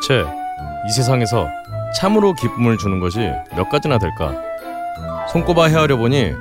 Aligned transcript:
대체 0.00 0.24
이 0.86 0.90
세상에서 0.90 1.48
참으로 1.94 2.32
기쁨을 2.32 2.78
주는 2.78 3.00
것이 3.00 3.18
몇 3.54 3.68
가지나 3.68 3.98
될까? 3.98 4.34
손꼽아 5.30 5.66
헤아려 5.66 5.98
보니 5.98 6.32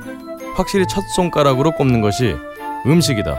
확실히 0.56 0.86
첫 0.90 1.02
손가락으로 1.16 1.72
꼽는 1.72 2.02
것이 2.02 2.36
음식이다. 2.86 3.38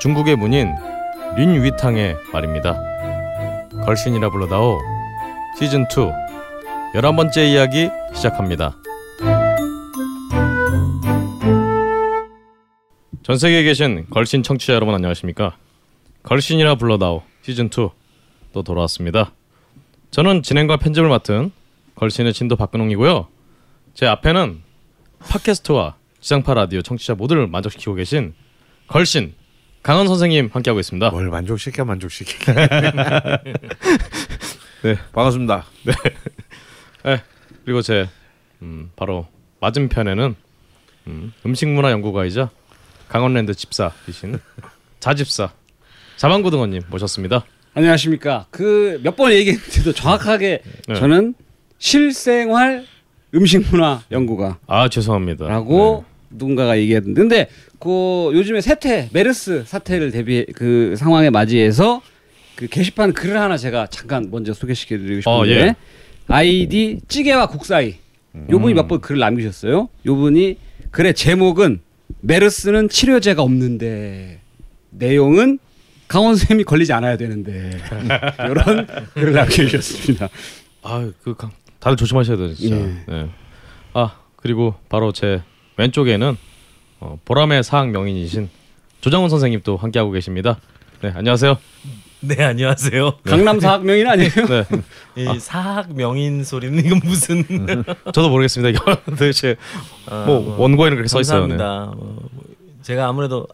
중국의 0.00 0.36
문인 0.36 0.74
린 1.36 1.62
위탕의 1.62 2.16
말입니다. 2.32 2.80
걸신이라 3.84 4.30
불러다오 4.30 4.78
시즌 5.58 5.82
2 5.82 6.96
열한 6.96 7.14
번째 7.14 7.46
이야기 7.46 7.90
시작합니다. 8.14 8.74
전 13.22 13.36
세계에 13.36 13.62
계신 13.64 14.06
걸신 14.08 14.42
청취자 14.42 14.72
여러분 14.72 14.94
안녕하십니까? 14.94 15.56
걸신이라 16.22 16.76
불러다오 16.76 17.22
시즌 17.42 17.66
2 17.66 17.97
또 18.58 18.64
돌아왔습니다. 18.64 19.32
저는 20.10 20.42
진행과 20.42 20.78
편집을 20.78 21.08
맡은 21.08 21.52
걸신의 21.94 22.32
진도 22.32 22.56
박근홍이고요. 22.56 23.28
제 23.94 24.06
앞에는 24.06 24.62
팟캐스트와 25.20 25.94
지상파 26.20 26.54
라디오 26.54 26.82
청취자 26.82 27.14
모두를 27.14 27.46
만족시키고 27.46 27.94
계신 27.94 28.34
걸신 28.88 29.34
강원 29.84 30.08
선생님 30.08 30.50
함께하고 30.52 30.80
있습니다. 30.80 31.10
뭘 31.10 31.28
만족시켜 31.28 31.84
만족시켜. 31.84 32.34
네. 34.82 34.96
반갑습니다. 35.12 35.64
네, 37.04 37.22
그리고 37.64 37.80
제 37.80 38.08
음, 38.62 38.90
바로 38.96 39.28
맞은편에는 39.60 40.34
음, 41.06 41.32
음식문화 41.46 41.92
연구가이자 41.92 42.50
강원랜드 43.08 43.54
집사이신 43.54 44.40
자집사 44.98 45.52
자만고등어님 46.16 46.82
모셨습니다. 46.90 47.44
안녕하십니까. 47.74 48.46
그 48.50 48.98
몇 49.02 49.16
번 49.16 49.32
얘기했는데도 49.32 49.92
정확하게 49.92 50.62
네. 50.88 50.94
저는 50.94 51.34
실생활 51.78 52.84
음식 53.34 53.64
문화 53.70 54.02
연구가라고 54.10 54.56
아 54.66 54.88
죄송합니다. 54.88 55.46
누군가가 56.30 56.78
얘기했는데 56.78 57.20
근데 57.20 57.48
그 57.78 58.30
요즘에 58.34 58.60
세태 58.60 59.08
메르스 59.12 59.64
사태를 59.66 60.10
대비 60.10 60.44
그 60.54 60.94
상황에 60.96 61.30
맞이해서 61.30 62.02
그 62.56 62.66
게시판 62.66 63.12
글을 63.12 63.40
하나 63.40 63.56
제가 63.56 63.86
잠깐 63.88 64.28
먼저 64.30 64.52
소개시켜드리고 64.52 65.30
어, 65.30 65.44
싶은데 65.44 65.66
예. 65.68 65.74
아이디 66.26 67.00
찌개와 67.08 67.46
국사이 67.48 67.94
요 68.50 68.58
분이 68.58 68.74
몇번 68.74 69.00
글을 69.00 69.20
남기셨어요. 69.20 69.88
요 70.06 70.16
분이 70.16 70.58
글의 70.90 71.14
제목은 71.14 71.80
메르스는 72.20 72.88
치료제가 72.88 73.42
없는데 73.42 74.40
내용은 74.90 75.58
강원 76.08 76.36
쌤이 76.36 76.64
걸리지 76.64 76.92
않아야 76.94 77.16
되는데 77.16 77.70
이런 78.40 78.86
글을 79.14 79.32
남겨주셨습니다. 79.32 80.28
아그 80.82 81.36
다들 81.78 81.96
조심하셔야 81.96 82.36
돼요 82.36 82.54
진짜. 82.54 82.76
예. 82.76 83.04
네. 83.06 83.30
아 83.92 84.14
그리고 84.36 84.74
바로 84.88 85.12
제 85.12 85.42
왼쪽에는 85.76 86.36
어, 87.00 87.18
보람의 87.24 87.62
사학 87.62 87.90
명인이신 87.90 88.48
조장훈 89.00 89.28
선생님 89.28 89.60
또 89.64 89.76
함께하고 89.76 90.10
계십니다. 90.10 90.58
네 91.02 91.12
안녕하세요. 91.14 91.58
네 92.20 92.42
안녕하세요. 92.42 93.18
강남 93.22 93.60
사학 93.60 93.84
명인 93.84 94.08
아니에요? 94.08 94.30
네이 95.14 95.38
사학 95.38 95.94
명인 95.94 96.42
소리는 96.42 96.84
이건 96.84 97.00
무슨 97.04 97.44
저도 98.12 98.30
모르겠습니다. 98.30 98.70
이거 98.70 98.96
도대체 99.04 99.56
아, 100.06 100.24
뭐 100.26 100.56
원고에는 100.58 100.96
그렇게 100.96 101.08
써 101.08 101.20
있어요. 101.20 101.46
네. 101.46 101.56
감사합니다. 101.56 101.96
뭐, 101.96 102.28
제가 102.82 103.06
아무래도 103.06 103.46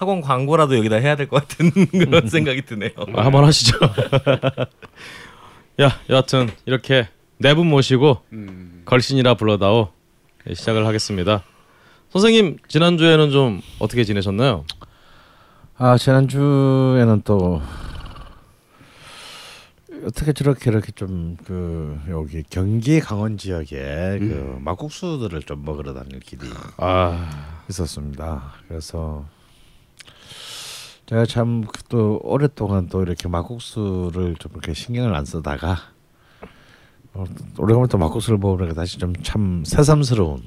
학원 0.00 0.22
광고라도 0.22 0.76
여기다 0.78 0.96
해야 0.96 1.14
될 1.14 1.28
것 1.28 1.46
같은 1.46 1.70
그런 1.92 2.26
생각이 2.28 2.62
드네요. 2.62 2.90
아, 3.14 3.26
한번 3.26 3.44
하시죠. 3.44 3.76
야, 5.82 5.90
여하튼 6.08 6.48
이렇게 6.66 7.08
네 7.38 7.54
분 7.54 7.66
모시고 7.68 8.22
걸신이라 8.86 9.34
불러다오 9.34 9.88
네, 10.46 10.54
시작을 10.54 10.86
하겠습니다. 10.86 11.42
선생님 12.10 12.58
지난 12.68 12.96
주에는 12.98 13.30
좀 13.30 13.60
어떻게 13.78 14.04
지내셨나요? 14.04 14.64
아 15.76 15.96
지난 15.96 16.28
주에는 16.28 17.22
또 17.24 17.62
어떻게 20.06 20.32
저렇게 20.32 20.70
이렇게 20.70 20.92
좀 20.92 21.36
그 21.44 21.98
여기 22.10 22.42
경기 22.50 23.00
강원 23.00 23.36
지역에 23.38 23.76
그 24.18 24.58
막국수들을 24.60 25.42
좀 25.42 25.64
먹으러 25.64 25.92
다닐 25.94 26.20
길이 26.20 26.40
아, 26.78 27.28
있었습니다. 27.68 28.52
그래서 28.68 29.24
제가 31.10 31.26
참 31.26 31.64
또 31.88 32.20
오랫동안 32.22 32.86
또 32.88 33.02
이렇게 33.02 33.26
막국수를 33.28 34.36
좀 34.38 34.52
이렇게 34.52 34.74
신경을 34.74 35.12
안 35.12 35.24
쓰다가 35.24 35.76
어, 37.12 37.24
오래간만에 37.58 37.88
또 37.88 37.98
막국수를 37.98 38.38
먹으니까 38.38 38.74
다시 38.74 38.96
좀 38.98 39.12
참 39.24 39.64
새삼스러운 39.66 40.40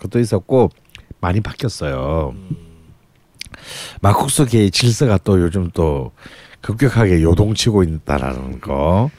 것도 0.00 0.18
있었고 0.18 0.70
많이 1.20 1.42
바뀌었어요. 1.42 2.34
막국수계의 4.00 4.70
질서가 4.70 5.18
또 5.18 5.38
요즘 5.42 5.70
또 5.74 6.12
급격하게 6.62 7.22
요동치고 7.22 7.82
있다라는 7.82 8.60
거. 8.60 9.10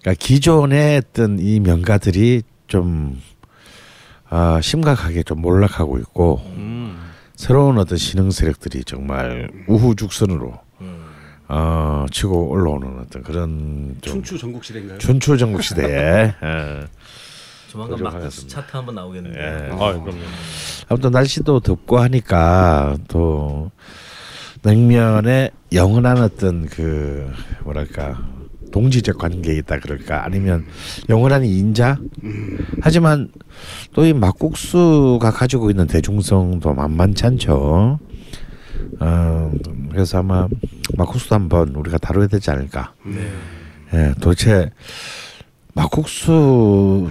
그러니까 0.00 0.14
기존에 0.24 0.96
했던 0.96 1.38
이 1.40 1.58
명가들이 1.58 2.42
좀 2.68 3.20
아, 4.28 4.60
심각하게 4.60 5.24
좀 5.24 5.40
몰락하고 5.40 5.98
있고 5.98 6.40
음, 6.54 7.05
새로운 7.36 7.78
어떤 7.78 7.98
신흥 7.98 8.30
세력들이 8.30 8.84
정말 8.84 9.48
우후죽순으로 9.68 10.58
어, 11.48 12.06
치고 12.10 12.48
올라오는 12.50 12.98
어떤 13.00 13.22
그런 13.22 13.96
좀 14.00 14.14
춘추 14.14 14.36
전국 14.38 14.64
시대인가요? 14.64 14.98
춘추 14.98 15.36
전국 15.38 15.62
시대에 15.62 16.34
예. 16.42 16.86
조만간. 17.68 18.02
막국수 18.02 18.48
차트 18.48 18.76
한번 18.76 18.96
나오겠는데. 18.96 19.38
예. 19.38 19.70
아, 19.70 19.76
그럼요. 19.76 20.18
아무튼 20.88 21.10
날씨도 21.12 21.60
덥고 21.60 21.98
하니까 22.00 22.96
또 23.06 23.70
냉면에 24.62 25.50
영원한 25.72 26.18
어떤 26.18 26.66
그 26.66 27.30
뭐랄까 27.62 28.18
동지적 28.80 29.16
관계에 29.16 29.56
있다 29.56 29.78
그럴까? 29.78 30.22
아니면 30.26 30.66
영원한 31.08 31.46
인자? 31.46 31.96
하지만 32.82 33.30
또 33.94 34.04
이 34.04 34.12
막국수가 34.12 35.30
가지고 35.30 35.70
있는 35.70 35.86
대중성도 35.86 36.74
만만치 36.74 37.24
않죠. 37.24 37.98
어, 39.00 39.52
그래서 39.90 40.18
아마 40.18 40.46
막국수도 40.94 41.34
한번 41.34 41.70
우리가 41.74 41.96
다뤄야 41.96 42.26
되지 42.26 42.50
않을까? 42.50 42.92
예, 43.94 44.12
도대체 44.20 44.70
막국수의 45.72 47.08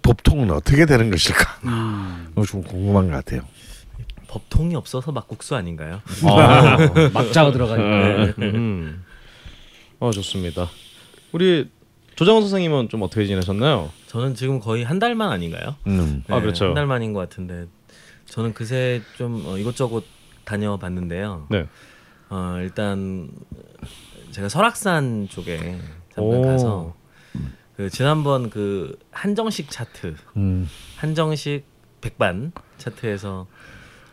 법통은 0.00 0.50
어떻게 0.52 0.86
되는 0.86 1.10
것일까? 1.10 1.58
이거 2.32 2.46
좀 2.46 2.62
궁금한 2.62 3.10
것 3.10 3.16
같아요. 3.16 3.42
법통이 4.28 4.74
없어서 4.74 5.12
막국수 5.12 5.54
아닌가요? 5.54 6.00
아, 6.24 6.78
막자가 7.12 7.52
들어가니까. 7.52 8.34
음. 8.38 9.02
어 10.02 10.10
좋습니다. 10.10 10.68
우리 11.30 11.70
조장훈 12.16 12.42
선생님은 12.42 12.88
좀 12.88 13.02
어떻게 13.02 13.24
지내셨나요? 13.24 13.88
저는 14.08 14.34
지금 14.34 14.58
거의 14.58 14.82
한 14.82 14.98
달만 14.98 15.30
아닌가요? 15.30 15.76
음. 15.86 16.24
아, 16.26 16.40
그렇죠. 16.40 16.64
한 16.66 16.74
달 16.74 16.86
만인 16.86 17.12
것 17.12 17.20
같은데 17.20 17.66
저는 18.26 18.52
그새 18.52 19.00
좀 19.16 19.44
어, 19.46 19.56
이것저것 19.58 20.02
다녀봤는데요. 20.44 21.46
네. 21.50 21.68
어, 22.30 22.56
일단 22.58 23.30
제가 24.32 24.48
설악산 24.48 25.28
쪽에 25.30 25.78
잠깐 26.12 26.24
오. 26.24 26.42
가서 26.42 26.94
그 27.76 27.88
지난번 27.88 28.50
그 28.50 28.98
한정식 29.12 29.70
차트 29.70 30.16
음. 30.36 30.68
한정식 30.96 31.64
백반 32.00 32.50
차트에서 32.76 33.46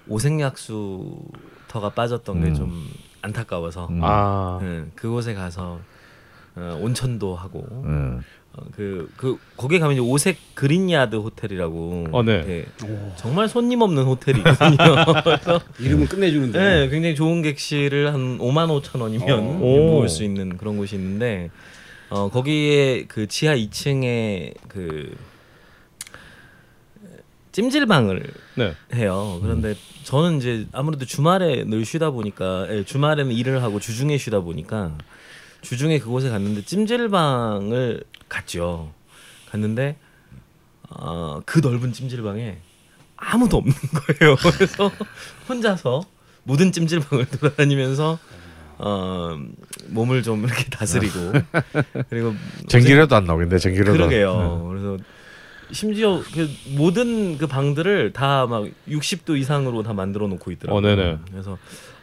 오색약수터가 0.08 1.90
빠졌던 1.96 2.44
게좀 2.44 2.88
안타까워서 3.22 3.88
음. 3.90 4.00
아, 4.04 4.60
네, 4.62 4.86
그곳에 4.96 5.34
가서 5.34 5.80
어, 6.56 6.80
온천도 6.82 7.36
하고 7.36 7.66
음. 7.86 8.22
어, 8.54 8.64
그, 8.76 9.10
그 9.16 9.38
거기에 9.58 9.80
가면 9.80 9.94
이제 9.94 10.02
오색 10.02 10.38
그린야드 10.56 11.16
호텔이라고 11.16 12.08
어, 12.12 12.24
네. 12.24 12.44
네, 12.44 12.66
정말 13.16 13.48
손님 13.48 13.82
없는 13.82 14.04
호텔이거든요. 14.04 14.78
그래서 15.24 15.62
이름은 15.80 16.08
끝내주는데. 16.08 16.60
네, 16.60 16.90
굉장히 16.90 17.16
좋은 17.16 17.42
객실을 17.42 18.14
한 18.14 18.40
5만 18.40 18.82
5천 18.82 19.02
원이면 19.02 19.40
어. 19.40 19.44
오. 19.60 19.92
모을 19.92 20.10
수 20.10 20.24
있는 20.24 20.58
그런 20.58 20.78
곳이 20.78 20.96
있는데 20.96 21.50
어 22.10 22.30
거기에 22.30 23.06
그 23.08 23.28
지하 23.28 23.56
2층에 23.56 24.56
그 24.68 25.16
찜질방을 27.60 28.24
네. 28.56 28.74
해요. 28.94 29.40
그런데 29.42 29.76
저는 30.04 30.38
이제 30.38 30.66
아무래도 30.72 31.06
주말에 31.06 31.66
늘 31.66 31.84
쉬다 31.84 32.12
보니까 32.12 32.68
예, 32.70 32.86
주말에는 32.86 33.34
일을 33.34 33.62
하고 33.62 33.82
주중에 33.82 34.18
쉬다 34.18 34.40
보니까 34.40 34.98
주중에 35.62 36.00
그곳에 36.00 36.30
갔는데 36.30 36.64
찜질방을 36.64 38.04
갔죠. 38.30 38.94
갔는데 39.52 39.98
어, 40.90 41.42
그 41.46 41.60
넓은 41.60 41.92
찜질방에 41.92 42.60
아무도 43.18 43.58
없는 43.58 43.74
거예요. 44.18 44.36
그래서 44.38 44.90
혼자서 45.50 46.04
모든 46.44 46.72
찜질방을 46.72 47.26
돌아다니면서 47.40 48.18
어, 48.78 49.38
몸을 49.90 50.24
좀 50.24 50.46
이렇게 50.46 50.64
다스리고 50.70 51.34
그리고 52.10 52.34
전기료도 52.70 53.18
안 53.18 53.26
나오겠네. 53.26 53.58
전기료도. 53.58 53.92
그러게요. 53.92 54.66
그래서 54.70 54.98
심지어 55.72 56.22
그 56.34 56.50
모든 56.76 57.38
그 57.38 57.46
방들을 57.48 58.14
다 58.14 58.48
막 58.48 58.66
60도 58.88 59.38
이상으로 59.38 59.84
다 59.84 59.94
만들어 59.94 60.28
놓고 60.28 60.52
있더라고요. 60.52 60.78
어, 60.78 60.82
네네. 60.82 61.18
그래서 61.32 61.58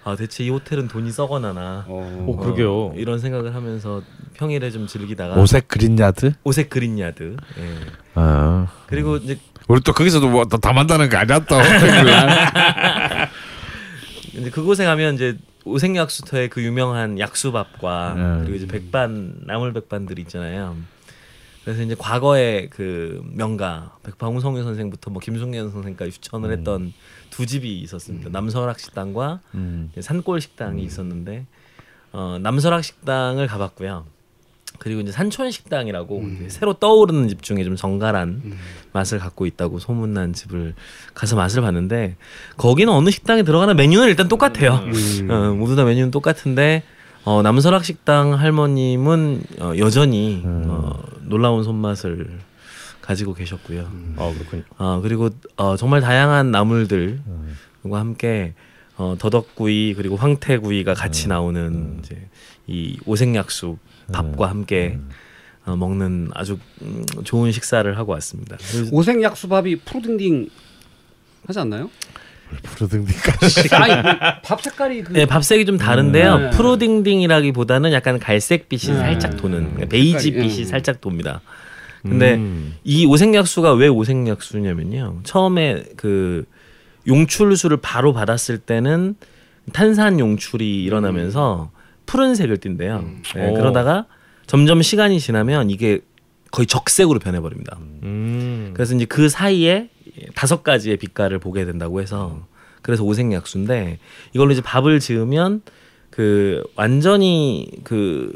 아 0.05 0.15
대체 0.15 0.45
이 0.45 0.51
호텔은 0.51 0.87
돈이 0.89 1.11
썩어나나 1.11 1.85
어. 1.89 2.25
오, 2.29 2.37
그러게요. 2.37 2.73
어, 2.73 2.95
이런 2.97 3.19
생각을 3.19 3.55
하면서 3.55 4.03
평일에 4.35 4.71
좀 4.71 4.87
즐기다가 4.87 5.35
오색 5.35 5.67
그린야드. 5.69 6.35
오색 6.45 6.71
그린야드. 6.71 7.37
예. 7.59 7.75
아. 8.15 8.69
그리고 8.87 9.17
이제 9.17 9.37
우리 9.67 9.81
또 9.81 9.93
거기서도 9.93 10.29
뭐다 10.29 10.73
만다는 10.73 11.09
거 11.09 11.17
아니야 11.17 11.41
또. 11.41 11.57
이제 14.35 14.51
그곳에 14.51 14.85
가면 14.85 15.15
이제 15.15 15.37
오색 15.65 15.97
약수터의 15.97 16.51
그 16.51 16.63
유명한 16.63 17.19
약수밥과 17.19 18.13
음. 18.17 18.41
그리고 18.45 18.57
이제 18.57 18.67
백반 18.67 19.35
나물 19.47 19.73
백반들 19.73 20.19
있잖아요. 20.21 20.77
그래서 21.67 21.83
이제 21.83 21.97
과거에 21.99 22.69
그 22.71 23.21
명가 23.33 23.97
백방우성유 24.05 24.63
선생부터 24.63 25.11
뭐 25.11 25.21
김승현 25.21 25.73
선생까지 25.73 26.13
추천을 26.13 26.53
했던 26.53 26.93
두 27.31 27.45
집이 27.45 27.81
있었습니다. 27.81 28.31
남설학 28.31 28.79
식당과 28.79 29.41
음. 29.55 29.91
산골 29.99 30.41
식당이 30.41 30.85
있었는데 30.85 31.45
어, 32.13 32.39
남설학 32.41 32.85
식당을 32.85 33.49
가봤고요. 33.49 34.07
그리고 34.79 35.01
이제 35.01 35.11
산촌 35.11 35.51
식당이라고 35.51 36.23
이제 36.37 36.49
새로 36.51 36.75
떠오르는 36.75 37.27
집 37.27 37.43
중에 37.43 37.65
좀 37.65 37.75
정갈한 37.75 38.57
맛을 38.93 39.19
갖고 39.19 39.45
있다고 39.45 39.81
소문난 39.81 40.35
집을 40.35 40.75
가서 41.15 41.35
맛을 41.35 41.63
봤는데 41.63 42.15
거기는 42.59 42.93
어느 42.93 43.11
식당에 43.11 43.43
들어가는 43.43 43.75
메뉴는 43.75 44.07
일단 44.07 44.29
똑같아요. 44.29 44.85
음. 44.85 45.31
어, 45.33 45.53
모두 45.55 45.75
다 45.75 45.83
메뉴는 45.83 46.13
똑같은데 46.13 46.85
어, 47.27 47.43
남설학 47.43 47.85
식당 47.85 48.35
할머님은 48.35 49.43
어, 49.59 49.73
여전히 49.79 50.43
어, 50.45 51.03
놀라운 51.23 51.65
손맛을 51.65 52.39
가지고 53.01 53.35
계셨고요. 53.35 53.91
아 54.17 54.33
그렇군요. 54.33 54.63
어, 54.79 55.01
그리고 55.01 55.31
어, 55.57 55.77
정말 55.77 56.01
다양한 56.01 56.53
나물들과 56.53 57.19
함께 57.91 58.55
어, 58.97 59.17
더덕구이 59.19 59.95
그리고 59.95 60.15
황태구이가 60.15 60.95
같이 60.95 61.27
나오는 61.27 61.99
이제 61.99 62.29
이 62.69 62.97
오색약수 63.05 63.77
밥과 64.13 64.49
함께 64.49 65.01
어, 65.65 65.75
먹는 65.75 66.31
아주 66.33 66.59
음, 66.83 67.05
좋은 67.25 67.51
식사를 67.51 67.99
하고 67.99 68.13
왔습니다. 68.13 68.57
오색 68.93 69.21
약수밥이 69.21 69.81
푸르딩딩 69.81 70.49
하지 71.45 71.59
않나요? 71.59 71.91
아니 73.73 74.03
밥 74.45 74.63
색깔이 74.63 75.03
그 75.03 75.13
네, 75.13 75.27
밥색이 75.27 75.65
좀 75.67 75.79
다른데요. 75.79 76.39
네. 76.39 76.51
푸르딩딩이라기보다는 76.51 77.93
약간 77.93 78.19
갈색빛이 78.19 78.95
네. 78.95 78.99
살짝 78.99 79.37
도는 79.37 79.75
그러니까 79.75 79.87
베이지빛이 79.87 80.61
음. 80.61 80.65
살짝 80.65 81.01
돕니다. 81.01 81.41
근데 82.03 82.35
음. 82.35 82.77
이 82.85 83.05
오색약수가 83.07 83.73
왜 83.75 83.89
오색약수냐면요. 83.89 85.21
처음에 85.25 85.85
그 85.97 86.45
용출수를 87.09 87.79
바로 87.79 88.13
받았을 88.13 88.59
때는 88.59 89.17
탄산 89.73 90.21
용출이 90.21 90.85
일어나면서 90.85 91.71
푸른색을 92.07 92.59
띈대요. 92.59 93.05
네, 93.35 93.49
오. 93.49 93.55
그러다가 93.55 94.07
점점 94.47 94.83
시간이 94.83 95.19
지나면 95.19 95.71
이게 95.71 96.01
거의 96.53 96.67
적색으로 96.67 97.19
변해버립니다. 97.19 97.77
음. 98.05 98.71
그래서 98.75 98.95
이제 98.95 99.05
그 99.05 99.29
사이에 99.29 99.89
다섯 100.35 100.63
가지의 100.63 100.97
빛깔을 100.97 101.39
보게 101.39 101.65
된다고 101.65 102.01
해서 102.01 102.47
그래서 102.83 103.03
오색약수인데 103.05 103.99
이걸로 104.35 104.53
이제 104.53 104.61
밥을 104.63 105.01
지으면 105.01 105.63
그 106.11 106.63
완전히 106.77 107.69
그 107.85 108.33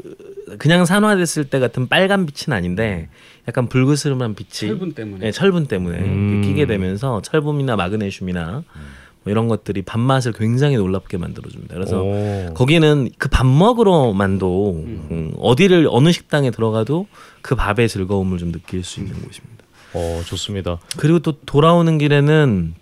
그냥 0.59 0.85
산화됐을 0.85 1.45
때 1.45 1.59
같은 1.59 1.87
빨간 1.87 2.25
빛은 2.25 2.53
아닌데 2.55 3.09
약간 3.47 3.67
불그스름한 3.67 4.35
빛이 4.35 4.69
철분 4.69 4.93
때문에. 4.93 5.25
네, 5.25 5.31
철분 5.31 5.65
때문에 5.67 5.97
음. 5.97 6.41
끼게 6.43 6.65
되면서 6.67 7.21
철분이나 7.23 7.75
마그네슘이나 7.77 8.63
뭐 9.23 9.31
이런 9.31 9.47
것들이 9.47 9.83
밥맛을 9.83 10.33
굉장히 10.33 10.75
놀랍게 10.77 11.17
만들어줍니다. 11.17 11.73
그래서 11.73 12.03
오. 12.03 12.53
거기는 12.53 13.09
그 13.17 13.29
밥 13.29 13.45
먹으러만도 13.47 14.73
음, 14.85 15.33
어디를 15.37 15.87
어느 15.89 16.11
식당에 16.11 16.51
들어가도 16.51 17.07
그 17.41 17.55
밥의 17.55 17.87
즐거움을 17.87 18.37
좀 18.37 18.51
느낄 18.51 18.83
수 18.83 18.99
있는 18.99 19.13
곳입니다. 19.13 19.60
어 19.93 20.21
좋습니다. 20.25 20.79
그리고 20.97 21.19
또 21.19 21.39
돌아오는 21.45 21.97
길에는 21.97 22.75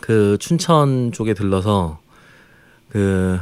그 0.00 0.36
춘천 0.38 1.12
쪽에 1.12 1.34
들러서 1.34 2.00
그 2.88 3.38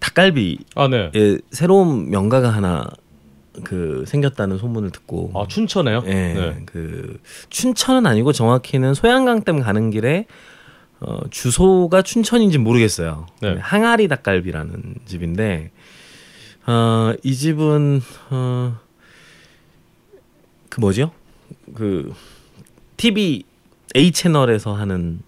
닭갈비의 0.00 0.58
아 0.74 0.88
네. 0.88 1.10
새로운 1.50 2.10
명가가 2.10 2.50
하나 2.50 2.86
그 3.64 4.04
생겼다는 4.06 4.58
소문을 4.58 4.90
듣고 4.90 5.32
아 5.34 5.46
춘천에요? 5.48 6.02
예, 6.06 6.12
네. 6.12 6.62
그 6.66 7.18
춘천은 7.50 8.06
아니고 8.06 8.32
정확히는 8.32 8.94
소양강댐 8.94 9.60
가는 9.60 9.90
길에 9.90 10.26
어, 11.00 11.20
주소가 11.30 12.02
춘천인지 12.02 12.58
모르겠어요. 12.58 13.26
네. 13.42 13.56
항아리 13.58 14.08
닭갈비라는 14.08 14.94
집인데 15.04 15.70
어, 16.66 17.12
이 17.22 17.34
집은 17.34 18.00
어, 18.30 18.78
그 20.68 20.80
뭐죠? 20.80 21.10
그 21.74 22.12
TV 22.96 23.44
A 23.96 24.10
채널에서 24.12 24.74
하는 24.74 25.20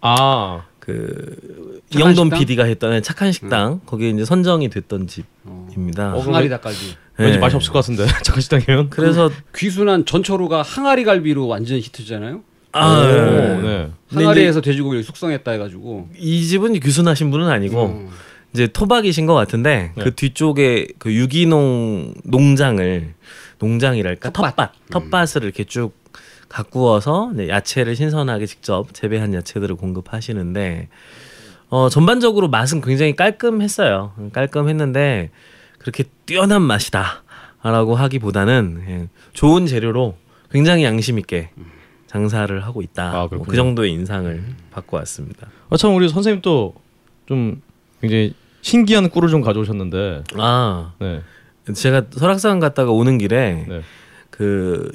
아그 0.00 1.80
착한 1.90 2.14
식당? 2.14 2.38
PD가 2.38 2.64
했던 2.64 3.02
착한 3.02 3.32
식당 3.32 3.80
거기에 3.86 4.10
이제 4.10 4.24
선정이 4.24 4.68
됐던 4.70 5.08
어. 5.44 5.66
집입니다. 5.70 6.14
어, 6.14 6.20
항아리 6.20 6.48
닭갈비. 6.48 6.78
왠지 7.18 7.36
예. 7.36 7.38
맛이 7.38 7.56
없을 7.56 7.72
것 7.72 7.80
같은데 7.80 8.06
잠깐 8.22 8.40
식당이면. 8.40 8.90
그래서 8.90 9.30
귀순한 9.54 10.06
전철호가 10.06 10.62
항아리 10.62 11.04
갈비로 11.04 11.46
완전 11.46 11.78
히트잖아요. 11.78 12.42
아, 12.72 12.88
오, 12.88 13.04
예. 13.04 13.62
네. 13.62 13.90
근데 14.08 14.24
항아리에서 14.24 14.60
돼지고기를 14.62 15.04
숙성했다 15.04 15.50
해가지고. 15.50 16.08
이 16.16 16.44
집은 16.46 16.80
규순하신 16.80 17.30
분은 17.30 17.48
아니고 17.48 17.86
음. 17.86 18.08
이제 18.54 18.66
토박이신 18.66 19.26
것 19.26 19.34
같은데 19.34 19.92
네. 19.94 20.04
그 20.04 20.14
뒤쪽에 20.14 20.88
그 20.98 21.14
유기농 21.14 22.14
농장을 22.24 23.14
농장이랄까 23.66 24.30
텃밭. 24.30 24.56
텃밭 24.56 24.72
텃밭 24.90 25.36
을 25.36 25.44
이렇게 25.44 25.64
쭉 25.64 25.92
가꾸어서 26.48 27.32
야채를 27.48 27.96
신선하게 27.96 28.46
직접 28.46 28.92
재배한 28.92 29.32
야채들을 29.34 29.76
공급하시는데 29.76 30.88
어 31.70 31.88
전반적으로 31.88 32.48
맛은 32.48 32.82
굉장히 32.82 33.16
깔끔했어요. 33.16 34.12
깔끔했는데 34.32 35.30
그렇게 35.78 36.04
뛰어난 36.26 36.62
맛이다라고 36.62 37.94
하기보다는 37.94 38.84
예, 38.88 39.08
좋은 39.32 39.66
재료로 39.66 40.16
굉장히 40.50 40.84
양심 40.84 41.18
있게 41.18 41.50
장사를 42.06 42.62
하고 42.62 42.82
있다. 42.82 43.10
아, 43.22 43.28
뭐. 43.30 43.42
그 43.42 43.56
정도의 43.56 43.92
인상을 43.92 44.44
받고 44.70 44.98
왔습니다. 44.98 45.48
아, 45.70 45.76
참 45.78 45.94
우리 45.94 46.08
선생님 46.08 46.42
또 46.42 46.74
좀 47.26 47.62
굉장히 48.00 48.34
신기한 48.60 49.08
꿀을 49.08 49.28
좀 49.28 49.40
가져오셨는데. 49.40 50.24
아 50.36 50.92
네. 50.98 51.22
제가 51.74 52.06
설악산 52.10 52.60
갔다가 52.60 52.90
오는 52.90 53.18
길에 53.18 53.64
네. 53.68 53.80
그 54.30 54.90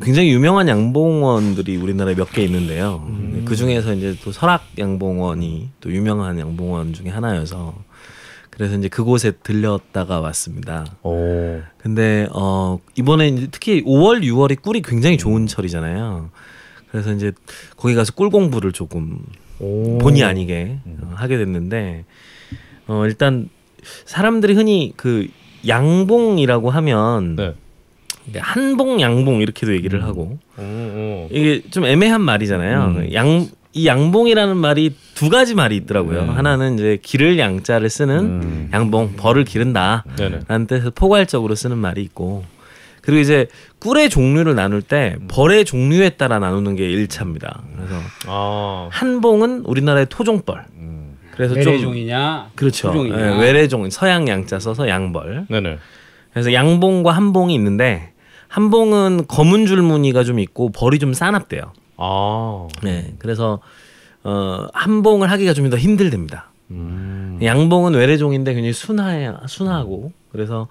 굉장히 0.00 0.30
유명한 0.30 0.68
양봉원들이 0.68 1.76
우리나라에 1.76 2.14
몇 2.14 2.30
개 2.30 2.42
있는데요. 2.44 3.04
음. 3.08 3.42
그 3.44 3.56
중에서 3.56 3.94
이제 3.94 4.16
또 4.22 4.30
설악 4.30 4.62
양봉원이 4.78 5.70
또 5.80 5.92
유명한 5.92 6.38
양봉원 6.38 6.92
중에 6.92 7.08
하나여서 7.08 7.74
그래서 8.50 8.76
이제 8.76 8.88
그곳에 8.88 9.32
들렸다가 9.42 10.20
왔습니다. 10.20 10.84
오. 11.02 11.60
근데 11.78 12.28
어 12.32 12.78
이번에 12.96 13.28
이제 13.28 13.48
특히 13.50 13.82
5월, 13.84 14.22
6월이 14.22 14.62
꿀이 14.62 14.82
굉장히 14.82 15.16
좋은 15.18 15.46
철이잖아요. 15.46 16.30
그래서 16.90 17.12
이제 17.12 17.32
거기 17.76 17.94
가서 17.94 18.12
꿀 18.12 18.30
공부를 18.30 18.72
조금 18.72 19.20
오. 19.58 19.98
본의 19.98 20.22
아니게 20.22 20.78
어, 21.02 21.12
하게 21.16 21.38
됐는데 21.38 22.04
어 22.86 23.04
일단 23.06 23.48
사람들이 24.04 24.54
흔히 24.54 24.92
그 24.96 25.26
양봉이라고 25.66 26.70
하면 26.70 27.36
네. 27.36 27.54
한봉 28.38 29.00
양봉 29.00 29.40
이렇게도 29.40 29.72
얘기를 29.74 30.04
하고 30.04 30.38
오, 30.58 30.62
오. 30.62 31.28
이게 31.30 31.62
좀 31.70 31.84
애매한 31.84 32.20
말이잖아요. 32.20 32.84
음. 32.84 33.12
양이 33.12 33.50
양봉이라는 33.84 34.56
말이 34.56 34.94
두 35.14 35.28
가지 35.28 35.54
말이 35.54 35.76
있더라고요. 35.76 36.26
네. 36.26 36.32
하나는 36.32 36.74
이제 36.74 36.98
기를 37.02 37.38
양자를 37.38 37.88
쓰는 37.90 38.18
음. 38.18 38.70
양봉 38.72 39.14
벌을 39.16 39.44
기른다. 39.44 40.04
네네. 40.16 40.40
라는 40.48 40.66
뜻에서 40.66 40.90
포괄적으로 40.90 41.54
쓰는 41.54 41.78
말이 41.78 42.02
있고 42.02 42.44
그리고 43.02 43.20
이제 43.20 43.46
꿀의 43.78 44.10
종류를 44.10 44.54
나눌 44.54 44.82
때 44.82 45.16
벌의 45.28 45.64
종류에 45.64 46.10
따라 46.10 46.38
나누는 46.38 46.76
게 46.76 46.86
1차입니다. 46.88 47.60
그래서 47.74 47.94
아. 48.26 48.88
한봉은 48.90 49.62
우리나라의 49.64 50.06
토종벌. 50.10 50.64
음. 51.38 51.48
그래서 51.48 51.54
좀 51.54 51.72
외래종이냐 51.72 52.50
그렇죠. 52.54 52.92
예, 53.08 53.38
외래종 53.40 53.88
서양 53.90 54.26
양자 54.28 54.58
써서 54.58 54.88
양벌. 54.88 55.46
네네. 55.48 55.78
그래서 56.32 56.52
양봉과 56.52 57.12
한봉이 57.12 57.54
있는데 57.54 58.12
한봉은 58.48 59.26
검은 59.28 59.66
줄무늬가 59.66 60.24
좀 60.24 60.38
있고 60.40 60.70
벌이 60.70 60.98
좀 60.98 61.12
싸납대요. 61.12 61.72
아. 61.96 62.68
네. 62.82 63.14
그래서 63.18 63.60
어 64.24 64.66
한봉을 64.72 65.30
하기가 65.30 65.52
좀 65.54 65.70
더 65.70 65.76
힘들답니다. 65.76 66.50
음. 66.70 67.38
양봉은 67.42 67.94
외래종인데 67.94 68.52
굉장히 68.54 68.72
순하해 68.72 69.32
순하고 69.46 70.12
그래서 70.32 70.66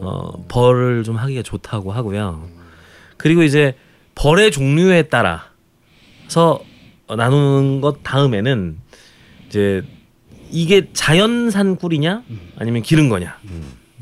어 0.00 0.44
벌을 0.48 1.02
좀 1.02 1.16
하기가 1.16 1.42
좋다고 1.42 1.92
하고요. 1.92 2.48
그리고 3.16 3.42
이제 3.42 3.74
벌의 4.14 4.50
종류에 4.52 5.02
따라서 5.04 6.60
어, 7.06 7.16
나누는 7.16 7.80
것 7.80 8.02
다음에는 8.02 8.78
이제 9.48 9.82
이게 10.54 10.88
자연산 10.92 11.76
꿀이냐? 11.76 12.22
아니면 12.56 12.82
기른 12.82 13.08
거냐? 13.08 13.36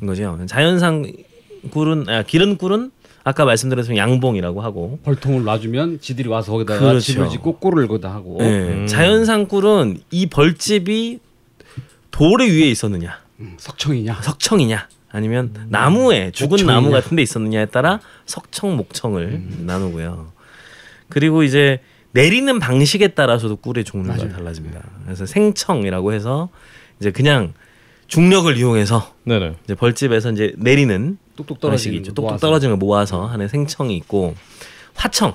인 0.01 0.07
거죠. 0.07 0.39
자연산 0.47 1.11
꿀은 1.71 2.09
아, 2.09 2.23
기른 2.25 2.59
꿀은 2.59 2.91
아까 3.25 3.45
말씀드렸던 3.47 3.97
양봉이라고 3.97 4.61
하고. 4.61 4.99
벌통을 5.03 5.45
놔주면 5.45 6.01
지들이 6.01 6.29
와서 6.29 6.53
거기다가 6.53 6.81
그렇죠. 6.81 7.01
집을 7.01 7.31
짓고 7.31 7.59
꿀을 7.59 7.89
거다 7.89 8.13
하고. 8.13 8.37
네, 8.39 8.45
음. 8.75 8.87
자연산 8.87 9.49
꿀은 9.49 10.01
이 10.11 10.27
벌집이 10.27 11.21
돌에 12.11 12.47
위에 12.51 12.69
있었느냐? 12.71 13.19
음, 13.41 13.55
석청이냐? 13.59 14.21
석청이냐? 14.23 14.89
아니면 15.11 15.55
나무에 15.69 16.33
죽은 16.33 16.51
목청이냐. 16.51 16.73
나무 16.75 16.91
같은 16.91 17.17
데 17.17 17.23
있었느냐에 17.23 17.67
따라 17.67 18.01
석청 18.27 18.77
목청을 18.77 19.43
나누고요. 19.61 20.33
그리고 21.09 21.43
이제 21.45 21.81
내리는 22.13 22.59
방식에 22.59 23.09
따라서도 23.09 23.57
꿀의 23.57 23.85
종류가 23.85 24.17
맞아요. 24.17 24.31
달라집니다. 24.31 24.81
그래서 25.05 25.27
생청이라고 25.27 26.13
해서 26.13 26.49
이제 27.01 27.11
그냥 27.11 27.55
중력을 28.07 28.55
이용해서 28.57 29.15
네네. 29.25 29.57
이제 29.65 29.75
벌집에서 29.75 30.33
이제 30.33 30.53
내리는 30.59 31.19
똑똑 31.37 31.61
방식이 31.61 31.97
떨어지는 31.97 32.15
똑똑 32.15 32.23
모아서. 32.27 32.47
떨어지는 32.47 32.73
걸 32.75 32.79
모아서 32.79 33.27
하는 33.27 33.49
생청이 33.49 33.97
있고 33.97 34.35
화청. 34.95 35.35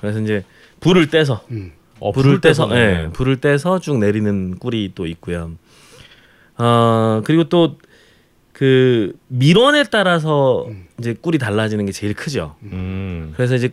그래서 0.00 0.20
이제 0.20 0.44
불을 0.80 1.08
떼서 1.10 1.44
음. 1.50 1.72
어, 2.00 2.12
불을 2.12 2.40
떼서 2.40 2.68
떼서네. 2.68 2.80
예, 3.04 3.08
불을 3.12 3.40
떼서 3.40 3.80
쭉 3.80 3.98
내리는 3.98 4.58
꿀이 4.58 4.92
또 4.94 5.06
있고요. 5.06 5.52
어 6.58 7.22
그리고 7.24 7.44
또 7.48 7.76
그 8.56 9.12
밀원에 9.28 9.84
따라서 9.90 10.66
이제 10.98 11.12
꿀이 11.12 11.36
달라지는 11.36 11.84
게 11.84 11.92
제일 11.92 12.14
크죠. 12.14 12.56
음. 12.62 13.34
그래서 13.36 13.54
이제 13.54 13.70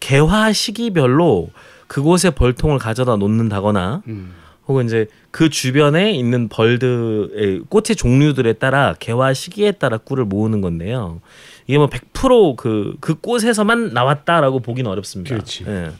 개화 0.00 0.54
시기별로 0.54 1.50
그곳에 1.92 2.30
벌통을 2.30 2.78
가져다 2.78 3.16
놓는다거나 3.16 4.02
음. 4.06 4.32
혹은 4.66 4.86
이제 4.86 5.08
그 5.30 5.50
주변에 5.50 6.12
있는 6.12 6.48
벌들의 6.48 7.64
꽃의 7.68 7.96
종류들에 7.98 8.54
따라 8.54 8.94
개화 8.98 9.34
시기에 9.34 9.72
따라 9.72 9.98
꿀을 9.98 10.24
모으는 10.24 10.62
건데요. 10.62 11.20
이게 11.66 11.76
뭐 11.76 11.90
100%그 11.90 12.96
그 12.98 13.16
꽃에서만 13.16 13.92
나왔다라고 13.92 14.60
보기는 14.60 14.90
어렵습니다. 14.90 15.34
그렇지. 15.34 15.66
예. 15.68 15.90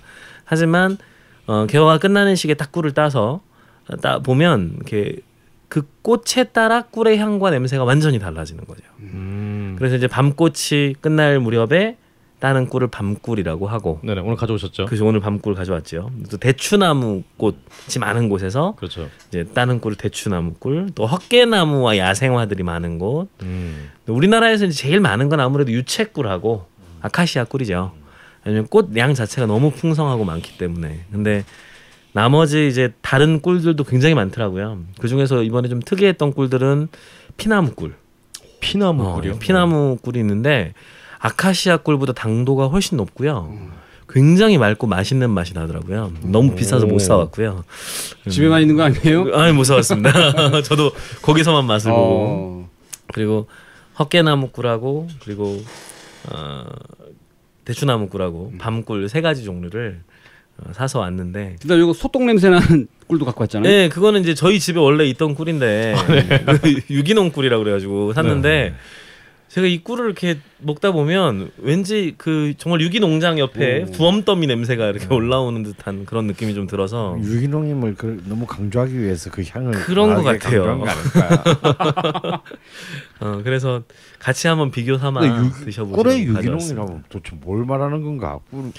하지만 0.46 0.96
어, 1.46 1.66
개화가 1.66 1.98
끝나는 1.98 2.36
시기에 2.36 2.54
딱 2.54 2.72
꿀을 2.72 2.92
따서 2.92 3.42
따 4.00 4.18
보면 4.20 4.76
이렇게 4.76 5.16
그 5.68 5.86
꽃에 6.00 6.44
따라 6.54 6.84
꿀의 6.84 7.18
향과 7.18 7.50
냄새가 7.50 7.84
완전히 7.84 8.18
달라지는 8.18 8.64
거죠. 8.64 8.82
음. 9.00 9.74
그래서 9.76 9.96
이제 9.96 10.06
밤꽃이 10.06 10.94
끝날 11.02 11.38
무렵에 11.38 11.98
따는 12.42 12.68
꿀을 12.68 12.88
밤꿀이라고 12.88 13.68
하고 13.68 14.00
네네. 14.02 14.20
오늘 14.20 14.34
가져오셨죠? 14.34 14.86
그래서 14.86 15.04
오늘 15.04 15.20
밤꿀 15.20 15.54
가져왔죠. 15.54 16.10
또 16.28 16.38
대추나무 16.38 17.22
꽃이 17.36 18.00
많은 18.00 18.28
곳에서 18.28 18.74
그렇죠. 18.74 19.08
이제 19.28 19.44
따는 19.54 19.78
꿀 19.80 19.94
대추나무 19.94 20.54
꿀, 20.58 20.88
또 20.96 21.06
헛개나무와 21.06 21.98
야생화들이 21.98 22.64
많은 22.64 22.98
곳. 22.98 23.28
음. 23.42 23.90
우리나라에서 24.08 24.68
제일 24.70 24.98
많은 24.98 25.28
건 25.28 25.38
아무래도 25.38 25.70
유채꿀하고 25.70 26.66
아카시아 27.00 27.44
꿀이죠. 27.44 27.92
왜냐면 28.44 28.66
꽃 28.66 28.88
양 28.96 29.14
자체가 29.14 29.46
너무 29.46 29.70
풍성하고 29.70 30.24
많기 30.24 30.58
때문에. 30.58 31.04
근데 31.12 31.44
나머지 32.10 32.66
이제 32.66 32.92
다른 33.02 33.40
꿀들도 33.40 33.84
굉장히 33.84 34.16
많더라고요. 34.16 34.80
그 34.98 35.06
중에서 35.06 35.44
이번에 35.44 35.68
좀 35.68 35.78
특이했던 35.78 36.32
꿀들은 36.32 36.88
피나무 37.36 37.76
꿀. 37.76 37.94
피나무 38.58 39.04
어, 39.04 39.14
꿀이요? 39.14 39.38
피나무 39.38 39.96
꿀이 40.02 40.18
있는데 40.18 40.72
아카시아 41.22 41.78
꿀보다 41.78 42.12
당도가 42.12 42.66
훨씬 42.66 42.96
높고요. 42.96 43.56
굉장히 44.08 44.58
맑고 44.58 44.88
맛있는 44.88 45.30
맛이 45.30 45.54
나더라고요. 45.54 46.12
너무 46.22 46.54
비싸서 46.54 46.86
못 46.86 46.98
사왔고요. 46.98 47.64
집에만 48.28 48.60
있는 48.60 48.76
거 48.76 48.82
아니에요? 48.82 49.34
아니 49.34 49.52
못 49.52 49.64
사왔습니다. 49.64 50.60
저도 50.62 50.90
거기서만 51.22 51.64
맛을 51.64 51.92
보고 51.92 52.02
어. 52.02 52.70
그리고 53.14 53.46
헛개나무 53.98 54.48
꿀하고 54.48 55.08
그리고 55.24 55.62
어, 56.30 56.64
대추나무 57.64 58.08
꿀하고 58.08 58.52
밤꿀 58.58 59.08
세 59.08 59.20
가지 59.20 59.44
종류를 59.44 60.00
어, 60.58 60.72
사서 60.72 60.98
왔는데 60.98 61.56
그다음 61.62 61.80
이거 61.80 61.92
소똥 61.92 62.26
냄새 62.26 62.50
나는 62.50 62.88
꿀도 63.06 63.24
갖고 63.24 63.42
왔잖아요. 63.44 63.70
네, 63.70 63.88
그거는 63.88 64.22
이제 64.22 64.34
저희 64.34 64.58
집에 64.58 64.80
원래 64.80 65.04
있던 65.06 65.36
꿀인데 65.36 65.94
그 66.60 66.80
유기농 66.90 67.30
꿀이라 67.30 67.58
그래가지고 67.58 68.12
샀는데 68.12 68.74
제가 69.52 69.66
이 69.66 69.84
꿀을 69.84 70.06
이렇게 70.06 70.38
먹다 70.56 70.92
보면 70.92 71.50
왠지 71.58 72.14
그 72.16 72.54
정말 72.56 72.80
유기농장 72.80 73.38
옆에 73.38 73.84
부엄더미 73.84 74.46
냄새가 74.46 74.88
이렇게 74.88 75.12
올라오는 75.12 75.62
듯한 75.62 76.06
그런 76.06 76.26
느낌이 76.26 76.54
좀 76.54 76.66
들어서 76.66 77.18
유기농임을 77.20 77.96
그, 77.96 78.22
너무 78.26 78.46
강조하기 78.46 78.98
위해서 78.98 79.30
그 79.30 79.44
향을 79.46 79.72
그런 79.72 80.14
것 80.14 80.22
같아요. 80.22 80.80
어, 83.20 83.42
그래서 83.44 83.82
같이 84.18 84.48
한번 84.48 84.70
비교 84.70 84.96
삼아 84.96 85.26
유, 85.26 85.50
드셔보시면 85.66 85.92
꿀의. 85.92 86.24
유기농이라면 86.24 87.04
도대체 87.10 87.36
뭘 87.36 87.66
말하는 87.66 88.02
건가? 88.02 88.38
꿀, 88.50 88.72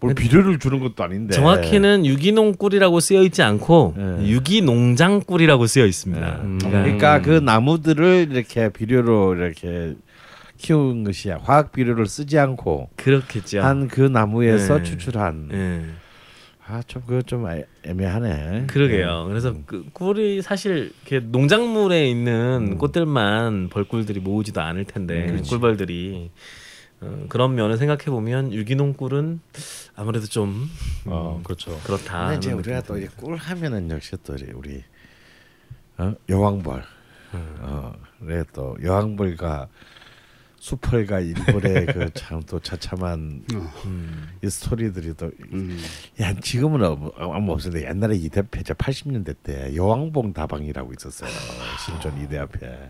뭘 0.00 0.14
비료를 0.14 0.58
주는 0.58 0.78
것도 0.80 1.02
아닌데. 1.04 1.34
정확히는 1.34 2.04
유기농 2.04 2.56
꿀이라고 2.56 3.00
쓰여 3.00 3.22
있지 3.22 3.42
않고 3.42 3.94
네. 3.96 4.28
유기농장 4.28 5.20
꿀이라고 5.22 5.66
쓰여 5.66 5.86
있습니다. 5.86 6.40
음. 6.42 6.58
그러니까 6.62 7.22
그 7.22 7.30
나무들을 7.30 8.28
이렇게 8.30 8.68
비료로 8.68 9.34
이렇게 9.36 9.94
키운 10.58 11.04
것이 11.04 11.30
화학 11.30 11.72
비료를 11.72 12.06
쓰지 12.06 12.38
않고 12.38 12.90
그렇겠죠. 12.96 13.60
한 13.62 13.88
그 13.88 14.02
나무에서 14.02 14.78
네. 14.78 14.82
추출한 14.84 15.48
예. 15.52 15.82
아좀 16.68 17.02
그거 17.06 17.22
좀 17.22 17.48
애- 17.48 17.64
애매하네. 17.84 18.64
그러게요. 18.66 19.26
그래서 19.28 19.54
그 19.66 19.84
꿀이 19.92 20.42
사실 20.42 20.92
이렇게 21.06 21.24
농작물에 21.26 22.08
있는 22.10 22.72
음. 22.72 22.78
꽃들만 22.78 23.68
벌꿀들이 23.70 24.20
모으지도 24.20 24.60
않을 24.60 24.84
텐데 24.84 25.26
그렇지. 25.26 25.48
꿀벌들이 25.50 26.30
어, 27.00 27.26
그런 27.28 27.54
면을 27.54 27.76
생각해 27.76 28.04
보면 28.06 28.52
유기농 28.52 28.94
꿀은 28.94 29.40
아무래도 29.94 30.26
좀아 30.26 30.56
음, 31.36 31.42
그렇죠. 31.42 31.78
그렇다. 31.84 32.24
근데 32.30 32.36
이제 32.38 32.52
우리가 32.52 32.82
또이꿀 32.82 33.36
하면은 33.36 33.90
역시 33.90 34.16
또 34.24 34.32
우리- 34.34 34.52
우리 34.52 34.84
어? 35.98 36.14
여왕벌 36.28 36.82
음. 37.34 37.56
어 37.60 37.92
그래 38.20 38.44
또 38.52 38.76
여왕벌과 38.82 39.68
수펄과 40.58 41.20
일벌의 41.20 41.86
그 41.94 42.10
참 42.14 42.42
또 42.46 42.58
처참한 42.60 43.44
음. 43.52 44.28
이 44.42 44.48
스토리들이 44.48 45.14
또 45.16 45.30
음. 45.52 45.78
야, 46.20 46.34
지금은 46.34 46.82
어- 46.82 47.12
아마 47.18 47.52
없었는데 47.52 47.86
옛날에 47.88 48.16
이 48.16 48.28
대표 48.30 48.60
80년대 48.62 49.36
때 49.42 49.76
여왕봉 49.76 50.32
다방이라고 50.32 50.92
있었어요. 50.94 51.30
신촌 51.84 52.20
이대 52.22 52.38
앞에. 52.38 52.88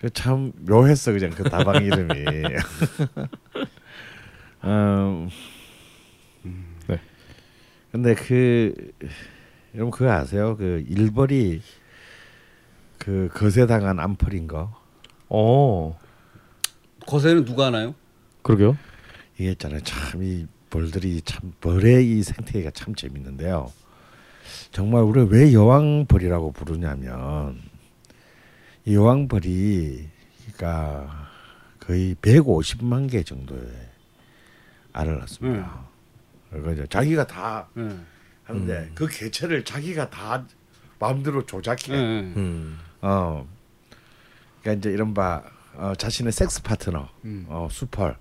그참 0.00 0.52
묘했어 0.66 1.12
그냥 1.12 1.30
그 1.30 1.42
다방 1.44 1.84
이름이. 1.84 2.24
음, 4.64 5.28
네. 6.88 7.00
근데 7.92 8.14
그 8.14 8.74
여러분 9.74 9.90
그거 9.90 10.10
아세요? 10.10 10.56
그 10.56 10.84
일벌이 10.88 11.60
그 12.98 13.28
거세 13.32 13.66
당한 13.66 13.98
암펄인 14.00 14.46
거. 14.46 14.74
어 15.28 15.98
거세는 17.06 17.44
누가 17.44 17.66
하나요? 17.66 17.94
그러게요. 18.42 18.76
이게 19.38 19.52
있잖아요. 19.52 19.80
참 19.80 20.22
이 20.22 20.46
벌들이 20.70 21.20
참 21.22 21.52
벌의 21.60 22.08
이 22.10 22.22
생태계가 22.22 22.70
참 22.70 22.94
재밌는데요. 22.94 23.72
정말 24.70 25.02
우리가 25.02 25.26
왜 25.30 25.52
여왕벌이라고 25.52 26.52
부르냐면 26.52 27.60
이 27.64 27.69
여왕벌이 28.86 30.08
그러니까 30.56 31.28
거의 31.78 32.14
150만 32.16 33.10
개 33.10 33.22
정도의 33.22 33.62
알을 34.92 35.18
낳습니다. 35.20 35.86
그리고 36.50 36.72
이제 36.72 36.86
자기가 36.88 37.26
다 37.26 37.68
예. 37.78 37.88
하는데 38.44 38.90
그 38.94 39.06
개체를 39.06 39.64
자기가 39.64 40.10
다 40.10 40.44
마음대로 40.98 41.46
조작해. 41.46 41.92
예. 41.92 41.96
예. 41.96 42.00
음. 42.36 42.78
어. 43.00 43.46
그러니까 44.60 44.78
이제 44.80 44.90
이른바 44.92 45.42
어, 45.74 45.92
자신의 45.96 46.32
섹스 46.32 46.62
파트너, 46.62 47.08
음. 47.24 47.46
어, 47.48 47.68
수펄, 47.70 48.16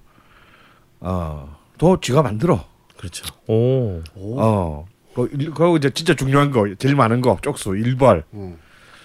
어, 1.00 1.58
또 1.78 2.00
쥐가 2.00 2.22
만들어. 2.22 2.64
그렇죠. 2.96 3.26
오. 3.48 4.02
어. 4.16 4.88
그 5.16 5.28
일- 5.34 5.52
그리고 5.52 5.76
이제 5.78 5.90
진짜 5.90 6.14
중요한 6.14 6.52
거, 6.52 6.64
제일 6.78 6.96
많은 6.96 7.22
거, 7.22 7.38
쪽수 7.42 7.76
일벌. 7.76 8.24
어. 8.32 8.58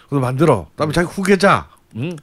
그거 0.04 0.20
만들어. 0.20 0.68
그다음에 0.70 0.92
자기 0.92 1.08
후계자, 1.08 1.68
응? 1.96 2.16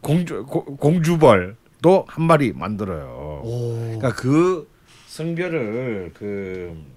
공주 0.00 0.44
고, 0.44 0.64
공주벌도 0.64 2.04
한 2.06 2.24
마리 2.24 2.52
만들어요. 2.52 3.42
그러니까 3.44 4.14
그 4.14 4.68
성별을 5.06 6.12
그. 6.14 6.94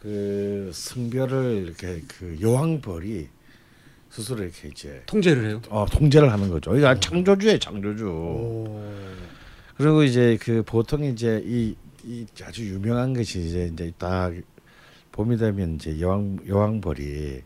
그 0.00 0.70
성별을 0.74 1.64
이렇게 1.64 2.02
그 2.08 2.36
여왕벌이 2.40 3.28
스스로 4.10 4.42
이렇게 4.42 4.68
이제 4.68 5.00
통제를 5.06 5.48
해요. 5.48 5.62
어, 5.70 5.86
통제를 5.88 6.32
하는 6.32 6.50
거죠. 6.50 6.76
이거 6.76 6.92
창조주예요, 6.98 7.58
창조주. 7.60 8.82
그리고 9.76 10.02
이제 10.02 10.36
그 10.42 10.64
보통 10.66 11.04
이제 11.04 11.40
이, 11.46 11.76
이 12.04 12.26
아주 12.42 12.66
유명한 12.66 13.14
것이 13.14 13.46
이제 13.46 13.70
이제 13.72 13.92
딱 13.96 14.32
봄이 15.12 15.36
되면 15.36 15.76
이제 15.76 16.00
여왕 16.00 16.40
여왕벌이 16.48 17.42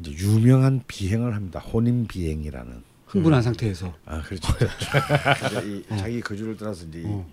이제 0.00 0.12
유명한 0.12 0.82
비행을 0.86 1.34
합니다. 1.34 1.60
혼인 1.60 2.06
비행이라는. 2.06 2.82
흥분한 3.06 3.42
상태에서. 3.42 3.94
아 4.04 4.20
그렇죠. 4.22 4.52
이 5.64 5.82
자기 5.96 6.20
거주를 6.20 6.56
떠나서 6.56 6.86
이제 6.86 7.02
어. 7.06 7.26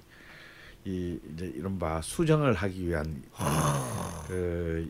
이, 0.85 0.89
이 0.89 1.19
이제 1.33 1.51
이른바 1.55 2.01
수정을 2.01 2.53
하기 2.53 2.87
위한 2.87 3.23
그 4.27 4.89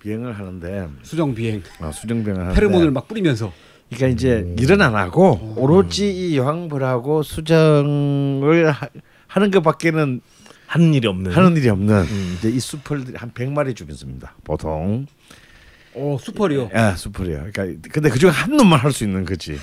비행을 0.00 0.38
하는데 0.38 0.88
수정 1.02 1.34
비행. 1.34 1.62
어, 1.80 1.92
수정 1.92 2.22
비행을 2.24 2.40
하는데 2.42 2.58
페르몬을 2.58 2.90
막 2.90 3.06
뿌리면서. 3.08 3.52
그러니까 3.88 4.08
이제 4.08 4.54
일은 4.58 4.80
안 4.80 4.94
하고 4.96 5.54
오로지 5.56 6.10
이 6.10 6.38
여왕벌하고 6.38 7.22
수정을 7.22 8.70
하, 8.70 8.88
하는 9.26 9.50
것밖에는 9.50 10.22
하는 10.66 10.94
일이 10.94 11.06
없는. 11.06 11.30
하는 11.30 11.56
일이 11.58 11.68
없는 11.68 12.06
이제 12.38 12.48
이 12.48 12.58
수풀들이 12.58 13.18
한 13.18 13.30
100마리 13.32 13.76
주변습니다. 13.76 14.34
보통. 14.44 15.06
어 15.94 16.16
수펄이요. 16.20 16.70
예, 16.74 16.94
수풀이요. 16.96 17.48
그러니까 17.52 17.88
근데 17.92 18.08
그중에 18.08 18.30
한 18.32 18.56
놈만 18.56 18.78
할 18.80 18.92
수 18.92 19.04
있는 19.04 19.24
거지. 19.24 19.58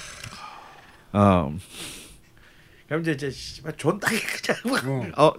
어. 1.13 1.51
그럼 2.87 3.01
이제 3.01 3.11
이제 3.13 3.31
씨발 3.31 3.73
존나게 3.77 4.17
그냥 4.19 5.11
어 5.17 5.33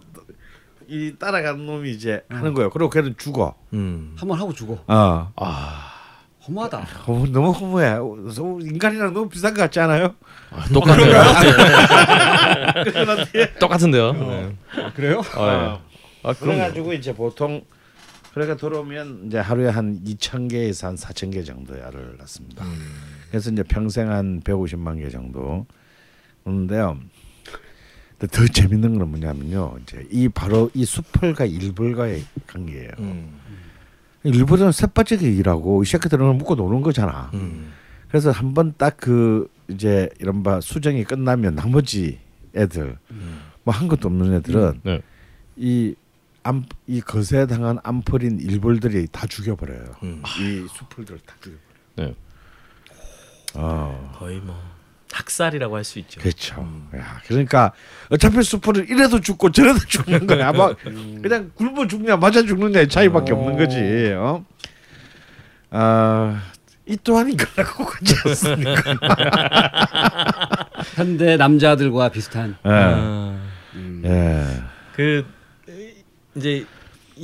이 0.92 1.14
따라가는 1.20 1.64
놈이 1.66 1.92
이제 1.92 2.24
하는 2.28 2.52
거예요. 2.52 2.68
그리고 2.70 2.90
걔는 2.90 3.14
죽어. 3.16 3.54
음. 3.74 4.12
한번 4.18 4.40
하고 4.40 4.52
죽어. 4.52 4.82
어. 4.88 5.32
허무하다. 6.48 6.78
어, 7.06 7.24
너무 7.30 7.52
허무해. 7.52 7.90
어, 7.92 8.16
인간이랑 8.60 9.14
너무 9.14 9.28
비슷한 9.28 9.54
것 9.54 9.60
같지 9.60 9.78
않아요? 9.78 10.16
똑같네요. 10.74 11.12
똑같은데요. 13.60 14.12
네. 14.14 14.56
아, 14.82 14.92
그래요? 14.92 15.22
아, 15.36 15.78
예. 16.24 16.28
아, 16.28 16.32
그럼 16.34 16.56
그래가지고 16.56 16.92
이제 16.94 17.14
보통 17.14 17.62
그러니까 18.32 18.56
들어오면 18.56 19.24
이제 19.26 19.38
하루에 19.38 19.68
한 19.68 20.00
2천 20.04 20.48
개에서 20.50 20.88
한 20.88 20.94
4천 20.96 21.32
개 21.32 21.42
정도의 21.42 21.82
알을 21.82 22.16
낳습니다. 22.18 22.64
그래서 23.28 23.50
이제 23.50 23.62
평생 23.64 24.10
한 24.10 24.40
150만 24.42 24.98
개 25.02 25.08
정도 25.08 25.66
오는데요. 26.44 26.98
더 28.30 28.46
재밌는 28.46 28.98
건 28.98 29.08
뭐냐면요. 29.10 29.78
이제 29.82 30.06
이 30.10 30.28
바로 30.28 30.70
이 30.74 30.84
수펄과 30.84 31.46
일벌과의 31.46 32.22
관계예요. 32.46 32.90
음. 32.98 33.32
일벌은 34.24 34.72
새빠지게 34.72 35.30
일하고 35.32 35.82
이 35.82 35.86
새끼들은 35.86 36.36
묶어 36.36 36.54
노는 36.54 36.82
거잖아. 36.82 37.30
음. 37.34 37.72
그래서 38.08 38.30
한 38.30 38.52
번 38.54 38.74
딱 38.76 38.96
그 38.98 39.48
이제 39.68 40.08
이른바 40.18 40.60
수정이 40.60 41.04
끝나면 41.04 41.54
나머지 41.54 42.18
애들 42.54 42.98
뭐 43.64 43.72
한 43.74 43.88
것도 43.88 44.08
없는 44.08 44.34
애들은 44.34 44.80
네. 44.82 45.00
이 45.56 45.94
암, 46.42 46.64
이 46.86 47.00
거세 47.00 47.46
당한 47.46 47.78
암펄인 47.82 48.40
일벌들이 48.40 49.08
다 49.12 49.26
죽여버려요. 49.26 49.84
음. 50.02 50.22
이 50.38 50.66
수풀들을 50.74 51.20
다 51.26 51.34
죽여버려요. 51.40 51.70
네. 51.96 52.14
어, 53.54 54.14
거의 54.18 54.38
뭐 54.40 54.56
학살이라고 55.12 55.76
할 55.76 55.84
수 55.84 55.98
있죠. 55.98 56.20
그렇죠. 56.20 56.66
야, 56.96 57.20
그러니까 57.26 57.72
어차피 58.10 58.42
수풀은 58.42 58.88
이래도 58.88 59.20
죽고 59.20 59.50
저래도 59.50 59.78
죽는 59.80 60.26
거야. 60.26 60.52
막 60.52 60.76
그냥 61.22 61.50
굶어 61.54 61.86
죽냐 61.86 62.16
맞아 62.16 62.42
죽느냐의 62.42 62.88
차이밖에 62.88 63.32
없는 63.32 63.56
거지. 63.58 64.12
어? 64.16 64.44
아, 65.70 66.42
이 66.86 66.96
또한 67.02 67.28
이거라고 67.30 67.84
하지 67.90 68.14
않습니까? 68.24 68.82
현대 70.94 71.36
남자들과 71.36 72.08
비슷한. 72.10 72.56
예. 72.64 72.70
아, 72.70 73.40
음. 73.74 74.02
예. 74.04 74.62
그 74.94 75.26
이제 76.36 76.64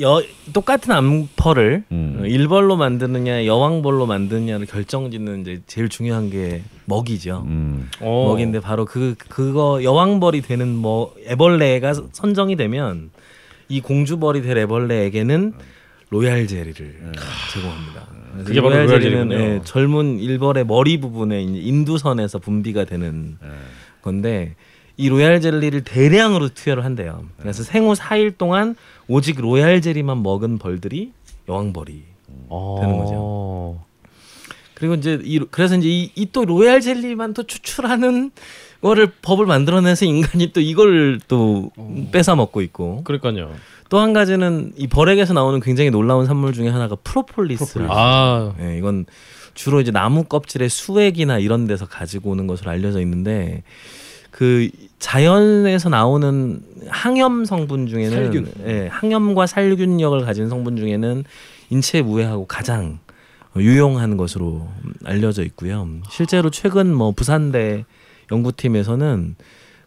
여 0.01 0.23
똑같은 0.53 0.93
암펄을 0.93 1.85
음. 1.91 2.19
어, 2.21 2.27
일벌로 2.27 2.77
만드느냐 2.77 3.47
여왕벌로 3.47 4.07
만드느냐를 4.07 4.67
결정짓는 4.67 5.41
이제 5.43 5.63
제일 5.67 5.89
중요한 5.89 6.29
게 6.31 6.63
먹이죠. 6.85 7.45
음. 7.47 7.89
어. 8.01 8.27
먹인데 8.29 8.61
바로 8.61 8.85
그 8.85 9.15
그거 9.17 9.83
여왕벌이 9.83 10.43
되는 10.43 10.75
뭐 10.75 11.15
애벌레가 11.27 11.95
선정이 12.13 12.57
되면 12.57 13.11
이 13.69 13.81
공주벌이 13.81 14.43
될 14.43 14.59
애벌레에게는 14.59 15.55
로얄 16.11 16.47
젤리를 16.47 16.75
제공합니다. 17.53 18.07
그래서 18.33 18.45
그게 18.45 18.59
이 18.59 18.63
바로 18.63 18.75
로얄 18.75 18.89
젤리군요. 18.89 19.35
예, 19.35 19.61
젊은 19.65 20.19
일벌의 20.19 20.67
머리 20.67 21.01
부분에 21.01 21.43
인두선에서 21.43 22.39
분비가 22.39 22.85
되는 22.85 23.39
건데 24.03 24.55
이 24.97 25.09
로얄 25.09 25.41
젤리를 25.41 25.83
대량으로 25.85 26.49
투여를 26.51 26.85
한대요. 26.85 27.25
그래서 27.39 27.63
생후 27.63 27.93
4일 27.95 28.39
동안 28.39 28.77
오직 29.09 29.41
로얄 29.41 29.81
젤리만 29.81 30.23
먹은 30.23 30.59
벌들이 30.59 31.13
여왕벌이 31.49 32.03
어. 32.49 32.79
되는 32.81 32.99
거죠. 32.99 33.81
그리고 34.75 34.95
이제 34.95 35.19
이 35.25 35.39
그래서 35.51 35.77
이제 35.77 36.11
이또 36.15 36.45
로얄 36.45 36.81
젤리만 36.81 37.35
또 37.35 37.43
추출하는 37.45 38.31
거를 38.83 39.11
법을 39.23 39.47
만들어내서 39.47 40.05
인간이 40.05 40.53
또 40.53 40.61
이걸 40.61 41.19
또 41.29 41.71
뺏어 42.13 42.37
먹고 42.37 42.61
있고 42.63 43.03
그러니까요. 43.05 43.53
또 43.89 44.01
한 44.01 44.13
가지는 44.13 44.73
이 44.77 44.87
벌에게서 44.89 45.33
나오는 45.33 45.61
굉장히 45.61 45.91
놀라운 45.91 46.27
산물 46.27 46.53
중에 46.53 46.69
하나가 46.69 46.97
프로폴리스라고. 46.97 47.93
아, 47.93 48.55
예, 48.61 48.77
이건 48.77 49.07
주로 49.55 49.81
이제 49.81 49.91
나무 49.93 50.25
껍질의 50.25 50.69
수액이나 50.69 51.39
이런 51.39 51.67
데서 51.67 51.87
가지고 51.87 52.31
오는 52.31 52.47
것으로 52.47 52.71
알려져 52.71 53.01
있는데 53.01 53.63
그 54.37 54.69
자연에서 54.99 55.89
나오는 55.89 56.61
항염 56.89 57.47
성분 57.47 57.87
중에는 57.87 58.11
살균. 58.11 58.53
예, 58.67 58.87
항염과 58.89 59.47
살균력을 59.47 60.21
가진 60.27 60.51
성분 60.51 60.77
중에는 60.77 61.25
인체에 61.71 62.03
무해하고 62.03 62.47
가장 62.47 62.99
유용한 63.57 64.19
것으로 64.19 64.69
알려져 65.07 65.43
있고요. 65.45 65.89
실제로 66.11 66.51
최근 66.51 66.95
뭐 66.95 67.13
부산대 67.13 67.87
연구팀에서는 68.31 69.37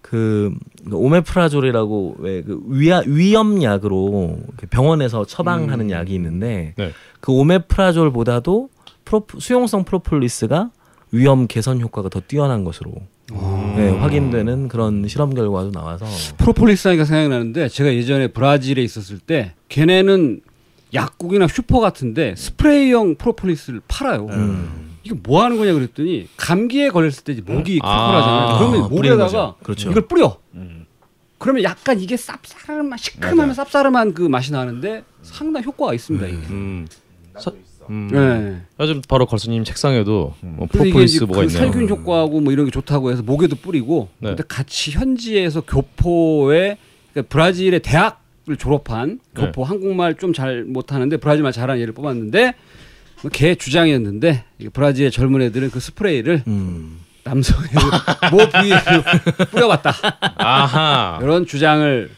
그 0.02 0.52
오메프라졸이라고 0.92 2.16
왜 2.18 2.42
그 2.42 2.60
위염 3.06 3.62
약으로 3.62 4.40
그 4.58 4.66
병원에서 4.66 5.26
처방하는 5.26 5.92
약이 5.92 6.12
있는데 6.16 6.74
네. 6.76 6.92
그 7.20 7.32
오메프라졸보다도 7.34 8.70
프로, 9.06 9.28
수용성 9.38 9.84
프로폴리스가 9.84 10.72
위험 11.12 11.48
개선 11.48 11.82
효과가 11.82 12.10
더 12.10 12.20
뛰어난 12.20 12.64
것으로 12.64 12.94
네, 13.76 13.90
확인되는 13.90 14.68
그런 14.68 15.08
실험 15.08 15.34
결과도 15.34 15.72
나와서 15.72 16.06
프로폴리스 16.38 16.88
하니까 16.88 17.06
생각나는데 17.06 17.70
제가 17.70 17.94
예전에 17.94 18.28
브라질에 18.28 18.82
있었을 18.82 19.20
때 19.20 19.54
걔네는 19.70 20.42
약국이나 20.94 21.48
슈퍼 21.48 21.80
같은데 21.80 22.36
스프레이형 22.36 23.16
프로폴리스를 23.16 23.82
팔아요. 23.88 24.26
음. 24.28 24.98
이게 25.04 25.16
뭐 25.22 25.44
하는 25.44 25.58
거냐 25.58 25.74
그랬더니 25.74 26.28
감기에 26.38 26.90
걸렸을 26.90 27.24
때 27.24 27.34
목이 27.46 27.80
아, 27.84 28.06
컬컬하잖아요. 28.08 28.58
그러면 28.58 28.90
목에다가. 28.90 29.56
그렇죠. 29.64 29.92
이걸 29.92 30.08
뿌려. 30.08 30.38
그러면 31.38 31.64
약간 31.64 32.00
이게 32.00 32.16
쌉싸름한 32.16 32.98
시큼하면 32.98 33.56
쌉싸름한 33.56 34.14
그 34.14 34.24
맛이 34.24 34.52
나는데 34.52 35.04
상당히 35.22 35.66
효과가 35.66 35.94
있습니다. 35.94 36.28
이게. 36.28 36.38
음. 36.50 36.88
서, 37.38 37.54
음. 37.90 38.08
네. 38.12 38.62
요즘 38.80 39.02
바로 39.08 39.26
걸스님 39.26 39.64
책상에도 39.64 40.34
뭐 40.42 40.68
그래서 40.68 40.84
이게 40.86 40.92
프로폴리스 40.92 41.16
이제 41.18 41.26
뭐가 41.26 41.42
그 41.42 41.48
있네요. 41.48 41.60
살균 41.72 41.90
효과하고 41.90 42.40
뭐 42.42 42.54
이런 42.54 42.66
게 42.66 42.72
좋다고 42.72 43.12
해서 43.12 43.24
목에도 43.24 43.56
뿌리고 43.56 44.10
네. 44.20 44.30
근데 44.30 44.44
같이 44.48 44.92
현지에서 44.92 45.62
교포에 45.62 46.78
그러니까 47.14 47.30
브라질의 47.34 47.80
대학을 47.82 48.58
졸업한 48.58 49.20
네. 49.36 49.46
교포 49.46 49.64
한국말 49.64 50.16
좀 50.16 50.34
잘 50.34 50.64
못하는데 50.64 51.18
브라질말 51.18 51.52
잘하는 51.52 51.82
얘를 51.82 51.94
뽑았는데 51.94 52.54
뭐걔 53.24 53.56
주장이었는데 53.56 54.44
이게 54.60 54.70
브라질의 54.70 55.12
젊은 55.12 55.42
애들은 55.42 55.72
그 55.72 55.80
스프레이를 55.80 56.44
음. 56.48 57.00
남성의 57.26 57.70
모 58.32 58.38
부위에 58.38 58.78
뿌려봤다 59.52 59.94
아하. 60.38 61.20
이런 61.22 61.46
주장을 61.46 62.10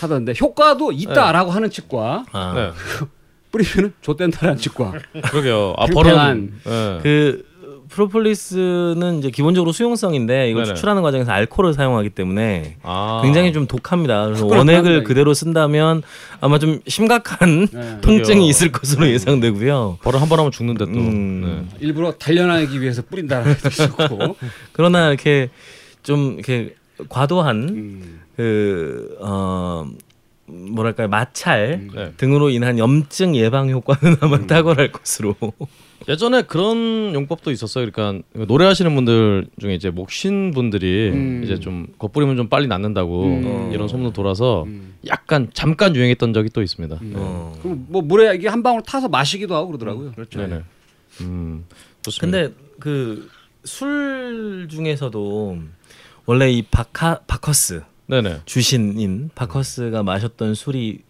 하던데 0.00 0.32
효과도 0.40 0.92
있다라고 0.92 1.50
하는 1.50 1.70
측과 1.70 2.24
아, 2.32 2.52
네. 2.54 3.06
뿌리면은 3.50 3.92
좆된다라는 4.02 4.58
측과 4.58 4.92
그러게요. 5.30 5.74
아 5.78 5.86
팽팽한. 5.86 6.14
벌은. 6.14 6.52
네. 6.64 6.98
그 7.02 7.48
프로폴리스는 7.88 9.18
이제 9.18 9.30
기본적으로 9.30 9.72
수용성인데 9.72 10.50
이걸 10.50 10.64
네네. 10.64 10.74
추출하는 10.74 11.02
과정에서 11.02 11.32
알코올을 11.32 11.72
사용하기 11.72 12.10
때문에 12.10 12.76
아. 12.82 13.20
굉장히 13.24 13.52
좀 13.52 13.66
독합니다. 13.66 14.26
그래서 14.26 14.44
원액을 14.46 15.04
그대로 15.04 15.32
쓴다면 15.32 16.02
아마 16.40 16.58
좀 16.58 16.80
심각한 16.86 17.66
네. 17.72 17.98
통증이 18.02 18.24
그러게요. 18.24 18.44
있을 18.50 18.72
것으로 18.72 19.08
예상되고요. 19.08 19.98
벌을 20.02 20.20
한 20.20 20.28
번 20.28 20.38
하면 20.40 20.52
죽는데 20.52 20.84
또. 20.84 20.90
음. 20.90 21.66
네. 21.70 21.76
일부러 21.86 22.12
단련하기 22.12 22.80
위해서 22.80 23.00
뿌린다라는 23.02 23.54
뜻도 23.56 23.84
있고 23.84 24.36
그러나 24.72 25.08
이렇게 25.08 25.48
좀 26.02 26.34
이렇게 26.34 26.74
과도한 27.08 27.56
음. 27.70 28.20
그 28.36 29.16
어, 29.20 29.86
뭐랄까요 30.48 31.08
마찰 31.08 31.88
네. 31.94 32.12
등으로 32.16 32.50
인한 32.50 32.78
염증 32.78 33.36
예방 33.36 33.70
효과는 33.70 34.16
아마 34.20 34.46
탁월할 34.46 34.92
것으로. 34.92 35.34
예전에 36.08 36.42
그런 36.42 37.12
용법도 37.14 37.50
있었어요. 37.50 37.90
그러니까 37.90 38.24
노래하시는 38.32 38.94
분들 38.94 39.48
중에 39.60 39.74
이제 39.74 39.90
목신 39.90 40.52
분들이 40.52 41.10
음. 41.12 41.42
이제 41.44 41.58
좀 41.60 41.88
겉뿌리면 41.98 42.36
좀 42.36 42.48
빨리 42.48 42.66
낫는다고 42.66 43.24
음. 43.24 43.70
이런 43.72 43.88
소문도 43.88 44.12
돌아서 44.12 44.64
음. 44.64 44.94
약간 45.06 45.50
잠깐 45.52 45.94
유행했던 45.94 46.32
적이 46.32 46.50
또 46.50 46.62
있습니다. 46.62 46.98
어. 47.14 47.58
그럼 47.62 47.86
뭐 47.88 48.00
물에 48.00 48.34
이게 48.36 48.48
한 48.48 48.62
방울 48.62 48.82
타서 48.82 49.08
마시기도 49.08 49.54
하고 49.54 49.68
그러더라고요. 49.68 50.12
그렇죠. 50.12 50.40
네네. 50.40 50.62
음, 51.22 51.64
좋습니다. 52.02 52.38
근데 52.38 52.54
그 52.78 53.28
술 53.68 54.66
중에서도 54.70 55.58
원래 56.26 56.50
이 56.50 56.62
바카 56.62 57.20
바커스 57.26 57.82
네네. 58.08 58.40
주신인 58.46 59.30
바커스가 59.34 60.02
마셨던 60.02 60.54
술이 60.54 61.00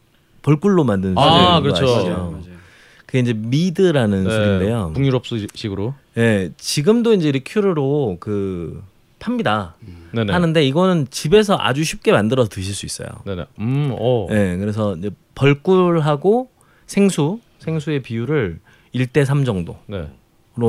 벌꿀로 0.42 0.84
만든 0.84 1.16
아, 1.16 1.22
술인 1.22 1.44
거 1.54 1.62
그렇죠. 1.62 1.86
맞아요. 1.86 2.30
맞아요. 2.32 2.58
그게 3.06 3.20
이제 3.20 3.32
미드라는 3.32 4.24
네, 4.24 4.30
술인데요. 4.30 4.92
북유럽식으로. 4.94 5.94
예, 6.18 6.50
지금도 6.58 7.14
이제 7.14 7.30
리큐르로 7.30 8.18
그 8.20 8.82
팝니다. 9.18 9.76
네네. 10.12 10.32
하는데 10.32 10.64
이거는 10.66 11.06
집에서 11.10 11.56
아주 11.58 11.84
쉽게 11.84 12.12
만들어서 12.12 12.50
드실 12.50 12.74
수 12.74 12.84
있어요. 12.84 13.08
네네. 13.24 13.44
음, 13.60 13.94
어. 13.98 14.26
예, 14.30 14.56
그래서 14.58 14.96
이제 14.96 15.10
벌꿀하고 15.34 16.50
생수, 16.86 17.40
생수의 17.60 18.02
비율을 18.02 18.58
1대 18.94 19.24
3 19.24 19.44
정도로 19.44 19.78
네. 19.86 20.08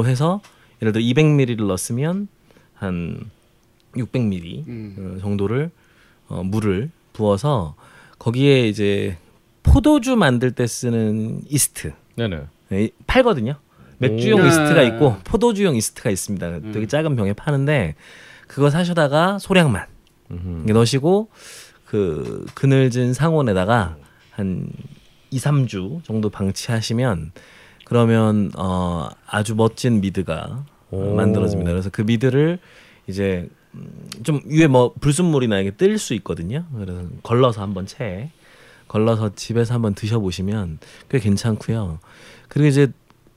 해서 0.05 0.41
예를 0.81 0.93
들어 0.93 1.03
200ml를 1.03 1.65
넣었으면 1.65 2.27
한 2.75 3.19
600ml 3.95 4.67
음. 4.67 5.15
어, 5.17 5.19
정도를 5.21 5.71
어, 6.29 6.43
물을 6.43 6.89
부어서 7.13 7.75
거기에 8.17 8.67
이제 8.67 9.17
포도주 9.63 10.15
만들 10.15 10.51
때 10.51 10.65
쓰는 10.67 11.41
이스트 11.49 11.93
네네. 12.15 12.43
예, 12.71 12.89
팔거든요. 13.07 13.55
맥주용 13.97 14.41
오. 14.41 14.45
이스트가 14.45 14.81
네. 14.81 14.87
있고 14.87 15.17
포도주용 15.23 15.75
이스트가 15.75 16.09
있습니다. 16.09 16.59
되게 16.71 16.85
작은 16.87 17.15
병에 17.15 17.33
파는데 17.33 17.95
그거 18.47 18.69
사셔다가 18.69 19.39
소량만 19.39 19.85
음흠. 20.31 20.71
넣으시고 20.71 21.29
그 21.85 22.45
그늘진 22.53 23.13
상온에다가 23.13 23.97
한 24.31 24.69
2, 25.31 25.37
3주 25.37 26.03
정도 26.03 26.29
방치하시면 26.29 27.31
그러면 27.83 28.51
어 28.57 29.09
아주 29.25 29.55
멋진 29.55 30.01
mead가 30.01 30.65
어, 30.91 30.97
오. 30.97 31.15
만들어집니다. 31.15 31.71
그래서 31.71 31.89
그 31.89 32.01
mead를 32.01 32.59
이제 33.07 33.49
음, 33.49 33.58
좀 34.23 34.41
위에 34.45 34.67
뭐 34.67 34.93
불순물이나 34.99 35.59
이게 35.59 35.71
뜰 35.71 35.97
수 35.97 36.13
있거든요. 36.15 36.65
그래서 36.75 37.03
걸러서 37.23 37.61
한번 37.61 37.85
체 37.85 38.29
걸러서 38.87 39.31
집에서 39.35 39.75
한번 39.75 39.93
드셔보시면 39.93 40.79
꽤 41.09 41.19
괜찮고요. 41.19 41.99
그리고 42.47 42.67
이제 42.67 42.87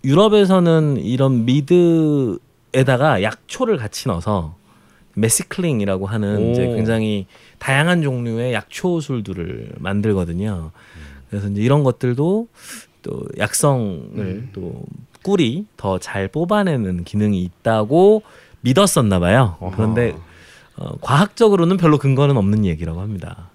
유럽에서는 0.04 0.96
이런 0.96 1.44
mead에다가 1.44 3.22
약초를 3.22 3.76
같이 3.76 4.08
넣어서 4.08 4.56
metheglin이라고 5.14 6.06
하는 6.06 6.38
오. 6.38 6.50
이제 6.52 6.66
굉장히 6.66 7.26
다양한 7.58 8.02
종류의 8.02 8.54
약초 8.54 9.00
술들을 9.00 9.74
만들거든요. 9.78 10.70
그래서 11.28 11.48
이제 11.48 11.60
이런 11.60 11.84
것들도 11.84 12.48
또 13.02 13.22
약성을 13.38 14.48
또 14.54 14.82
꿀이 15.22 15.66
더 15.76 15.98
잘 15.98 16.28
뽑아내는 16.28 17.04
기능이 17.04 17.42
있다고 17.42 18.22
믿었었나 18.62 19.18
봐요. 19.20 19.56
그런데 19.76 20.14
어, 20.76 20.96
과학적으로는 21.00 21.76
별로 21.76 21.98
근거는 21.98 22.36
없는 22.36 22.64
얘기라고 22.64 23.00
합니다. 23.00 23.50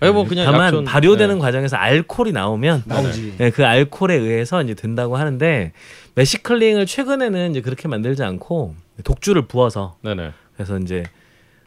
아니 0.00 0.12
뭐 0.12 0.26
그냥 0.26 0.46
다만 0.50 0.72
약촌- 0.72 0.84
발효되는 0.86 1.34
네. 1.36 1.40
과정에서 1.40 1.76
알코올이 1.76 2.32
나오면 2.32 2.84
나오지. 2.86 3.34
네, 3.38 3.50
그 3.50 3.66
알코올에 3.66 4.14
의해서 4.14 4.62
이제 4.62 4.74
된다고 4.74 5.16
하는데 5.16 5.72
metheglin을 6.14 6.86
최근에는 6.86 7.50
이제 7.50 7.60
그렇게 7.60 7.86
만들지 7.88 8.22
않고 8.22 8.74
독주를 9.04 9.46
부어서 9.46 9.96
네네. 10.02 10.32
그래서 10.54 10.78
이제 10.78 11.02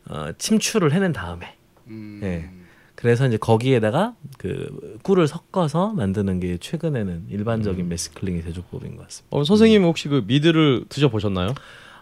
어, 0.09 0.29
침출을 0.38 0.93
해낸 0.93 1.13
다음에 1.13 1.55
음. 1.88 2.19
예. 2.23 2.49
그래서 2.95 3.27
이제 3.27 3.38
거기에다가 3.38 4.13
그 4.38 4.97
꿀을 5.03 5.27
섞어서 5.27 5.89
만드는 5.93 6.39
게 6.39 6.57
최근에는 6.57 7.25
일반적인 7.29 7.88
metheglin의 7.89 8.43
제조법인 8.43 8.95
것 8.95 9.03
같습니다. 9.03 9.27
어, 9.36 9.43
선생님 9.43 9.83
혹시 9.83 10.07
그 10.07 10.23
mead를 10.26 10.86
드셔 10.89 11.09
보셨나요? 11.09 11.53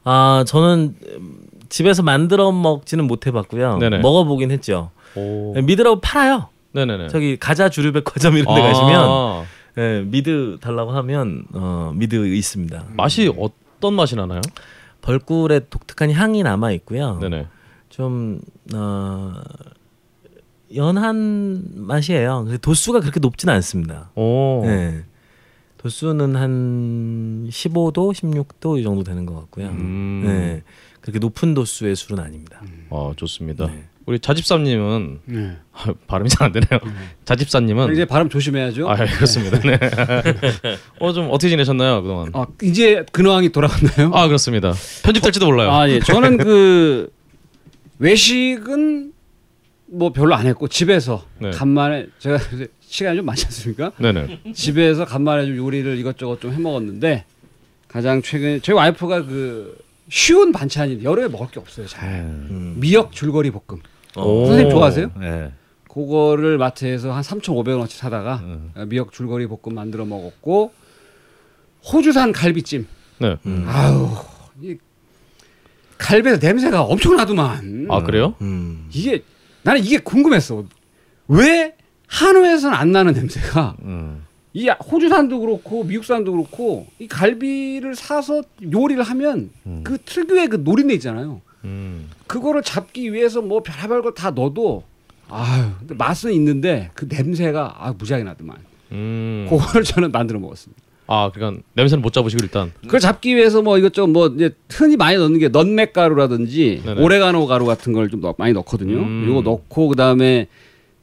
아 0.03 0.43
저는 0.47 0.95
음, 1.17 1.37
집에서 1.69 2.03
만들어 2.03 2.51
먹지는 2.51 3.05
못해봤고요. 3.07 3.77
네네. 3.77 3.99
먹어보긴 3.99 4.51
했죠. 4.51 4.91
오. 5.15 5.53
mead라고 5.61 6.01
팔아요. 6.01 6.47
네네네. 6.73 7.09
저기 7.09 7.37
가자 7.37 7.69
주류백화점 7.69 8.37
이런 8.37 8.55
데 8.55 8.61
아, 8.61 8.67
가시면 8.67 9.45
예, 9.77 10.01
미드 10.05 10.57
달라고 10.61 10.91
하면 10.91 11.45
어, 11.53 11.91
미드 11.95 12.15
있습니다. 12.27 12.85
맛이 12.95 13.33
어떤 13.37 13.93
맛이 13.93 14.15
나나요? 14.15 14.41
벌꿀의 15.01 15.63
독특한 15.69 16.11
향이 16.11 16.43
남아 16.43 16.71
있고요. 16.73 17.17
네네. 17.19 17.47
좀 17.89 18.39
어, 18.73 19.33
연한 20.75 21.63
맛이에요. 21.75 22.47
도수가 22.61 23.01
그렇게 23.01 23.19
높지는 23.19 23.53
않습니다. 23.55 24.11
오. 24.15 24.61
네. 24.65 25.03
도수는 25.81 26.35
한 26.35 27.47
15도, 27.49 28.13
16도 28.13 28.79
이 28.79 28.83
정도 28.83 29.03
되는 29.03 29.25
것 29.25 29.35
같고요. 29.35 29.67
음. 29.69 30.23
네. 30.25 30.63
그렇게 31.01 31.17
높은 31.17 31.55
도수의 31.55 31.95
술은 31.95 32.23
아닙니다. 32.23 32.61
어 32.91 33.13
좋습니다. 33.15 33.65
네. 33.65 33.85
우리 34.05 34.19
자집사님은 34.19 35.19
네. 35.25 35.57
아, 35.73 35.91
발음이 36.07 36.29
잘 36.29 36.45
안 36.47 36.51
되네요. 36.51 36.79
자집사님은 37.25 37.93
이제 37.93 38.05
발음 38.05 38.29
조심해야죠. 38.29 38.87
아 38.89 38.95
예, 39.01 39.05
그렇습니다. 39.07 39.57
네. 39.59 39.79
어좀 40.99 41.29
어떻게 41.31 41.49
지내셨나요 41.49 42.03
그동안? 42.03 42.29
아, 42.33 42.45
이제 42.61 43.03
근황이 43.11 43.49
돌아갔나요? 43.51 44.11
아 44.13 44.27
그렇습니다. 44.27 44.73
편집될지도 45.03 45.47
몰라요. 45.47 45.71
아, 45.71 45.89
예. 45.89 45.99
저는 46.05 46.37
그 46.37 47.09
외식은 47.97 49.13
뭐 49.87 50.11
별로 50.13 50.35
안 50.35 50.45
했고 50.45 50.67
집에서 50.67 51.23
네. 51.39 51.49
간만에 51.51 52.07
제가 52.19 52.37
시간이 52.91 53.15
좀 53.17 53.25
많지 53.25 53.45
않습니까? 53.45 53.93
네네. 53.97 54.41
집에서 54.53 55.05
간만에 55.05 55.45
좀 55.45 55.55
요리를 55.55 55.97
이것저것 55.97 56.41
좀 56.41 56.51
해 56.53 56.57
먹었는데 56.59 57.23
가장 57.87 58.21
최근에 58.21 58.59
저희 58.59 58.75
와이프가 58.75 59.23
그 59.25 59.77
쉬운 60.09 60.51
반찬이 60.51 61.01
여름에 61.01 61.29
먹을 61.29 61.47
게 61.47 61.59
없어요. 61.61 61.87
잘. 61.87 62.09
음. 62.19 62.75
미역 62.77 63.13
줄거리 63.13 63.49
볶음. 63.51 63.81
어. 64.17 64.45
선생님 64.45 64.71
좋아하세요? 64.75 65.11
네. 65.21 65.53
그거를 65.89 66.57
마트에서 66.57 67.13
한 67.13 67.21
3,500원어치 67.23 67.91
사다가 67.91 68.41
음. 68.43 68.73
미역 68.87 69.13
줄거리 69.13 69.47
볶음 69.47 69.73
만들어 69.73 70.03
먹었고 70.03 70.73
호주산 71.93 72.33
갈비찜. 72.33 72.85
네. 73.19 73.37
음. 73.45 73.65
아우 73.69 74.17
이 74.61 74.75
갈비에서 75.97 76.39
냄새가 76.45 76.81
엄청나더만. 76.81 77.87
아 77.89 78.03
그래요? 78.03 78.35
음. 78.41 78.89
이게 78.91 79.23
나는 79.63 79.81
이게 79.81 79.97
궁금했어. 79.97 80.65
왜 81.29 81.75
한우에서는 82.11 82.75
안 82.77 82.91
나는 82.91 83.13
냄새가 83.13 83.75
음. 83.83 84.25
이 84.53 84.67
호주산도 84.67 85.39
그렇고 85.39 85.83
미국산도 85.85 86.31
그렇고 86.33 86.85
이 86.99 87.07
갈비를 87.07 87.95
사서 87.95 88.43
요리를 88.71 89.01
하면 89.01 89.49
음. 89.65 89.81
그 89.83 89.97
특유의 90.03 90.49
그 90.49 90.57
노린내 90.57 90.93
있잖아요. 90.95 91.39
음. 91.63 92.09
그거를 92.27 92.61
잡기 92.63 93.13
위해서 93.13 93.41
뭐 93.41 93.63
별의별 93.63 94.01
걸 94.01 94.13
다 94.13 94.31
넣어도 94.31 94.83
아유 95.29 95.69
맛은 95.87 96.33
있는데 96.33 96.91
그 96.95 97.07
냄새가 97.09 97.75
아 97.79 97.93
무지하게 97.97 98.25
나더만. 98.25 98.57
음. 98.91 99.47
그거를 99.49 99.85
저는 99.85 100.11
만들어 100.11 100.37
먹었습니다. 100.39 100.81
아 101.07 101.31
그러니까 101.33 101.61
냄새는 101.73 102.01
못 102.01 102.11
잡으시고 102.11 102.43
일단. 102.43 102.73
그걸 102.81 102.99
잡기 102.99 103.33
위해서 103.37 103.61
뭐 103.61 103.77
이것저것 103.77 104.07
뭐 104.07 104.27
이제 104.27 104.51
흔히 104.69 104.97
많이 104.97 105.17
넣는 105.17 105.39
게 105.39 105.47
넛맥 105.47 105.93
가루라든지 105.93 106.81
네네. 106.83 107.01
오레가노 107.01 107.47
가루 107.47 107.65
같은 107.65 107.93
걸 107.93 108.09
좀 108.09 108.21
많이 108.37 108.51
넣거든요. 108.51 108.97
음. 108.97 109.27
이거 109.29 109.41
넣고 109.41 109.87
그다음에 109.87 110.47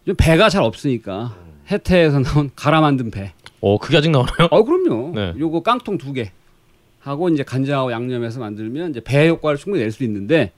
좀 0.09 0.17
배가 0.17 0.49
잘 0.49 0.63
없으니까 0.63 1.37
해태에서 1.71 2.21
나온 2.21 2.49
갈아 2.57 2.81
만든 2.81 3.11
배. 3.11 3.35
어 3.61 3.77
그게 3.77 3.99
아직 3.99 4.09
나오나요? 4.11 4.49
어 4.51 4.65
그럼요. 4.65 5.13
네. 5.15 5.35
요거 5.39 5.63
깡통 5.63 5.99
두 5.99 6.15
개. 6.15 6.33
하고 7.01 7.29
이제 7.29 7.43
간장하고 7.43 7.93
양념해서 7.93 8.41
만들면 8.41 8.91
이제 8.91 9.01
배 9.05 9.29
효과를 9.29 9.59
충분히 9.59 9.83
낼 9.83 9.93
수 9.93 10.03
있는데 10.05 10.53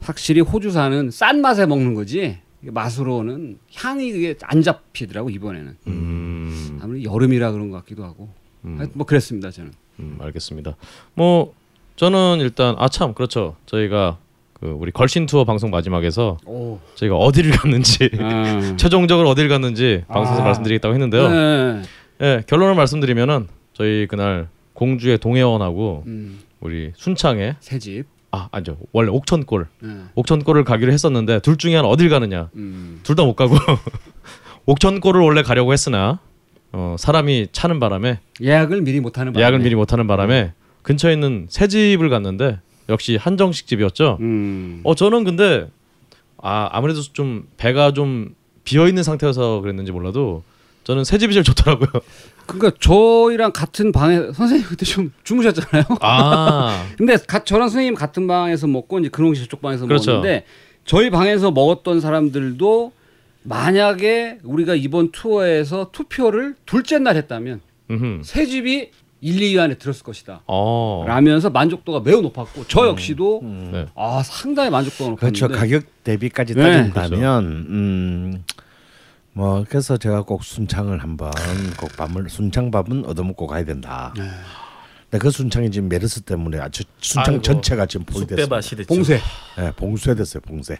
확실히 0.00 0.40
호주산은 0.40 1.10
싼 1.10 1.42
맛에 1.42 1.66
먹는 1.66 1.92
거지 1.92 2.38
맛으로는 2.62 3.58
향이 3.74 4.12
그게 4.12 4.34
안 4.42 4.62
잡히더라고 4.62 5.28
이번에는 5.28 5.76
음, 5.88 6.78
아무리 6.82 7.04
여름이라 7.04 7.52
그런 7.52 7.70
것 7.70 7.76
같기도 7.78 8.02
하고 8.04 8.30
음. 8.64 8.88
뭐 8.94 9.04
그랬습니다 9.06 9.50
저는 9.50 9.72
음, 10.00 10.16
알겠습니다. 10.20 10.74
뭐 11.14 11.52
저는 11.96 12.38
일단 12.40 12.74
아 12.78 12.88
참 12.88 13.12
그렇죠. 13.12 13.56
저희가 13.66 14.18
그 14.60 14.68
우리 14.68 14.90
걸신 14.90 15.26
투어 15.26 15.44
방송 15.44 15.70
마지막에서 15.70 16.38
오. 16.46 16.78
저희가 16.94 17.16
어디를 17.16 17.50
갔는지 17.52 18.10
아. 18.18 18.74
최종적으로 18.78 19.28
어디를 19.28 19.50
갔는지 19.50 20.04
방송에서 20.08 20.42
아. 20.42 20.44
말씀드리겠다고 20.46 20.94
했는데요. 20.94 21.28
네. 21.28 21.82
예, 22.22 22.42
결론을 22.46 22.74
말씀드리면은 22.74 23.48
저희 23.74 24.06
그날 24.06 24.48
공주의 24.72 25.18
동해원하고 25.18 26.04
음, 26.06 26.38
우리 26.60 26.92
순창에 26.96 27.56
새집 27.60 28.06
아 28.30 28.48
아니죠 28.50 28.78
원래 28.92 29.10
옥천골 29.10 29.66
네. 29.82 29.90
옥천골을 30.14 30.64
가기로 30.64 30.90
했었는데 30.90 31.40
둘 31.40 31.58
중에 31.58 31.76
하나 31.76 31.88
어딜 31.88 32.08
가느냐 32.08 32.48
음. 32.56 33.00
둘다 33.02 33.24
못 33.24 33.34
가고 33.36 33.56
옥천골을 34.64 35.20
원래 35.20 35.42
가려고 35.42 35.74
했으나 35.74 36.18
어, 36.72 36.96
사람이 36.98 37.48
차는 37.52 37.78
바람에 37.78 38.20
예약을 38.42 38.80
미리 38.82 39.00
못하는 39.00 39.32
바람에. 39.34 39.42
예약을 39.42 39.58
미리 39.60 39.74
못하는 39.74 40.06
바람에 40.06 40.52
근처에 40.82 41.12
있는 41.12 41.46
새 41.50 41.68
집을 41.68 42.08
갔는데 42.08 42.60
역시 42.88 43.16
한정식 43.16 43.66
집이었죠. 43.66 44.18
음. 44.20 44.80
어 44.84 44.94
저는 44.94 45.24
근데 45.24 45.68
아 46.38 46.68
아무래도 46.72 47.02
좀 47.02 47.48
배가 47.56 47.92
좀 47.92 48.34
비어 48.64 48.88
있는 48.88 49.02
상태여서 49.02 49.60
그랬는지 49.60 49.92
몰라도 49.92 50.42
저는 50.84 51.04
새 51.04 51.18
집이 51.18 51.34
제일 51.34 51.42
좋더라고요. 51.44 51.88
그러니까 52.46 52.78
저희랑 52.80 53.52
같은 53.52 53.90
방에 53.90 54.32
선생님 54.32 54.68
그때 54.68 54.84
좀 54.86 55.12
주무셨잖아요. 55.24 55.84
아 56.00 56.86
근데 56.96 57.16
가, 57.16 57.42
저랑 57.42 57.68
선생님 57.68 57.94
같은 57.94 58.26
방에서 58.26 58.68
먹고 58.68 59.00
이제 59.00 59.08
근홍 59.08 59.34
씨 59.34 59.42
저쪽 59.42 59.62
방에서 59.62 59.86
그렇죠. 59.86 60.12
먹었는데 60.12 60.44
저희 60.84 61.10
방에서 61.10 61.50
먹었던 61.50 62.00
사람들도 62.00 62.92
만약에 63.42 64.38
우리가 64.44 64.74
이번 64.76 65.10
투어에서 65.10 65.90
투표를 65.92 66.54
둘째 66.66 66.98
날 66.98 67.16
했다면 67.16 67.60
음. 67.90 68.20
새 68.24 68.46
집이 68.46 68.90
1, 69.26 69.40
2위 69.40 69.58
안에 69.58 69.74
들었을 69.74 70.04
것이다. 70.04 70.42
어. 70.46 71.04
라면서 71.06 71.50
만족도가 71.50 72.00
매우 72.00 72.22
높았고 72.22 72.66
저 72.68 72.86
역시도 72.86 73.40
네. 73.42 73.86
아 73.96 74.22
상당히 74.24 74.70
만족도가 74.70 75.10
높았는데 75.10 75.38
그렇죠. 75.38 75.58
가격 75.58 76.04
대비까지 76.04 76.54
네. 76.54 76.62
따진다면 76.92 77.44
음. 77.44 78.44
뭐 79.32 79.64
그래서 79.68 79.96
제가 79.96 80.22
꼭 80.22 80.44
순창을 80.44 81.02
한번 81.02 81.32
꼭 81.76 81.90
밥을 81.96 82.28
순창밥은 82.28 83.04
얻어먹고 83.04 83.48
가야 83.48 83.64
된다. 83.64 84.14
네. 84.16 84.22
근데 85.10 85.18
그 85.18 85.30
순창이 85.30 85.72
지금 85.72 85.88
메르스 85.88 86.20
때문에 86.20 86.58
아주 86.58 86.84
순창 87.00 87.34
아이고, 87.34 87.42
전체가 87.42 87.86
지금 87.86 88.06
됐죠. 88.06 88.48
봉쇄 88.86 89.20
네, 89.56 89.72
봉쇄됐어요. 89.72 90.40
봉쇄. 90.42 90.78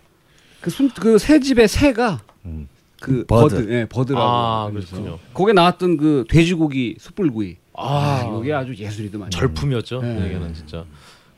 그 0.61 1.41
새집의 1.41 1.67
새가 1.67 2.21
음. 2.45 2.69
그 3.01 3.25
bird. 3.27 3.57
bird, 3.57 3.73
예, 3.73 3.87
bird라고. 3.87 4.25
아, 4.25 4.71
그렇군요. 4.71 5.19
거기에 5.35 5.53
나왔던 5.53 5.97
그 5.97 6.25
돼지고기 6.29 6.97
숯불구이. 6.99 7.57
아. 7.77 8.23
아, 8.25 8.41
이게 8.43 8.53
아주 8.53 8.75
예술이더만. 8.75 9.31
절품이었죠. 9.31 10.01
네. 10.03 10.17
그 10.19 10.25
얘기는 10.27 10.55
진짜. 10.55 10.85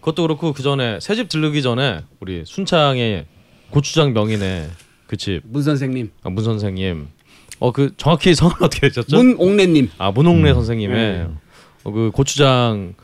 그것도 0.00 0.22
그렇고 0.22 0.52
그 0.52 0.62
전에 0.62 1.00
새집 1.00 1.28
들르기 1.28 1.60
전에 1.62 2.02
우리 2.20 2.44
순창의 2.46 3.26
고추장 3.70 4.12
명인의 4.12 4.68
그집 5.06 5.42
문 5.44 5.62
선생님, 5.62 6.10
아, 6.22 6.30
문 6.30 6.44
선생님. 6.44 7.08
어 7.60 7.72
그 7.72 7.92
정확히 7.96 8.34
성은 8.36 8.54
어떻게 8.62 8.88
되셨죠? 8.88 9.16
문옥례님. 9.16 9.90
아 9.98 10.10
문옥례 10.12 10.54
선생님의 10.54 10.96
네. 10.96 11.28
어, 11.84 11.90
그 11.90 12.10
고추장을 12.12 12.94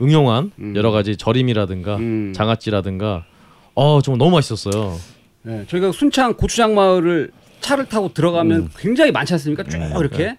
응용한 0.00 0.52
음. 0.58 0.76
여러 0.76 0.90
가지 0.90 1.16
절임이라든가 1.16 1.96
음. 1.96 2.32
장아찌라든가 2.34 3.26
어 3.74 4.00
정말 4.00 4.18
너무 4.18 4.30
맛있었어요. 4.32 4.98
네, 5.42 5.64
저희가 5.68 5.92
순창 5.92 6.34
고추장 6.34 6.74
마을을 6.74 7.32
차를 7.60 7.86
타고 7.86 8.12
들어가면 8.14 8.70
굉장히 8.78 9.12
많지 9.12 9.34
않습니까? 9.34 9.64
쭉 9.64 9.78
이렇게 9.98 10.38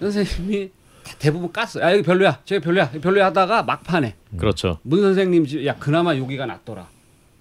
선생님이 0.00 0.70
대부분 1.18 1.52
깠어요. 1.52 1.82
아 1.82 1.92
여기 1.92 2.02
별로야, 2.02 2.38
저기 2.44 2.60
별로야, 2.60 2.90
별로야 2.90 3.26
하다가 3.26 3.62
막판에 3.64 4.14
그렇죠. 4.38 4.78
문 4.82 5.00
선생님 5.02 5.46
집, 5.46 5.66
야 5.66 5.76
그나마 5.78 6.16
여기가 6.16 6.46
낫더라. 6.46 6.86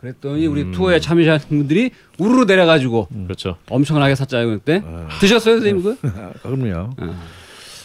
그랬더니 0.01 0.47
우리 0.47 0.71
투어에 0.71 0.99
참여하는 0.99 1.39
분들이 1.49 1.91
우르르 2.17 2.45
내려가지고 2.45 3.07
그렇죠. 3.25 3.57
엄청나게 3.69 4.15
샀잖아요 4.15 4.47
그때. 4.49 4.81
드셨어요 5.19 5.55
선생님 5.55 5.83
그? 5.83 5.97
아, 6.07 6.31
그럼요. 6.41 6.91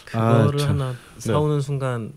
그거를 0.05 0.59
참. 0.59 0.81
하나 0.81 0.95
사오는 1.19 1.61
순간 1.61 2.13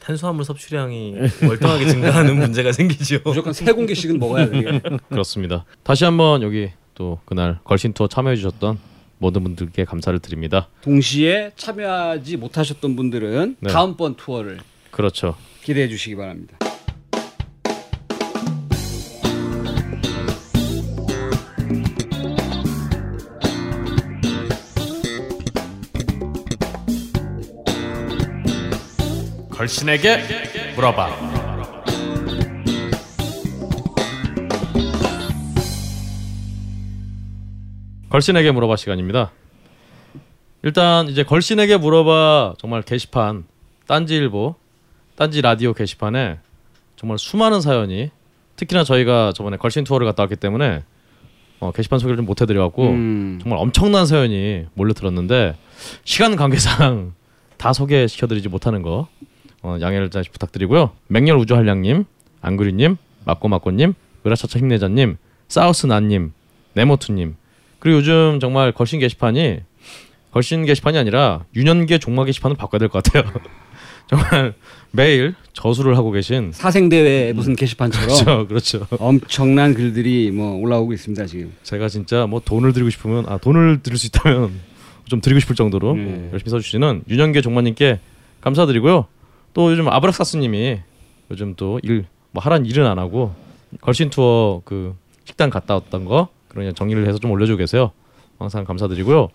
탄수화물 0.00 0.44
섭취량이 0.44 1.14
월등하게 1.46 1.86
증가하는 1.86 2.36
문제가 2.40 2.72
생기죠. 2.72 3.20
무조건 3.24 3.52
세 3.52 3.70
공기씩은 3.72 4.18
먹어야 4.18 4.48
돼. 4.50 4.80
그렇습니다. 5.08 5.64
다시 5.84 6.04
한번 6.04 6.42
여기 6.42 6.70
또 6.94 7.20
그날 7.24 7.60
걸신 7.62 7.92
투어 7.92 8.08
참여해 8.08 8.34
주셨던 8.36 8.78
모든 9.18 9.42
분들께 9.42 9.84
감사를 9.84 10.18
드립니다. 10.20 10.68
동시에 10.82 11.52
참여하지 11.56 12.36
못하셨던 12.36 12.96
분들은 12.96 13.56
네. 13.60 13.70
다음번 13.70 14.16
투어를 14.16 14.58
그렇죠. 14.90 15.36
기대해 15.62 15.88
주시기 15.88 16.16
바랍니다. 16.16 16.56
걸신에게 29.50 30.74
물어봐. 30.76 31.27
걸신에게 38.10 38.50
물어봐 38.52 38.76
시간입니다. 38.76 39.32
일단 40.62 41.08
이제 41.08 41.22
걸신에게 41.22 41.76
물어봐 41.76 42.54
정말 42.58 42.82
게시판 42.82 43.44
딴지일보, 43.86 44.54
딴지 45.16 45.40
라디오 45.40 45.72
게시판에 45.72 46.38
정말 46.96 47.18
수많은 47.18 47.60
사연이 47.60 48.10
특히나 48.56 48.82
저희가 48.84 49.32
저번에 49.34 49.56
걸신 49.56 49.84
투어를 49.84 50.06
갔다 50.06 50.22
왔기 50.24 50.36
때문에 50.36 50.82
어, 51.60 51.72
게시판 51.72 51.98
소개를 51.98 52.16
좀 52.16 52.26
못 52.26 52.40
해드려갖고 52.40 52.88
음. 52.88 53.38
정말 53.42 53.58
엄청난 53.60 54.06
사연이 54.06 54.66
몰려들었는데 54.74 55.56
시간 56.04 56.36
관계상 56.36 57.14
다 57.56 57.72
소개시켜드리지 57.72 58.48
못하는 58.48 58.82
거 58.82 59.08
어, 59.62 59.76
양해를 59.80 60.10
다시 60.10 60.30
부탁드리고요. 60.30 60.92
맹렬 61.08 61.36
우주 61.36 61.56
한량님, 61.56 62.04
안그리님, 62.40 62.96
마꼬마꼬님, 63.24 63.94
으라차차 64.24 64.58
힘내자님, 64.60 65.16
사우스나님, 65.48 66.32
네모투님 66.74 67.34
그리고 67.88 68.00
요즘 68.00 68.38
정말 68.38 68.70
걸신 68.72 69.00
게시판이 69.00 69.60
걸신 70.30 70.66
게시판이 70.66 70.98
아니라 70.98 71.44
유년계 71.56 71.96
종마 71.98 72.26
게시판을 72.26 72.54
바꿔야 72.54 72.78
될 72.78 72.88
것 72.90 73.02
같아요. 73.02 73.24
정말 74.08 74.52
매일 74.90 75.34
저수를 75.54 75.96
하고 75.96 76.10
계신 76.10 76.50
사생 76.52 76.90
대회 76.90 77.32
무슨 77.32 77.56
게시판처럼 77.56 78.46
그렇죠, 78.46 78.46
그렇죠. 78.48 78.86
엄청난 78.98 79.72
글들이 79.72 80.30
뭐 80.30 80.56
올라오고 80.56 80.92
있습니다 80.92 81.24
지금. 81.26 81.54
제가 81.62 81.88
진짜 81.88 82.26
뭐 82.26 82.40
돈을 82.44 82.74
드리고 82.74 82.90
싶으면 82.90 83.24
아 83.26 83.38
돈을 83.38 83.82
드릴 83.82 83.96
수 83.96 84.06
있다면 84.08 84.52
좀 85.08 85.22
드리고 85.22 85.40
싶을 85.40 85.56
정도로 85.56 85.94
네. 85.94 86.28
열심히 86.32 86.50
써주시는 86.50 87.04
윤영계 87.08 87.40
종마님께 87.40 88.00
감사드리고요. 88.42 89.06
또 89.54 89.72
요즘 89.72 89.88
아브락사스님이 89.88 90.80
요즘 91.30 91.54
또 91.54 91.80
일 91.82 92.04
뭐 92.32 92.42
하란 92.42 92.66
일은 92.66 92.86
안 92.86 92.98
하고 92.98 93.34
걸신 93.80 94.10
투어 94.10 94.60
그 94.66 94.94
식당 95.24 95.48
갔다 95.48 95.72
왔던 95.74 96.04
거 96.04 96.28
그런 96.58 96.74
정리를 96.74 97.06
해서 97.06 97.18
좀 97.18 97.30
올려주고 97.30 97.58
계세요. 97.58 97.92
항상 98.38 98.64
감사드리고요. 98.64 99.28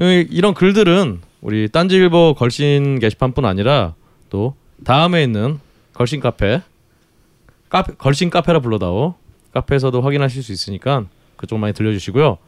이- 0.00 0.26
이런 0.30 0.54
글들은 0.54 1.20
우리 1.40 1.68
딴지일보 1.68 2.34
걸신 2.34 2.98
게시판뿐 2.98 3.44
아니라 3.44 3.94
또 4.28 4.54
다음에 4.84 5.22
있는 5.22 5.58
걸신 5.94 6.20
카페 6.20 6.62
카페 7.68 7.92
걸신 7.94 8.30
카페라 8.30 8.60
불러다오 8.60 9.14
카페에서도 9.52 10.00
확인하실 10.00 10.42
수 10.42 10.52
있으니까 10.52 11.04
그쪽 11.36 11.58
많이 11.58 11.72
들려주시고요. 11.74 12.38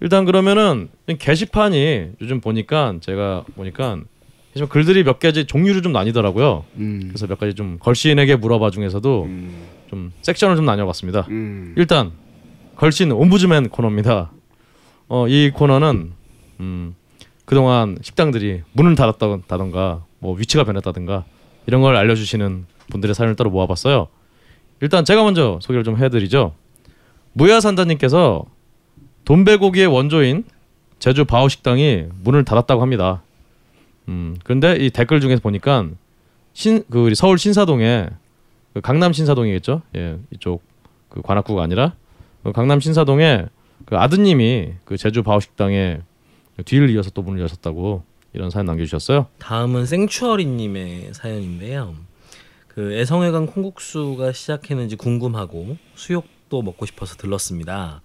일단 0.00 0.24
그러면은 0.24 0.88
게시판이 1.18 2.10
요즘 2.20 2.40
보니까 2.40 2.94
제가 3.00 3.44
보니까 3.54 3.98
게시판 4.52 4.68
글들이 4.68 5.04
몇 5.04 5.18
가지 5.20 5.44
종류로 5.46 5.80
좀 5.80 5.92
나뉘더라고요. 5.92 6.64
음. 6.76 7.00
그래서 7.08 7.26
몇 7.26 7.38
가지 7.38 7.54
좀 7.54 7.78
걸신에게 7.78 8.36
물어봐 8.36 8.70
중에서도 8.70 9.24
음. 9.24 9.62
좀 9.88 10.12
섹션을 10.22 10.56
좀 10.56 10.64
나뉘어봤습니다. 10.64 11.26
음. 11.30 11.74
일단 11.76 12.12
걸신 12.82 13.12
옴부즈맨 13.12 13.68
코너입니다. 13.68 14.32
어, 15.08 15.28
이 15.28 15.52
코너는 15.54 16.14
음, 16.58 16.96
그동안 17.44 17.96
식당들이 18.02 18.62
문을 18.72 18.96
닫았다던가 18.96 20.04
뭐 20.18 20.34
위치가 20.36 20.64
변했다든가 20.64 21.24
이런 21.68 21.80
걸 21.80 21.94
알려주시는 21.94 22.66
분들의 22.90 23.14
사연을 23.14 23.36
따로 23.36 23.50
모아봤어요. 23.50 24.08
일단 24.80 25.04
제가 25.04 25.22
먼저 25.22 25.60
소개를 25.62 25.84
좀 25.84 25.96
해드리죠. 25.96 26.54
무야산다님께서 27.34 28.46
돈베고기의 29.26 29.86
원조인 29.86 30.42
제주 30.98 31.24
바오 31.24 31.48
식당이 31.48 32.06
문을 32.24 32.44
닫았다고 32.44 32.82
합니다. 32.82 33.22
음, 34.08 34.36
그런데 34.42 34.74
이 34.74 34.90
댓글 34.90 35.20
중에서 35.20 35.40
보니까 35.40 35.86
신 36.52 36.82
그 36.90 37.14
서울 37.14 37.38
신사동에 37.38 38.08
그 38.74 38.80
강남 38.80 39.12
신사동이겠죠? 39.12 39.82
예, 39.94 40.18
이쪽 40.32 40.64
그 41.08 41.22
관악구가 41.22 41.62
아니라 41.62 41.90
그 41.90 42.01
강남 42.50 42.80
신사동에 42.80 43.46
그 43.86 43.96
아드님이 43.96 44.74
그 44.84 44.96
제주 44.96 45.22
바오식당에 45.22 46.00
뒤를 46.64 46.90
이어서 46.90 47.10
또 47.10 47.22
문을 47.22 47.40
여셨다고 47.42 48.02
이런 48.32 48.50
사연 48.50 48.66
남겨주셨어요. 48.66 49.26
다음은 49.38 49.86
생추어리님의 49.86 51.10
사연인데요. 51.12 51.94
그 52.68 52.94
애성회관 52.94 53.46
콩국수가 53.46 54.32
시작했는지 54.32 54.96
궁금하고 54.96 55.76
수육도 55.94 56.62
먹고 56.62 56.86
싶어서 56.86 57.16
들렀습니다. 57.16 58.00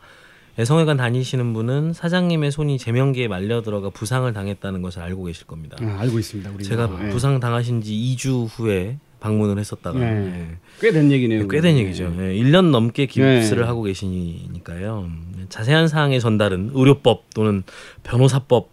애성회관 0.59 0.97
다니시는 0.97 1.53
분은 1.53 1.93
사장님의 1.93 2.51
손이 2.51 2.79
제명기에 2.79 3.27
말려 3.27 3.61
들어가 3.61 3.89
부상을 3.89 4.31
당했다는 4.33 4.81
것을 4.81 5.03
알고 5.03 5.25
계실 5.25 5.45
겁니다. 5.45 5.77
아, 5.79 5.99
알고 5.99 6.19
있습니다. 6.19 6.51
우리 6.53 6.63
제가 6.63 6.87
네. 6.99 7.09
부상 7.09 7.39
당하신 7.39 7.81
지 7.81 7.93
2주 7.93 8.47
후에 8.49 8.97
방문을 9.19 9.57
했었다가 9.59 9.97
네. 9.99 10.05
예. 10.05 10.57
꽤된 10.79 11.11
얘기네요. 11.11 11.47
꽤 11.47 11.59
된 11.61 11.77
얘기죠. 11.77 12.05
예, 12.19 12.33
1년 12.35 12.69
넘게 12.71 13.07
깁스를 13.07 13.63
네. 13.63 13.67
하고 13.67 13.81
계시니까요. 13.83 15.05
음, 15.07 15.45
자세한 15.49 15.87
사항의 15.87 16.19
전달은 16.21 16.71
의료법 16.73 17.33
또는 17.33 17.63
변호사법 18.03 18.69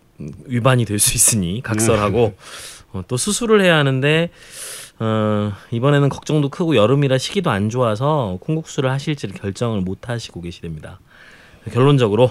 위반이 0.46 0.84
될 0.84 0.98
수 0.98 1.14
있으니 1.14 1.60
각설하고 1.62 2.34
어, 2.92 3.02
또 3.08 3.16
수술을 3.16 3.60
해야 3.62 3.76
하는데 3.76 4.30
어, 5.00 5.52
이번에는 5.72 6.08
걱정도 6.08 6.48
크고 6.50 6.76
여름이라 6.76 7.18
시기도 7.18 7.50
안 7.50 7.68
좋아서 7.70 8.38
콩국수를 8.40 8.90
하실지를 8.90 9.34
결정을 9.34 9.80
못 9.80 10.08
하시고 10.08 10.40
계시답니다. 10.40 11.00
결론적으로 11.72 12.30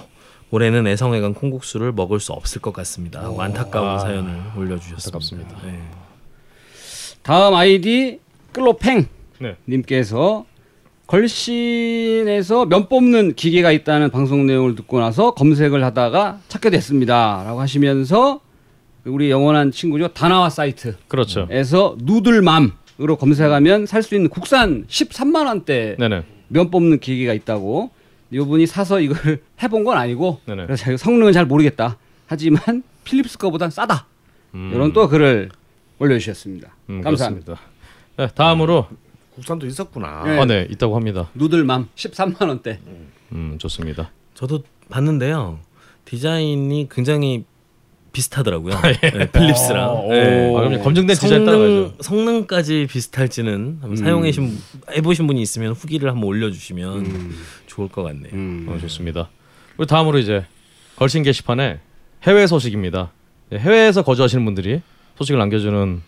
올해는 0.50 0.86
애성회관 0.86 1.34
콩국수를 1.34 1.92
먹을 1.92 2.20
수 2.20 2.32
없을 2.32 2.62
것 2.62 2.72
같습니다. 2.72 3.28
안타까운 3.38 3.98
사연을 3.98 4.40
올려주셨습니다. 4.56 5.18
안타깝습니다. 5.18 5.58
네. 5.66 5.82
다음 7.24 7.54
아이디 7.54 8.20
끌로팽 8.52 9.06
네. 9.40 9.56
님께서 9.66 10.44
걸신에서 11.06 12.66
면 12.66 12.88
뽑는 12.88 13.34
기계가 13.34 13.72
있다는 13.72 14.10
방송 14.10 14.46
내용을 14.46 14.74
듣고 14.74 15.00
나서 15.00 15.32
검색을 15.32 15.82
하다가 15.84 16.40
찾게 16.48 16.68
됐습니다라고 16.70 17.60
하시면서 17.60 18.40
우리 19.06 19.30
영원한 19.30 19.70
친구죠 19.70 20.08
다나와 20.08 20.48
사이트에서 20.50 20.96
그렇죠. 21.08 21.48
누들맘으로 21.98 23.16
검색하면 23.18 23.86
살 23.86 24.02
수 24.02 24.14
있는 24.14 24.28
국산 24.30 24.84
13만 24.86 25.46
원대 25.46 25.96
네네. 25.98 26.24
면 26.48 26.70
뽑는 26.70 27.00
기계가 27.00 27.32
있다고 27.32 27.90
이분이 28.30 28.66
사서 28.66 29.00
이걸 29.00 29.40
해본 29.62 29.84
건 29.84 29.96
아니고 29.96 30.40
네네. 30.46 30.66
그래서 30.66 30.94
성능은 30.96 31.32
잘 31.32 31.46
모르겠다 31.46 31.96
하지만 32.26 32.82
필립스 33.04 33.38
거보단 33.38 33.70
싸다 33.70 34.06
음, 34.54 34.70
이런 34.74 34.92
또 34.92 35.08
글을 35.08 35.48
올려주셨습니다 36.04 36.74
음, 36.90 37.00
감사합니다. 37.00 37.56
네, 38.16 38.28
다음으로 38.34 38.86
국산도 39.34 39.66
있었구나. 39.66 40.22
네. 40.24 40.38
아, 40.38 40.44
네 40.44 40.66
있다고 40.70 40.94
합니다. 40.94 41.30
누들맘 41.34 41.88
13만 41.96 42.48
원대 42.48 42.78
음 43.32 43.56
좋습니다. 43.58 44.10
저도 44.34 44.62
봤는데요. 44.90 45.58
디자인이 46.04 46.88
굉장히 46.90 47.44
비슷하더라고요. 48.12 48.74
네, 49.02 49.30
필립스랑. 49.32 49.90
어, 49.90 50.08
네. 50.08 50.48
오. 50.48 50.58
아, 50.58 50.68
그럼 50.68 50.82
검증된 50.82 51.16
디자인 51.16 51.44
따라가죠. 51.44 51.94
성능까지 52.00 52.86
비슷할지는 52.88 53.78
한번 53.80 53.96
사용해 53.96 54.30
신 54.30 54.56
해보신 54.92 55.26
분이 55.26 55.42
있으면 55.42 55.72
후기를 55.72 56.10
한번 56.10 56.28
올려주시면 56.28 56.98
음. 57.06 57.34
좋을 57.66 57.88
것 57.88 58.04
같네요. 58.04 58.70
어, 58.70 58.78
좋습니다. 58.78 59.30
그리고 59.70 59.86
다음으로 59.86 60.18
이제 60.18 60.44
걸신 60.94 61.24
게시판에 61.24 61.80
해외 62.22 62.46
소식입니다. 62.46 63.10
네, 63.50 63.58
해외에서 63.58 64.02
거주하시는 64.02 64.44
분들이 64.44 64.80
소식을 65.18 65.38
남겨주는 65.38 66.02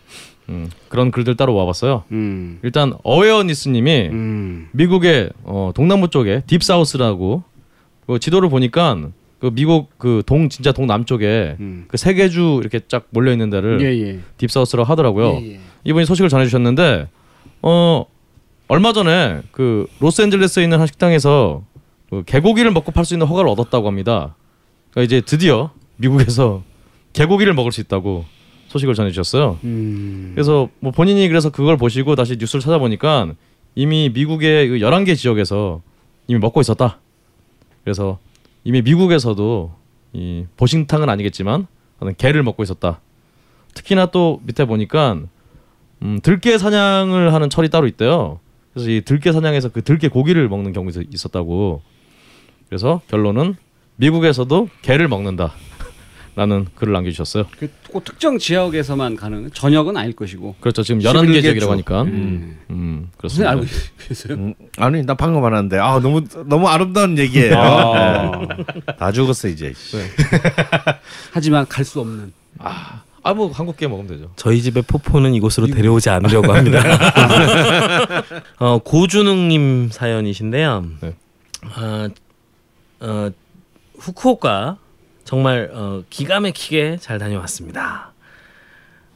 음, 0.49 0.69
그런 0.89 1.11
글들 1.11 1.35
따로 1.35 1.55
와봤어요. 1.55 2.03
음. 2.11 2.59
일단 2.63 2.93
어웨어니스님이 3.03 4.09
음. 4.11 4.69
미국의 4.71 5.29
어, 5.43 5.71
동남부 5.75 6.09
쪽에 6.09 6.43
딥사우스라고 6.47 7.43
그 8.05 8.19
지도를 8.19 8.49
보니까 8.49 8.97
그 9.39 9.51
미국 9.53 9.97
그 9.97 10.23
동 10.25 10.49
진짜 10.49 10.71
동남쪽에 10.71 11.57
음. 11.59 11.85
그세 11.89 12.13
개 12.13 12.29
주 12.29 12.57
이렇게 12.61 12.79
쫙 12.87 13.05
몰려 13.11 13.31
있는 13.31 13.49
데를 13.49 13.81
예, 13.81 14.07
예. 14.07 14.19
딥사우스라고 14.37 14.89
하더라고요. 14.89 15.33
예, 15.41 15.53
예. 15.53 15.59
이분이 15.83 16.05
소식을 16.05 16.29
전해주셨는데 16.29 17.07
어 17.61 18.05
얼마 18.69 18.93
전에 18.93 19.41
그 19.51 19.87
로스앤젤레스에 19.99 20.63
있는 20.63 20.79
한 20.79 20.87
식당에서 20.87 21.63
그 22.09 22.23
개고기를 22.25 22.71
먹고 22.71 22.91
팔 22.91 23.05
수 23.05 23.13
있는 23.13 23.27
허가를 23.27 23.49
얻었다고 23.49 23.87
합니다. 23.87 24.35
그러니까 24.91 25.03
이제 25.05 25.21
드디어 25.21 25.71
미국에서 25.97 26.63
개고기를 27.13 27.53
먹을 27.53 27.71
수 27.71 27.81
있다고 27.81 28.25
소식을 28.67 28.93
전해주셨어요. 28.93 29.59
음. 29.63 30.31
그래서 30.35 30.69
뭐 30.79 30.91
본인이 30.91 31.27
그래서 31.27 31.49
그걸 31.49 31.77
보시고 31.77 32.15
다시 32.15 32.37
뉴스를 32.37 32.61
찾아보니까 32.61 33.33
이미 33.75 34.09
미국의 34.13 34.69
그 34.69 34.75
11개 34.79 35.15
지역에서 35.15 35.81
이미 36.27 36.39
먹고 36.39 36.61
있었다. 36.61 36.99
그래서 37.83 38.19
이미 38.63 38.81
미국에서도 38.81 39.71
이 40.13 40.45
보신탕은 40.57 41.09
아니겠지만 41.09 41.67
개를 42.17 42.43
먹고 42.43 42.63
있었다. 42.63 43.01
특히나 43.73 44.07
또 44.07 44.41
밑에 44.43 44.65
보니까 44.65 45.21
음, 46.01 46.19
들개 46.21 46.57
사냥을 46.57 47.33
하는 47.33 47.49
철이 47.49 47.69
따로 47.69 47.87
있대요. 47.87 48.39
그래서 48.73 48.89
이 48.89 49.01
들개 49.01 49.31
사냥에서 49.31 49.69
그 49.69 49.83
들개 49.83 50.07
고기를 50.07 50.49
먹는 50.49 50.73
경우가 50.73 51.01
있었다고. 51.11 51.81
그래서 52.69 53.01
결론은 53.07 53.55
미국에서도 53.95 54.69
개를 54.81 55.07
먹는다. 55.07 55.53
라는 56.37 56.67
글을 56.75 56.93
남겨주셨어요. 56.93 57.45
그, 57.59 57.67
꼭 57.91 58.03
특정 58.03 58.37
지역에서만 58.37 59.15
가능. 59.15 59.49
전역은 59.49 59.97
아닐 59.97 60.15
것이고. 60.15 60.55
그렇죠. 60.59 60.83
지금 60.83 61.01
11개 61.01 61.29
11개 61.39 61.41
지역이라고 61.41 61.59
주. 61.59 61.71
하니까. 61.71 62.03
음. 62.03 62.59
음, 62.69 63.09
무슨 63.09 63.17
그렇습니다. 63.17 63.49
알고 63.49 63.65
계세요? 64.07 64.37
음, 64.37 64.53
아니 64.77 65.03
나 65.03 65.15
방금 65.15 65.41
말하는데 65.41 65.79
아 65.79 65.99
너무 65.99 66.21
너무 66.45 66.67
아름다운 66.67 67.17
얘기예요. 67.17 67.55
아. 67.57 68.31
네. 68.55 68.55
다 68.99 69.11
죽었어 69.11 69.47
이제. 69.47 69.73
하지만 71.33 71.65
갈 71.67 71.83
수 71.83 72.01
없는. 72.01 72.31
아, 72.59 73.33
뭐 73.33 73.51
한국 73.51 73.75
게 73.75 73.87
먹으면 73.87 74.07
되죠. 74.07 74.31
저희 74.35 74.61
집의 74.61 74.83
포포는 74.83 75.33
이곳으로 75.33 75.65
데려오지 75.67 76.09
않으려고 76.11 76.53
합니다. 76.53 76.79
어, 78.59 78.77
고준웅님 78.77 79.89
사연이신데요. 79.91 80.85
네. 81.01 81.13
아, 81.73 82.09
어, 82.99 83.29
후쿠오카 83.99 84.77
정말 85.31 85.69
어, 85.73 86.03
기가 86.09 86.39
막히게 86.39 86.97
잘 87.01 87.19
다녀왔습니다. 87.19 88.13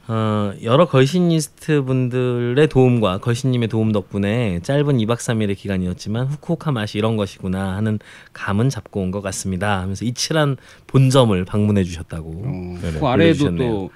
어, 0.08 0.52
여러 0.62 0.84
걸신니스트 0.86 1.82
분들의 1.84 2.66
도움과 2.68 3.18
걸신님의 3.18 3.68
도움 3.68 3.92
덕분에 3.92 4.60
짧은 4.62 4.98
2박 4.98 5.16
3일의 5.16 5.56
기간이었지만 5.56 6.26
후쿠오카 6.26 6.70
맛이 6.70 6.98
이런 6.98 7.16
것이구나 7.16 7.76
하는 7.76 7.98
감은 8.34 8.68
잡고 8.68 9.00
온 9.00 9.10
것 9.10 9.22
같습니다. 9.22 9.80
하면서 9.80 10.04
이치란 10.04 10.58
본점을 10.86 11.42
방문해 11.46 11.82
주셨다고. 11.84 12.30
어, 12.44 12.78
그 13.00 13.06
아래에도. 13.06 13.56
또 13.56 13.90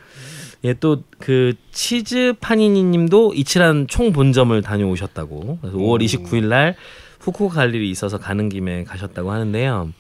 예, 0.64 0.72
또 0.72 1.02
그 1.18 1.52
치즈 1.70 2.35
파니니님도 2.40 3.35
이치란 3.35 3.88
총 3.88 4.12
본점을 4.12 4.59
다녀오셨다고. 4.62 5.59
그래서 5.61 5.76
5월 5.76 6.02
29일 6.02 6.44
날 6.46 6.76
후쿠오카 7.20 7.57
갈 7.57 7.74
일이 7.74 7.90
있어서 7.90 8.16
가는 8.16 8.48
김에 8.48 8.85
가셨다고 8.85 9.31
하는데요. 9.33 9.90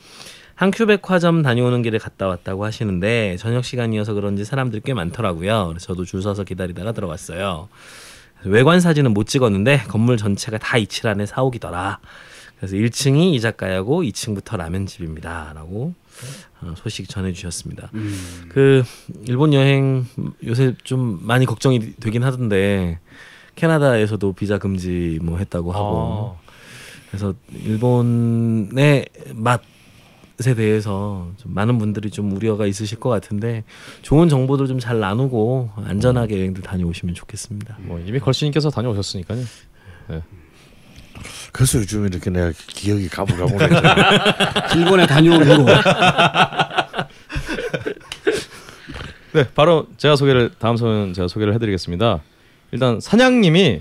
한큐백화점 0.56 1.42
다녀오는 1.42 1.82
길에 1.82 1.98
갔다 1.98 2.26
왔다고 2.26 2.64
하시는데 2.64 3.36
저녁 3.36 3.64
시간이어서 3.64 4.14
그런지 4.14 4.44
사람들이 4.44 4.82
꽤 4.84 4.94
많더라고요. 4.94 5.68
그래서 5.68 5.86
저도 5.86 6.04
줄 6.04 6.22
서서 6.22 6.44
기다리다가 6.44 6.92
들어갔어요. 6.92 7.68
외관 8.44 8.80
사진은 8.80 9.12
못 9.12 9.26
찍었는데 9.26 9.84
건물 9.88 10.16
전체가 10.16 10.56
다 10.58 10.78
이치란의 10.78 11.26
사옥이더라. 11.26 11.98
그래서 12.56 12.74
1층이 12.74 13.34
이자카야고 13.34 14.02
2층부터 14.02 14.56
라면집입니다라고 14.56 15.94
어, 16.62 16.74
소식 16.76 17.06
전해주셨습니다. 17.10 17.90
그 18.48 18.82
일본 19.26 19.52
여행 19.52 20.06
요새 20.46 20.74
좀 20.84 21.18
많이 21.22 21.44
걱정이 21.44 21.96
되긴 21.96 22.24
하던데 22.24 22.98
캐나다에서도 23.56 24.32
비자 24.32 24.56
금지 24.56 25.18
뭐 25.22 25.36
했다고 25.36 25.72
하고 25.72 26.36
그래서 27.10 27.34
일본의 27.52 29.06
맛 29.34 29.60
에 30.44 30.54
대해서 30.54 31.30
좀 31.38 31.54
많은 31.54 31.78
분들이 31.78 32.10
좀 32.10 32.30
우려가 32.36 32.66
있으실 32.66 33.00
것 33.00 33.08
같은데 33.08 33.64
좋은 34.02 34.28
정보들 34.28 34.66
좀 34.66 34.78
잘 34.78 35.00
나누고 35.00 35.70
안전하게 35.86 36.36
여행들 36.38 36.62
다녀오시면 36.62 37.14
좋겠습니다. 37.14 37.78
뭐 37.80 37.98
이미 38.00 38.18
걸신님께서 38.18 38.68
다녀오셨으니까요. 38.70 39.40
그래서 41.52 41.78
요즘 41.78 42.06
이렇게 42.06 42.28
내가 42.28 42.52
기억이 42.66 43.08
가물가물해. 43.08 43.66
일본에 44.76 45.06
다녀온 45.06 45.42
후로 45.42 45.64
네, 49.32 49.44
바로 49.54 49.86
제가 49.96 50.16
소개를 50.16 50.50
다음 50.58 50.76
소는 50.76 51.14
제가 51.14 51.28
소개를 51.28 51.54
해드리겠습니다. 51.54 52.20
일단 52.72 53.00
사냥님이 53.00 53.80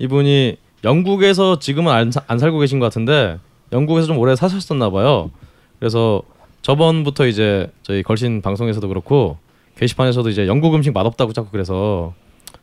이분이 0.00 0.56
영국에서 0.82 1.58
지금은 1.60 1.92
안, 1.92 2.10
사- 2.10 2.22
안 2.26 2.38
살고 2.40 2.58
계신 2.58 2.78
것 2.80 2.86
같은데 2.86 3.38
영국에서 3.72 4.06
좀 4.08 4.18
오래 4.18 4.34
사셨었나 4.36 4.90
봐요. 4.90 5.30
그래서 5.78 6.22
저번부터 6.62 7.26
이제 7.26 7.70
저희 7.82 8.02
걸신 8.02 8.42
방송에서도 8.42 8.86
그렇고 8.88 9.38
게시판에서도 9.76 10.28
이제 10.30 10.46
영국 10.46 10.74
음식 10.74 10.92
맛없다고 10.92 11.32
자꾸 11.32 11.50
그래서 11.50 12.14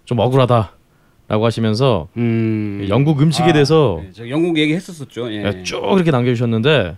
좀 0.05 0.20
억울하다 0.20 0.72
하시면서 1.28 2.07
음. 2.18 2.86
영국 2.89 3.22
음식에 3.22 3.49
아, 3.49 3.53
대해서 3.53 3.99
네, 4.01 4.09
저 4.14 4.30
영국 4.30 4.57
얘기했었었죠. 4.57 5.32
예. 5.34 5.43
네, 5.43 5.64
쭉 5.64 5.78
이렇게 5.95 6.12
남겨주셨는데 6.12 6.97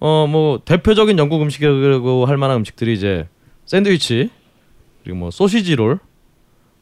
어 0.00 0.26
뭐 0.28 0.60
대표적인 0.64 1.18
영국 1.18 1.42
음식이라고 1.42 2.24
할 2.26 2.36
만한 2.36 2.58
음식들이 2.58 2.94
이제 2.94 3.26
샌드위치 3.66 4.30
그리고 5.02 5.18
뭐 5.18 5.30
sausage 5.30 5.76
roll, 5.76 5.98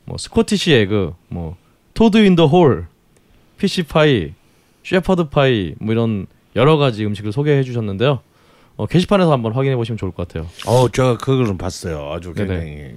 뭐 0.05 0.16
Scottish 0.18 0.72
egg, 0.72 1.14
뭐 1.29 1.57
toad 1.94 2.18
in 2.24 2.33
the 2.33 2.47
hole, 2.47 2.86
fish 3.59 3.82
pie, 3.84 4.32
shepherd 4.84 5.28
pie 5.30 5.74
뭐 5.79 5.93
이런 5.93 6.27
여러 6.55 6.77
가지 6.77 7.05
음식을 7.05 7.33
소개해 7.33 7.62
주셨는데요. 7.62 8.20
어, 8.77 8.87
게시판에서 8.87 9.33
한번 9.33 9.53
확인해 9.53 9.77
보시면 9.77 9.99
좋을 9.99 10.12
것 10.12 10.29
같아요. 10.29 10.49
어, 10.66 10.89
저 10.91 11.16
그거는 11.18 11.59
봤어요. 11.59 12.11
아주 12.12 12.35
네네. 12.35 12.49
굉장히 12.49 12.95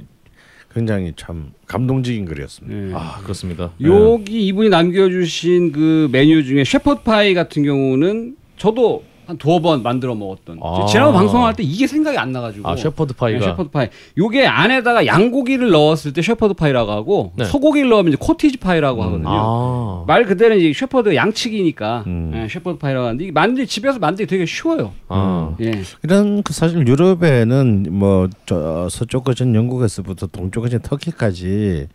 굉장히 0.74 1.14
참 1.16 1.52
감동적인 1.66 2.26
글이었습니다. 2.26 2.76
네. 2.76 2.94
아 2.94 3.20
그렇습니다. 3.22 3.72
여기 3.82 4.46
이분이 4.48 4.70
남겨주신 4.70 5.72
그 5.72 6.10
메뉴 6.12 6.44
중에 6.44 6.64
shepherd 6.64 7.04
pie 7.04 7.34
같은 7.34 7.64
경우는 7.64 8.36
저도 8.58 9.04
한 9.30 9.38
두어 9.38 9.60
번 9.60 9.84
만들어 9.84 10.16
먹었던. 10.16 10.58
아. 10.64 10.88
지난번 10.90 11.14
방송할 11.14 11.54
때 11.54 11.62
이게 11.62 11.86
생각이 11.86 12.18
안 12.18 12.32
나가지고. 12.32 12.68
아 12.68 12.76
shepherd 12.76 13.14
pie가 13.14 13.40
네, 13.40 13.46
shepherd 13.46 13.70
pie. 13.70 13.88
요게 14.18 14.48
안에다가 14.48 15.06
양고기를 15.06 15.70
넣었을 15.70 16.14
때 16.14 16.24
shepherd 16.24 16.56
pie라고 16.56 16.92
하고 16.92 17.32
네. 17.36 17.46
소고기를 17.46 17.90
넣으면 17.90 18.14
이제 18.14 18.18
cottage 18.20 18.58
pie라고 18.58 19.04
하거든요. 19.04 19.30
아 19.30 20.04
말 20.08 20.26
그대로 20.26 20.56
이제 20.56 20.74
shepherd 20.74 21.14
양치기니까 21.14 22.06
음. 22.08 22.32
예, 22.34 22.48
shepherd 22.48 22.80
pie라고 22.80 23.06
하는데 23.06 23.24
이게 23.24 23.32
만들 23.32 23.68
집에서 23.68 24.00
만들기 24.00 24.28
되게 24.28 24.48
쉬워요. 24.48 24.94
아. 25.10 25.56
예. 25.62 25.84
이런 26.04 26.42
그 26.42 26.52
사실 26.54 26.88
유럽에는 26.88 27.86
뭐 27.92 28.28
저 28.48 28.88
서쪽 28.90 29.26
거진 29.26 29.54
영국에서부터 29.54 30.26
동쪽 30.26 30.62
거진 30.62 30.80
터키까지 30.80 31.88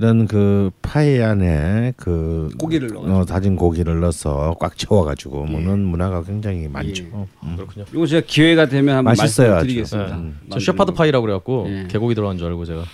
이런 0.00 0.26
그 0.26 0.70
파이 0.80 1.20
안에 1.22 1.92
그 1.98 2.48
고기를 2.58 2.88
넣어가지고. 2.88 3.18
어, 3.18 3.24
다진 3.26 3.54
고기를 3.54 4.00
넣어서 4.00 4.56
꽉 4.58 4.78
채워가지고 4.78 5.44
먹는 5.44 5.78
문화가 5.80 6.22
굉장히 6.22 6.68
많죠. 6.68 7.04
예. 7.04 7.08
음. 7.42 7.54
그렇군요. 7.54 7.84
요거 7.92 8.06
제가 8.06 8.26
기회가 8.26 8.64
되면 8.64 8.96
한번 8.96 9.14
맛있어요. 9.14 9.50
말씀드리겠습니다. 9.50 10.16
네. 10.16 10.32
저 10.48 10.72
거. 10.72 10.94
파이라고 10.94 11.26
그래갖고 11.26 11.66
예. 11.68 11.86
개고기 11.88 12.14
들어간 12.14 12.38
줄 12.38 12.46
알고 12.46 12.64
제가 12.64 12.84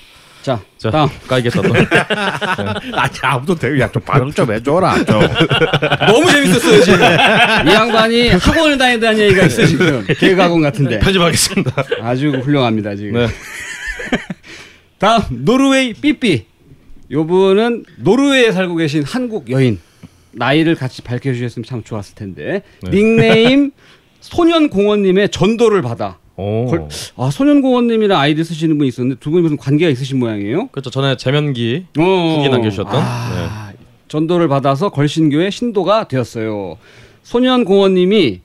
자, 0.43 0.61
자 0.79 0.91
다음 0.91 1.09
까이겠다 1.29 1.63
또. 1.63 1.75
아, 2.99 3.09
아무도 3.23 3.55
대우 3.55 3.79
약좀 3.79 4.03
발음 4.03 4.33
좀 4.33 4.53
해줘라. 4.53 5.05
좀. 5.05 5.21
너무 6.11 6.29
재밌었어요 6.29 6.83
지금. 6.83 6.99
이 7.69 7.73
양반이 7.73 8.29
학원을 8.31 8.77
다닌다는 8.77 9.21
얘기가 9.21 9.47
있어 9.47 9.65
지금. 9.65 10.05
개그학원 10.19 10.61
같은데. 10.61 10.99
편집하겠습니다. 10.99 11.85
아주 12.03 12.31
훌륭합니다 12.31 12.97
지금. 12.97 13.13
네. 13.13 13.29
다음 14.99 15.23
노르웨이 15.31 15.93
삐삐. 15.95 16.56
요분은 17.11 17.85
노르웨이에 17.99 18.53
살고 18.53 18.77
계신 18.77 19.03
한국 19.05 19.51
여인. 19.51 19.79
나이를 20.33 20.75
같이 20.75 21.03
밝혀주셨으면 21.03 21.65
참 21.65 21.83
좋았을 21.83 22.15
텐데. 22.15 22.63
네. 22.83 22.91
닉네임 22.91 23.71
소년공원님의 24.21 25.31
전도를 25.31 25.83
받아. 25.83 26.19
오. 26.37 26.67
걸- 26.67 26.89
아 27.17 27.31
소년공원님이랑 27.31 28.21
아이디 28.21 28.45
쓰시는 28.45 28.77
분이 28.77 28.89
있었는데 28.89 29.19
두 29.21 29.31
분이 29.31 29.43
무슨 29.43 29.57
관계가 29.57 29.91
있으신 29.91 30.19
모양이에요? 30.19 30.67
그렇죠. 30.69 30.91
전에 30.91 31.17
재면기 31.17 31.87
어, 31.99 32.35
후기 32.37 32.49
남겨주셨던. 32.51 32.93
네. 32.93 33.01
아, 33.03 33.73
전도를 34.09 34.49
받아서 34.49 34.91
걸신교의 34.91 35.51
신도가 35.51 36.09
되었어요. 36.09 36.77
소년공원님이 37.23 38.41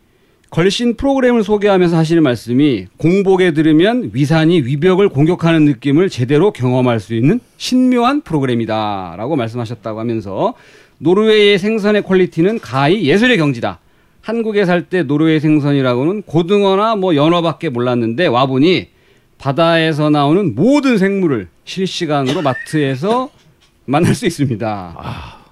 걸신 0.51 0.97
프로그램을 0.97 1.45
소개하면서 1.45 1.95
하시는 1.95 2.21
말씀이 2.21 2.87
공복에 2.97 3.53
들으면 3.53 4.11
위산이 4.11 4.59
위벽을 4.63 5.07
공격하는 5.07 5.63
느낌을 5.63 6.09
제대로 6.09 6.51
경험할 6.51 6.99
수 6.99 7.15
있는 7.15 7.39
신묘한 7.55 8.19
프로그램이다라고 8.19 9.37
말씀하셨다고 9.37 10.01
하면서 10.01 10.53
노르웨이의 10.97 11.57
생선의 11.57 12.01
퀄리티는 12.03 12.59
가히 12.59 13.05
예술의 13.05 13.37
경지다. 13.37 13.79
한국에 14.19 14.65
살 14.65 14.89
때 14.89 15.03
노르웨이 15.03 15.39
생선이라고는 15.39 16.23
고등어나 16.23 16.97
뭐 16.97 17.15
연어밖에 17.15 17.69
몰랐는데 17.69 18.27
와보니 18.27 18.89
바다에서 19.37 20.09
나오는 20.09 20.53
모든 20.53 20.97
생물을 20.97 21.47
실시간으로 21.63 22.41
마트에서 22.41 23.29
만날 23.85 24.13
수 24.13 24.25
있습니다. 24.25 24.97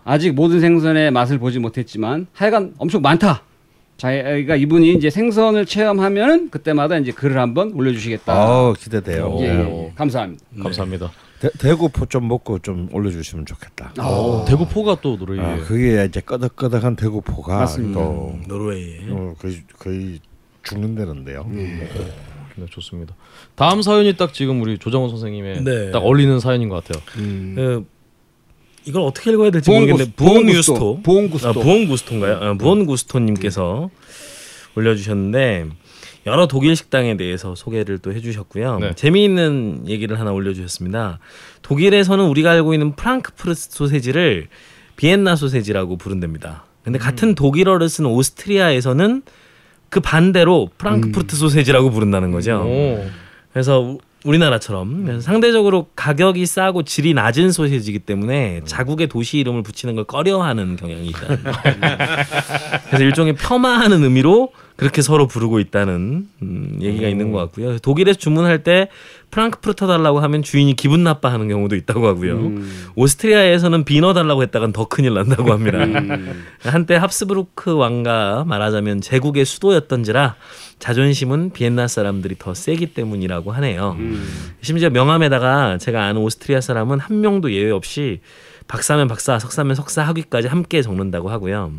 아직 0.03 0.33
모든 0.35 0.59
생선의 0.59 1.11
맛을 1.11 1.39
보지 1.39 1.59
못했지만 1.59 2.27
하여간 2.33 2.73
엄청 2.77 3.01
많다. 3.01 3.43
자기가 3.99 4.55
이분이 4.55 4.93
이제 4.93 5.09
생선을 5.09 5.65
체험하면은 5.65 6.49
그때마다 6.49 6.97
이제 6.97 7.11
글을 7.11 7.37
한번 7.37 7.73
올려주시겠다. 7.73 8.33
어 8.33 8.73
기대돼요. 8.73 9.25
오. 9.27 9.41
예, 9.41 9.47
예. 9.47 9.91
감사합니다. 9.95 10.43
감사합니다. 10.63 11.11
대, 11.41 11.49
대구포 11.59 12.05
좀 12.05 12.27
먹고 12.27 12.59
좀 12.59 12.89
올려주시면 12.93 13.45
좋겠다. 13.45 13.93
어, 13.99 14.45
대구포가 14.47 14.99
또 15.01 15.17
노래. 15.17 15.41
아, 15.41 15.57
그게 15.57 16.05
이제 16.05 16.21
끄덕끄덕한 16.21 16.95
대구포가 16.95 17.57
맞습니다. 17.59 17.99
또 17.99 18.39
노르웨이. 18.47 18.99
어, 19.09 19.35
거의, 19.39 19.63
거의 19.77 20.19
죽는다는데요. 20.63 21.45
네, 21.49 21.89
좋습니다. 22.69 23.15
다음 23.55 23.81
사연이 23.81 24.15
딱 24.15 24.33
지금 24.33 24.61
우리 24.61 24.77
조정원 24.77 25.09
선생님의 25.09 25.63
네. 25.63 25.91
딱 25.91 25.99
어울리는 25.99 26.39
사연인 26.39 26.67
것 26.69 26.83
같아요. 26.83 27.01
음. 27.17 27.53
그 27.55 27.85
이걸 28.89 29.03
어떻게 29.03 29.31
읽어야 29.31 29.51
될지 29.51 29.69
부엉구스- 29.69 29.79
모르겠는데 29.91 30.11
부엉구스토. 30.15 30.73
부엉유스토 30.73 31.01
부엉구스토. 31.03 31.47
아, 31.49 31.53
부엉구스토인가요? 31.53 32.35
아, 32.41 32.53
부엉구스토님께서 32.55 33.89
올려주셨는데 34.75 35.67
여러 36.25 36.47
독일 36.47 36.75
식당에 36.75 37.15
대해서 37.15 37.53
소개를 37.55 37.99
또 37.99 38.13
해주셨고요. 38.13 38.79
네. 38.79 38.95
재미있는 38.95 39.83
얘기를 39.87 40.19
하나 40.19 40.31
올려주셨습니다. 40.31 41.19
독일에서는 41.61 42.25
우리가 42.25 42.51
알고 42.51 42.73
있는 42.73 42.95
프랑크푸르트 42.95 43.59
소세지를 43.71 44.47
비엔나 44.95 45.35
소세지라고 45.35 45.97
부른답니다. 45.97 46.65
근데 46.83 46.97
같은 46.97 47.35
독일어를 47.35 47.87
쓴 47.89 48.05
오스트리아에서는 48.07 49.21
그 49.89 49.99
반대로 49.99 50.69
프랑크푸르트 50.77 51.35
소세지라고 51.35 51.91
부른다는 51.91 52.31
거죠. 52.31 52.63
오. 52.65 53.05
그래서 53.53 53.97
우- 54.25 54.29
우리나라처럼 54.29 55.21
상대적으로 55.21 55.87
가격이 55.95 56.45
싸고 56.45 56.83
질이 56.83 57.13
낮은 57.13 57.51
소시지이기 57.51 57.99
때문에 57.99 58.61
자국의 58.65 59.07
도시 59.07 59.39
이름을 59.39 59.63
붙이는 59.63 59.95
걸 59.95 60.03
꺼려하는 60.05 60.75
경향이 60.75 61.07
있다. 61.07 61.27
그래서 62.87 63.03
일종의 63.03 63.35
폄하하는 63.35 64.03
의미로 64.03 64.51
그렇게 64.75 65.01
서로 65.01 65.27
부르고 65.27 65.59
있다는 65.59 66.27
음, 66.41 66.77
얘기가 66.81 67.09
있는 67.09 67.33
것 67.33 67.39
같고요. 67.39 67.79
독일에서 67.79 68.17
주문할 68.17 68.63
때 68.63 68.87
프랑크푸르터 69.29 69.87
달라고 69.87 70.21
하면 70.21 70.41
주인이 70.41 70.73
기분 70.77 71.03
나빠하는 71.03 71.49
경우도 71.49 71.75
있다고 71.75 72.07
하고요. 72.07 72.33
음. 72.35 72.87
오스트리아에서는 72.95 73.83
비너 73.83 74.13
달라고 74.13 74.41
했다간 74.43 74.71
더 74.71 74.85
큰일 74.87 75.13
난다고 75.15 75.51
합니다. 75.51 75.79
음. 75.83 76.45
한때 76.63 76.95
합스부르크 76.95 77.73
왕가 77.75 78.45
말하자면 78.47 79.01
제국의 79.01 79.43
수도였던지라 79.43 80.35
자존심은 80.79 81.51
비엔나 81.51 81.87
사람들이 81.87 82.35
더 82.39 82.53
세기 82.53 82.87
때문이라고 82.87 83.51
하네요. 83.51 83.95
음. 83.99 84.25
심지어 84.61 84.89
명함에다가 84.89 85.77
제가 85.77 86.05
아는 86.05 86.21
오스트리아 86.21 86.61
사람은 86.61 86.99
한 86.99 87.21
명도 87.21 87.51
예외 87.53 87.69
없이 87.71 88.21
박사면 88.67 89.07
박사, 89.07 89.39
석사면 89.39 89.75
석사 89.75 90.03
학위까지 90.03 90.47
함께 90.47 90.81
적는다고 90.81 91.29
하고요. 91.29 91.73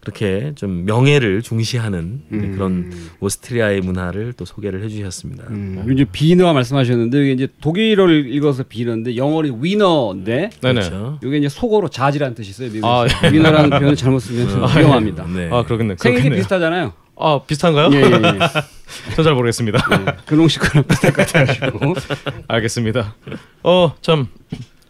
그렇게 0.00 0.52
좀 0.54 0.84
명예를 0.84 1.42
중시하는 1.42 2.22
음. 2.30 2.52
그런 2.54 2.92
오스트리아의 3.18 3.80
문화를 3.80 4.34
또 4.34 4.44
소개를 4.44 4.84
해주셨습니다. 4.84 5.46
음. 5.50 5.84
이제 5.92 6.04
비너 6.04 6.52
말씀하셨는데 6.52 7.22
이게 7.22 7.32
이제 7.32 7.48
독일어를 7.60 8.32
읽어서 8.32 8.62
비너인데 8.62 9.16
영어로 9.16 9.58
위너인데. 9.60 10.50
그렇죠. 10.60 11.18
이게 11.24 11.38
이제 11.38 11.48
속어로 11.48 11.88
자지라는 11.88 12.36
뜻이 12.36 12.50
있어요. 12.50 12.68
미국에서. 12.68 12.86
아, 12.86 13.28
위너라는 13.32 13.70
표현을 13.70 13.96
잘못 13.96 14.20
쓰면 14.20 14.46
위험합니다. 14.78 15.26
네. 15.26 15.48
아 15.50 15.64
그러겠네. 15.64 15.96
생일이. 15.98 16.36
비슷하잖아요. 16.36 16.92
아 17.18 17.40
비슷한가요? 17.46 17.90
예, 17.92 17.96
예, 17.96 18.02
예. 18.04 18.38
전잘 19.16 19.34
모르겠습니다. 19.34 19.78
근홍 20.26 20.48
씨 20.48 20.58
거랑 20.58 20.84
비슷할 20.84 21.12
것 21.12 21.26
같아가지고. 21.26 21.94
알겠습니다. 22.48 23.14
어 23.62 23.92
참 24.02 24.28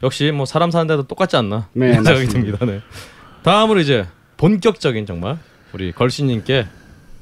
역시 0.03 0.31
뭐 0.33 0.45
사람 0.45 0.70
사는 0.70 0.87
데도 0.87 1.05
똑같지 1.05 1.37
않나 1.37 1.68
네, 1.72 1.95
생각이 1.95 2.24
맞습니다. 2.27 2.59
듭니다. 2.59 2.66
네. 2.66 2.83
다음으로 3.43 3.81
이제 3.81 4.07
본격적인 4.37 5.07
정말 5.07 5.39
우리 5.72 5.93
걸신님께 5.93 6.66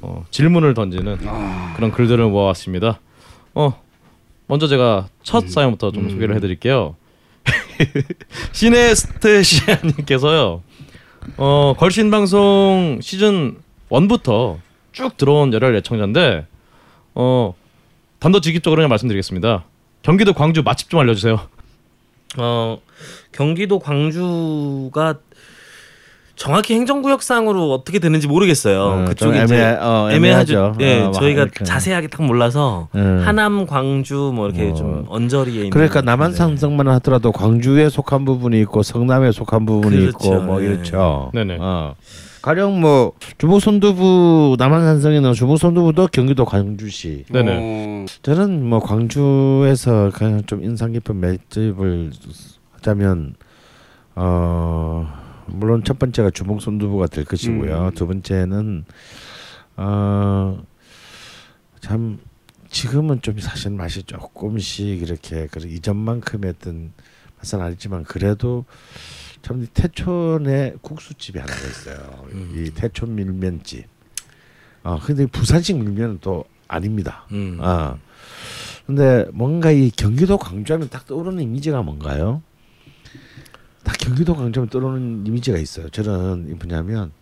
어, 0.01 0.25
질문을 0.31 0.75
던지는 0.75 1.19
아. 1.27 1.73
그런 1.77 1.93
글들을 1.93 2.25
모아왔습니다. 2.27 2.99
어 3.55 3.81
먼저 4.47 4.67
제가 4.67 5.07
첫 5.23 5.49
사연부터 5.49 5.93
좀 5.93 6.11
소개를 6.11 6.35
해드릴게요. 6.37 6.97
시네스테시아님께서요. 8.53 10.63
어 11.37 11.75
걸신 11.79 12.11
방송 12.11 12.99
시즌 13.03 13.57
1부터 13.91 14.59
쭉 14.95 15.17
들어온 15.17 15.53
열혈 15.53 15.75
애청자인데 15.77 16.47
어 17.17 17.55
단도직입적으로 18.21 18.79
그냥 18.81 18.89
말씀드리겠습니다. 18.89 19.65
경기도 20.03 20.33
광주 20.33 20.63
맛집 20.63 20.89
좀 20.89 21.01
알려주세요. 21.01 21.41
어 22.39 22.79
경기도 23.33 23.79
광주가 23.81 25.17
정확히 26.37 26.75
행정구역상으로 26.75 27.73
어떻게 27.73 27.99
되는지 28.01 28.27
모르겠어요. 28.27 28.83
어, 28.83 29.05
그쪽이 29.09 29.35
좀 29.37 29.45
이제 29.45 29.55
애매- 29.57 29.79
어, 29.81 30.09
애매하죠. 30.11 30.75
예, 30.81 31.03
어, 31.03 31.13
저희가 31.13 31.43
이렇게. 31.43 31.65
자세하게 31.65 32.09
딱 32.09 32.23
몰라서 32.25 32.89
음. 32.97 33.23
하남, 33.25 33.67
광주 33.67 34.33
뭐 34.35 34.49
이렇게 34.49 34.71
어. 34.71 34.75
좀 34.75 35.05
언저리에 35.09 35.55
있는 35.55 35.71
그러니까 35.71 36.01
네. 36.01 36.07
남한산성만 36.07 36.89
하더라도 36.89 37.31
광주에 37.31 37.89
속한 37.89 38.25
부분이 38.25 38.61
있고 38.63 38.83
성남에 38.83 39.31
속한 39.31 39.65
부분이 39.65 39.97
그렇죠. 39.97 40.09
있고 40.35 40.41
뭐 40.43 40.59
네. 40.61 40.67
이렇죠. 40.67 41.31
네네. 41.35 41.59
어. 42.45 42.45
가령 42.45 42.81
뭐 42.81 43.15
주북 43.39 43.61
선두부 43.61 44.57
남한산성에는 44.59 45.33
주북 45.33 45.57
선두부도 45.57 46.09
경기도 46.09 46.45
광주시. 46.45 47.25
네네. 47.33 47.59
어, 47.59 48.05
저는 48.23 48.69
뭐 48.69 48.81
광주에서 48.81 50.11
그냥 50.15 50.45
좀 50.45 50.63
인상 50.63 50.93
깊은 50.93 51.17
맛집을 51.17 52.13
하자면 52.73 53.35
어 54.15 55.11
물론 55.47 55.83
첫 55.85 55.99
번째가 55.99 56.31
주먹 56.31 56.61
손두부가 56.61 57.07
될 57.07 57.25
것이고요. 57.25 57.87
음. 57.87 57.95
두 57.95 58.07
번째는 58.07 58.85
어참 59.77 60.59
지금은 62.69 63.23
좀 63.23 63.39
사실 63.39 63.71
맛이 63.71 64.03
조금씩 64.03 65.01
이렇게 65.01 65.47
그 65.51 65.61
이전만큼의 65.61 66.55
어떤 66.59 66.93
맛은 67.39 67.63
아니지만 67.63 68.05
그래도 68.05 68.67
참이 69.45 69.67
태촌에 69.75 70.75
국수집이 70.81 71.39
하나가 71.39 71.61
있어요. 71.61 72.27
이 72.55 72.71
태촌 72.75 73.15
밀면집. 73.15 73.85
어 74.85 74.99
근데 75.03 75.27
부산식 75.27 75.77
밀면은 75.77 76.19
또 76.23 76.45
아닙니다. 76.67 77.27
음. 77.33 77.59
아. 77.61 77.99
근데 78.87 79.27
뭔가 79.33 79.71
이 79.71 79.91
경기도 79.91 80.39
광주하면 80.39 80.89
딱 80.89 81.07
떠오르는 81.07 81.43
이미지가 81.43 81.83
뭔가요? 81.83 82.43
딱 83.83 83.99
경기도 83.99 84.35
광주하면 84.35 84.71
떠오르는 84.71 85.27
이미지가 85.27 85.59
있어요. 85.59 85.91
저는 85.91 86.49
이 86.49 86.55
뭐냐면 86.55 87.13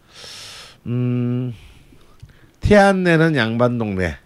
음 0.86 1.52
태안 2.60 3.02
내는 3.02 3.34
양반 3.34 3.78
동네 3.78 4.16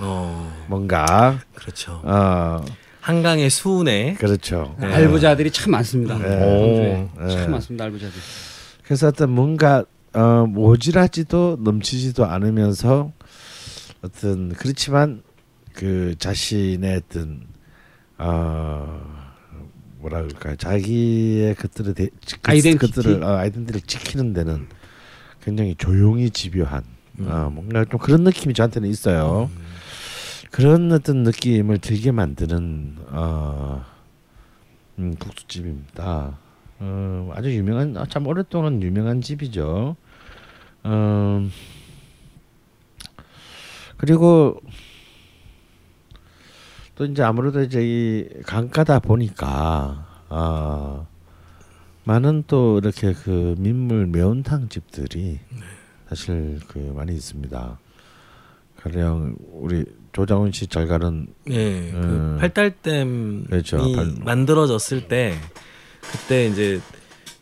어, 0.00 0.66
뭔가 0.68 1.38
그렇죠. 1.54 2.00
어 2.04 2.64
한강의 3.12 3.48
수운에 3.48 4.14
그렇죠. 4.18 4.76
네. 4.78 4.86
알부자들이 4.86 5.50
참 5.50 5.70
많습니다. 5.70 6.18
네. 6.18 6.28
오. 6.44 7.08
참 7.16 7.26
네. 7.26 7.48
많습니다. 7.48 7.84
알부자들. 7.86 8.12
그래서 8.84 9.08
어떤 9.08 9.30
뭔가 9.30 9.82
어 10.12 10.44
모질하지도 10.46 11.56
넘치지도 11.62 12.26
않으면서 12.26 13.10
어떤 14.02 14.50
그렇지만 14.52 15.22
그 15.72 16.16
자신의 16.18 16.96
어떤 17.08 17.46
어 18.18 19.00
뭐라 20.00 20.18
그럴까 20.24 20.56
자기의 20.56 21.54
것들을 21.54 21.94
대, 21.94 22.08
그- 22.08 22.36
아이덴티티? 22.42 22.92
것들을 22.92 23.22
어, 23.24 23.38
아이덴티티를 23.38 23.80
지키는 23.86 24.34
데는 24.34 24.66
굉장히 25.42 25.74
조용히 25.76 26.28
집요한 26.28 26.82
음. 27.20 27.26
어, 27.30 27.48
뭔가 27.50 27.86
좀 27.86 27.98
그런 28.00 28.22
느낌이 28.24 28.52
저한테는 28.52 28.86
있어요. 28.90 29.48
그런 30.50 30.90
어떤 30.92 31.22
느낌을 31.24 31.78
들게 31.78 32.10
만드는 32.10 32.96
어, 33.10 33.84
음, 34.98 35.14
국수집입니다. 35.16 36.38
어, 36.80 37.32
아주 37.34 37.54
유명한 37.54 37.96
아, 37.96 38.06
참 38.06 38.26
오랫동안 38.26 38.82
유명한 38.82 39.20
집이죠. 39.20 39.96
음, 40.86 41.50
그리고 43.98 44.60
또 46.94 47.04
이제 47.04 47.22
아무래도 47.22 47.62
이제 47.62 47.80
이 47.82 48.28
강가다 48.42 49.00
보니까 49.00 50.24
어, 50.30 51.06
많은 52.04 52.44
또 52.46 52.78
이렇게 52.78 53.12
그 53.12 53.54
민물 53.58 54.06
매운탕 54.06 54.70
집들이 54.70 55.40
사실 56.08 56.58
그 56.68 56.78
많이 56.78 57.14
있습니다. 57.14 57.78
가령 58.76 59.36
우리 59.52 59.84
조장훈 60.12 60.52
씨잘 60.52 60.86
가는 60.86 61.26
예, 61.50 61.90
그 61.92 61.96
음. 61.96 62.36
팔달댐이 62.40 63.44
그렇죠. 63.48 63.76
팔- 63.94 64.14
만들어졌을 64.24 65.08
때 65.08 65.34
그때 66.00 66.46
이제 66.46 66.80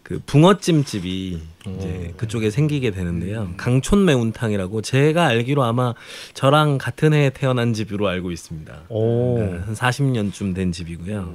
그 0.03 0.21
붕어찜 0.25 0.85
집이 0.85 1.41
이제 1.67 2.15
그쪽에 2.17 2.51
생기게 2.51 2.93
되는데요. 2.93 3.53
강촌 3.57 4.05
매운탕이라고 4.05 4.81
제가 4.83 5.27
알기로 5.27 5.65
아마 5.65 5.95
저랑 6.33 6.79
같은 6.79 7.13
해에 7.13 7.31
태어난 7.31 7.73
집으로 7.75 8.07
알고 8.07 8.31
있습니다. 8.31 8.83
오. 8.89 9.37
네, 9.41 9.59
한 9.65 9.75
40년쯤 9.75 10.55
된 10.55 10.71
집이고요. 10.71 11.35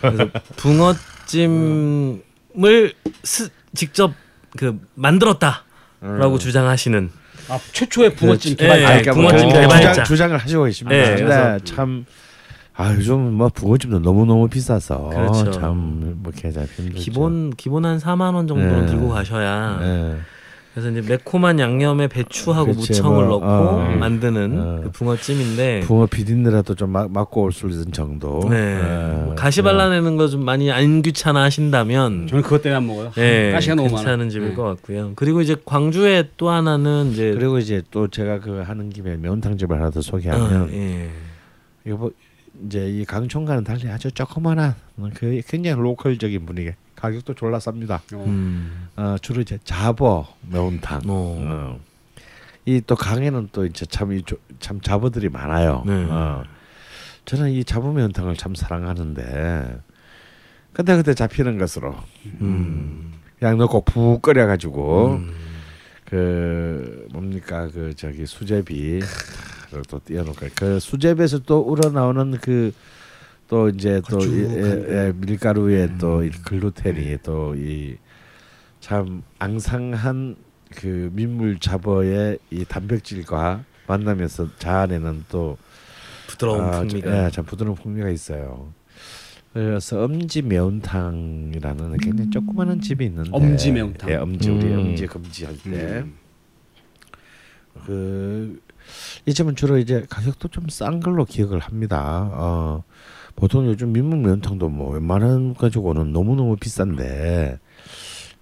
그래서 0.00 0.30
붕어찜을 0.56 2.22
스, 3.24 3.50
직접 3.74 4.14
그 4.56 4.80
만들었다 4.94 5.65
라고 6.00 6.38
주장하시는 6.38 7.10
아 7.48 7.58
최초의 7.72 8.14
붕어찜 8.14 8.52
그- 8.56 8.62
개발. 8.62 8.80
예, 8.80 8.84
아, 8.84 8.88
그러니까 9.00 9.12
뭐 9.14 9.22
붕어찜 9.28 9.48
주장, 9.48 9.62
개발자. 9.62 9.90
주장, 9.92 10.04
주장 10.04 10.30
을 10.32 10.36
하시고 10.38 10.64
계십니다. 10.64 10.96
예, 10.98 11.04
근데 11.16 11.22
그래서- 11.24 11.58
참 11.64 12.04
아, 12.78 12.92
요즘 12.92 13.32
뭐 13.32 13.48
붕어집도 13.48 14.00
너무 14.00 14.26
너무 14.26 14.48
비싸서 14.48 15.08
그렇죠. 15.08 15.50
참뭐 15.52 16.30
계좌 16.36 16.62
힘들죠. 16.64 16.98
기본 17.00 17.50
기본 17.56 17.86
한 17.86 17.98
4만 17.98 18.34
원 18.34 18.46
정도는 18.46 18.84
네. 18.86 18.92
들고 18.92 19.08
가셔야 19.08 19.78
예. 19.82 20.16
그래서 20.76 20.90
이제 20.90 21.00
매콤한 21.08 21.58
양념에 21.58 22.06
배추하고 22.06 22.74
그치, 22.74 22.92
무청을 22.92 23.24
뭐, 23.24 23.38
넣고 23.38 23.46
어. 23.46 23.96
만드는 23.96 24.60
어. 24.60 24.80
그 24.82 24.90
붕어찜인데 24.90 25.80
붕어 25.86 26.04
비린내라도 26.04 26.74
좀 26.74 26.90
막, 26.90 27.10
맡고 27.10 27.44
올 27.44 27.52
수 27.52 27.66
있는 27.70 27.92
정도. 27.92 28.46
네. 28.50 28.78
예. 28.78 29.24
뭐 29.24 29.34
가시 29.34 29.62
발라내는 29.62 30.18
거 30.18 30.28
좀 30.28 30.44
많이 30.44 30.70
안 30.70 31.00
귀찮아 31.00 31.44
하신다면 31.44 32.26
저는 32.26 32.42
그것 32.42 32.60
때문에 32.60 32.76
안 32.76 32.86
먹어요. 32.86 33.10
예, 33.16 33.52
가시가 33.52 33.74
너무 33.74 33.88
많아. 33.88 34.02
괜찮은 34.02 34.28
집일 34.28 34.50
네. 34.50 34.54
것 34.54 34.64
같고요. 34.64 35.12
그리고 35.16 35.40
이제 35.40 35.56
광주에 35.64 36.28
또 36.36 36.50
하나는 36.50 37.12
이제 37.12 37.32
그리고 37.32 37.56
이제 37.58 37.80
또 37.90 38.08
제가 38.08 38.40
그 38.40 38.58
하는 38.60 38.90
김에 38.90 39.16
매운탕 39.16 39.56
집을 39.56 39.78
하나 39.78 39.88
더 39.88 40.00
어, 40.00 40.02
소개하면 40.02 40.70
예. 40.74 41.08
이거 41.86 41.96
뭐 41.96 42.10
이제 42.66 42.86
이 42.90 43.06
강촌과는 43.06 43.64
달리 43.64 43.88
아주 43.88 44.12
조그만한 44.12 44.74
그 45.14 45.40
굉장히 45.48 45.80
로컬적인 45.80 46.44
분위기. 46.44 46.72
가격도 46.96 47.34
졸라 47.34 47.58
쌉니다. 47.58 48.00
어. 48.14 48.24
음. 48.26 48.88
어, 48.96 49.16
주로 49.20 49.40
이제 49.40 49.58
잡어 49.64 50.26
매운탕. 50.50 51.02
어. 51.06 51.36
어. 51.38 51.80
이또 52.64 52.96
강에는 52.96 53.50
또 53.52 53.64
이제 53.64 53.86
참이참 53.86 54.80
잡어들이 54.82 55.28
많아요. 55.28 55.84
네. 55.86 55.92
어. 56.08 56.42
저는 57.24 57.50
이 57.50 57.64
잡어 57.64 57.92
매운탕을 57.92 58.36
참 58.36 58.54
사랑하는데 58.54 59.78
근데 60.72 60.96
그때 60.96 61.14
잡히는 61.14 61.58
것으로 61.58 61.96
음. 62.40 63.14
양 63.42 63.56
넣고 63.58 63.82
푹 63.84 64.22
끓여 64.22 64.46
가지고 64.46 65.14
음. 65.14 65.32
그 66.04 67.06
뭡니까 67.12 67.68
그 67.72 67.94
저기 67.94 68.26
수제비 68.26 69.00
또 69.88 70.00
띄워놓고 70.04 70.46
그 70.54 70.80
수제비에서 70.80 71.40
또 71.40 71.60
우러나오는 71.60 72.38
그 72.40 72.72
또 73.48 73.68
이제 73.68 74.02
또 74.10 74.18
이, 74.18 74.42
예, 74.42 74.86
예, 74.88 75.12
밀가루에 75.14 75.96
또 75.98 76.18
음. 76.18 76.26
이 76.26 76.30
글루텐이 76.30 77.18
또 77.22 77.54
이 77.56 77.96
참 78.80 79.22
앙상한 79.40 80.36
그 80.76 81.10
민물 81.12 81.58
잡어의 81.58 82.38
이 82.50 82.64
단백질과 82.64 83.64
만나면서 83.88 84.48
자아내는 84.58 85.24
또 85.28 85.56
부드러운 86.28 86.64
아, 86.66 86.70
풍미가 86.80 87.26
예, 87.26 87.30
참 87.30 87.44
부드러운 87.44 87.74
풍미가 87.76 88.10
있어요. 88.10 88.72
그래서 89.52 90.04
엄지 90.04 90.42
매운탕이라는 90.42 91.96
굉장히 91.96 92.30
조그마한 92.30 92.80
집이 92.80 93.06
있는데 93.06 93.30
엄지 93.32 93.72
매운탕. 93.72 94.10
예, 94.10 94.14
엄지 94.16 94.50
우리 94.50 94.66
음. 94.66 94.78
엄지 94.78 95.06
금지 95.08 95.46
할 95.46 95.56
때. 95.56 96.04
음. 96.04 96.14
그이 99.26 99.34
집은 99.34 99.56
주로 99.56 99.78
이제 99.78 100.04
가격도 100.08 100.48
좀 100.48 100.66
싼 100.68 101.00
걸로 101.00 101.24
기억을 101.24 101.58
합니다. 101.60 102.28
어, 102.32 102.84
보통 103.36 103.66
요즘 103.66 103.92
민물 103.92 104.18
매운탕도 104.18 104.68
뭐 104.68 104.92
웬만한 104.94 105.54
가지고는 105.54 106.12
너무 106.12 106.34
너무 106.36 106.56
비싼데 106.56 107.58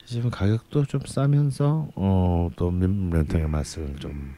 이 0.04 0.06
집은 0.06 0.30
가격도 0.30 0.84
좀 0.86 1.00
싸면서 1.04 1.88
어, 1.96 2.48
또 2.56 2.70
민물 2.70 3.10
매운탕의 3.18 3.48
맛을 3.48 3.96
좀 3.98 4.34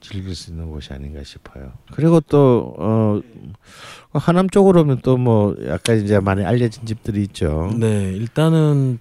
즐길 0.00 0.34
수 0.34 0.50
있는 0.50 0.68
곳이 0.70 0.92
아닌가 0.92 1.22
싶어요. 1.24 1.72
그리고 1.92 2.20
또 2.20 2.74
어, 2.78 3.20
하남 4.12 4.50
쪽으로 4.50 4.82
오면 4.82 5.00
또 5.00 5.16
뭐 5.16 5.56
약간 5.66 5.98
이제 6.02 6.20
많이 6.20 6.44
알려진 6.44 6.84
집들이 6.84 7.22
있죠. 7.22 7.72
네, 7.78 8.12
일단은 8.12 8.98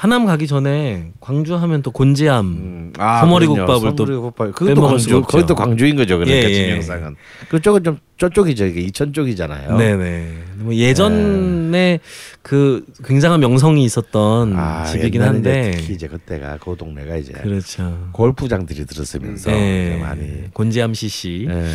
하남 0.00 0.24
가기 0.24 0.46
전에 0.46 1.12
광주 1.20 1.56
하면 1.56 1.82
또 1.82 1.90
곤지암 1.90 2.46
음, 2.46 2.92
아, 2.96 3.20
소머리. 3.20 3.46
국밥을 3.46 3.94
또 3.96 4.06
국밥. 4.06 4.54
그것도 4.54 4.80
광주. 4.80 5.20
그것도 5.20 5.54
광주인 5.54 5.94
거죠. 5.94 6.16
그러니까 6.16 6.48
예, 6.48 6.50
예. 6.50 6.54
진영상은 6.54 7.16
그쪽은 7.50 7.84
좀 7.84 7.98
저쪽이죠. 8.16 8.64
이게 8.64 8.80
이천 8.80 9.12
쪽이잖아요. 9.12 9.76
네네. 9.76 10.32
뭐 10.56 10.74
예전에 10.74 12.00
그 12.40 12.86
굉장한 13.04 13.40
명성이 13.40 13.84
있었던 13.84 14.56
아, 14.56 14.86
집이긴 14.86 15.20
한데 15.20 15.72
특히 15.76 15.92
이제 15.92 16.08
그때가 16.08 16.56
그 16.56 16.74
동네가 16.78 17.16
이제 17.16 17.34
그렇죠. 17.34 18.08
골프장들이 18.12 18.86
들었으면서 18.86 19.50
네. 19.50 19.88
이제 19.88 20.02
많이 20.02 20.50
곤지암 20.54 20.94
CC. 20.94 21.46
예, 21.46 21.66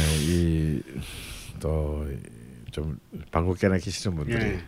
이또 1.60 2.08
좀 2.72 2.98
방구 3.30 3.54
깨나 3.54 3.78
키시는 3.78 4.18
분들이 4.18 4.44
예. 4.44 4.60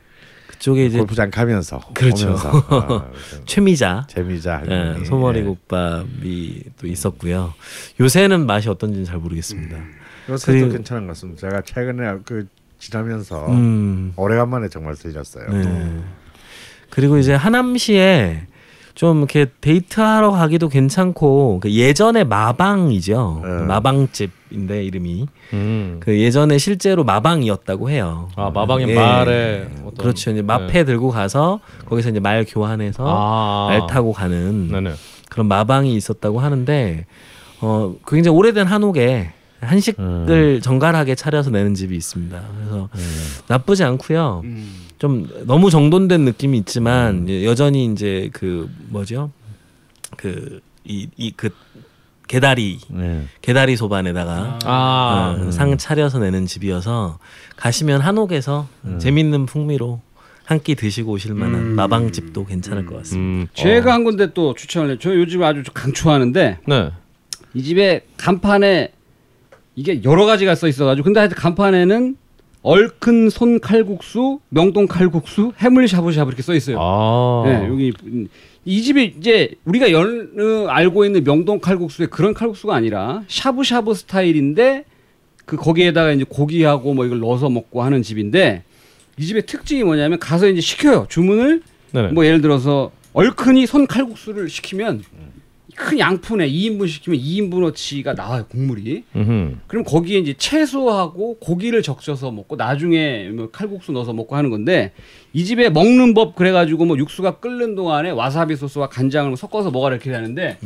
그쪽에 0.57 0.85
이제 0.87 0.97
골프장 0.97 1.29
가면서 1.29 1.79
그렇죠. 1.93 2.35
아, 2.69 3.09
최미자 3.45 4.07
재미자 4.09 4.63
예, 4.67 4.73
할머니. 4.73 5.05
소머리 5.05 5.39
예. 5.39 5.43
국밥이 5.43 6.63
또 6.79 6.87
있었고요. 6.87 7.53
요새는 7.99 8.45
맛이 8.45 8.67
어떤지는 8.69 9.05
잘 9.05 9.17
모르겠습니다. 9.17 9.77
요새도 10.29 10.51
그리고- 10.59 10.71
괜찮은 10.73 11.03
것 11.07 11.13
같습니다. 11.13 11.41
제가 11.41 11.61
최근에 11.61 12.17
그 12.25 12.47
지나면서 12.79 13.47
음, 13.51 14.13
오래간만에 14.15 14.69
정말 14.69 14.95
들렸어요. 14.95 15.47
네. 15.49 15.99
그리고 16.89 17.17
이제 17.17 17.33
하남시에 17.33 18.43
좀 18.97 19.19
이렇게 19.19 19.45
데이트하러 19.61 20.31
가기도 20.31 20.69
괜찮고 20.69 21.59
그 21.61 21.71
예전에 21.71 22.23
마방이죠. 22.23 23.41
네. 23.43 23.49
마방집인데 23.67 24.83
이름이 24.85 25.27
음. 25.53 25.97
그 25.99 26.19
예전에 26.19 26.57
실제로 26.57 27.03
마방이었다고 27.03 27.91
해요. 27.91 28.29
아 28.35 28.49
마방의 28.49 28.89
예. 28.89 28.95
말에 28.95 29.67
어떤 29.81 29.97
그렇죠. 29.97 30.31
이제 30.31 30.41
네. 30.41 30.47
마패 30.47 30.83
들고 30.85 31.11
가서 31.11 31.59
거기서 31.85 32.09
이제 32.09 32.19
말 32.19 32.43
교환해서 32.43 33.05
아. 33.07 33.67
말 33.69 33.85
타고 33.85 34.13
가는 34.13 34.69
네네. 34.69 34.93
그런 35.29 35.47
마방이 35.47 35.95
있었다고 35.95 36.39
하는데 36.39 37.05
어 37.61 37.93
굉장히 38.07 38.35
오래된 38.35 38.65
한옥에 38.65 39.31
한식을 39.61 40.61
정갈하게 40.63 41.13
차려서 41.13 41.51
내는 41.51 41.75
집이 41.75 41.95
있습니다. 41.95 42.41
그래서 42.57 42.89
나쁘지 43.47 43.83
않고요. 43.83 44.41
좀 44.97 45.27
너무 45.45 45.69
정돈된 45.69 46.21
느낌이 46.21 46.57
있지만 46.59 47.27
여전히 47.43 47.85
이제 47.85 48.29
그 48.33 48.69
뭐죠? 48.89 49.31
그 50.17 50.59
이 50.89 51.09
이그 51.17 51.49
개다리 52.29 52.79
네. 52.89 53.25
개다리 53.41 53.75
소반에다가 53.75 54.59
아. 54.63 55.37
어, 55.37 55.51
상 55.51 55.77
차려서 55.77 56.19
내는 56.19 56.45
집이어서 56.45 57.19
가시면 57.57 57.99
한옥에서 58.01 58.67
재밌는 58.99 59.45
풍미로 59.47 59.99
한 60.45 60.59
끼 60.63 60.75
드시고 60.75 61.11
오실 61.11 61.33
만한 61.33 61.55
음. 61.59 61.75
마방집도 61.75 62.45
괜찮을 62.45 62.85
것 62.85 62.95
같습니다. 62.99 63.43
음. 63.43 63.47
제가 63.53 63.91
한 63.93 64.05
군데 64.05 64.31
또 64.33 64.53
추천을 64.53 64.91
해요. 64.91 64.97
저 65.01 65.13
요즘 65.13 65.43
아주 65.43 65.61
강추하는데 65.73 66.59
네. 66.65 66.91
이 67.53 67.63
집에 67.63 68.05
간판에 68.15 68.93
이게 69.75 70.01
여러 70.05 70.25
가지가 70.25 70.55
써 70.55 70.69
있어가지고 70.69 71.03
근데 71.03 71.19
하여튼 71.19 71.35
간판에는 71.37 72.15
얼큰 72.63 73.29
손 73.29 73.59
칼국수, 73.59 74.39
명동 74.49 74.87
칼국수, 74.87 75.53
해물 75.59 75.87
샤브샤브 75.87 76.29
이렇게 76.29 76.41
써 76.41 76.53
있어요. 76.53 76.77
아. 76.79 77.43
네, 77.45 77.67
여기 77.69 77.93
이 78.65 78.81
집이 78.81 79.15
이제 79.17 79.51
우리가 79.63 79.91
연 79.91 80.31
어, 80.37 80.67
알고 80.67 81.05
있는 81.05 81.23
명동 81.23 81.59
칼국수의 81.59 82.09
그런 82.09 82.33
칼국수가 82.33 82.75
아니라 82.75 83.23
샤브샤브 83.27 83.93
스타일인데 83.93 84.83
그 85.45 85.55
거기에다가 85.55 86.11
이제 86.11 86.25
고기하고 86.27 86.93
뭐 86.93 87.05
이걸 87.05 87.19
넣어서 87.19 87.49
먹고 87.49 87.81
하는 87.81 88.03
집인데 88.03 88.63
이 89.17 89.25
집의 89.25 89.45
특징이 89.45 89.83
뭐냐면 89.83 90.19
가서 90.19 90.47
이제 90.47 90.59
시켜요 90.59 91.05
주문을 91.09 91.61
네네. 91.93 92.09
뭐 92.09 92.25
예를 92.25 92.41
들어서 92.41 92.91
얼큰이 93.13 93.65
손 93.65 93.87
칼국수를 93.87 94.49
시키면 94.49 95.03
큰 95.77 95.99
양푼에 95.99 96.49
2인분 96.49 96.87
시키면 96.87 97.19
2인분어치가 97.19 98.15
나와요 98.15 98.45
국물이 98.49 99.03
음흠. 99.15 99.57
그럼 99.67 99.83
거기에 99.83 100.17
이제 100.17 100.33
채소하고 100.35 101.37
고기를 101.37 101.83
적셔서 101.83 102.31
먹고 102.31 102.55
나중에 102.55 103.29
뭐 103.29 103.51
칼국수 103.51 103.91
넣어서 103.91 104.11
먹고 104.11 104.35
하는 104.35 104.49
건데 104.49 104.91
이 105.33 105.45
집에 105.45 105.69
먹는 105.69 106.15
법 106.15 106.35
그래가지고 106.35 106.85
뭐 106.85 106.97
육수가 106.97 107.37
끓는 107.39 107.75
동안에 107.75 108.09
와사비 108.09 108.55
소스와 108.55 108.89
간장을 108.89 109.37
섞어서 109.37 109.69
먹어라 109.69 109.95
이렇게 109.95 110.11
하는데 110.11 110.57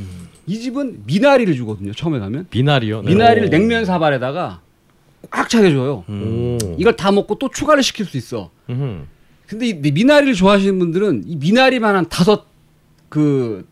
이 0.47 0.57
집은 0.59 1.03
미나리를 1.05 1.53
주거든요 1.55 1.91
처음에 1.91 2.17
가면 2.19 2.47
미나리요. 2.49 3.01
네. 3.01 3.09
미나리를 3.09 3.49
냉면 3.49 3.83
사발에다가 3.83 4.61
꽉 5.29 5.49
차게 5.49 5.71
줘요 5.71 6.05
오. 6.09 6.57
이걸 6.77 6.95
다 6.95 7.11
먹고 7.11 7.35
또 7.35 7.49
추가를 7.49 7.83
시킬 7.83 8.05
수 8.05 8.15
있어 8.15 8.49
음흠. 8.69 9.01
근데 9.45 9.67
이 9.67 9.73
미나리를 9.73 10.33
좋아하시는 10.35 10.79
분들은 10.79 11.23
이 11.27 11.35
미나리만 11.35 11.97
한 11.97 12.07
다섯 12.07 12.45
그 13.09 13.67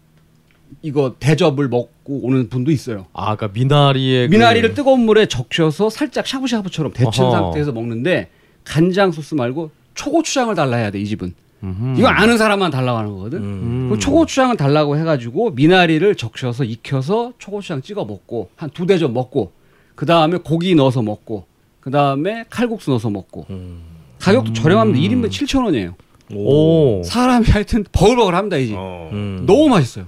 이거 0.81 1.15
대접을 1.19 1.67
먹고 1.67 2.21
오는 2.23 2.47
분도 2.49 2.71
있어요. 2.71 3.05
아, 3.13 3.35
그러니까 3.35 3.49
미나리의 3.59 4.27
그- 4.29 4.31
미나리를 4.33 4.73
뜨거운 4.73 5.01
물에 5.01 5.25
적셔서 5.25 5.89
살짝 5.89 6.25
샤브샤브처럼 6.25 6.93
데친 6.93 7.23
어허. 7.25 7.31
상태에서 7.31 7.71
먹는데 7.71 8.29
간장 8.63 9.11
소스 9.11 9.35
말고 9.35 9.71
초고추장을 9.95 10.53
달라 10.55 10.77
해야 10.77 10.91
돼 10.91 10.99
이 11.01 11.05
집은. 11.05 11.33
음흠. 11.61 11.99
이거 11.99 12.07
아는 12.07 12.37
사람만 12.37 12.71
달라고 12.71 12.97
하는 12.97 13.11
거거든. 13.11 13.39
음. 13.39 13.97
초고추장을 13.99 14.55
달라고 14.55 14.97
해가지고 14.97 15.51
미나리를 15.51 16.15
적셔서 16.15 16.63
익혀서 16.63 17.33
초고추장 17.37 17.81
찍어 17.81 18.05
먹고 18.05 18.49
한 18.55 18.69
두 18.69 18.85
대접 18.85 19.11
먹고 19.11 19.51
그 19.95 20.05
다음에 20.05 20.37
고기 20.37 20.73
넣어서 20.75 21.01
먹고 21.01 21.45
그 21.81 21.91
다음에 21.91 22.45
칼국수 22.49 22.91
넣어서 22.91 23.09
먹고 23.09 23.45
가격도 24.19 24.53
저렴합니다. 24.53 24.99
1인분 24.99 25.29
7천 25.29 25.65
원이에요. 25.65 25.95
오. 26.33 27.01
사람이 27.03 27.47
하여튼 27.47 27.83
버글버글합니다 27.91 28.55
이 28.57 28.67
집. 28.67 28.75
어. 28.77 29.09
음. 29.11 29.43
너무 29.45 29.67
맛있어요. 29.67 30.05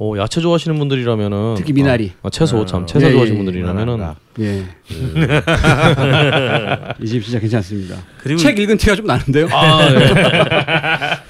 오, 0.00 0.16
야채 0.16 0.40
좋아하시는 0.40 0.78
분들이라면은 0.78 1.54
특히 1.56 1.72
미나리. 1.72 2.12
아, 2.22 2.30
채소 2.30 2.64
참 2.66 2.86
채소 2.86 3.06
예, 3.08 3.12
좋아하시는 3.12 3.40
예, 3.40 3.44
분들이라면은 3.44 3.94
미나리가. 3.96 4.16
예. 4.40 4.64
이 7.00 7.06
집 7.06 7.24
진짜 7.24 7.40
괜찮습니다. 7.40 7.96
그리고 8.18 8.38
책 8.38 8.58
읽은 8.58 8.76
티가 8.76 8.94
좀 8.94 9.06
나는데요. 9.06 9.48
아, 9.50 9.88
네. 9.90 10.12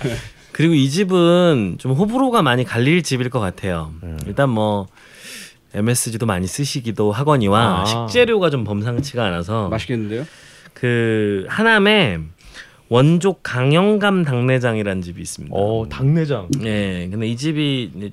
그리고 0.52 0.74
이 0.74 0.90
집은 0.90 1.76
좀 1.78 1.92
호불호가 1.92 2.42
많이 2.42 2.64
갈릴 2.64 3.02
집일 3.02 3.30
것 3.30 3.40
같아요. 3.40 3.92
일단 4.26 4.50
뭐 4.50 4.86
MSG도 5.72 6.26
많이 6.26 6.46
쓰시기도 6.46 7.12
하거니와 7.12 7.82
아. 7.82 7.84
식재료가 7.84 8.50
좀 8.50 8.64
범상치가 8.64 9.24
않아서 9.26 9.68
맛있겠는데요? 9.68 10.26
그 10.74 11.46
하남에 11.48 12.18
원족 12.88 13.40
강영감 13.42 14.24
당내장이라는 14.24 15.02
집이 15.02 15.22
있습니다. 15.22 15.54
어, 15.56 15.86
당내장. 15.88 16.48
예, 16.64 17.08
근데 17.10 17.28
이 17.28 17.36
집이 17.36 18.12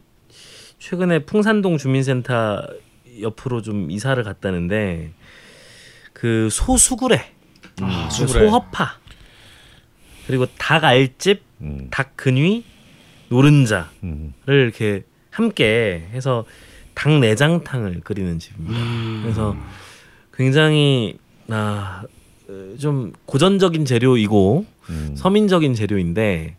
최근에 0.80 1.20
풍산동 1.20 1.78
주민센터 1.78 2.68
옆으로 3.22 3.62
좀 3.62 3.90
이사를 3.92 4.22
갔다는데 4.24 5.12
그 6.14 6.50
소수구레, 6.52 7.32
아, 7.82 8.08
그 8.10 8.14
수구레. 8.14 8.46
소허파, 8.46 8.98
그리고 10.28 10.46
닭 10.58 10.84
알집, 10.84 11.42
음. 11.62 11.88
닭 11.92 12.16
근위, 12.18 12.64
노른자를 13.30 13.86
음. 14.04 14.34
이렇게 14.48 15.04
함께 15.32 16.08
해서 16.12 16.46
닭 16.94 17.20
내장탕을 17.20 18.02
끓이는 18.02 18.40
집입니다. 18.40 18.80
그래서 19.24 19.56
굉장히 20.34 21.18
아, 21.50 22.04
어, 22.48 22.76
좀 22.80 23.14
고전적인 23.26 23.86
재료이고 23.86 24.66
음. 24.90 25.16
서민적인 25.18 25.74
재료인데 25.74 26.56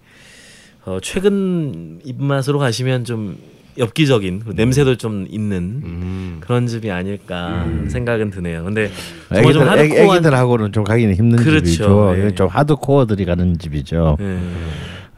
어, 0.84 0.98
최근 1.02 2.00
입맛으로 2.04 2.58
가시면 2.58 3.04
좀 3.04 3.38
엽기적인 3.78 4.40
그리고 4.40 4.52
냄새도 4.54 4.96
좀 4.96 5.26
있는 5.28 5.80
음. 5.84 6.36
그런 6.40 6.66
집이 6.66 6.90
아닐까 6.90 7.66
생각은 7.88 8.30
드네요. 8.30 8.64
근데 8.64 8.90
정말 9.28 9.44
애기들 9.44 9.52
좀 9.52 9.62
애기, 9.62 9.68
하드코어한 9.94 10.16
애기들하고는 10.16 10.72
좀 10.72 10.84
가기는 10.84 11.14
힘든 11.14 11.38
그렇죠. 11.38 11.64
집이죠. 11.64 12.14
예. 12.18 12.34
좀 12.34 12.48
하드코어들이 12.48 13.24
가는 13.24 13.58
집이죠. 13.58 14.16
예. 14.20 14.38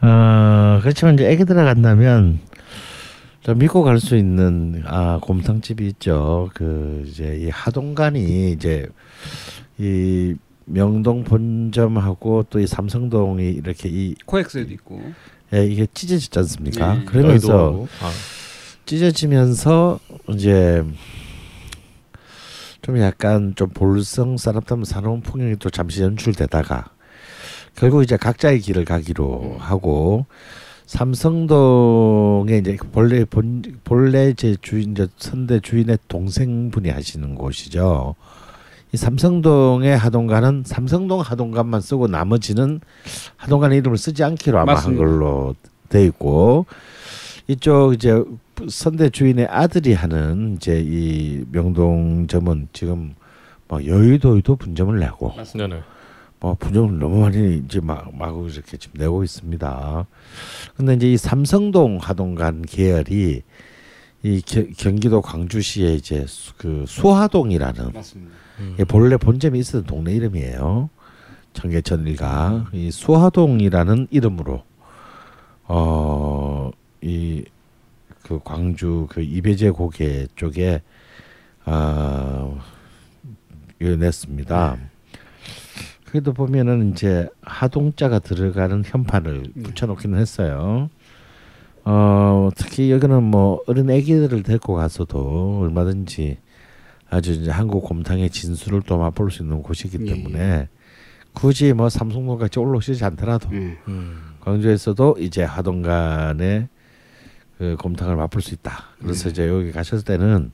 어, 0.07 0.79
그렇지만 0.83 1.15
이제 1.15 1.29
애기들 1.31 1.55
간다면 1.57 2.41
좀 3.43 3.59
믿고 3.59 3.83
갈 3.83 3.99
수 3.99 4.17
있는 4.17 4.83
아 4.87 5.19
곰탕집이 5.23 5.87
있죠. 5.89 6.51
그 6.55 7.05
이제 7.07 7.39
이 7.41 7.49
하동간이 7.51 8.53
이제 8.53 8.87
이 9.79 10.35
명동 10.67 11.25
본점하고 11.25 12.45
또 12.51 12.59
이 12.61 12.67
삼성동이 12.67 13.51
이렇게 13.53 13.89
이 13.89 14.15
코엑스에도 14.27 14.73
있고. 14.73 15.01
예, 15.55 15.65
이게 15.65 15.87
찢어지지 15.95 16.39
않습니까? 16.41 16.95
네. 16.97 17.05
그러면서 17.07 17.49
여의도하고. 17.49 17.89
아. 18.03 18.11
찢어지면서 18.89 20.01
이제 20.29 20.83
좀 22.81 22.99
약간 23.01 23.53
좀 23.55 23.69
볼성 23.69 24.39
사납다면 24.39 24.87
사나운 24.87 25.21
풍경이 25.21 25.57
또 25.57 25.69
잠시 25.69 26.01
연출되다가 26.03 26.87
결국 27.77 28.03
이제 28.03 28.17
각자의 28.17 28.61
길을 28.61 28.87
가기로 28.87 29.57
하고 29.59 30.25
삼성동에 30.87 32.57
이제 32.57 32.79
본래 32.91 33.27
본 33.27 33.63
본래 33.85 34.33
제 34.33 34.57
주인 34.63 34.95
저 34.95 35.07
선대 35.19 35.61
주인의 35.61 35.99
동생분이 36.09 36.89
하시는 36.89 37.35
곳이죠. 37.35 38.15
이 38.93 38.97
삼성동의 38.97 39.99
하동관은 39.99 40.63
삼성동 40.65 41.21
하동관만 41.21 41.83
쓰고 41.83 42.07
나머지는 42.07 42.81
하동관 43.37 43.75
이름을 43.75 43.99
쓰지 43.99 44.25
않기로 44.25 44.59
아마 44.59 44.73
맞습니다. 44.73 45.03
한 45.03 45.11
걸로 45.11 45.55
돼 45.91 46.07
있고 46.07 46.65
이쪽 47.49 47.93
이제 47.93 48.23
선대 48.69 49.11
주인의 49.11 49.47
아들이 49.47 49.93
하는 49.95 50.55
이제 50.57 50.83
이 50.85 51.45
명동점은 51.53 52.69
지금 52.73 53.15
뭐 53.69 53.85
여의도에도 53.85 54.57
분점을 54.57 54.99
내고 54.99 55.35
네네. 55.57 55.81
뭐 56.41 56.55
분점을 56.55 56.99
너무 56.99 57.21
많이 57.21 57.59
이제 57.59 57.81
막 57.81 58.15
마구 58.17 58.49
이렇게 58.49 58.77
지금 58.77 58.99
내고 59.01 59.23
있습니다. 59.25 60.07
근데 60.77 60.95
이제 60.95 61.13
이 61.13 61.17
삼성동 61.17 61.99
하동간 62.01 62.63
계열이 62.63 63.43
이 64.25 64.43
겨, 64.43 64.65
경기도 64.77 65.21
광주시에 65.21 65.95
이제 65.95 66.25
수- 66.27 66.55
그 66.57 66.85
수화동이라는 66.89 67.93
맞습니다. 67.93 68.33
이 68.81 68.85
본래 68.85 69.17
본점이 69.17 69.59
있었던 69.61 69.85
동네 69.85 70.13
이름이에요. 70.15 70.91
청계천 71.53 72.07
일가 72.07 72.67
이 72.73 72.91
수화동이라는 72.91 74.09
이름으로 74.11 74.63
어이 75.67 77.45
그 78.29 78.41
광주 78.45 79.07
그 79.09 79.23
이배제 79.23 79.71
고개 79.71 80.27
쪽에 80.37 80.83
아 81.65 82.55
이거 83.81 83.97
냈습니다. 83.97 84.77
그래도 86.05 86.35
보면은 86.35 86.93
이제 86.93 87.29
하동자가 87.41 88.19
들어가는 88.19 88.83
현판을 88.85 89.45
붙여놓기는 89.63 90.19
했어요. 90.19 90.91
어 91.85 92.51
특히 92.55 92.91
여기는 92.91 93.23
뭐 93.23 93.63
어린 93.67 93.91
아기들을 93.91 94.43
데리고 94.43 94.75
가서도 94.75 95.61
얼마든지 95.63 96.37
아주 97.09 97.33
이제 97.33 97.51
한국 97.51 97.85
곰탕의 97.85 98.29
진수를 98.29 98.83
또 98.83 98.99
맛볼 98.99 99.31
수 99.31 99.43
있는 99.43 99.63
곳이기 99.63 99.99
예, 100.03 100.13
때문에 100.13 100.69
굳이 101.33 101.73
뭐 101.73 101.89
삼성동같이 101.89 102.59
올라오시지 102.59 103.03
않더라도 103.07 103.49
예. 103.55 103.79
광주에서도 104.41 105.17
이제 105.19 105.45
하동간의 105.45 106.69
그 107.59 107.77
곰탕을 107.77 108.15
맛볼 108.17 108.41
수 108.41 108.55
있다. 108.55 108.85
그래서 109.01 109.29
이제 109.29 109.49
여기 109.49 109.73
가셨을 109.73 110.05
때는 110.05 110.53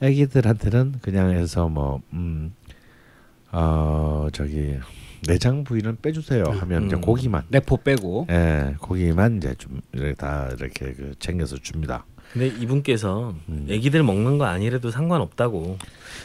아기들한테는 0.00 0.94
그냥 1.02 1.32
해서 1.32 1.68
뭐 1.68 2.00
음, 2.12 2.54
어 3.50 4.28
저기 4.32 4.76
내장 5.26 5.64
부위는 5.64 5.98
빼주세요 6.00 6.44
하면 6.44 6.86
이제 6.86 6.96
음. 6.96 7.00
고기만 7.00 7.42
내포 7.48 7.78
빼고 7.78 8.28
예 8.30 8.74
고기만 8.80 9.38
이제 9.38 9.54
좀 9.58 9.80
이렇게 9.92 10.14
다 10.14 10.48
이렇게 10.56 10.92
그 10.92 11.14
챙겨서 11.18 11.56
줍니다. 11.56 12.04
근데 12.32 12.46
이분께서 12.46 13.34
음. 13.48 13.66
애기들 13.68 14.04
먹는 14.04 14.38
거 14.38 14.44
아니래도 14.44 14.92
상관없다고. 14.92 15.78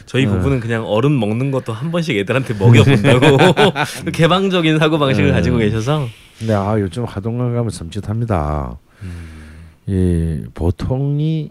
저희 0.06 0.24
어. 0.26 0.30
부부는 0.30 0.60
그냥 0.60 0.86
어른 0.86 1.18
먹는 1.18 1.50
것도 1.50 1.72
한 1.72 1.90
번씩 1.90 2.16
애들한테 2.16 2.54
먹여본다고 2.54 3.38
개방적인 4.14 4.78
사고 4.78 5.00
방식을 5.00 5.30
음. 5.30 5.34
가지고 5.34 5.56
계셔서 5.56 6.06
근데 6.38 6.54
아 6.54 6.78
요즘 6.78 7.04
하동간 7.04 7.54
가면 7.54 7.70
섬찟합니다. 7.70 8.78
이 9.86 10.44
보통이 10.54 11.50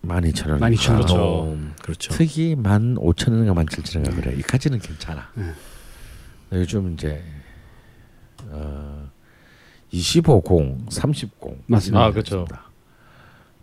만 0.00 0.24
이천 0.24 0.50
원, 0.50 0.60
12,000원. 0.60 0.94
그렇죠. 0.94 1.16
아, 1.16 1.20
어, 1.20 1.58
그렇죠. 1.82 2.12
특이 2.12 2.54
만 2.56 2.96
오천 2.98 3.32
원인가 3.34 3.52
만 3.54 3.66
칠천 3.66 4.04
원인가 4.04 4.22
그래. 4.22 4.36
이까지는 4.38 4.78
괜찮아. 4.78 5.28
음. 5.36 5.52
요즘 6.52 6.92
이제 6.94 7.22
어 8.50 9.08
25공, 9.92 10.86
30공 10.88 11.56
맞습니다. 11.66 12.04
아, 12.04 12.10
그렇죠. 12.12 12.46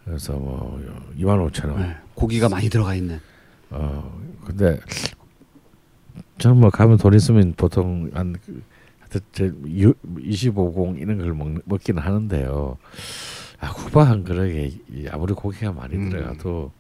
그래서 0.04 0.34
뭐 0.34 0.80
2만 1.18 1.50
5천 1.52 1.72
원. 1.72 1.82
네. 1.82 1.96
고기가 2.16 2.50
많이 2.50 2.70
들어가 2.70 2.94
있는. 2.96 3.20
어 3.70 4.20
근데 4.46 4.80
저는 6.38 6.58
뭐 6.60 6.70
가면 6.70 6.98
돈 6.98 7.14
있으면 7.14 7.54
보통 7.56 8.12
한 8.14 8.36
그, 8.46 8.62
하여튼 9.00 9.22
저 9.32 9.46
유- 9.70 9.94
25공 10.18 11.00
이런 11.00 11.18
걸 11.18 11.34
먹, 11.34 11.48
먹기는 11.66 12.02
하는데요. 12.02 12.78
아 13.60 13.72
국밥 13.72 14.08
한 14.08 14.24
그릇에 14.24 14.72
이 14.94 15.08
아무리 15.12 15.34
고기가 15.34 15.72
많이 15.72 15.96
음. 15.96 16.10
들어가도 16.10 16.72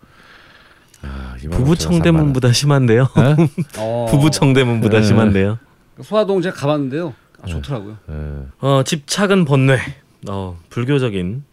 아, 1.01 1.35
2만 1.39 1.51
부부 1.51 1.63
5천 1.63 1.67
원, 1.69 1.75
3만 1.75 1.85
원. 1.85 1.91
청대문보다 2.03 2.51
심한데요. 2.51 3.03
어? 3.15 3.35
어. 3.77 4.07
부부 4.09 4.31
청대문보다 4.31 4.97
네. 4.99 5.03
심한데요. 5.03 5.59
소화동 6.01 6.41
제가 6.41 6.55
가봤는데요. 6.55 7.13
아, 7.41 7.47
좋더라고요. 7.47 7.97
어, 8.07 8.47
어, 8.59 8.83
집착은 8.83 9.45
번뇌. 9.45 9.77
어, 10.27 10.57
불교적인 10.69 11.43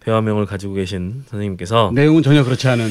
대화명을 0.00 0.46
가지고 0.46 0.74
계신 0.74 1.24
선생님께서 1.28 1.90
내용은 1.94 2.22
전혀 2.22 2.42
그렇지 2.44 2.66
않은. 2.68 2.90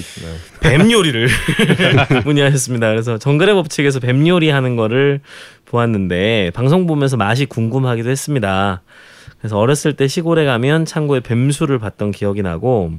뱀 0.62 0.92
요리를 0.92 1.28
문의하셨습니다. 2.26 2.90
그래서 2.90 3.18
정글의 3.18 3.56
법칙에서 3.56 4.00
뱀 4.00 4.28
요리 4.28 4.50
하는 4.50 4.76
거를 4.76 5.22
보았는데 5.66 6.52
방송 6.54 6.86
보면서 6.88 7.18
맛이 7.18 7.46
궁금하기도 7.46 8.10
했습니다. 8.10 8.82
그래서 9.44 9.60
어렸을 9.60 9.92
때 9.98 10.08
시골에 10.08 10.46
가면 10.46 10.86
창고에 10.86 11.20
뱀수를 11.20 11.78
봤던 11.78 12.12
기억이 12.12 12.42
나고 12.42 12.94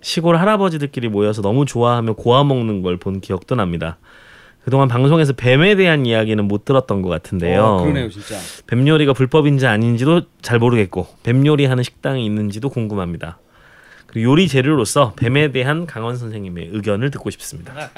시골 0.00 0.36
할아버지들끼리 0.36 1.08
모여서 1.08 1.42
너무 1.42 1.66
좋아하며 1.66 2.12
고아 2.12 2.44
먹는 2.44 2.82
걸 2.82 2.98
본 2.98 3.20
기억도 3.20 3.56
납니다. 3.56 3.98
그동안 4.64 4.86
방송에서 4.86 5.32
뱀에 5.32 5.74
대한 5.74 6.06
이야기는 6.06 6.44
못 6.46 6.64
들었던 6.64 7.02
것 7.02 7.08
같은데요. 7.08 7.64
어, 7.64 7.82
그러네요, 7.82 8.08
진짜. 8.10 8.36
뱀 8.68 8.86
요리가 8.86 9.12
불법인지 9.12 9.66
아닌지도 9.66 10.22
잘 10.40 10.60
모르겠고 10.60 11.08
뱀 11.24 11.44
요리 11.44 11.64
하는 11.66 11.82
식당이 11.82 12.24
있는지도 12.24 12.68
궁금합니다. 12.70 13.40
그리고 14.06 14.30
요리 14.30 14.46
재료로서 14.46 15.14
뱀에 15.16 15.50
대한 15.50 15.86
강원 15.86 16.16
선생님의 16.16 16.68
의견을 16.72 17.10
듣고 17.10 17.30
싶습니다. 17.30 17.74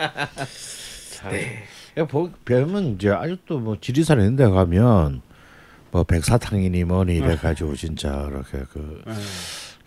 야, 1.98 2.06
보- 2.06 2.30
뱀은 2.46 2.94
이제 2.94 3.10
아직도 3.10 3.58
뭐 3.58 3.76
지리산 3.78 4.20
있는 4.20 4.36
데 4.36 4.48
가면 4.48 5.20
뭐 5.94 6.02
백사탕이니 6.02 6.82
뭐니 6.82 7.14
이래가지고 7.18 7.76
진짜 7.76 8.26
이렇게 8.28 8.64
그, 8.72 9.00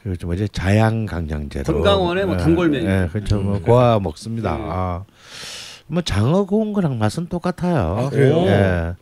그 0.04 0.16
뭐지 0.26 0.48
자양 0.54 1.06
강장제로 1.06 1.66
건강원에 1.66 2.24
뭐 2.24 2.36
예, 2.36 2.38
단골 2.38 2.70
메뉴. 2.70 2.88
예, 2.88 3.10
그렇죠 3.12 3.42
뭐 3.42 3.60
고아 3.60 4.00
먹습니다. 4.00 4.56
음. 4.56 4.62
아, 4.72 5.04
뭐 5.88 6.02
장어 6.02 6.46
구운 6.46 6.72
거랑 6.72 6.98
맛은 6.98 7.28
똑같아요. 7.28 8.06
아, 8.06 8.10
그래요? 8.10 8.38
예. 8.46 8.94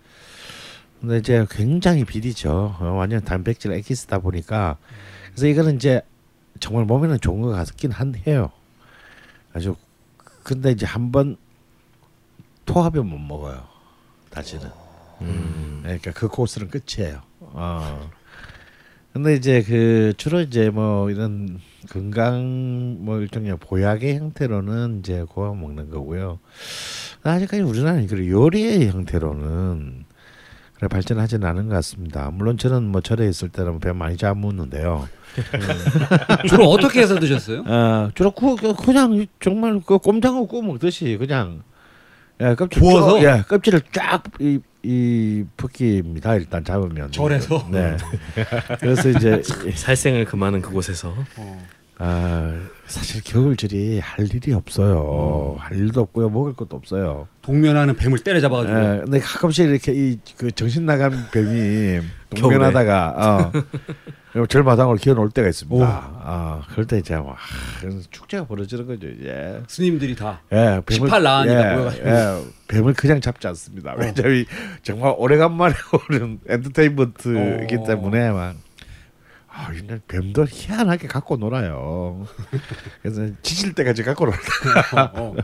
근데 0.99 1.17
이제 1.19 1.45
굉장히 1.51 2.05
비리죠. 2.05 2.75
어, 2.79 2.85
완전 2.97 3.23
단백질 3.23 3.71
엑기스다 3.73 4.17
보니까 4.17 4.77
그래서 5.27 5.45
이거는 5.45 5.75
이제 5.75 6.01
정말 6.59 6.85
몸에는 6.85 7.19
좋은 7.19 7.41
것 7.43 7.49
같긴 7.51 7.91
한해요. 7.91 8.49
아주 9.53 9.75
근데 10.41 10.71
이제 10.71 10.87
한 10.87 11.11
번 11.11 11.37
토하면 12.65 13.05
못 13.07 13.19
먹어요. 13.19 13.61
다시는. 14.31 14.67
음. 15.21 15.79
그러니까 15.83 16.11
그 16.11 16.27
코스는 16.27 16.69
끝이에요. 16.69 17.21
어. 17.39 18.09
근데 19.13 19.33
이제 19.35 19.63
그 19.63 20.13
주로 20.17 20.41
이제 20.41 20.69
뭐 20.69 21.09
이런 21.09 21.59
건강 21.89 22.97
뭐 22.99 23.19
일종의 23.19 23.57
보약의 23.59 24.17
형태로는 24.17 24.99
이제 24.99 25.23
고아 25.27 25.53
먹는 25.53 25.89
거고요. 25.89 26.39
아직까지 27.23 27.63
우리나라는 27.63 28.07
그 28.07 28.29
요리의 28.29 28.89
형태로는 28.89 30.03
그래 30.73 30.87
발전하지는 30.89 31.47
않은 31.47 31.69
것 31.69 31.75
같습니다. 31.75 32.29
물론 32.31 32.57
저는 32.57 32.83
뭐 32.83 32.99
절에 32.99 33.29
있을 33.29 33.47
때는 33.47 33.79
배 33.79 33.93
많이 33.93 34.17
잡았는데요. 34.17 35.07
주로 36.49 36.65
어떻게 36.69 37.01
해서 37.01 37.17
드셨어요? 37.19 37.63
어, 37.65 38.09
주로 38.15 38.31
구, 38.31 38.55
그- 38.57 38.73
그냥 38.75 39.25
정말 39.39 39.79
그 39.85 39.97
꼼장어 39.97 40.43
구워 40.45 40.61
먹듯이 40.61 41.15
그냥 41.17 41.63
예, 42.41 42.53
껍질 42.55 42.81
구워서? 42.81 43.19
쭉, 43.19 43.25
예, 43.25 43.43
껍질을 43.47 43.81
쫙이 43.91 44.59
이 44.83 45.43
붓기입니다. 45.57 46.35
일단 46.35 46.63
잡으면 46.63 47.11
절에서? 47.11 47.67
네. 47.71 47.95
그래서 48.79 49.09
이제 49.09 49.41
살생을 49.73 50.25
금하는 50.25 50.61
그곳에서 50.61 51.13
아 51.97 52.53
사실 52.87 53.23
겨울절이 53.23 53.99
할 53.99 54.27
일이 54.27 54.51
없어요. 54.53 55.55
할 55.59 55.77
일도 55.77 56.01
없고요, 56.01 56.29
먹을 56.29 56.53
것도 56.53 56.75
없어요. 56.75 57.27
동면하는 57.41 57.95
뱀을 57.95 58.19
때려잡아가지고. 58.19 58.77
예, 58.77 59.01
근데 59.05 59.19
가끔씩 59.19 59.69
이렇게 59.69 59.93
이 59.93 60.19
그 60.37 60.51
정신 60.51 60.85
나간 60.85 61.27
뱀이 61.31 62.01
동면하다가 62.35 63.51
어, 64.35 64.45
절마당으로 64.47 64.97
기어놓을 64.97 65.29
때가 65.31 65.47
있습니다. 65.47 65.85
오. 65.85 65.87
아 65.87 66.61
그럴 66.69 66.85
때 66.85 66.97
이제 66.97 67.15
와 67.15 67.35
축제가 68.11 68.45
벌어지는 68.45 68.85
거죠 68.85 69.07
이제. 69.07 69.61
스님들이 69.67 70.15
다. 70.15 70.41
예, 70.51 70.81
18 70.89 71.23
나으니까 71.23 71.71
예, 71.71 71.75
모여가지고. 71.75 72.07
예, 72.07 72.43
뱀을 72.67 72.93
그냥 72.93 73.21
잡지 73.21 73.47
않습니다. 73.47 73.95
왜냐면 73.97 74.45
정말 74.83 75.13
오래간만에 75.17 75.73
오는 76.09 76.39
엔터테인먼트이기 76.47 77.75
어. 77.75 77.83
때문에 77.85 78.31
막 78.31 78.55
아, 79.47 79.71
이날 79.71 80.01
뱀도 80.07 80.47
희한하게 80.49 81.07
갖고 81.07 81.37
놀아요. 81.37 82.27
그래서 83.01 83.27
지칠 83.41 83.73
때까지 83.73 84.03
갖고 84.03 84.25
놀다. 84.25 85.11
어. 85.13 85.35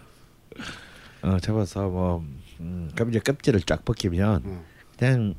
어, 1.21 1.37
잡아서 1.39 1.87
뭐 1.87 2.25
음, 2.59 2.91
그럼 2.93 3.09
이제 3.09 3.19
껍질을 3.19 3.61
쫙 3.61 3.85
벗기면 3.85 4.41
음. 4.45 4.61
그냥 4.97 5.33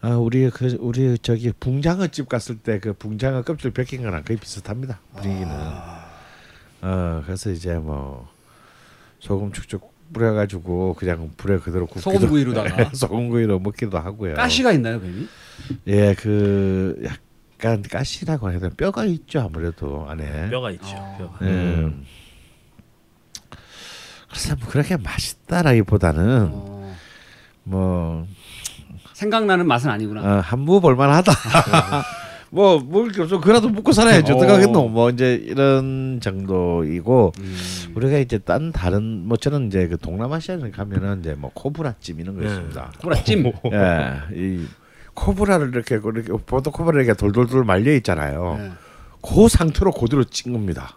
아 0.00 0.10
우리 0.10 0.48
그 0.50 0.76
우리 0.80 1.18
저기 1.18 1.52
붕장어 1.58 2.06
집 2.08 2.28
갔을 2.28 2.56
때 2.58 2.78
그 2.78 2.92
붕장어 2.92 3.42
껍질 3.42 3.72
벗긴 3.72 4.02
거랑 4.02 4.22
거의 4.24 4.38
비슷합니다 4.38 5.00
분위기는. 5.16 5.50
어 6.82 7.22
그래서 7.26 7.50
이제 7.50 7.74
뭐 7.74 8.28
소금 9.18 9.50
축축 9.52 9.92
뿌려가지고 10.12 10.94
그냥 10.94 11.30
불에 11.36 11.58
그대로 11.58 11.86
굽기도 11.86 12.12
소금구이로다가. 12.12 12.90
소금구이로 12.94 13.58
먹기도 13.58 13.98
하고요. 13.98 14.34
가시가 14.34 14.72
있나요, 14.72 15.00
뱀이? 15.00 15.26
예, 15.88 16.14
그 16.14 17.02
약간 17.04 17.82
가시라고 17.82 18.50
해야 18.50 18.60
되나 18.60 18.72
뼈가 18.76 19.04
있죠 19.04 19.40
아무래도 19.40 20.06
안에. 20.08 20.48
뼈가 20.48 20.70
있죠. 20.70 20.86
아. 20.96 21.16
뼈가. 21.18 21.38
예. 21.46 21.92
그래서 24.30 24.56
뭐 24.56 24.68
그렇게 24.68 24.96
맛있다라기보다는 24.96 26.50
어. 26.52 26.96
뭐 27.64 28.26
생각나는 29.18 29.66
맛은 29.66 29.90
아니구나. 29.90 30.20
어, 30.20 30.40
한무 30.40 30.80
볼만하다. 30.80 31.32
뭐게 32.50 33.22
없어 33.22 33.40
그라도 33.40 33.68
먹고 33.68 33.92
살아야지 33.92 34.32
어. 34.32 34.36
어떡하겠노 34.36 34.88
뭐 34.88 35.10
이제 35.10 35.34
이런 35.34 36.18
정도이고 36.22 37.32
음. 37.38 37.56
우리가 37.94 38.18
이제 38.18 38.38
딴 38.38 38.72
다른 38.72 39.26
뭐 39.26 39.36
저는 39.36 39.66
이제 39.66 39.86
그 39.88 39.98
동남아시아를 39.98 40.70
가면은 40.70 41.20
이제 41.20 41.34
뭐 41.34 41.50
코브라찜 41.52 42.20
이런 42.20 42.36
거 42.36 42.42
네. 42.42 42.46
있습니다. 42.46 42.92
호라찜. 43.02 43.52
예, 43.72 44.20
이 44.32 44.66
코브라를 45.14 45.70
이렇게 45.74 45.96
이렇게 45.96 46.32
보통 46.46 46.72
코브라 46.72 47.02
이렇게 47.02 47.12
돌돌돌 47.12 47.64
말려 47.64 47.92
있잖아요. 47.96 48.56
네. 48.58 48.70
그 49.20 49.48
상태로 49.48 49.92
그대로 49.92 50.22
찐 50.22 50.52
겁니다. 50.52 50.96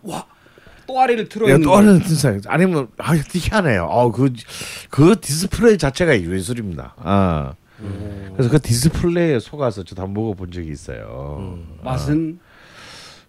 또아리를 0.85 1.27
틀어 1.27 1.47
예, 1.47 1.53
있는. 1.53 1.63
또 1.65 1.75
하나는 1.75 2.03
진상 2.03 2.39
아니면 2.45 2.87
아 2.99 3.13
희한해요. 3.15 3.85
어그그 3.85 5.19
디스플레이 5.19 5.77
자체가 5.79 6.21
예술입니다. 6.21 6.93
아 6.97 7.53
그래서 8.33 8.49
그 8.49 8.59
디스플레이에 8.61 9.39
속아서 9.39 9.83
저도 9.83 10.01
한번 10.03 10.23
먹어본 10.23 10.51
적이 10.51 10.69
있어요. 10.71 11.59
맛은 11.83 12.39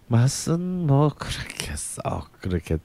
맛은 0.07 0.87
뭐 0.87 1.09
그렇게 1.09 1.73
썩 1.75 2.31
그렇게 2.41 2.77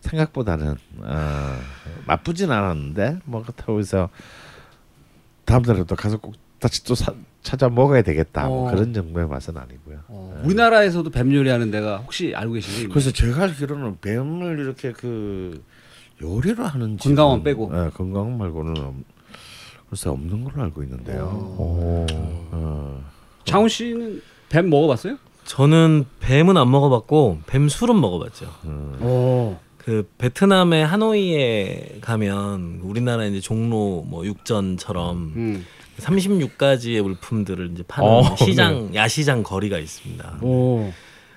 생각보다는 0.00 0.76
어, 0.98 1.58
나쁘진 2.06 2.50
않았는데 2.50 3.20
뭐 3.24 3.42
그렇다고 3.42 3.78
해서 3.78 4.08
다음 5.44 5.62
달에 5.62 5.84
또 5.84 5.94
가서 5.96 6.18
꼭 6.18 6.34
다시 6.58 6.84
또 6.84 6.94
사, 6.94 7.12
찾아 7.42 7.68
먹어야 7.68 8.02
되겠다 8.02 8.46
뭐 8.46 8.68
어. 8.68 8.70
그런 8.70 8.92
정도의 8.94 9.26
맛은 9.28 9.56
아니고요. 9.56 10.00
어, 10.08 10.42
우리나라에서도 10.44 11.08
뱀 11.10 11.32
요리하는 11.34 11.70
데가 11.70 11.98
혹시 11.98 12.32
알고 12.34 12.54
계신가요? 12.54 12.88
그래서 12.90 13.10
제가 13.10 13.42
알기로는 13.44 13.98
뱀을 14.00 14.58
이렇게 14.60 14.92
그 14.92 15.62
요리로 16.20 16.64
하는 16.64 16.96
건강원 16.96 17.42
빼고. 17.42 17.70
예, 17.74 17.90
건강원 17.90 18.38
말고는 18.38 18.76
없- 18.82 18.94
글쎄 19.92 20.08
없는 20.08 20.42
걸로 20.44 20.62
알고 20.62 20.82
있는데요. 20.84 21.28
어. 21.58 22.06
어. 22.50 23.04
장훈 23.44 23.68
씨는 23.68 24.22
뱀 24.48 24.70
먹어봤어요? 24.70 25.18
저는 25.44 26.06
뱀은 26.20 26.56
안 26.56 26.70
먹어봤고 26.70 27.40
뱀 27.46 27.68
술은 27.68 28.00
먹어봤죠. 28.00 28.46
어. 28.64 29.60
그 29.76 30.10
베트남의 30.16 30.86
하노이에 30.86 31.98
가면 32.00 32.80
우리나라 32.82 33.26
이제 33.26 33.40
종로 33.40 34.02
뭐 34.08 34.24
육전처럼 34.24 35.32
음. 35.36 35.66
36가지의 35.98 37.02
물품들을 37.02 37.72
이제 37.74 37.82
파는 37.86 38.08
어, 38.08 38.36
시장 38.36 38.94
야시장 38.94 39.42
거리가 39.42 39.78
있습니다. 39.78 40.38
오. 40.40 40.90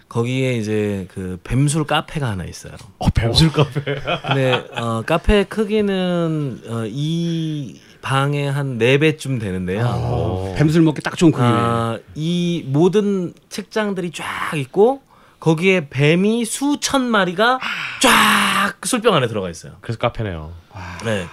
거기에 0.07 0.53
이제 0.53 1.07
그 1.13 1.37
뱀술 1.43 1.83
카페가 1.83 2.29
하나 2.29 2.45
있어요. 2.45 2.73
어, 2.99 3.09
뱀술 3.09 3.51
카페. 3.51 3.81
근데 4.27 4.65
어, 4.77 5.01
카페 5.01 5.43
크기는 5.43 6.61
어, 6.69 6.85
이 6.87 7.81
방에 8.09 8.47
한 8.47 8.77
네 8.77 8.99
배쯤 8.99 9.39
되는데요. 9.39 9.83
어. 9.87 10.53
뱀술 10.55 10.83
먹기 10.83 11.01
딱 11.01 11.17
좋은 11.17 11.31
크기네. 11.31 11.49
아, 11.51 11.97
이 12.13 12.63
모든 12.67 13.33
책장들이 13.49 14.11
쫙 14.11 14.55
있고 14.55 15.01
거기에 15.39 15.87
뱀이 15.89 16.45
수천 16.45 17.01
마리가 17.01 17.59
쫙 18.03 18.73
술병 18.85 19.15
안에 19.15 19.27
들어가 19.27 19.49
있어요. 19.49 19.73
그래서 19.81 19.97
카페네요. 19.97 20.51
네. 21.03 21.25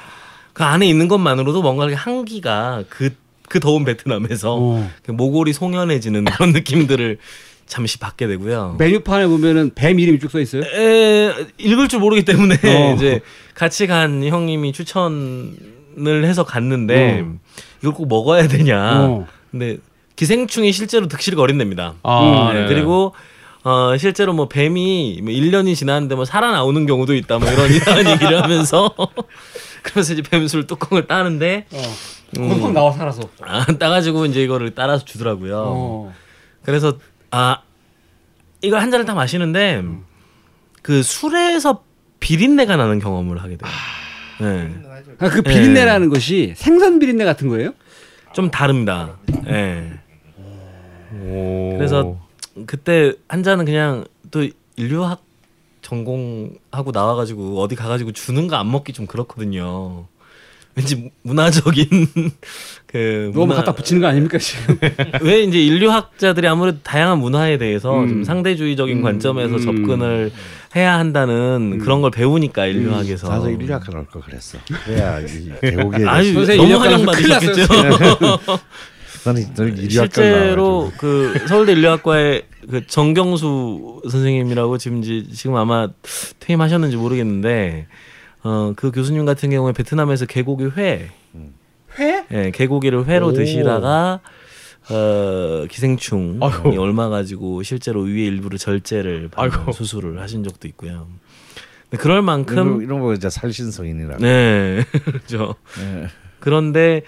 그 0.55 0.65
안에 0.65 0.87
있는 0.89 1.09
것만으로도 1.09 1.61
뭔가 1.61 1.93
향기가 1.93 2.85
그, 2.89 3.11
그 3.51 3.61
더운 3.61 3.85
베트남에서 3.85 4.57
어. 4.59 4.91
그 5.05 5.11
모골이 5.13 5.53
송연해지는 5.53 6.25
그런 6.25 6.53
느낌들을 6.53 7.19
잠시 7.67 7.99
받게 7.99 8.27
되고요. 8.29 8.77
메뉴판에 8.79 9.27
보면은 9.27 9.73
뱀 9.75 9.99
이름이 9.99 10.19
쭉 10.21 10.31
써 10.31 10.41
있어요. 10.41 10.63
에, 10.63 11.35
읽을 11.59 11.89
줄 11.89 12.01
모르기 12.01 12.25
때문에 12.25 12.55
어. 12.65 12.95
이제 12.95 13.21
같이 13.55 13.87
간 13.87 14.25
형님이 14.25 14.73
추천 14.73 15.57
을 15.99 16.25
해서 16.25 16.45
갔는데 16.45 17.21
어. 17.21 17.35
이걸 17.81 17.95
꼭 17.95 18.09
먹어야 18.09 18.49
되냐. 18.49 19.01
어. 19.03 19.27
근데 19.51 19.79
기생충이 20.17 20.73
실제로 20.73 21.09
득실을 21.09 21.37
거린답니다. 21.37 21.95
아, 22.03 22.51
네, 22.53 22.63
네. 22.63 22.69
그리고 22.69 23.15
어, 23.65 23.97
실제로 23.97 24.33
뭐 24.33 24.49
뱀이 24.49 25.21
뭐 25.23 25.33
1년이 25.33 25.77
지났는데 25.77 26.15
뭐 26.15 26.25
살아나오는 26.25 26.85
경우도 26.87 27.15
있다 27.15 27.39
뭐 27.39 27.49
이런 27.51 27.71
이상한 27.71 28.09
얘기를 28.09 28.43
하면서 28.43 28.95
그래서 29.83 30.13
이제 30.15 30.23
뱀술 30.23 30.67
뚜껑을 30.67 31.07
따는데 31.07 31.67
어. 31.73 31.83
금방 32.35 32.73
나와 32.73 32.93
살아서. 32.93 33.23
아, 33.43 33.65
따가지고 33.67 34.27
이제 34.27 34.43
이거를 34.43 34.75
따라서 34.75 35.05
주더라고요. 35.05 35.63
어. 35.67 36.15
그래서 36.65 36.99
아 37.31 37.59
이걸 38.63 38.81
한 38.81 38.91
잔을 38.91 39.05
다 39.05 39.15
마시는데 39.15 39.85
그 40.83 41.03
술에서 41.03 41.85
비린내가 42.21 42.77
나는 42.77 42.99
경험을 43.01 43.43
하게 43.43 43.57
돼요. 43.57 43.71
네. 44.41 44.73
그러니까 45.17 45.29
그 45.31 45.43
비린내라는 45.43 46.09
것이 46.09 46.55
생선 46.57 46.99
비린내 46.99 47.25
같은 47.25 47.49
거예요? 47.49 47.73
좀 48.33 48.51
다릅니다. 48.51 49.19
예. 49.49 49.93
오. 51.21 51.75
그래서 51.77 52.17
그때 52.67 53.13
한 53.29 53.43
잔은 53.43 53.65
그냥 53.65 54.05
또 54.31 54.47
인류학 54.77 55.23
전공하고 55.83 56.91
나와가지고 56.93 57.61
어디 57.61 57.75
가가지고 57.75 58.13
주는 58.13 58.47
거 58.49 58.57
안 58.57 58.71
먹기 58.71 58.93
좀 58.93 59.07
그렇거든요. 59.07 60.07
왠지 60.75 61.11
문화적인 61.23 61.87
그 62.87 63.31
너무 63.35 63.47
문화- 63.47 63.57
갖다 63.57 63.73
붙이는 63.73 64.01
거 64.01 64.09
아닙니까 64.09 64.39
지금? 64.39 64.79
왜 65.23 65.43
이제 65.43 65.61
인류학자들이 65.63 66.47
아무래도 66.49 66.79
다양한 66.83 67.19
문화에 67.19 67.59
대해서 67.59 68.01
음. 68.01 68.09
좀 68.09 68.25
상대주의적인 68.25 68.99
음. 68.99 69.03
관점에서 69.03 69.57
음. 69.57 69.61
접근을 69.61 70.33
해야 70.75 70.99
한다는 70.99 71.79
그런 71.79 72.01
걸 72.01 72.11
배우니까 72.11 72.67
인류학에서 72.67 73.29
나도 73.29 73.51
인류학과 73.51 73.93
나올 73.93 74.07
거 74.07 74.21
그랬어. 74.21 74.59
계곡에 75.61 76.07
아유 76.07 76.33
선생님 76.33 76.69
너무 76.71 76.85
인류학과 76.85 76.85
환영 76.85 77.05
나서 77.05 77.19
큰일 77.19 77.29
받으셨겠죠. 77.67 78.39
나는 79.25 79.89
실제로 79.89 80.91
그 80.97 81.35
서울대 81.47 81.73
인류학과의 81.73 82.43
그 82.71 82.87
정경수 82.87 84.03
선생님이라고 84.11 84.79
지금 84.79 85.03
이제 85.03 85.25
지금 85.33 85.57
아마 85.57 85.89
퇴임하셨는지 86.41 86.97
모르겠는데 86.97 87.87
어 88.45 88.73
그 88.77 88.91
교수님 88.91 89.25
같은 89.25 89.51
경우에 89.51 89.73
베트남에서 89.73 90.27
개고기 90.27 90.65
회, 90.77 91.11
회? 91.99 92.25
예, 92.33 92.51
개고기를 92.51 93.07
회로 93.07 93.29
오. 93.29 93.33
드시다가 93.33 94.21
어 94.91 95.65
기생충이 95.71 96.39
아이고. 96.43 96.81
얼마 96.83 97.09
가지고 97.09 97.63
실제로 97.63 98.01
위의 98.03 98.27
일부를 98.27 98.59
절제를. 98.59 99.31
수술을 99.73 100.21
하신 100.21 100.43
적도 100.43 100.67
있고요. 100.69 101.07
근데 101.89 102.03
그럴 102.03 102.17
이런, 102.17 102.25
만큼 102.25 102.79
거- 102.79 102.83
이런 102.83 103.01
거 103.01 103.13
이제 103.15 103.31
살신성인이라. 103.31 104.17
네 104.19 104.83
그렇죠. 105.05 105.55
네. 105.79 106.09
그런데 106.41 107.03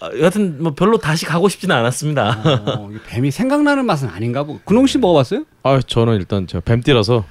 어, 0.00 0.10
여하튼 0.20 0.62
뭐 0.62 0.74
별로 0.74 0.98
다시 0.98 1.26
가고 1.26 1.48
싶지는 1.48 1.74
않았습니다. 1.74 2.42
어, 2.78 2.88
이게 2.92 3.00
뱀이 3.08 3.32
생각나는 3.32 3.84
맛은 3.84 4.08
아닌가 4.08 4.44
보고. 4.44 4.60
근홍 4.64 4.86
씨 4.86 4.98
먹어봤어요? 4.98 5.44
아, 5.64 5.80
저는 5.84 6.14
일단 6.14 6.46
제가 6.46 6.62
뱀띠라서 6.64 7.24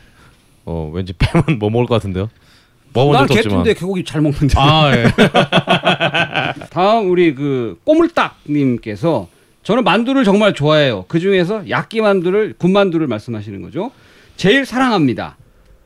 어, 0.65 0.91
왠지 0.93 1.13
뱀은 1.13 1.59
뭐 1.59 1.69
먹을 1.69 1.85
것 1.85 1.93
같은데요. 1.95 2.29
적도 2.93 3.33
없지만. 3.33 3.63
개인데 3.63 3.73
개고기 3.79 4.03
잘 4.03 4.21
먹는데. 4.21 4.53
아, 4.57 4.91
예. 4.95 5.05
다음 6.69 7.09
우리 7.11 7.33
그 7.35 7.77
꼬물딱님께서 7.83 9.27
저는 9.63 9.83
만두를 9.83 10.23
정말 10.23 10.53
좋아해요. 10.53 11.05
그 11.07 11.19
중에서 11.19 11.69
야끼 11.69 12.01
만두를 12.01 12.53
군만두를 12.57 13.07
말씀하시는 13.07 13.61
거죠. 13.61 13.91
제일 14.35 14.65
사랑합니다. 14.65 15.37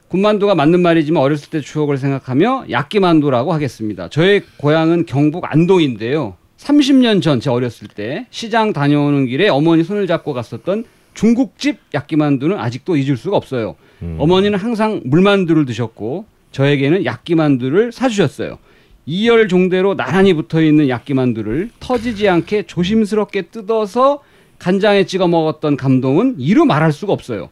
군만두가 0.10 0.56
맞는 0.56 0.82
말이지만 0.82 1.24
어렸을 1.24 1.50
때 1.50 1.62
추억을 1.62 1.98
생각하며 1.98 2.66
야끼 2.70 3.00
만두라고 3.00 3.54
하겠습니다. 3.54 4.10
저의 4.10 4.44
고향은 4.58 5.06
경북 5.06 5.46
안동인데요. 5.52 6.36
30년 6.58 7.22
전 7.24 7.40
제 7.40 7.50
어렸을 7.50 7.88
때 7.88 8.28
시장 8.30 8.72
다녀오는 8.74 9.26
길에 9.26 9.48
어머니 9.50 9.84
손을 9.84 10.06
잡고 10.06 10.34
갔었던 10.34 10.84
중국집 11.16 11.78
야끼 11.96 12.18
만두는 12.18 12.60
아직도 12.60 12.98
잊을 12.98 13.18
수가 13.18 13.36
없어요. 13.38 13.76
어머니는 14.20 14.60
항상 14.60 15.02
물만두를 15.06 15.66
드셨고 15.66 16.26
저에게는 16.52 17.06
야끼 17.06 17.36
만두를 17.36 17.92
사주셨어요. 17.92 18.60
이열 19.06 19.48
종대로 19.48 19.96
나란히 19.96 20.34
붙어 20.34 20.62
있는 20.62 20.88
야끼 20.90 21.14
만두를 21.14 21.70
터지지 21.80 22.30
않게 22.30 22.64
조심스럽게 22.64 23.44
뜯어서 23.44 24.22
간장에 24.60 25.06
찍어 25.06 25.28
먹었던 25.28 25.76
감동은 25.76 26.36
이루 26.38 26.66
말할 26.66 26.92
수가 26.92 27.14
없어요. 27.14 27.50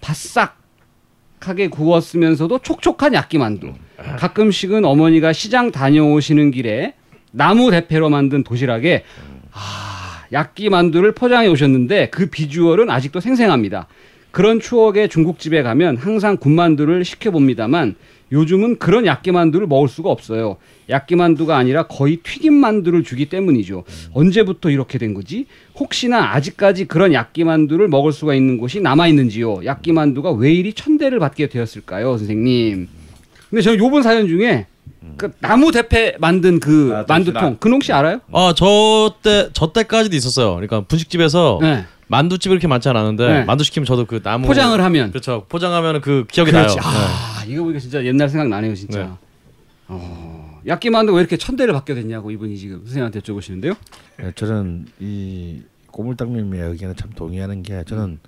바싹하게 0.00 1.68
구웠으면서도 1.70 2.58
촉촉한 2.58 3.14
야끼 3.14 3.38
만두. 3.38 3.74
가끔씩은 4.18 4.84
어머니가 4.84 5.32
시장 5.32 5.70
다녀오시는 5.70 6.50
길에 6.50 6.94
나무 7.30 7.70
대패로 7.70 8.10
만든 8.10 8.42
도시락에 8.42 9.04
아, 9.52 10.24
야끼 10.32 10.68
만두를 10.68 11.12
포장해 11.12 11.46
오셨는데 11.48 12.10
그 12.10 12.26
비주얼은 12.26 12.90
아직도 12.90 13.20
생생합니다. 13.20 13.86
그런 14.30 14.60
추억의 14.60 15.08
중국집에 15.08 15.62
가면 15.62 15.96
항상 15.96 16.36
군만두를 16.36 17.04
시켜 17.04 17.30
봅니다만 17.30 17.94
요즘은 18.32 18.78
그런 18.78 19.06
야끼 19.06 19.32
만두를 19.32 19.66
먹을 19.66 19.88
수가 19.88 20.10
없어요. 20.10 20.56
야끼 20.90 21.16
만두가 21.16 21.56
아니라 21.56 21.84
거의 21.86 22.16
튀김 22.16 22.54
만두를 22.54 23.02
주기 23.04 23.26
때문이죠. 23.26 23.84
언제부터 24.12 24.70
이렇게 24.70 24.98
된 24.98 25.14
거지? 25.14 25.46
혹시나 25.78 26.34
아직까지 26.34 26.86
그런 26.86 27.12
야끼 27.12 27.44
만두를 27.44 27.88
먹을 27.88 28.12
수가 28.12 28.34
있는 28.34 28.58
곳이 28.58 28.80
남아 28.80 29.08
있는지요? 29.08 29.64
야끼 29.64 29.92
만두가 29.92 30.32
왜 30.32 30.52
이리 30.52 30.72
천대를 30.72 31.18
받게 31.18 31.48
되었을까요, 31.48 32.18
선생님? 32.18 32.88
근데 33.50 33.62
저는 33.62 33.78
요번 33.78 34.02
사연 34.02 34.28
중에 34.28 34.66
그 35.16 35.32
나무 35.40 35.72
대패 35.72 36.16
만든 36.18 36.60
그 36.60 36.92
아, 36.94 37.04
만두통. 37.08 37.56
근홍 37.60 37.80
씨 37.80 37.92
알아요? 37.92 38.20
아, 38.32 38.52
저 38.56 39.14
때, 39.22 39.48
저 39.52 39.72
때까지도 39.72 40.14
있었어요. 40.16 40.50
그러니까 40.54 40.82
분식집에서 40.82 41.58
네. 41.62 41.84
만두집 42.08 42.50
이렇게 42.50 42.66
많지 42.66 42.88
않았는데 42.88 43.26
네. 43.26 43.44
만두 43.44 43.64
시키면 43.64 43.86
저도 43.86 44.06
그 44.06 44.22
나무 44.22 44.46
포장을 44.46 44.78
하면 44.80 45.10
그렇죠. 45.10 45.44
포장하면 45.48 46.00
그 46.00 46.26
기억이 46.30 46.50
그렇지. 46.50 46.76
나요. 46.76 46.86
아 46.86 47.44
이거 47.46 47.62
보니까 47.62 47.78
진짜 47.78 48.04
옛날 48.04 48.28
생각 48.28 48.48
나네요 48.48 48.74
진짜. 48.74 49.04
네. 49.04 49.10
어, 49.88 50.60
야끼만두가 50.66 51.16
왜 51.16 51.20
이렇게 51.20 51.36
천대를 51.36 51.72
받게 51.74 51.94
됐냐고 51.94 52.30
이분이 52.30 52.56
지금 52.58 52.78
선생님한테 52.78 53.20
여쭤보시는데요. 53.20 53.76
네, 54.18 54.32
저는 54.34 54.86
이 55.00 55.62
고물당님의 55.90 56.60
의견에 56.60 56.94
참 56.94 57.10
동의하는 57.10 57.62
게 57.62 57.84
저는 57.86 58.18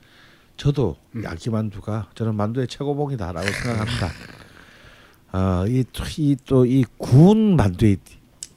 저도 0.56 0.96
음. 1.16 1.24
야기만두가 1.24 2.08
저는 2.14 2.34
만두의 2.34 2.68
최고봉이다라고 2.68 3.46
생각합니다. 3.46 4.08
아, 5.32 5.64
이또이 5.68 6.84
구운 6.98 7.56
만두의 7.56 7.96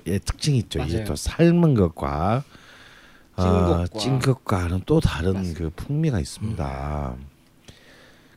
의 0.05 0.19
특징이 0.19 0.57
있죠. 0.59 0.79
맞아요. 0.79 1.05
또 1.05 1.15
삶은 1.15 1.75
것과 1.75 2.43
찐 2.43 2.53
아, 3.35 3.85
것과. 3.87 3.99
찐 3.99 4.19
것과는 4.19 4.81
또 4.85 4.99
다른 4.99 5.33
맞습니다. 5.33 5.59
그 5.59 5.69
풍미가 5.75 6.19
있습니다. 6.19 7.15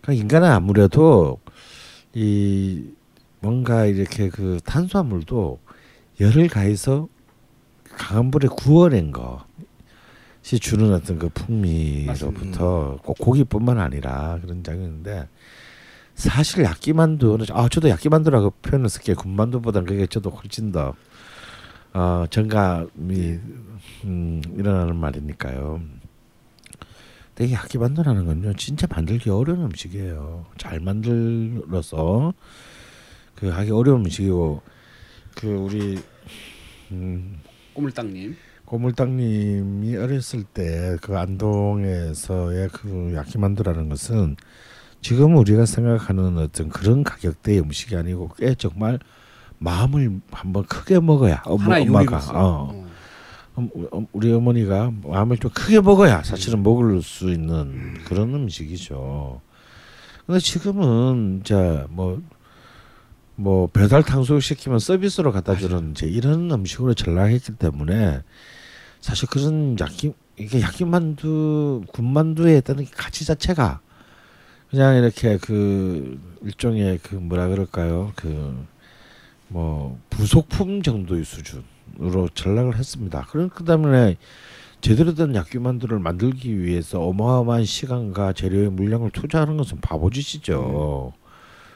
그러니까 0.01 0.23
인간은 0.23 0.51
아무래도 0.51 1.41
이 2.15 2.85
뭔가 3.41 3.85
이렇게 3.87 4.29
그 4.29 4.59
탄수화물도 4.65 5.59
열을 6.21 6.49
가해서 6.49 7.09
강한 7.97 8.31
불에 8.31 8.49
구워낸 8.49 9.13
것이 9.13 10.59
주는 10.61 10.93
어떤 10.93 11.19
그 11.19 11.29
풍미로부터 11.29 12.99
꼭 13.03 13.19
고기뿐만 13.19 13.79
아니라 13.79 14.39
그런 14.43 14.63
작용인데 14.63 15.29
사실 16.15 16.65
야끼만두는 16.65 17.47
아 17.53 17.69
저도 17.69 17.91
야끼만두라고 17.91 18.51
표현을 18.63 18.89
쓸게요 18.89 19.17
군만두보다는 19.17 19.87
그게 19.87 20.07
저도 20.07 20.31
훨씬 20.31 20.73
더 20.73 20.95
어, 21.97 22.27
정감이 22.29 23.39
음, 24.05 24.43
일어나는 24.55 24.97
말이니까요. 24.97 25.81
근데 27.35 27.51
이 27.51 27.55
야끼만두라는 27.55 28.27
건요 28.27 28.53
진짜 28.55 28.87
만들기 28.91 29.31
어려운 29.31 29.63
음식이에요. 29.65 30.45
잘 30.59 30.81
만들어서 30.81 32.35
그 33.35 33.49
하기 33.49 33.71
어려운 33.71 34.01
음식이고 34.01 34.61
그 35.37 35.47
우리 35.49 35.99
음, 36.93 37.41
꼬물땅님. 37.73 38.37
고물당님이 38.67 39.97
어렸을 39.97 40.43
때 40.45 40.99
그 41.01 41.17
안동에서의 41.17 42.69
그 42.73 43.15
야키만두라는 43.15 43.89
것은 43.89 44.37
지금 45.01 45.37
우리가 45.37 45.65
생각하는 45.65 46.37
어떤 46.37 46.69
그런 46.69 47.05
가격대의 47.05 47.61
음식이 47.61 47.97
아니고 47.97 48.31
꽤 48.37 48.55
정말 48.55 48.99
마음을 49.59 50.21
한번 50.31 50.65
크게 50.65 51.01
먹어야 51.01 51.43
어머, 51.45 51.65
하나의 51.65 51.87
엄마가 51.89 52.05
요리로서. 52.05 52.33
어, 52.33 52.71
어. 52.73 52.87
음, 53.59 53.71
음, 53.95 54.07
우리 54.13 54.33
어머니가 54.33 54.93
마음을 55.03 55.39
좀 55.39 55.51
크게 55.51 55.81
먹어야 55.81 56.23
사실은 56.23 56.63
먹을 56.63 57.01
수 57.03 57.31
있는 57.31 57.95
그런 58.05 58.35
음식이죠. 58.35 59.41
근데 60.27 60.41
지금은 60.41 61.41
이제 61.41 61.85
뭐, 61.89 62.21
뭐 63.35 63.69
배달 63.69 64.03
탕수육 64.03 64.43
시키면 64.43 64.79
서비스로 64.79 65.33
갖다 65.33 65.57
주는 65.57 65.93
이제 65.93 66.07
이런 66.07 66.51
음식으로 66.51 66.95
전락했기 66.95 67.53
때문에 67.53 68.23
사실 69.01 69.29
그런 69.29 69.77
야끼 69.81 70.13
이게 70.39 70.61
야끼만두 70.61 71.85
군만두의 71.93 72.59
어떤 72.59 72.85
가치 72.91 73.25
자체가 73.25 73.81
그냥 74.69 74.97
이렇게 74.97 75.39
그 75.39 76.21
일종의 76.43 76.99
그 77.03 77.15
뭐라 77.15 77.49
그럴까요 77.49 78.13
그 78.17 78.67
뭐 79.49 79.99
부속품 80.11 80.83
정도의 80.83 81.25
수준으로 81.25 82.29
전락을 82.35 82.77
했습니다. 82.77 83.23
그렇기 83.31 83.65
때문에 83.65 84.17
제대로 84.81 85.15
된 85.15 85.35
야끼만두를 85.35 85.99
만들기 85.99 86.61
위해서 86.63 87.01
어마어마한 87.01 87.65
시간과 87.65 88.33
재료의 88.33 88.71
물량을 88.71 89.11
투자하는 89.11 89.57
것은 89.57 89.81
바보짓이죠. 89.81 91.13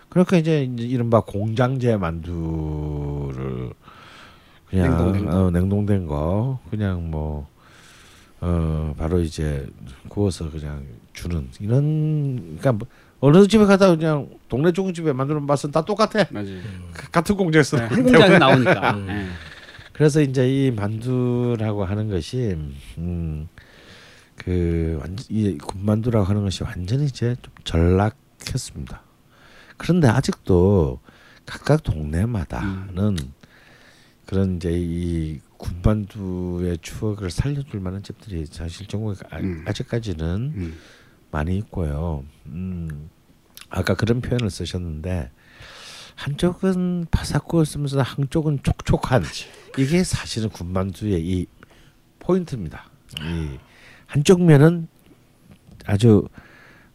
그러니까 0.08 0.36
이제 0.36 0.64
이제 0.64 0.84
이른바 0.84 1.20
공장제 1.20 1.96
만두를 1.96 3.72
그냥 4.68 4.90
냉동된 4.90 5.24
거. 5.26 5.36
어, 5.36 5.50
냉동된 5.50 6.06
거 6.06 6.58
그냥 6.70 7.10
뭐 7.10 7.48
어, 8.40 8.94
바로 8.96 9.20
이제 9.20 9.66
구워서 10.08 10.50
그냥 10.50 10.84
주는 11.12 11.48
이런 11.60 12.36
그러니까 12.36 12.72
뭐 12.72 12.88
어느 13.20 13.46
집에 13.46 13.64
가다 13.66 13.88
그냥 13.94 14.28
동네 14.48 14.72
중국집에 14.72 15.12
만드는 15.12 15.44
맛은 15.46 15.70
다 15.70 15.84
똑같아. 15.84 16.24
맞아요. 16.30 16.60
그 16.92 17.10
같은 17.10 17.36
공장에서 17.36 17.76
네, 17.76 17.82
한. 17.84 18.02
공장에 18.02 18.38
나오니까. 18.38 18.90
음. 18.94 19.06
네. 19.06 19.26
그래서 19.92 20.20
이제 20.22 20.48
이 20.48 20.70
만두라고 20.70 21.84
하는 21.84 22.08
것이 22.08 22.56
음 22.98 23.48
그 24.44 24.96
완전 25.00 25.26
이 25.28 25.58
군만두라고 25.58 26.24
하는 26.24 26.42
것이 26.42 26.62
완전히 26.64 27.04
이제 27.04 27.36
좀 27.42 27.52
전락했습니다. 27.64 29.02
그런데 29.76 30.08
아직도 30.08 30.98
각각 31.44 31.82
동네마다는 31.82 33.16
그런 34.24 34.56
이제 34.56 34.70
이 34.72 35.40
군만두의 35.58 36.78
추억을 36.80 37.30
살려줄 37.30 37.80
만한 37.80 38.02
집들이 38.02 38.46
사실 38.46 38.86
전국에 38.86 39.20
아, 39.30 39.38
음. 39.40 39.64
아직까지는 39.66 40.52
음. 40.56 40.78
많이 41.30 41.56
있고요. 41.58 42.24
음, 42.46 43.10
아까 43.68 43.94
그런 43.94 44.20
표현을 44.20 44.50
쓰셨는데 44.50 45.30
한쪽은 46.16 47.06
바삭구웠으면서 47.10 48.02
한쪽은 48.02 48.60
촉촉한 48.62 49.24
이게 49.78 50.04
사실은 50.04 50.50
군만두의 50.50 51.20
이 51.24 51.46
포인트입니다. 52.18 52.90
이 53.22 53.58
한쪽 54.06 54.42
면은 54.42 54.88
아주 55.86 56.28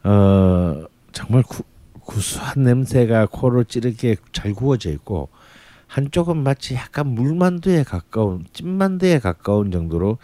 어 0.03 0.85
정말 1.11 1.43
구, 1.43 1.63
구수한 2.01 2.63
냄새가 2.63 3.27
코로 3.27 3.63
찌르게 3.63 4.17
잘 4.31 4.53
구워져 4.53 4.91
있고 4.91 5.29
한쪽은 5.87 6.37
마치 6.37 6.75
약간 6.75 7.07
물만두에 7.07 7.83
가까운 7.83 8.45
찐만두에 8.53 9.19
가까운 9.19 9.71
정도로 9.71 10.17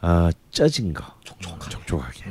어, 0.00 0.30
쪄진 0.50 0.94
거 0.94 1.04
촉촉하게, 1.24 1.70
촉촉하게. 1.70 2.24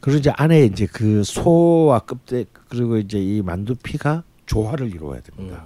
그리고 0.00 0.18
이제 0.18 0.30
안에 0.36 0.64
이제 0.64 0.86
그 0.86 1.24
소와 1.24 2.00
껍데 2.00 2.44
그리고 2.68 2.96
이제 2.98 3.18
이 3.18 3.42
만두피가 3.42 4.24
조화를 4.46 4.94
이루어야 4.94 5.20
됩니다. 5.20 5.64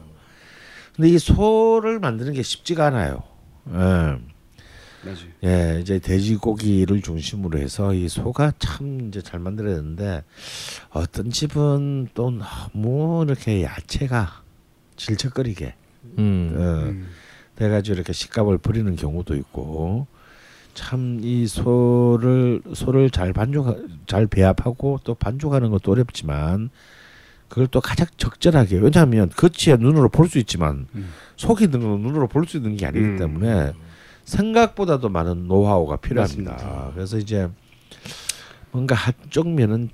근데 0.95 1.09
이 1.09 1.19
소를 1.19 1.99
만드는 2.01 2.33
게 2.33 2.43
쉽지가 2.43 2.87
않아요. 2.87 3.23
예. 3.71 4.19
맞아요. 5.03 5.31
예, 5.45 5.79
이제 5.81 5.99
돼지고기를 5.99 7.01
중심으로 7.01 7.59
해서 7.59 7.95
이 7.95 8.09
소가 8.09 8.53
참 8.59 9.09
이제 9.09 9.23
잘 9.23 9.41
만들어야 9.41 9.77
되는데 9.77 10.23
어떤 10.91 11.31
집은 11.31 12.09
또 12.13 12.31
너무 12.31 13.25
이렇게 13.27 13.63
야채가 13.63 14.43
질척거리게 14.97 15.75
음. 16.19 16.55
어, 16.55 16.61
음. 16.91 17.09
돼가지고 17.57 17.95
이렇게 17.95 18.13
식감을 18.13 18.59
버리는 18.59 18.95
경우도 18.95 19.37
있고 19.37 20.07
참 20.75 21.21
이 21.23 21.47
소를 21.47 22.63
소를 22.75 23.11
잘 23.11 23.33
반죽 23.33 23.89
잘 24.07 24.27
배합하고 24.27 25.01
또 25.05 25.15
반죽하는 25.15 25.71
것도 25.71 25.93
어렵지만 25.93 26.71
그걸 27.49 27.67
또 27.67 27.81
가장 27.81 28.07
적절하게 28.17 28.79
왜냐하면 28.79 29.29
겉이야 29.31 29.77
눈으로 29.79 30.09
볼 30.09 30.29
수 30.29 30.39
있지만 30.39 30.87
음. 30.95 31.11
속이 31.37 31.65
있는 31.65 31.81
건 31.81 32.01
눈으로 32.01 32.29
볼 32.29 32.45
수 32.47 32.57
있는 32.59 32.77
게 32.77 32.87
아니기 32.87 33.05
음. 33.05 33.19
때문에 33.19 33.73
생각보다도 34.25 35.09
많은 35.09 35.49
노하우가 35.49 35.97
필요합니다. 35.97 36.53
맞습니다. 36.53 36.91
그래서 36.95 37.19
이제 37.19 37.49
뭔가 38.71 38.95
한쪽 38.95 39.49
면은 39.49 39.89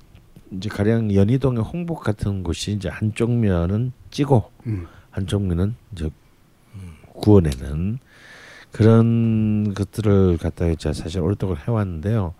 이제 0.51 0.69
가령 0.69 1.13
연희동의 1.13 1.63
홍복 1.63 2.03
같은 2.03 2.43
곳이 2.43 2.71
이제 2.73 2.87
한쪽 2.89 3.31
면은 3.31 3.91
찌고 4.11 4.51
음. 4.67 4.85
한쪽 5.09 5.41
면은 5.43 5.75
이제 5.93 6.09
구워내는 7.15 7.97
그런 8.77 9.73
것들을 9.73 10.37
갖다 10.37 10.67
이제 10.67 10.93
사실 10.93 11.19
오랫동안 11.21 11.57
해왔는데요. 11.57 12.35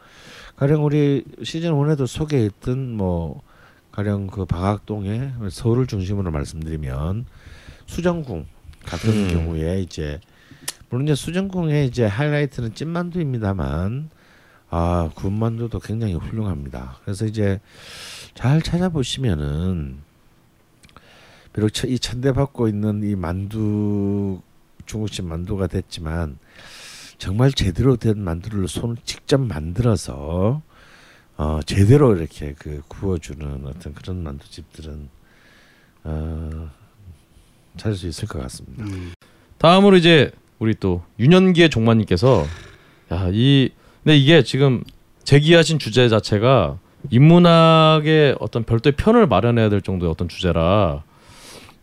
가령 0.56 0.86
우리 0.86 1.24
시즌 1.44 1.72
1에도 1.72 2.06
소개했던 2.06 2.96
뭐 2.96 3.42
가령 3.92 4.28
그 4.28 4.46
방학동에 4.46 5.32
서울을 5.50 5.88
중심으로 5.88 6.30
말씀드리면 6.30 7.26
수정궁 7.88 8.46
같은 8.86 9.10
음. 9.10 9.28
경우에 9.34 9.82
이제 9.82 10.20
물론 10.90 11.08
이제 11.08 11.16
수정궁의 11.16 11.88
이제 11.88 12.06
하이라이트는 12.06 12.76
찐만두입니다만 12.76 14.12
아 14.70 15.10
군만두도 15.16 15.80
굉장히 15.80 16.14
훌륭합니다. 16.14 17.00
그래서 17.04 17.26
이제 17.26 17.60
잘 18.36 18.62
찾아보시면은 18.62 19.98
비록 21.54 21.70
처- 21.74 21.88
이 21.88 21.98
천대받고 21.98 22.68
있는 22.68 23.02
이 23.02 23.16
만두 23.16 24.40
중국집 24.88 25.26
만두가 25.26 25.68
됐지만 25.68 26.40
정말 27.18 27.52
제대로 27.52 27.96
된 27.96 28.20
만두를 28.20 28.68
손 28.68 28.98
직접 29.04 29.40
만들어서 29.40 30.62
어 31.38 31.60
제대로 31.66 32.16
이렇게 32.16 32.56
그 32.58 32.82
구워주는 32.88 33.66
어떤 33.66 33.94
그런 33.94 34.24
만두집들은 34.24 35.10
어 36.06 36.70
찾을 37.78 37.96
수 37.96 38.08
있을 38.08 38.28
것 38.28 38.42
같습니다. 38.42 38.84
음. 38.86 39.14
다음으로 39.60 39.98
이제 39.98 40.32
우리 40.60 40.74
또 40.74 41.04
윤현기의 41.20 41.70
종마님께서 41.70 42.46
야이 43.12 43.70
근데 44.04 44.18
이게 44.18 44.44
지금 44.44 44.84
제기하신 45.24 45.80
주제 45.80 46.10
자체가 46.10 46.80
인문학의 47.10 48.38
어떤 48.40 48.64
별도의 48.64 48.94
편을 48.96 49.28
마련해야 49.28 49.70
될 49.70 49.82
정도의 49.82 50.12
어떤 50.12 50.28
주제라 50.28 51.04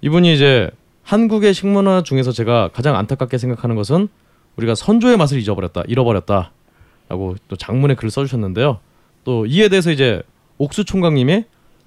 이분이 0.00 0.34
이제 0.34 0.70
한국의 1.04 1.54
식문화 1.54 2.02
중에서 2.02 2.32
제가 2.32 2.70
가장 2.72 2.96
안타깝게 2.96 3.38
생각하는 3.38 3.76
것은 3.76 4.08
우리가 4.56 4.74
선조의 4.74 5.16
맛을 5.16 5.38
잊어버렸다, 5.38 5.82
잃어버렸다라고 5.86 7.36
또 7.48 7.56
장문에 7.56 7.94
글을 7.94 8.10
써주셨는데요. 8.10 8.80
또 9.24 9.46
이에 9.46 9.68
대해서 9.68 9.90
이제 9.90 10.22
옥수 10.58 10.84
총각님이 10.84 11.44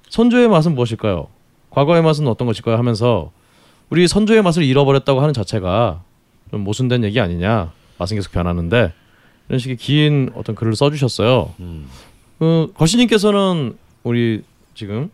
선조의 0.08 0.48
맛은 0.48 0.74
무엇일까요? 0.74 1.28
과거의 1.70 2.02
맛은 2.02 2.26
어떤 2.28 2.46
것일까요? 2.46 2.76
하면서 2.76 3.30
우리 3.90 4.06
선조의 4.06 4.42
맛을 4.42 4.62
잃어버렸다고 4.62 5.20
하는 5.20 5.34
자체가 5.34 6.02
좀 6.50 6.62
모순된 6.62 7.04
얘기 7.04 7.20
아니냐? 7.20 7.72
맛은 7.98 8.16
계속 8.16 8.32
변하는데 8.32 8.92
이런 9.48 9.58
식의 9.58 9.76
긴 9.76 10.30
어떤 10.34 10.54
글을 10.54 10.76
써주셨어요. 10.76 11.54
그 12.38 12.72
거시님께서는 12.74 13.76
우리 14.04 14.42
지금 14.74 15.10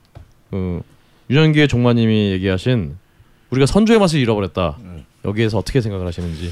그 0.51 0.83
유년기의 1.31 1.69
종마님이 1.69 2.33
얘기하신 2.33 2.97
우리가 3.55 3.67
선조의 3.67 4.01
맛을 4.01 4.19
잃어버렸다. 4.21 4.79
여기에서 5.25 5.59
어떻게 5.59 5.81
생각을 5.81 6.07
하시는지. 6.07 6.51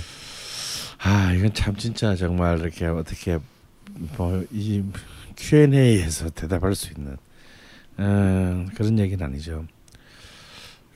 아 0.99 1.33
이건 1.33 1.53
참 1.53 1.75
진짜 1.77 2.15
정말 2.15 2.59
이렇게 2.61 2.87
어떻게 2.87 3.39
뭐 4.17 4.45
이 4.53 4.83
Q&A에서 5.37 6.31
대답할 6.31 6.75
수 6.75 6.93
있는 6.93 7.17
어, 7.97 8.67
그런 8.75 8.99
얘기는 8.99 9.25
아니죠. 9.25 9.67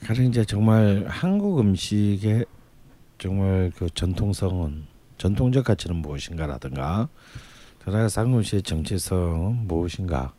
가령 0.05 0.25
이제 0.25 0.45
정말 0.45 1.05
한국 1.09 1.59
음식의 1.59 2.45
정말 3.17 3.71
그 3.75 3.89
전통성은 3.93 4.85
전통적 5.17 5.65
가치는 5.65 5.97
무엇인가라든가 5.97 7.09
더 7.79 7.91
나아가서 7.91 8.21
한국 8.21 8.37
음식의 8.37 8.61
정체성은 8.61 9.67
무엇인가 9.67 10.33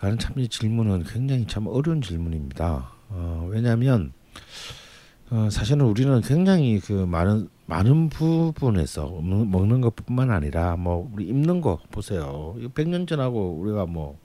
라는 0.00 0.18
참 0.18 0.38
이 0.38 0.46
질문은 0.48 1.04
굉장히 1.04 1.46
참 1.46 1.66
어려운 1.66 2.02
질문입니다. 2.02 2.90
어, 3.08 3.48
왜냐하면 3.50 4.12
어, 5.30 5.48
사실은 5.50 5.86
우리는 5.86 6.20
굉장히 6.20 6.80
그 6.80 6.92
많은 6.92 7.48
많은 7.66 8.10
부분에서 8.10 9.08
먹는, 9.08 9.50
먹는 9.50 9.80
것뿐만 9.80 10.30
아니라 10.30 10.76
뭐 10.76 11.10
우리 11.12 11.26
입는 11.26 11.60
거 11.60 11.78
보세요. 11.90 12.54
100년 12.74 13.08
전하고 13.08 13.58
우리가 13.60 13.86
뭐 13.86 14.18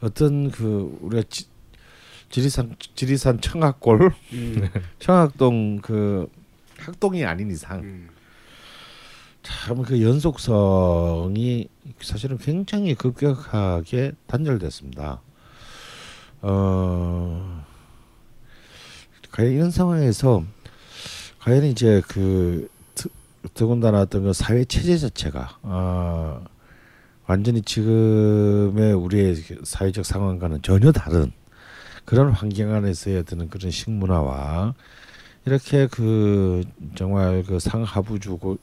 어떤 0.00 0.50
그 0.50 0.98
우리가 1.02 1.22
지, 1.28 1.46
지리산 2.30 2.74
지리산 2.96 3.40
청학골 3.40 4.12
음. 4.32 4.68
청학동 4.98 5.78
그 5.80 6.28
학동이 6.78 7.24
아닌 7.24 7.50
이상 7.50 8.08
참그 9.42 10.02
연속성이 10.02 11.68
사실은 12.00 12.38
굉장히 12.38 12.94
급격하게 12.94 14.12
단절됐습니다. 14.26 15.20
어 16.42 17.64
과연 19.32 19.52
이런 19.52 19.70
상황에서 19.70 20.44
과연 21.40 21.64
이제 21.64 22.02
그 22.06 22.68
드- 22.94 23.08
더군다나 23.54 24.02
어떤 24.02 24.24
그 24.24 24.32
사회 24.32 24.64
체제 24.64 24.96
자체가 24.96 25.58
어, 25.62 26.44
완전히 27.26 27.62
지금의 27.62 28.92
우리의 28.92 29.34
그 29.42 29.60
사회적 29.64 30.04
상황과는 30.04 30.62
전혀 30.62 30.92
다른 30.92 31.32
그런 32.04 32.30
환경 32.30 32.72
안에서의 32.74 33.24
드는 33.24 33.48
그런 33.48 33.70
식문화와 33.70 34.74
이렇게 35.44 35.86
그 35.88 36.62
정말 36.94 37.42
그 37.42 37.58
상하부 37.58 38.20
주고 38.20 38.58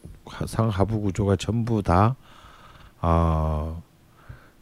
상하부 0.48 1.02
구조가 1.02 1.36
전부 1.36 1.82
다 1.82 2.16
아, 3.02 3.82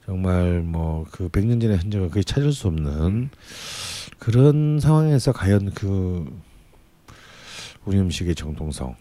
정말 0.05 0.62
뭐그 0.62 1.30
100년 1.30 1.60
전의 1.62 1.78
흔적을 1.78 2.10
거의 2.10 2.24
찾을 2.24 2.53
수 2.53 2.68
없는 2.68 3.30
그런 4.20 4.80
상황에서 4.80 5.32
과연 5.32 5.72
그 5.74 6.26
우리 7.86 7.99
음식의 7.99 8.36
정통성을 8.36 8.95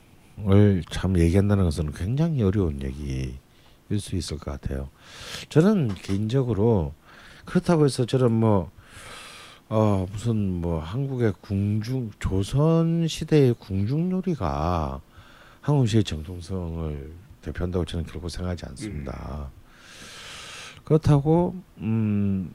참 0.90 1.18
얘기한다는 1.18 1.64
것은 1.64 1.92
굉장히 1.92 2.42
어려운 2.42 2.80
얘기일 2.82 3.34
수 3.98 4.16
있을 4.16 4.38
것 4.38 4.52
같아요. 4.52 4.88
저는 5.48 5.94
개인적으로 5.94 6.92
그렇다고 7.44 7.84
해서 7.84 8.04
저는 8.04 8.32
뭐 8.32 8.70
어, 9.68 10.06
무슨 10.12 10.36
뭐 10.36 10.78
한국의 10.78 11.32
궁중 11.40 12.12
조선 12.20 13.08
시대의 13.08 13.54
궁중 13.58 14.12
요리가 14.12 15.00
한국 15.60 15.82
음식의 15.82 16.04
정통성을 16.04 17.12
대표한다고 17.42 17.84
저는 17.84 18.06
결코 18.06 18.28
생각하지 18.28 18.66
않습니다. 18.66 19.50
그렇다고 20.84 21.56
음. 21.78 22.52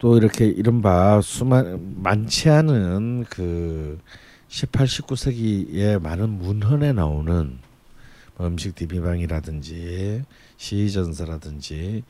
또 0.00 0.16
이렇게 0.16 0.46
이른바 0.46 1.20
수만 1.22 2.02
많지 2.02 2.48
않은 2.48 3.26
그 3.28 4.00
18, 4.48 4.86
19세기의 4.86 6.00
많은 6.00 6.30
문헌에 6.30 6.94
나오는 6.94 7.58
뭐 8.36 8.46
음식 8.46 8.74
디비방이라든지 8.74 10.22
시전서라든지 10.56 12.02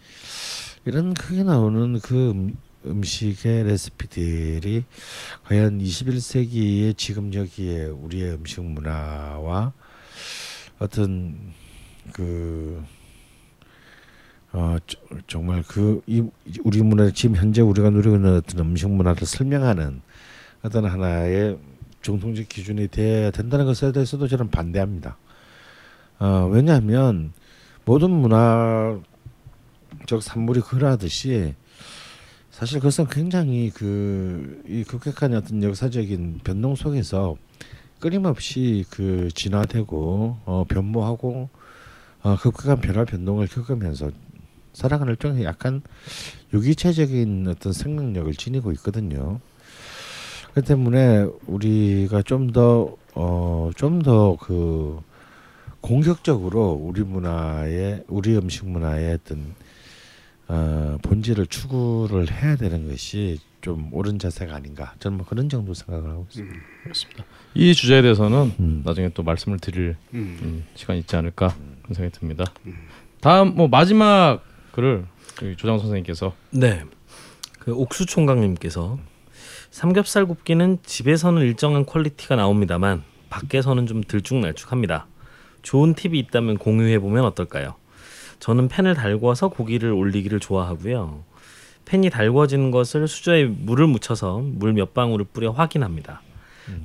이런 0.84 1.14
크게 1.14 1.42
나오는 1.42 1.98
그 1.98 2.30
음, 2.30 2.56
음식의 2.86 3.64
레시피들이 3.64 4.84
과연 5.44 5.80
21세기의 5.80 6.96
지금 6.96 7.34
여기에 7.34 7.86
우리의 7.86 8.34
음식 8.34 8.62
문화와 8.62 9.72
어떤 10.78 11.52
그 12.12 12.84
어 14.52 14.76
저- 14.86 14.98
정말 15.26 15.62
그 15.62 16.00
이 16.06 16.22
우리 16.64 16.82
문화 16.82 17.10
지금 17.10 17.36
현재 17.36 17.60
우리가 17.62 17.90
누리고 17.90 18.16
있는 18.16 18.36
어떤 18.38 18.60
음식 18.66 18.90
문화를 18.90 19.26
설명하는 19.26 20.00
어떤 20.62 20.86
하나의 20.86 21.58
정통적 22.02 22.48
기준이 22.48 22.88
돼야 22.88 23.30
된다는 23.30 23.66
것에 23.66 23.92
대해서도 23.92 24.26
저는 24.28 24.50
반대합니다. 24.50 25.16
어 26.18 26.48
왜냐하면 26.52 27.32
모든 27.84 28.10
문화적 28.10 29.02
산물이 30.20 30.60
그러하듯이 30.60 31.54
사실 32.50 32.78
그것은 32.80 33.06
굉장히 33.08 33.70
그 33.70 34.62
이 34.68 34.84
급격한 34.84 35.34
어떤 35.34 35.62
역사적인 35.62 36.40
변동 36.44 36.74
속에서 36.76 37.36
끊임없이 38.00 38.84
그 38.90 39.28
진화되고 39.34 40.38
어 40.44 40.64
변모하고 40.68 41.48
어 42.22 42.36
급격한 42.38 42.80
변화 42.80 43.04
변동을 43.04 43.48
겪으면서 43.48 44.10
살아가는 44.72 45.10
일종의 45.12 45.44
약간 45.44 45.82
유기체적인 46.52 47.46
어떤 47.48 47.72
생명력을 47.72 48.32
지니고 48.34 48.72
있거든요. 48.72 49.40
그 50.54 50.62
때문에 50.62 51.26
우리가 51.46 52.22
좀 52.22 52.52
더 52.52 52.96
어 53.14 53.70
좀 53.76 54.02
더 54.02 54.36
그 54.40 55.00
공격적으로 55.80 56.72
우리 56.72 57.02
문화의 57.02 58.04
우리 58.08 58.36
음식 58.36 58.66
문화의 58.68 59.14
어떤 59.14 59.54
어 60.48 60.98
본질을 61.02 61.46
추구를 61.46 62.30
해야 62.32 62.56
되는 62.56 62.88
것이 62.88 63.38
좀 63.60 63.88
옳은 63.92 64.18
자세가 64.18 64.54
아닌가 64.54 64.94
저는 64.98 65.18
뭐 65.18 65.26
그런 65.26 65.48
정도 65.48 65.72
생각을 65.74 66.10
하고 66.10 66.26
있습니다. 66.30 66.58
그렇습니다. 66.82 67.24
이 67.54 67.72
주제에 67.74 68.02
대해서는 68.02 68.52
음. 68.58 68.82
나중에 68.84 69.10
또 69.14 69.22
말씀을 69.22 69.58
드릴 69.58 69.96
음. 70.14 70.38
음, 70.42 70.64
시간이 70.74 71.00
있지 71.00 71.14
않을까 71.16 71.54
그런 71.82 71.94
생각이 71.94 72.18
듭니다. 72.18 72.44
다음 73.20 73.54
뭐 73.54 73.68
마지막 73.68 74.42
글을 74.72 75.06
조장 75.56 75.78
선생님께서 75.78 76.32
네. 76.50 76.84
그 77.58 77.72
옥수 77.74 78.06
총각님께서 78.06 78.98
삼겹살 79.70 80.26
굽기는 80.26 80.78
집에서는 80.84 81.40
일정한 81.42 81.86
quality가 81.86 82.36
나옵니다만 82.36 83.02
밖에서는 83.28 83.86
좀 83.86 84.02
들쭉날쭉합니다. 84.02 85.06
좋은 85.62 85.94
팁이 85.94 86.18
있다면 86.18 86.58
공유해 86.58 86.98
보면 86.98 87.24
어떨까요? 87.24 87.74
저는 88.40 88.68
팬을 88.68 88.94
달궈서 88.94 89.48
고기를 89.48 89.92
올리기를 89.92 90.40
좋아하고요. 90.40 91.22
팬이 91.84 92.08
달궈진 92.10 92.70
것을 92.70 93.06
수저에 93.08 93.44
물을 93.44 93.86
묻혀서 93.86 94.40
물 94.44 94.72
몇 94.72 94.94
방울을 94.94 95.26
뿌려 95.32 95.50
확인합니다. 95.50 96.22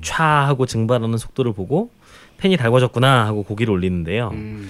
촤 0.02 0.46
하고 0.46 0.66
증발하는 0.66 1.16
속도를 1.16 1.52
보고 1.52 1.90
팬이 2.38 2.56
달궈졌구나 2.56 3.26
하고 3.26 3.42
고기를 3.42 3.72
올리는데요. 3.72 4.30
음. 4.32 4.68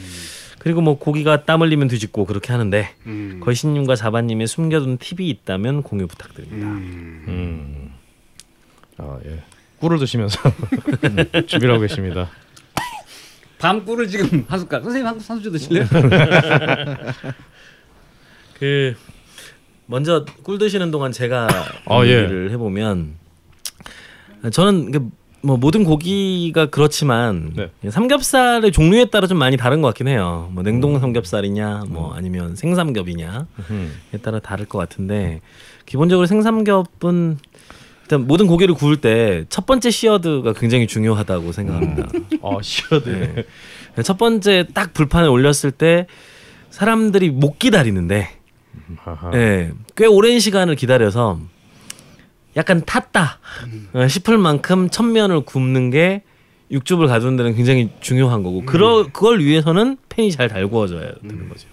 그리고 0.67 0.81
뭐 0.81 0.99
고기가 0.99 1.45
땀 1.45 1.63
흘리면 1.63 1.87
뒤집고 1.87 2.25
그렇게 2.25 2.51
하는데 2.51 2.93
음. 3.07 3.39
거신님과 3.41 3.95
자바님의 3.95 4.49
숨겨둔 4.49 4.99
팁이 4.99 5.29
있다면 5.29 5.85
공유 5.85 6.09
부탁드립니다. 6.09 6.67
음. 6.67 7.25
음. 7.29 7.93
아 8.99 9.17
예. 9.27 9.45
꿀을 9.79 10.01
드시면서 10.01 10.41
준비를 11.47 11.75
하고 11.75 11.83
계십니다. 11.83 12.29
밤 13.61 13.85
꿀을 13.85 14.09
지금 14.09 14.45
한 14.49 14.59
숟갈. 14.59 14.83
선생님 14.83 15.07
한, 15.07 15.15
한 15.15 15.21
수저 15.21 15.53
드실래요? 15.53 15.87
그 18.59 18.97
먼저 19.87 20.25
꿀 20.43 20.59
드시는 20.59 20.91
동안 20.91 21.13
제가 21.13 21.47
아, 21.85 22.05
예. 22.07 22.25
얘기를 22.25 22.51
해보면 22.51 23.15
저는 24.51 24.91
그 24.91 25.11
뭐 25.43 25.57
모든 25.57 25.85
고기가 25.85 26.67
그렇지만 26.67 27.53
네. 27.55 27.91
삼겹살의 27.91 28.73
종류에 28.73 29.07
따라 29.07 29.27
좀 29.27 29.39
많이 29.39 29.57
다른 29.57 29.81
것 29.83 29.89
같긴 29.89 30.09
해요. 30.09 30.49
뭐 30.53 30.63
냉동 30.63 30.99
삼겹살이냐, 30.99 31.85
뭐 31.89 32.15
아니면 32.15 32.57
생삼겹이냐에 32.57 33.41
음. 33.71 33.95
따라 34.23 34.41
다를 34.41 34.67
것 34.67 34.79
같은데 34.79 35.41
기본적으로 35.85 36.27
생삼겹은 36.27 37.39
일단 38.03 38.27
모든 38.27 38.47
고기를 38.47 38.75
구울 38.75 39.01
때 39.01 39.45
첫 39.49 39.67
번째 39.67 39.91
시어드가 39.91 40.53
굉장히 40.55 40.87
중요하다고 40.87 41.53
생각합니다. 41.53 42.09
아 42.43 42.59
시어드. 42.63 43.09
네. 43.09 44.03
첫 44.03 44.19
번째 44.19 44.67
딱 44.75 44.93
불판에 44.95 45.27
올렸을 45.29 45.71
때 45.77 46.07
사람들이 46.71 47.31
못 47.31 47.59
기다리는데. 47.59 48.29
예, 49.35 49.73
꽤 49.97 50.07
오랜 50.07 50.39
시간을 50.39 50.77
기다려서 50.77 51.41
약간 52.57 52.85
탔다 52.85 53.39
어, 53.93 54.09
싶을 54.09 54.39
만큼 54.39 54.89
천면을 54.89 55.43
굽는 55.43 55.91
게 55.91 56.23
육즙을 56.71 57.07
가두는 57.07 57.37
데는 57.37 57.55
굉장히 57.55 57.91
중요한 58.01 58.43
거고 58.43 58.65
그러, 58.65 59.05
그걸 59.05 59.41
위해서는 59.41 59.99
팬이 60.09 60.33
잘 60.33 60.49
달구어져야 60.49 61.13
되는 61.23 61.49
거죠. 61.49 61.69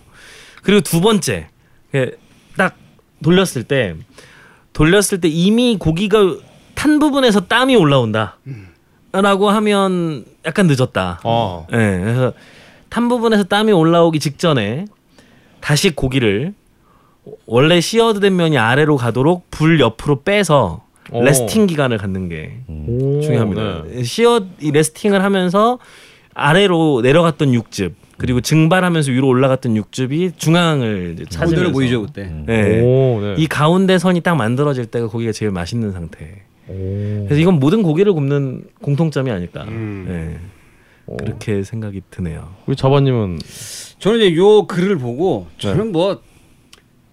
그리고 0.62 0.82
두 0.82 1.02
번째 1.02 1.48
예, 1.96 2.12
딱 2.58 2.78
돌렸을 3.24 3.64
때 3.64 3.96
돌렸을 4.74 5.20
때 5.22 5.28
이미 5.28 5.78
고기가 5.78 6.38
탄 6.76 7.00
부분에서 7.00 7.42
땀이 7.42 7.76
올라온다. 7.76 8.38
라고 9.12 9.50
하면 9.52 10.26
약간 10.44 10.66
늦었다. 10.68 11.20
어. 11.24 11.68
예, 11.72 11.76
그래서 11.76 12.34
탄 12.90 13.08
부분에서 13.10 13.44
땀이 13.44 13.72
올라오기 13.72 14.20
직전에 14.20 14.86
다시 15.62 15.92
고기를 15.92 16.54
원래 17.46 17.80
seared된 17.80 18.36
면이 18.36 18.58
아래로 18.58 18.98
가도록 18.98 19.50
불 19.50 19.80
옆으로 19.80 20.24
빼서 20.24 20.84
오. 21.12 21.24
resting 21.24 21.68
기간을 21.68 21.98
갖는 21.98 22.30
게 22.30 22.60
오, 22.68 23.22
중요합니다. 23.22 23.84
네. 23.88 24.04
sear 24.04 24.46
이 24.62 24.72
resting을 24.72 25.24
하면서 25.24 25.80
아래로 26.34 27.02
내려갔던 27.02 27.54
육즙 27.54 27.96
그리고 28.18 28.42
증발하면서 28.42 29.12
위로 29.12 29.28
올라갔던 29.28 29.76
육즙이 29.76 30.32
중앙을 30.38 31.14
이제 31.14 31.24
그대로 31.24 31.30
찾으면서 31.30 31.72
보이죠 31.72 32.02
그때. 32.02 32.32
네. 32.46 32.82
오, 32.82 33.20
네. 33.22 33.36
이 33.38 33.48
가운데 33.48 33.98
선이 33.98 34.22
딱 34.22 34.36
만들어질 34.36 34.86
때가 34.86 35.08
고기가 35.08 35.32
제일 35.32 35.52
맛있는 35.52 35.92
상태. 35.92 36.44
오. 36.68 37.26
그래서 37.28 37.42
이건 37.42 37.60
모든 37.60 37.84
고기를 37.84 38.14
굽는 38.14 38.64
공통점이 38.82 39.30
아닐까. 39.30 39.64
음. 39.68 40.06
네. 40.08 40.40
오. 41.06 41.18
그렇게 41.18 41.64
생각이 41.64 42.02
드네요. 42.12 42.50
우리 42.66 42.76
자바님은 42.76 43.40
저는 44.00 44.20
이제 44.20 44.36
요 44.38 44.68
글을 44.68 44.98
보고 44.98 45.48
저는 45.58 45.92
뭐 45.92 46.22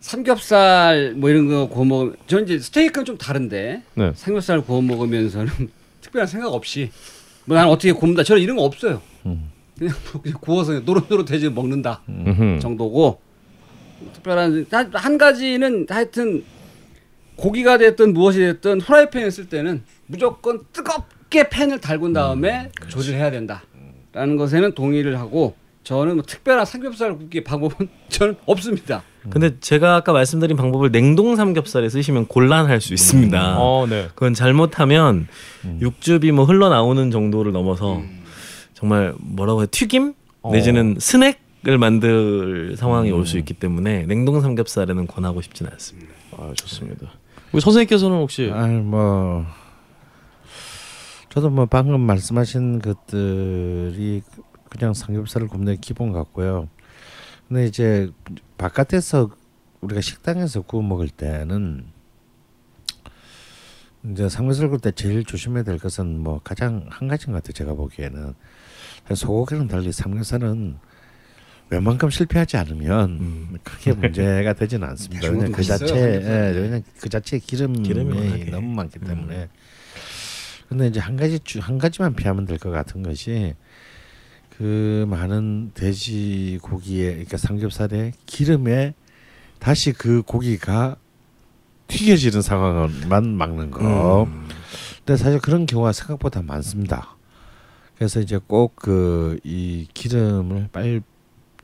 삼겹살 0.00 1.12
뭐 1.14 1.30
이런 1.30 1.46
거 1.46 1.68
구워 1.68 1.84
먹. 1.84 2.26
저는 2.26 2.44
이제 2.44 2.58
스테이크는 2.58 3.04
좀 3.04 3.18
다른데 3.18 3.82
네. 3.94 4.12
삼겹살 4.14 4.60
구워 4.62 4.80
먹으면서는 4.82 5.52
특별한 6.00 6.26
생각 6.26 6.52
없이 6.52 6.90
뭐 7.44 7.56
나는 7.56 7.70
어떻게 7.70 7.92
굽는다. 7.92 8.22
저는 8.24 8.42
이런 8.42 8.56
거 8.56 8.64
없어요. 8.64 9.00
음. 9.26 9.50
그냥 9.78 9.94
뭐 10.12 10.22
구워서 10.40 10.80
노릇노릇해지 10.80 11.50
먹는다 11.50 12.02
음흠. 12.08 12.58
정도고 12.60 13.20
특별한 14.14 14.66
한, 14.70 14.90
한 14.94 15.18
가지는 15.18 15.86
하여튼 15.88 16.44
고기가 17.36 17.78
됐든 17.78 18.12
무엇이 18.12 18.38
됐든 18.40 18.80
후라이팬에 18.80 19.30
쓸 19.30 19.48
때는 19.48 19.82
무조건 20.06 20.60
뜨겁게 20.72 21.48
팬을 21.48 21.80
달군 21.80 22.12
다음에 22.12 22.70
조절해야 22.88 23.30
된다라는 23.30 24.36
것에는 24.36 24.74
동의를 24.74 25.18
하고 25.18 25.54
저는 25.90 26.14
뭐 26.14 26.22
특별한 26.24 26.64
삼겹살 26.66 27.18
굽기 27.18 27.42
방법은 27.42 27.88
저는 28.10 28.36
없습니다. 28.46 29.02
근데 29.28 29.58
제가 29.58 29.96
아까 29.96 30.12
말씀드린 30.12 30.56
방법을 30.56 30.92
냉동 30.92 31.34
삼겹살에 31.34 31.88
쓰시면 31.88 32.26
곤란할 32.28 32.80
수 32.80 32.94
있습니다. 32.94 33.56
어, 33.58 33.86
네. 33.90 34.06
그건 34.14 34.32
잘못하면 34.32 35.26
육즙이 35.80 36.30
뭐 36.30 36.44
흘러나오는 36.44 37.10
정도를 37.10 37.50
넘어서 37.50 38.00
정말 38.72 39.14
뭐라고 39.18 39.62
해 39.62 39.66
튀김 39.66 40.14
어. 40.42 40.52
내지는 40.52 40.94
스낵을 41.00 41.76
만들 41.78 42.76
상황이 42.76 43.10
올 43.10 43.26
수 43.26 43.36
있기 43.38 43.54
때문에 43.54 44.04
냉동 44.06 44.40
삼겹살에는 44.40 45.08
권하고 45.08 45.42
싶지는 45.42 45.72
않습니다. 45.72 46.12
아, 46.38 46.52
좋습니다. 46.54 47.08
우리 47.50 47.60
선생님께서는 47.60 48.16
혹시 48.16 48.48
아니 48.54 48.80
뭐 48.80 49.44
저도 51.30 51.50
뭐 51.50 51.66
방금 51.66 52.00
말씀하신 52.02 52.78
것들이 52.78 54.22
그냥 54.70 54.94
삼겹살을 54.94 55.48
굽는 55.48 55.80
기본 55.80 56.12
같고요. 56.12 56.68
근데 57.48 57.66
이제 57.66 58.10
바깥에서 58.56 59.30
우리가 59.82 60.00
식당에서 60.00 60.62
구워 60.62 60.82
먹을 60.82 61.08
때는 61.08 61.84
이제 64.12 64.28
삼겹살 64.28 64.68
구울 64.68 64.80
때 64.80 64.92
제일 64.92 65.24
조심해야 65.24 65.62
될 65.64 65.78
것은 65.78 66.20
뭐 66.20 66.40
가장 66.42 66.86
한 66.88 67.08
가지인 67.08 67.32
것 67.32 67.42
같아요. 67.42 67.52
제가 67.52 67.74
보기에는 67.74 68.34
소고기랑 69.14 69.68
달리 69.68 69.92
삼겹살은 69.92 70.78
웬만큼 71.70 72.10
실패하지 72.10 72.56
않으면 72.56 73.58
크게 73.62 73.92
문제가 73.92 74.54
되지는 74.54 74.88
않습니다. 74.88 75.28
음. 75.28 75.32
네, 75.34 75.38
왜냐면 75.38 75.52
그 75.52 75.62
자체. 75.62 75.94
예, 75.96 76.52
왜냐면 76.56 76.82
그 77.00 77.08
자체 77.08 77.38
기름이 77.38 77.82
기름이. 77.82 78.44
너무 78.50 78.72
많기 78.74 78.98
때문에. 79.00 79.48
근데 80.68 80.86
이제 80.86 81.00
한 81.00 81.16
가지 81.16 81.38
주- 81.40 81.58
한 81.60 81.78
가지만 81.78 82.14
피하면 82.14 82.44
될 82.46 82.58
것 82.58 82.70
같은 82.70 83.02
것이 83.02 83.54
그 84.60 85.06
많은 85.08 85.70
돼지 85.72 86.58
고기에 86.60 87.12
그러니까 87.12 87.38
삼겹살에 87.38 88.12
기름에 88.26 88.92
다시 89.58 89.92
그 89.94 90.20
고기가 90.20 90.96
튀겨지는 91.88 92.42
상황만 92.42 93.36
막는 93.38 93.70
거. 93.70 94.28
근데 94.98 95.16
사실 95.16 95.40
그런 95.40 95.64
경우가 95.64 95.92
생각보다 95.92 96.42
많습니다. 96.42 97.16
그래서 97.96 98.20
이제 98.20 98.38
꼭 98.46 98.74
그 98.76 99.38
이 99.44 99.88
기름을 99.94 100.68
빨리 100.72 101.00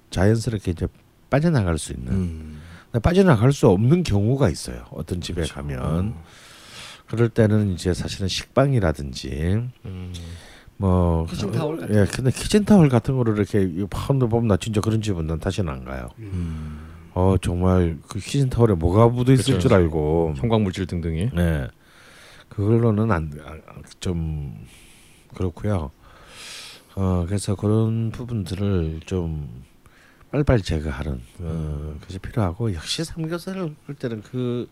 자연스럽게 0.08 0.70
이제 0.70 0.86
빠져나갈 1.28 1.76
수 1.76 1.92
있는 1.92 2.12
음. 2.12 2.62
빠져나갈 3.02 3.52
수 3.52 3.68
없는 3.68 4.04
경우가 4.04 4.48
있어요. 4.48 4.86
어떤 4.90 5.20
집에 5.20 5.42
그렇죠. 5.42 5.54
가면 5.56 6.14
그럴 7.08 7.28
때는 7.28 7.74
이제 7.74 7.92
사실은 7.92 8.26
식빵이라든지 8.26 9.68
음. 9.84 10.12
뭐 10.78 11.26
키친타월 11.26 11.78
같은 11.78 11.94
예, 11.94 12.04
근데 12.04 12.30
키친타월 12.30 12.88
같은 12.88 13.16
거를 13.16 13.36
이렇게 13.36 13.86
파운드 13.88 14.26
보면 14.26 14.48
나 14.48 14.56
진짜 14.56 14.80
그런 14.80 15.00
집은 15.00 15.26
난 15.26 15.38
다시는 15.38 15.72
안 15.72 15.84
가요. 15.84 16.10
음. 16.18 16.86
어 17.14 17.36
정말 17.40 17.96
그 18.08 18.18
키친타월에 18.18 18.74
뭐가 18.74 19.08
묻어 19.08 19.32
있을 19.32 19.44
그렇죠. 19.44 19.68
줄 19.68 19.74
알고 19.74 20.34
형광물질 20.36 20.86
등등이 20.86 21.30
네. 21.34 21.68
그걸로는 22.50 23.10
안좀 23.10 24.66
그렇고요. 25.34 25.90
어 26.94 27.24
그래서 27.26 27.54
그런 27.54 28.10
부분들을 28.10 29.00
좀 29.06 29.64
빨리빨리 30.30 30.62
제거하는 30.62 31.20
어, 31.40 31.94
것이 32.02 32.18
필요하고 32.18 32.74
역시 32.74 33.04
삼겹살을 33.04 33.74
할 33.86 33.94
때는 33.94 34.22
그 34.22 34.68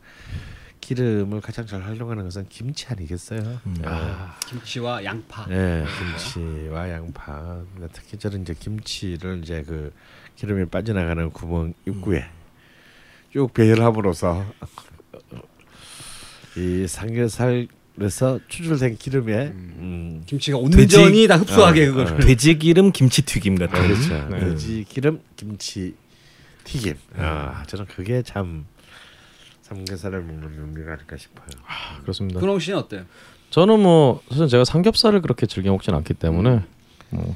기름을 0.84 1.40
가장 1.40 1.66
잘 1.66 1.82
활용하는 1.82 2.24
것은 2.24 2.46
김치 2.50 2.86
아니겠어요? 2.88 3.40
음. 3.64 3.76
아, 3.84 4.38
김치와 4.46 5.02
양파. 5.04 5.46
네, 5.46 5.82
김치와 5.98 6.90
양파. 6.90 7.62
특히 7.92 8.18
저는 8.18 8.42
이제 8.42 8.54
김치를 8.58 9.40
이제 9.42 9.64
그 9.66 9.92
기름이 10.36 10.66
빠져나가는 10.66 11.30
구멍 11.30 11.72
입구에 11.86 12.26
쭉 13.32 13.52
배열함으로써 13.54 14.44
이 16.58 16.86
삼겹살에서 16.86 18.40
추출된 18.48 18.98
기름에 18.98 19.46
음, 19.46 20.22
김치가 20.26 20.58
온전히 20.58 21.26
다 21.26 21.36
흡수하게 21.36 21.86
어, 21.86 21.92
그거를. 21.92 22.12
어. 22.12 22.18
돼지 22.18 22.58
기름 22.58 22.92
김치 22.92 23.22
튀김 23.22 23.54
같은. 23.56 23.74
아, 23.78 23.82
그렇죠. 23.86 24.28
네. 24.28 24.38
돼지 24.40 24.84
기름 24.86 25.22
김치 25.34 25.94
튀김. 26.64 26.94
아, 27.16 27.62
저는 27.66 27.86
그게 27.86 28.22
참 28.22 28.66
삼겹살을 29.64 30.22
먹는 30.22 30.60
묘미가 30.60 30.92
아닐까 30.92 31.16
싶어요. 31.16 31.46
그렇습니다. 32.02 32.40
근홍 32.40 32.58
씨는 32.58 32.78
어때요? 32.78 33.02
저는 33.50 33.80
뭐 33.80 34.20
사실 34.30 34.48
제가 34.48 34.64
삼겹살을 34.64 35.22
그렇게 35.22 35.46
즐겨 35.46 35.70
먹진 35.70 35.94
않기 35.94 36.14
때문에 36.14 36.62
뭐 37.10 37.34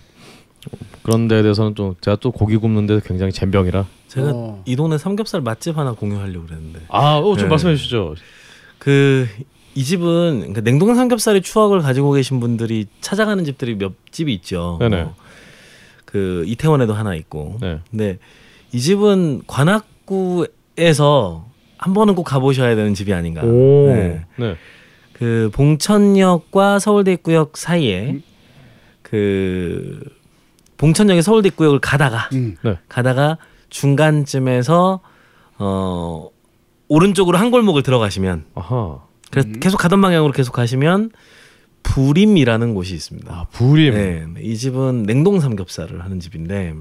그런 1.02 1.28
데에 1.28 1.42
대해서는 1.42 1.74
좀 1.74 1.94
제가 2.00 2.16
또 2.20 2.32
고기 2.32 2.56
굽는 2.56 2.86
데 2.86 3.00
굉장히 3.04 3.32
젬병이라 3.32 3.86
제가 4.08 4.30
어. 4.34 4.62
이 4.66 4.76
동네 4.76 4.98
삼겹살 4.98 5.40
맛집 5.40 5.78
하나 5.78 5.92
공유하려고 5.92 6.46
그랬는데 6.46 6.80
아, 6.88 7.16
어, 7.18 7.34
좀 7.34 7.44
네. 7.44 7.48
말씀해 7.48 7.76
주시죠. 7.76 8.14
그 8.78 9.26
이 9.78 9.84
집은 9.84 10.38
그러니까 10.38 10.60
냉동 10.62 10.92
삼겹살의 10.92 11.40
추억을 11.42 11.80
가지고 11.82 12.10
계신 12.10 12.40
분들이 12.40 12.86
찾아가는 13.00 13.44
집들이 13.44 13.76
몇 13.76 13.92
집이 14.10 14.34
있죠. 14.34 14.76
네네. 14.80 15.04
뭐그 16.04 16.44
이태원에도 16.48 16.94
하나 16.94 17.14
있고. 17.14 17.58
네. 17.60 17.78
근데 17.88 18.18
이 18.72 18.80
집은 18.80 19.42
관악구에서 19.46 20.48
한 21.78 21.94
번은 21.94 22.14
꼭 22.14 22.24
가보셔야 22.24 22.74
되는 22.76 22.92
집이 22.94 23.12
아닌가. 23.14 23.42
오. 23.42 23.86
네. 23.88 24.24
네. 24.36 24.56
그 25.12 25.50
봉천역과 25.52 26.78
서울대 26.78 27.12
입구역 27.12 27.56
사이에 27.56 28.20
그 29.02 30.00
봉천역에 30.76 31.22
서울대 31.22 31.48
입구역을 31.48 31.78
가다가 31.80 32.28
음. 32.34 32.56
네. 32.62 32.78
가다가 32.88 33.38
중간쯤에서 33.70 35.00
어 35.58 36.28
오른쪽으로 36.88 37.36
한 37.38 37.50
골목을 37.50 37.82
들어가시면 37.82 38.44
아하. 38.54 39.00
그래서 39.30 39.48
계속 39.60 39.78
가던 39.78 40.00
방향으로 40.00 40.32
계속 40.32 40.52
가시면 40.52 41.10
부림이라는 41.82 42.74
곳이 42.74 42.94
있습니다. 42.94 43.32
아 43.32 43.46
부림. 43.50 43.94
네, 43.94 44.26
네. 44.34 44.40
이 44.42 44.56
집은 44.56 45.02
냉동 45.04 45.40
삼겹살을 45.40 46.02
하는 46.02 46.20
집인데 46.20 46.74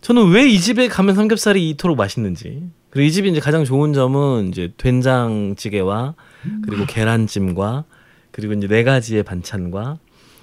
저는 0.00 0.30
왜 0.30 0.46
이 0.48 0.58
집에 0.58 0.88
가면 0.88 1.14
삼겹살이 1.14 1.68
이토록 1.70 1.96
맛있는지 1.96 2.62
그리고 2.90 3.06
이 3.06 3.12
집이 3.12 3.30
이제 3.30 3.40
가장 3.40 3.64
좋은 3.64 3.92
점은 3.92 4.48
이제 4.48 4.72
된장찌개와 4.76 6.14
그리고 6.64 6.84
계란찜과 6.86 7.84
그리고 8.32 8.52
이제 8.54 8.66
네 8.66 8.84
가지의 8.84 9.22
반찬과 9.22 9.98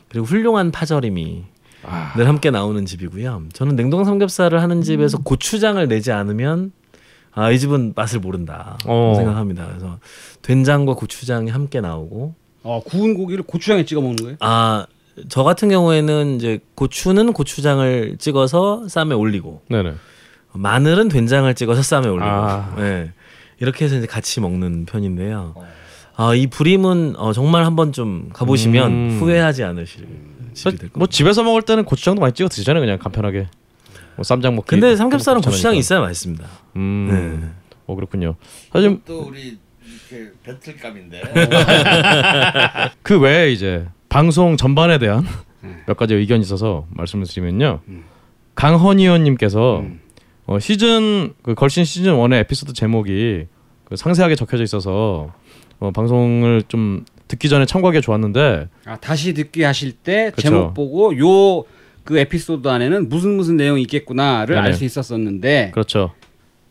그리고 0.10 0.26
훌륭한 0.26 0.72
파절임이 0.72 1.44
아. 1.84 2.14
늘 2.16 2.28
함께 2.28 2.50
나오는 2.52 2.86
집이고요. 2.86 3.44
저는 3.54 3.76
냉동 3.76 4.04
삼겹살을 4.04 4.62
하는 4.62 4.82
집에서 4.82 5.18
고추장을 5.20 5.86
내지 5.88 6.12
않으면 6.12 6.72
아 7.34 7.52
이 7.52 7.60
집은 7.60 7.94
맛을 7.96 8.20
모른다 8.20 8.78
어. 8.88 9.14
생각합니다. 9.16 9.68
그래서 9.68 10.00
된장과 10.42 10.96
고추장이 10.96 11.52
함께 11.52 11.82
나오고 11.82 12.34
어, 12.64 12.82
구운 12.84 13.14
고기를 13.14 13.44
고추장에 13.44 13.86
찍어 13.86 14.02
먹는 14.02 14.16
거예요? 14.18 14.38
아 14.40 14.86
저 15.30 15.44
같은 15.44 15.70
경우에는 15.70 16.36
이제 16.36 16.60
고추는 16.76 17.34
고추장을 17.34 18.18
찍어서 18.20 18.88
쌈에 18.88 19.16
올리고 19.16 19.62
네네. 19.68 19.96
마늘은 20.58 21.08
된장을 21.10 21.54
찍어서 21.56 21.82
쌈에 21.82 22.08
올리고 22.08 22.26
아. 22.26 22.74
네. 22.78 23.12
이렇게 23.60 23.86
해서 23.86 23.96
이제 23.98 24.06
같이 24.08 24.40
먹는 24.42 24.86
편인데요. 24.86 25.56
아 26.20 26.34
이 26.34 26.48
불임은 26.48 27.16
어, 27.18 27.32
정말 27.32 27.64
한번 27.66 27.92
좀 27.92 28.30
가보시면 28.34 28.92
음. 28.92 29.18
후회하지 29.20 29.64
않으실 29.64 30.08
집이 30.54 30.78
될뭐 30.78 30.92
겁니다. 30.94 31.12
집에서 31.12 31.44
먹을 31.44 31.62
때는 31.62 31.86
고추장도 31.86 32.22
많이 32.22 32.34
찍어 32.34 32.50
드시잖아요. 32.50 32.82
그냥 32.82 32.98
간편하게. 32.98 33.48
뭐 34.16 34.24
쌈장 34.24 34.56
먹기. 34.56 34.68
근데 34.68 34.96
삼겹살은 34.96 35.42
괜찮으니까. 35.42 35.52
고추장이 35.52 35.78
있어야 35.78 36.00
맛있습니다. 36.00 36.44
음. 36.78 37.08
네. 37.44 37.50
어 37.86 37.96
그렇군요. 37.96 38.36
사실 38.74 39.00
또 39.06 39.22
우리 39.28 39.58
이렇게 40.10 40.32
배틀감인데. 40.44 41.22
그 43.04 43.20
외에 43.20 43.52
이제 43.52 43.86
방송 44.10 44.58
전반에 44.58 44.98
대한 44.98 45.24
몇 45.86 45.96
가지 45.98 46.16
의견이 46.16 46.42
있어서 46.42 46.88
말씀을 46.92 47.26
드리면요. 47.28 47.82
강헌 48.56 49.00
의원님께서 49.00 49.86
어, 50.48 50.60
시즌 50.60 51.34
그 51.44 51.54
걸신 51.54 51.86
시즌 51.86 52.14
1의 52.14 52.40
에피소드 52.42 52.74
제목이 52.74 53.46
그 53.86 53.96
상세하게 53.96 54.36
적혀져 54.36 54.64
있어서 54.64 55.32
어, 55.80 55.92
방송을 55.92 56.64
좀 56.68 57.06
듣기 57.28 57.50
전에 57.50 57.66
참고하기 57.66 58.02
좋았는데 58.02 58.68
아, 58.86 58.98
다시 58.98 59.34
듣기 59.34 59.64
하실 59.64 59.92
때 59.92 60.32
그쵸. 60.34 60.50
제목 60.50 60.74
보고 60.74 61.18
요 61.18 61.66
그 62.08 62.18
에피소드 62.18 62.66
안에는 62.70 63.10
무슨 63.10 63.36
무슨 63.36 63.58
내용이 63.58 63.82
있겠구나를 63.82 64.56
네네. 64.56 64.68
알수 64.68 64.86
있었었는데 64.86 65.72
그렇죠. 65.74 66.12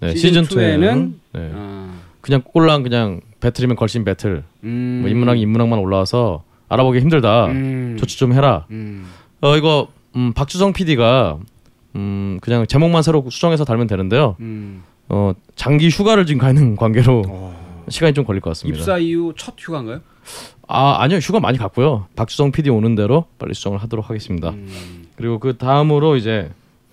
네, 0.00 0.14
시즌 0.16 0.44
시즌 0.44 0.56
2에는 0.58 0.80
2에는 0.80 1.12
네, 1.34 1.50
아, 1.54 1.92
그냥 2.22 2.40
꼴랑 2.42 2.82
그냥 2.82 3.20
배틀이면 3.40 3.76
걸신 3.76 4.04
배틀 4.06 4.44
음, 4.64 4.98
뭐 5.02 5.10
인문학 5.10 5.38
인문학만 5.38 5.78
올라와서 5.78 6.42
알아보기 6.70 7.00
힘들다. 7.00 7.46
음, 7.48 7.96
조치 8.00 8.18
좀 8.18 8.32
해라. 8.32 8.64
음, 8.70 9.06
어 9.42 9.58
이거 9.58 9.88
음, 10.16 10.32
박주성 10.32 10.72
PD가 10.72 11.38
음 11.96 12.38
그냥 12.42 12.66
제목만 12.66 13.02
새로 13.02 13.24
수정해서 13.28 13.64
달면 13.64 13.86
되는데요. 13.86 14.36
음. 14.40 14.82
어 15.08 15.32
장기 15.54 15.88
휴가를 15.88 16.26
지금 16.26 16.40
가 16.40 16.50
있는 16.50 16.76
관계로 16.76 17.24
어. 17.26 17.84
시간이 17.88 18.14
좀 18.14 18.24
걸릴 18.24 18.40
것 18.40 18.50
같습니다. 18.50 18.78
입사 18.78 18.98
이후 18.98 19.32
첫 19.36 19.54
휴가인가요? 19.58 20.00
아 20.68 20.96
아니요 21.00 21.18
휴가 21.18 21.40
많이 21.40 21.58
갔고요. 21.58 22.06
박주성 22.16 22.52
PD 22.52 22.70
오는 22.70 22.94
대로 22.94 23.24
빨리 23.38 23.54
수정을 23.54 23.78
하도록 23.78 24.08
하겠습니다. 24.08 24.50
음. 24.50 25.06
그리고 25.16 25.38
그 25.38 25.56
다음으로 25.56 26.16
이제 26.16 26.50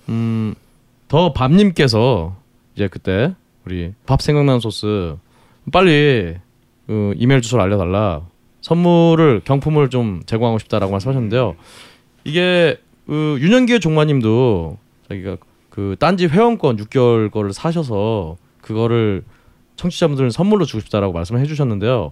음더 0.08 1.34
밤님께서 1.34 2.36
이제 2.76 2.88
그때 2.88 3.36
우리 3.66 3.94
밥 4.06 4.22
생각나는 4.22 4.60
소스 4.60 5.16
빨리 5.72 6.36
그 6.88 7.14
이메일 7.18 7.42
주소를 7.42 7.64
알려달라 7.64 8.22
선물을 8.62 9.42
경품을 9.44 9.90
좀 9.90 10.22
제공하고 10.26 10.60
싶다라고 10.60 10.92
말씀하셨는데요. 10.92 11.56
이게 12.24 12.78
그 13.06 13.38
윤현기의 13.42 13.80
종마님도 13.82 14.78
자기가 15.14 15.38
그 15.70 15.96
딴지 16.00 16.28
회원권 16.28 16.78
6개월 16.78 17.32
거를 17.32 17.54
사셔서 17.54 18.38
그거를 18.62 19.24
청취자분들 19.76 20.32
선물로 20.32 20.66
주고 20.66 20.82
싶다라고 20.82 21.14
말씀을 21.14 21.42
해주셨는데요. 21.42 22.12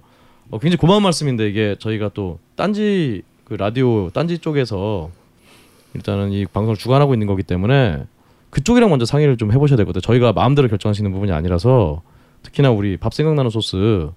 어, 0.49 0.59
굉장히 0.59 0.77
고마운 0.77 1.03
말씀인데 1.03 1.47
이게 1.47 1.75
저희가 1.79 2.11
또 2.13 2.39
딴지 2.55 3.21
그 3.45 3.53
라디오 3.53 4.09
딴지 4.09 4.39
쪽에서 4.39 5.09
일단은 5.93 6.31
이 6.31 6.45
방송을 6.45 6.77
주관하고 6.77 7.13
있는 7.13 7.27
거기 7.27 7.43
때문에 7.43 8.03
그쪽이랑 8.49 8.89
먼저 8.89 9.05
상의를 9.05 9.37
좀 9.37 9.51
해보셔야 9.51 9.77
되거든요. 9.77 10.01
저희가 10.01 10.33
마음대로 10.33 10.67
있는 10.67 11.11
부분이 11.11 11.31
아니라서 11.31 12.01
특히나 12.43 12.71
우리 12.71 12.97
밥 12.97 13.13
생각나는 13.13 13.49
소스 13.49 14.09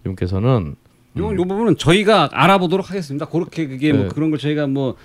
이분께서는 0.00 0.76
요, 1.18 1.32
요 1.32 1.36
부분은 1.36 1.76
저희가 1.76 2.30
알아보도록 2.32 2.90
하겠습니다. 2.90 3.26
그렇게 3.26 3.66
그게 3.66 3.92
뭐 3.92 4.02
네. 4.04 4.08
그런 4.08 4.30
걸 4.30 4.38
저희가 4.38 4.66
뭐 4.66 4.96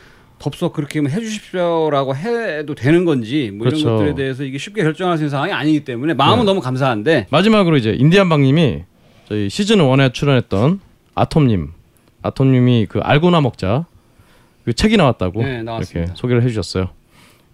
덥석 0.43 0.73
그렇게 0.73 0.99
뭐 0.99 1.09
해주십시오라고 1.09 2.17
해도 2.17 2.75
되는 2.75 3.05
건지 3.05 3.49
뭐 3.53 3.65
그렇죠. 3.65 3.79
이런 3.79 3.95
것들에 3.97 4.15
대해서 4.15 4.43
이게 4.43 4.57
쉽게 4.57 4.83
결정할 4.83 5.17
수 5.17 5.23
있는 5.23 5.29
상황이 5.29 5.53
아니기 5.53 5.85
때문에 5.85 6.13
마음은 6.15 6.39
네. 6.39 6.45
너무 6.45 6.59
감사한데 6.59 7.27
마지막으로 7.29 7.77
이제 7.77 7.91
인디안방님이 7.91 8.83
저희 9.29 9.49
시즌 9.49 9.77
1에 9.77 10.13
출연했던 10.13 10.81
아톰님, 11.15 11.71
아톰님이 12.23 12.87
그 12.89 12.99
알고나 12.99 13.39
먹자 13.39 13.85
그 14.65 14.73
책이 14.73 14.97
나왔다고 14.97 15.43
네. 15.43 15.61
이렇게 15.61 16.07
소개를 16.13 16.43
해주셨어요. 16.43 16.89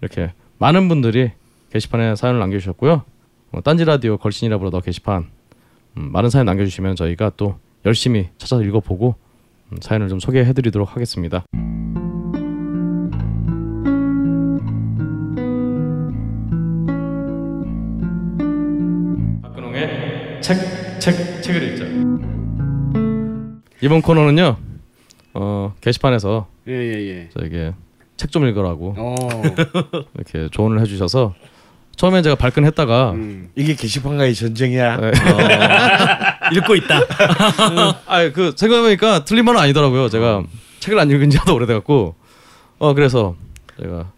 이렇게 0.00 0.32
많은 0.58 0.88
분들이 0.88 1.30
게시판에 1.72 2.16
사연을 2.16 2.40
남겨주셨고요. 2.40 3.04
어, 3.52 3.60
딴지 3.62 3.84
라디오 3.84 4.16
걸신이라 4.16 4.58
불러더 4.58 4.80
게시판 4.80 5.28
음, 5.96 6.10
많은 6.12 6.28
사연 6.28 6.46
남겨주시면 6.46 6.96
저희가 6.96 7.30
또 7.36 7.56
열심히 7.86 8.30
찾아서 8.36 8.64
읽어보고 8.64 9.14
음, 9.70 9.78
사연을 9.80 10.08
좀 10.08 10.18
소개해드리도록 10.18 10.96
하겠습니다. 10.96 11.44
책, 20.40 20.56
책, 21.00 21.42
책을 21.42 21.62
읽자. 21.62 21.84
이번 23.82 24.02
코너는요, 24.02 24.56
어, 25.34 25.74
게시판에서 25.80 26.46
예 26.66 26.72
예 26.72 27.08
예. 27.08 27.28
저에게 27.36 27.72
책 28.16 28.30
좀 28.30 28.46
읽으라고 28.46 28.94
어. 28.98 29.14
이렇게 30.14 30.48
조언을 30.50 30.80
해주셔서 30.80 31.34
처음엔 31.96 32.22
제가 32.22 32.34
발끈했다가 32.36 33.12
음. 33.12 33.50
이게 33.56 33.74
게시판과의 33.74 34.34
전쟁이야. 34.34 34.96
네. 34.98 35.10
읽고 36.56 36.74
있다. 36.76 37.00
아그 38.06 38.52
생각해보니까 38.56 39.24
틀린 39.24 39.44
말은 39.46 39.60
아니더라고요. 39.60 40.08
제가 40.10 40.42
책을 40.80 40.98
안 40.98 41.10
읽은 41.10 41.30
지도 41.30 41.54
오래돼갖고 41.54 42.14
어 42.78 42.94
그래서 42.94 43.34
제가 43.80 44.10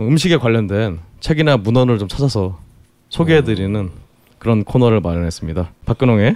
음식에 0.00 0.36
관련된 0.36 1.00
책이나 1.20 1.56
문헌을 1.56 1.98
좀 1.98 2.08
찾아서 2.08 2.58
소개해드리는 3.08 3.90
그런 4.42 4.64
코너를 4.64 5.00
마련했습니다. 5.00 5.72
박근홍의 5.86 6.34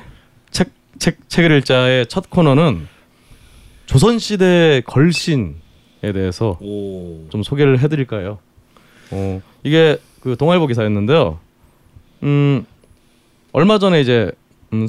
책, 0.52 0.70
책, 1.00 1.28
책을 1.28 1.58
읽자의 1.58 2.06
첫 2.06 2.30
코너는 2.30 2.86
조선시대 3.86 4.82
걸신에 4.86 5.56
대해서 6.14 6.56
오. 6.60 7.26
좀 7.30 7.42
소개를 7.42 7.80
해드릴까요? 7.80 8.38
어 9.10 9.42
이게 9.64 9.98
그 10.20 10.36
동아일보 10.36 10.68
기사였는데요. 10.68 11.40
음 12.22 12.64
얼마 13.50 13.80
전에 13.80 14.00
이제 14.00 14.30
음, 14.72 14.86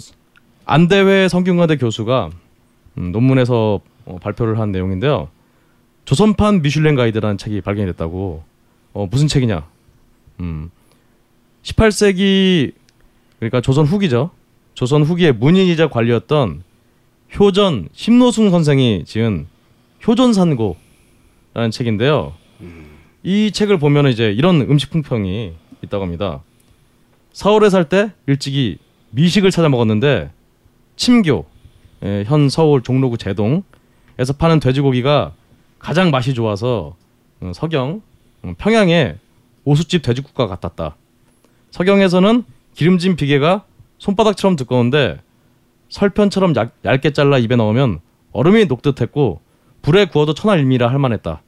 안대회 0.66 1.28
성균관대 1.28 1.78
교수가 1.78 2.30
음, 3.00 3.12
논문에서 3.12 3.82
어, 4.06 4.18
발표를 4.22 4.60
한 4.60 4.72
내용인데요. 4.72 5.30
조선판 6.06 6.62
미슐랭 6.62 6.94
가이드라는 6.94 7.40
책이 7.40 7.62
발견이 7.62 7.88
됐다고. 7.88 8.44
어 8.94 9.08
무슨 9.10 9.28
책이냐? 9.28 9.68
음 10.40 10.70
18세기 11.64 12.74
그러니까 13.40 13.62
조선 13.62 13.86
후기죠. 13.86 14.32
조선 14.74 15.04
후기의 15.04 15.34
문인이자 15.34 15.90
관리였던 15.90 16.64
효전 17.40 17.90
심노승 17.94 18.50
선생이 18.52 19.04
지은 19.06 19.48
효전산고라는 20.08 21.72
책인데요. 21.72 22.34
이 23.24 23.52
책을 23.52 23.78
보면 23.80 24.08
이제 24.08 24.32
이런 24.32 24.62
음식 24.62 24.90
품평이 24.92 25.54
있다고 25.84 26.04
합니다. 26.04 26.42
서울에 27.34 27.70
살 27.70 27.86
때 27.90 28.12
일찍이 28.28 28.78
미식을 29.12 29.52
찾아 29.52 29.70
먹었는데 29.70 30.32
침교 30.96 31.46
예, 32.04 32.24
현 32.28 32.50
서울 32.50 32.82
종로구 32.84 33.18
제동에서 33.18 34.34
파는 34.38 34.60
돼지고기가 34.60 35.34
가장 35.80 36.12
맛이 36.12 36.34
좋아서 36.34 36.96
어, 37.42 37.52
서경 37.54 38.02
어, 38.44 38.54
평양의 38.58 39.18
오수집 39.66 40.02
돼지국과 40.04 40.48
같았다. 40.48 40.96
서경에서는 41.72 42.44
기름진 42.78 43.16
비계가 43.16 43.66
손바닥처럼 43.98 44.56
두꺼운데 44.56 45.20
설편처럼 45.90 46.56
얇, 46.56 46.72
얇게 46.86 47.12
잘라 47.12 47.40
입에 47.40 47.56
넣으면 47.56 48.00
얼음이 48.34 48.66
녹듯 48.66 49.02
했고 49.02 49.42
불에 49.82 50.06
구워도 50.06 50.36
천하일미라 50.36 50.88
할 50.88 51.00
만했다. 51.00 51.42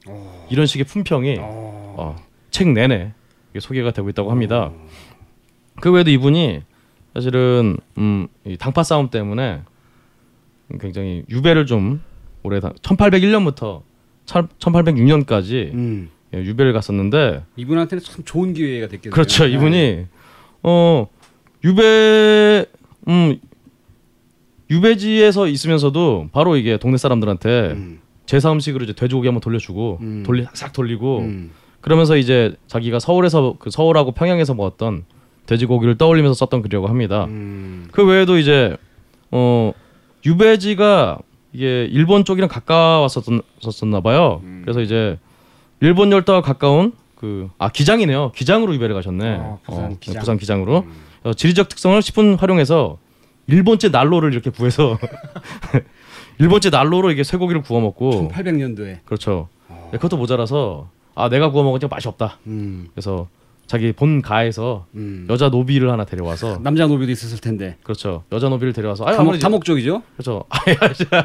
이런 0.50 0.66
식의 0.66 0.86
품평이 0.86 1.36
어, 1.38 2.16
책 2.50 2.70
내내 2.70 3.12
소개가 3.56 3.92
되고 3.92 4.08
있다고 4.08 4.32
합니다. 4.32 4.72
그 5.80 5.92
외에도 5.92 6.10
이분이 6.10 6.62
사실은 7.14 7.76
음, 7.96 8.26
이 8.44 8.56
당파 8.56 8.82
싸움 8.82 9.10
때문에 9.10 9.62
굉장히 10.80 11.22
유배를 11.30 11.64
좀 11.66 12.02
올해 12.42 12.58
1801년부터 12.58 13.82
1806년까지 14.26 15.72
음. 15.74 16.10
예, 16.34 16.38
유배를 16.38 16.72
갔었는데 16.72 17.44
이분한테는 17.54 18.02
참 18.02 18.24
좋은 18.24 18.52
기회가 18.52 18.88
됐겠네요. 18.88 19.12
그렇죠. 19.12 19.44
네. 19.46 19.52
이분이 19.52 20.06
어 20.64 21.06
유배 21.64 22.64
음 23.08 23.38
유배지에서 24.70 25.46
있으면서도 25.48 26.28
바로 26.32 26.56
이게 26.56 26.76
동네 26.76 26.96
사람들한테 26.96 27.70
음. 27.72 28.00
제사 28.26 28.52
음식으로 28.52 28.84
이제 28.84 28.92
돼지고기 28.92 29.26
한번 29.26 29.40
돌려주고 29.40 29.98
음. 30.00 30.22
돌리 30.24 30.46
싹 30.54 30.72
돌리고 30.72 31.18
음. 31.20 31.50
그러면서 31.80 32.16
이제 32.16 32.54
자기가 32.68 33.00
서울에서 33.00 33.56
그 33.58 33.70
서울하고 33.70 34.12
평양에서 34.12 34.54
먹었던 34.54 35.04
돼지고기를 35.46 35.98
떠올리면서 35.98 36.34
썼던 36.34 36.62
글이라고 36.62 36.86
합니다. 36.86 37.24
음. 37.24 37.88
그 37.90 38.06
외에도 38.06 38.38
이제 38.38 38.76
어 39.32 39.72
유배지가 40.24 41.18
이게 41.52 41.88
일본 41.90 42.24
쪽이랑 42.24 42.48
가까웠었나 42.48 44.00
봐요. 44.02 44.40
음. 44.44 44.60
그래서 44.64 44.80
이제 44.80 45.18
일본 45.80 46.12
열도와 46.12 46.42
가까운 46.42 46.92
그 47.16 47.48
아 47.58 47.68
기장이네요. 47.70 48.32
기장으로 48.36 48.72
유배를 48.74 48.94
가셨네. 48.94 49.36
아, 49.40 49.58
부산 49.64 49.84
어, 49.84 49.96
기장. 49.98 50.20
부산 50.20 50.38
기장으로 50.38 50.78
음. 50.86 50.92
어, 51.24 51.34
지리적 51.34 51.68
특성을 51.68 51.98
10분 52.00 52.38
활용해서 52.38 52.98
일본제 53.46 53.88
난로를 53.88 54.32
이렇게 54.32 54.50
구해서 54.50 54.98
일본제 56.38 56.70
난로로 56.70 57.10
이게 57.10 57.22
쇠고기를 57.24 57.62
구워 57.62 57.80
먹고 57.80 58.30
1800년도에. 58.32 58.98
그렇죠. 59.04 59.48
네, 59.68 59.98
그것도 59.98 60.16
모자라서 60.16 60.88
아 61.14 61.28
내가 61.28 61.50
구워 61.50 61.64
먹으니까 61.64 61.88
맛이 61.88 62.08
없다. 62.08 62.38
음. 62.46 62.88
그래서 62.94 63.28
자기 63.66 63.92
본 63.92 64.22
가에서 64.22 64.86
음. 64.94 65.26
여자 65.30 65.48
노비를 65.48 65.90
하나 65.90 66.04
데려와서 66.04 66.60
남자 66.62 66.86
노비도 66.86 67.12
있었을 67.12 67.38
텐데. 67.38 67.76
그렇죠. 67.82 68.24
여자 68.32 68.48
노비를 68.48 68.72
데려와서 68.72 69.04
아 69.04 69.10
다목, 69.12 69.20
아무래도 69.20 69.42
다목 69.42 69.64
쪽이죠. 69.64 70.02
그렇죠. 70.16 70.44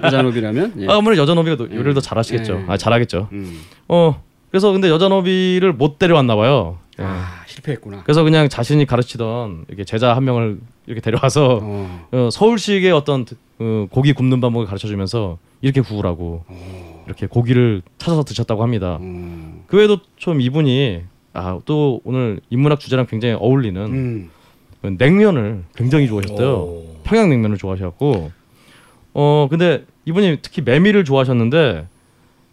여자 0.04 0.22
노비라면. 0.22 0.74
예. 0.82 0.88
아, 0.88 0.98
아무래도 0.98 1.22
여자 1.22 1.34
노비가 1.34 1.56
노- 1.56 1.66
요리를 1.66 1.94
더 1.94 2.00
음. 2.00 2.02
잘하시겠죠. 2.02 2.54
예. 2.54 2.66
아 2.68 2.78
잘하겠죠. 2.78 3.30
음. 3.32 3.62
어 3.88 4.22
그래서 4.56 4.72
근데 4.72 4.88
여자 4.90 5.10
노비를 5.10 5.74
못 5.74 6.00
데려왔나 6.00 6.38
봐요. 6.38 6.78
예. 6.98 7.04
아 7.04 7.44
실패했구나. 7.46 8.04
그래서 8.04 8.24
그냥 8.24 8.48
자신이 8.48 8.86
가르치던 8.86 9.66
이렇게 9.68 9.84
제자 9.84 10.16
한 10.16 10.24
명을 10.24 10.60
이렇게 10.86 11.02
데려와서 11.02 11.60
어. 11.62 12.08
어, 12.14 12.30
서울식의 12.32 12.90
어떤 12.94 13.26
어, 13.60 13.88
고기 13.90 14.14
굽는 14.14 14.40
방법을 14.40 14.66
가르쳐주면서 14.66 15.40
이렇게 15.60 15.82
구우라고 15.82 16.46
이렇게 17.06 17.28
고기를 17.28 17.82
찾아서 17.98 18.24
드셨다고 18.24 18.64
합니다. 18.64 18.98
음. 19.02 19.64
그 19.68 19.76
외에도 19.76 19.98
좀 20.16 20.40
이분이 20.40 21.02
아 21.34 21.60
또 21.66 22.00
오늘 22.06 22.40
인문학 22.50 22.80
주제랑 22.80 23.08
굉장히 23.08 23.36
어울리는 23.38 23.82
음. 23.82 24.30
냉면을 24.98 25.66
굉장히 25.76 26.08
좋아하셨대요. 26.08 26.50
오. 26.50 26.96
평양 27.04 27.30
냉면을 27.30 27.58
좋아하셨고 27.58 28.32
어 29.16 29.48
근데 29.50 29.84
이분이 30.06 30.38
특히 30.42 30.62
메밀을 30.62 31.04
좋아하셨는데 31.04 31.90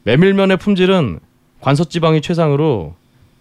메밀면의 0.02 0.56
품질은 0.56 1.20
관서 1.62 1.84
지방이 1.84 2.20
최상으로 2.20 2.94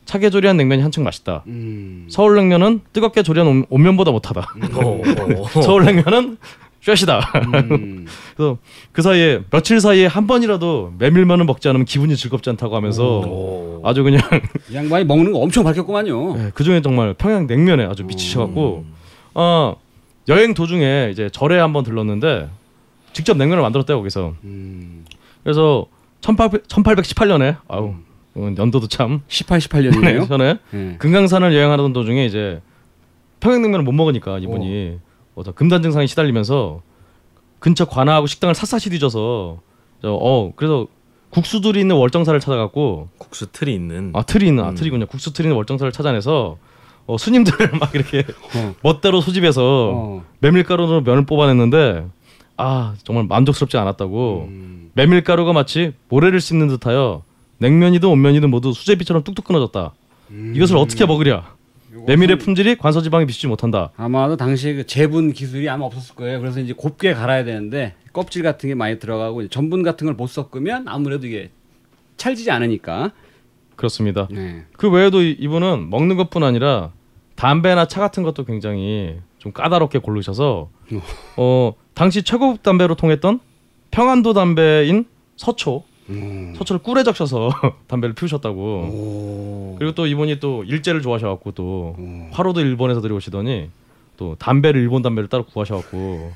차게 0.06 0.30
조리한 0.30 0.58
냉면이 0.58 0.82
한층 0.82 1.04
맛있다. 1.04 1.44
음. 1.48 2.08
서울 2.10 2.36
냉면은 2.36 2.82
뜨겁게 2.94 3.24
조리한 3.24 3.48
온- 3.48 3.66
온면보다 3.70 4.12
못하다. 4.12 4.48
오. 4.84 5.46
서울 5.62 5.86
냉면은 5.86 6.38
쉐시다. 6.82 7.20
음. 7.72 8.08
그래서 8.36 8.58
그 8.92 9.02
사이에 9.04 9.42
며칠 9.52 9.80
사이에 9.80 10.08
한 10.08 10.26
번이라도 10.28 10.94
메밀면을 10.98 11.46
먹지 11.46 11.68
않으면 11.70 11.86
기분이 11.86 12.16
즐겁지 12.16 12.50
않다고 12.50 12.76
하면서 12.76 13.20
오. 13.20 13.82
아주 13.86 14.04
그냥 14.04 14.22
이 14.72 14.76
양반이 14.76 15.06
먹는 15.06 15.32
거 15.32 15.40
엄청 15.40 15.64
밝혔구만요. 15.64 16.52
그 16.54 16.64
중에 16.64 16.82
정말 16.82 17.14
평양 17.14 17.46
냉면에 17.46 17.86
아주 17.86 18.04
미치셔갖고 18.04 18.86
어 19.36 19.76
여행 20.28 20.54
도중에 20.54 21.10
이제 21.12 21.30
절에 21.32 21.60
한번 21.60 21.84
들렀는데 21.84 22.50
직접 23.14 23.38
냉면을 23.38 23.62
만들었대요 23.62 23.98
거기서 23.98 24.34
음. 24.44 25.06
그래서 25.44 25.86
1800, 26.22 26.68
1818년에 26.68 27.58
아우 27.68 27.86
어, 27.90 27.96
연도도 28.36 28.88
참 28.88 29.22
18, 29.28 29.60
18년이네요. 29.60 30.28
전에 30.28 30.58
예. 30.74 30.96
금강산을 31.00 31.54
여행하던 31.54 31.94
도중에 31.94 32.26
이제 32.26 32.62
평양냉면을 33.42 33.84
못 33.84 33.92
먹으니까 33.92 34.40
이분이 34.40 35.00
어. 35.36 35.44
저 35.44 35.52
금단 35.52 35.82
증상에 35.82 36.06
시달리면서 36.06 36.82
근처 37.60 37.86
관아하고 37.86 38.28
식당을 38.28 38.56
샅샅이 38.56 38.90
뒤져서 38.90 39.60
저, 40.02 40.14
어 40.14 40.54
그래서 40.56 40.88
국수들이 41.30 41.80
있는 41.80 41.96
월정사를 41.96 42.40
찾아갔고 42.40 43.10
국수 43.18 43.52
틀이 43.52 43.74
있는. 43.74 44.12
아 44.14 44.24
틀이 44.24 44.48
있는 44.48 44.64
아 44.64 44.70
음. 44.70 44.76
틀이군요 44.76 45.06
국수 45.08 45.34
틀이 45.34 45.48
있는 45.48 45.56
월정사를 45.56 45.92
찾아내서 45.92 46.58
어, 47.08 47.18
스님들을 47.18 47.72
막 47.80 47.94
이렇게 47.96 48.24
어. 48.56 48.76
멋대로 48.82 49.22
소집해서 49.22 49.92
어. 49.94 50.24
메밀가루로 50.40 51.02
면을 51.02 51.26
뽑아냈는데 51.26 52.06
아 52.58 52.94
정말 53.04 53.26
만족스럽지 53.26 53.78
않았다고 53.78 54.46
음. 54.50 54.92
메밀가루가 54.94 55.54
마치 55.54 55.94
모래를 56.10 56.40
씹는 56.42 56.68
듯하여 56.68 57.24
냉면이든 57.66 58.10
온면이든 58.10 58.50
모두 58.50 58.74
수제비처럼 58.74 59.24
뚝뚝 59.24 59.46
끊어졌다. 59.46 59.94
음. 60.32 60.54
이것을 60.56 60.78
어떻게 60.78 61.06
먹으랴? 61.06 61.56
메밀의 62.08 62.40
품질이 62.40 62.78
관서지방에 62.78 63.26
비추지 63.28 63.46
못한다. 63.48 63.92
아마도 63.98 64.36
당시에 64.36 64.74
그 64.74 64.88
재분 64.88 65.32
기술이 65.32 65.70
아마 65.70 65.86
없었을 65.86 66.16
거예요. 66.16 66.40
그래서 66.40 66.60
이제 66.60 66.74
곱게 66.74 67.14
갈아야 67.14 67.44
되는데 67.44 67.94
껍질 68.14 68.42
같은 68.42 68.68
게 68.70 68.74
많이 68.76 68.98
들어가고 68.98 69.48
전분 69.50 69.84
같은 69.84 70.08
걸 70.08 70.16
못 70.16 70.28
섞으면 70.28 70.88
아무래도 70.88 71.28
이게 71.28 71.52
찰지지 72.18 72.50
않으니까. 72.50 73.12
그렇습니다. 73.76 74.28
네. 74.32 74.64
그 74.78 74.90
외에도 74.90 75.22
이- 75.22 75.36
이분은 75.40 75.90
먹는 75.92 76.18
것뿐 76.18 76.44
아니라 76.44 76.92
담배나 77.36 77.88
차 77.88 78.00
같은 78.00 78.24
것도 78.24 78.46
굉장히 78.46 79.18
좀 79.38 79.52
까다롭게 79.52 80.00
고르셔서 80.00 80.70
어 81.38 81.74
당시 81.94 82.24
최고급 82.24 82.64
담배로 82.64 82.96
통했던 82.96 83.40
평안도 83.92 84.34
담배인 84.34 85.06
서초 85.36 85.84
음. 86.12 86.54
서초를 86.58 86.82
꿀에 86.82 87.04
적셔서 87.04 87.50
담배를 87.88 88.14
피우셨다고. 88.16 88.60
오. 88.60 89.76
그리고 89.80 89.94
또 89.96 90.06
이분이 90.06 90.40
또 90.40 90.64
일제를 90.64 91.02
좋아하셔갖고 91.02 91.52
또 91.52 91.96
음. 92.00 92.30
화로도 92.32 92.62
일본에서 92.62 93.02
들여오시더니 93.02 93.70
또 94.18 94.36
담배를 94.38 94.80
일본 94.82 95.02
담배를 95.02 95.30
따로 95.30 95.46
구하셔갖고 95.46 96.32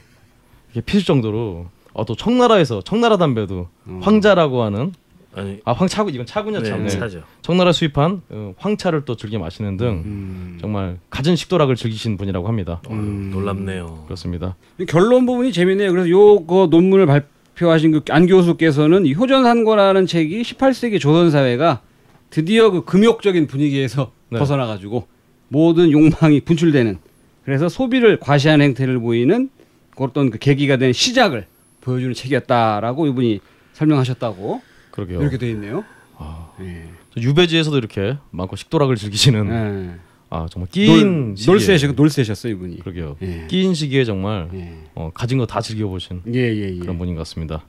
이게 0.71 0.81
피실 0.81 1.05
정도로 1.05 1.67
어, 1.93 2.05
또 2.05 2.15
청나라에서 2.15 2.81
청나라 2.81 3.17
담배도 3.17 3.67
음. 3.87 3.99
황자라고 4.01 4.63
하는 4.63 4.93
아니. 5.35 5.59
아 5.65 5.73
황차고 5.73 6.09
이건 6.09 6.25
차군요 6.25 6.61
네, 6.61 6.69
참 6.69 6.83
네. 6.83 6.89
차죠. 6.89 7.21
청나라 7.41 7.71
수입한 7.73 8.21
어, 8.29 8.53
황차를 8.57 9.03
또 9.05 9.15
즐겨 9.17 9.37
마시는 9.37 9.77
등 9.77 9.87
음. 10.05 10.57
정말 10.61 10.97
갖은 11.09 11.35
식도락을 11.35 11.75
즐기신 11.75 12.17
분이라고 12.17 12.47
합니다. 12.47 12.81
음. 12.89 13.31
놀랍네요. 13.31 14.03
그렇습니다. 14.05 14.55
이 14.79 14.85
결론 14.85 15.25
부분이 15.25 15.51
재밌네요. 15.51 15.91
그래서 15.91 16.09
요거 16.09 16.67
논문을 16.71 17.05
발 17.05 17.27
표하신 17.57 17.91
그 17.91 18.01
안 18.11 18.27
교수께서는 18.27 19.05
이 19.05 19.13
효전산고라는 19.13 20.05
책이 20.05 20.41
18세기 20.41 20.99
조선 20.99 21.31
사회가 21.31 21.81
드디어 22.29 22.69
그 22.71 22.83
금욕적인 22.83 23.47
분위기에서 23.47 24.11
네. 24.29 24.39
벗어나 24.39 24.65
가지고 24.65 25.07
모든 25.47 25.91
욕망이 25.91 26.41
분출되는 26.41 26.97
그래서 27.45 27.69
소비를 27.69 28.19
과시하는 28.19 28.65
행태를 28.65 28.99
보이는 28.99 29.49
어떤 29.97 30.29
그 30.31 30.37
계기가 30.39 30.77
된 30.77 30.91
시작을 30.93 31.45
보여주는 31.81 32.13
책이었다라고 32.13 33.07
이분이 33.07 33.39
설명하셨다고 33.73 34.61
그러게요. 34.91 35.21
이렇게 35.21 35.37
돼 35.37 35.49
있네요. 35.51 35.83
아, 36.17 36.49
예. 36.61 36.85
유배지에서도 37.17 37.77
이렇게 37.77 38.17
많고 38.31 38.55
식도락을 38.55 38.95
즐기시는 38.95 39.47
예. 39.49 39.99
아 40.35 40.47
정말 40.51 40.69
끼인 40.71 41.35
놀, 41.35 41.37
시기에 41.37 41.51
놀세셔 41.53 41.87
놀세셨어요 41.93 42.53
이분이. 42.53 42.79
그러게요. 42.79 43.15
예. 43.21 43.45
끼인 43.47 43.73
시기에 43.73 44.03
정말 44.05 44.49
예. 44.53 44.73
어, 44.95 45.11
가진 45.13 45.37
거 45.37 45.45
다 45.45 45.61
즐겨보신 45.61 46.21
예예 46.33 46.75
예. 46.75 46.79
그런 46.79 46.97
분인 46.97 47.15
것 47.15 47.19
같습니다. 47.21 47.63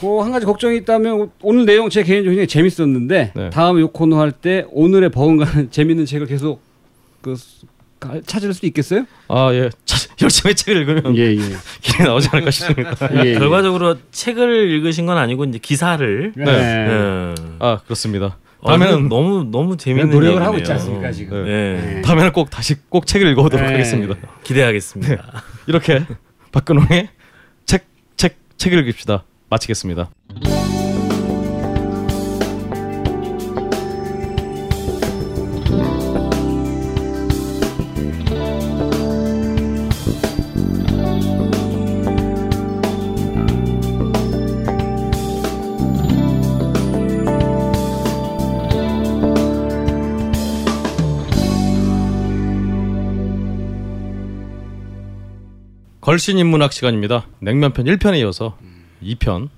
그한 0.00 0.32
가지 0.32 0.44
걱정이 0.44 0.76
있다면 0.78 1.30
오늘 1.40 1.64
내용 1.64 1.88
제 1.88 2.02
개인적으로 2.02 2.36
굉장히 2.36 2.46
재밌었는데 2.46 3.32
네. 3.34 3.50
다음에 3.50 3.80
요 3.80 3.88
코너 3.88 4.18
할 4.20 4.32
때 4.32 4.66
오늘의 4.70 5.10
버금가는 5.10 5.70
재밌는 5.72 6.04
책을 6.04 6.26
계속 6.26 6.60
그 7.22 7.34
찾을 8.26 8.52
수 8.52 8.66
있겠어요? 8.66 9.06
아 9.28 9.50
예, 9.54 9.70
차- 9.86 10.08
열심히 10.22 10.54
책을 10.54 10.82
읽으면 10.82 11.16
예 11.16 11.32
예. 11.32 11.38
길이 11.80 12.04
나오지 12.04 12.28
않을까 12.30 12.50
싶습니다. 12.50 12.94
예, 13.24 13.30
예. 13.30 13.34
결과적으로 13.38 13.96
책을 14.12 14.70
읽으신 14.72 15.06
건 15.06 15.16
아니고 15.16 15.44
이제 15.46 15.58
기사를. 15.58 16.32
네. 16.36 16.44
예. 16.46 17.34
아 17.58 17.78
그렇습니다. 17.84 18.36
어, 18.60 18.68
다음에는 18.70 19.08
너무 19.08 19.44
너무 19.50 19.76
재밌는 19.76 20.10
노력을 20.10 20.28
얘기네요. 20.28 20.46
하고 20.46 20.58
있지 20.58 20.72
않습니까 20.72 21.12
지금? 21.12 21.44
네. 21.44 21.94
네. 21.94 22.02
다음에는 22.02 22.32
꼭 22.32 22.50
다시 22.50 22.74
꼭 22.88 23.06
책을 23.06 23.28
읽어보도록 23.32 23.66
네. 23.66 23.72
하겠습니다. 23.72 24.14
기대하겠습니다. 24.42 25.42
이렇게 25.68 26.02
박근홍의 26.52 27.08
책 27.66 27.86
책 28.16 28.36
책을 28.56 28.86
읽읍시다. 28.88 29.24
마치겠습니다. 29.50 30.10
걸신 56.18 56.36
인문학 56.36 56.72
시간입니다. 56.72 57.28
냉면편 57.38 57.86
1편에 57.86 58.18
이어서 58.18 58.58
2편 59.00 59.50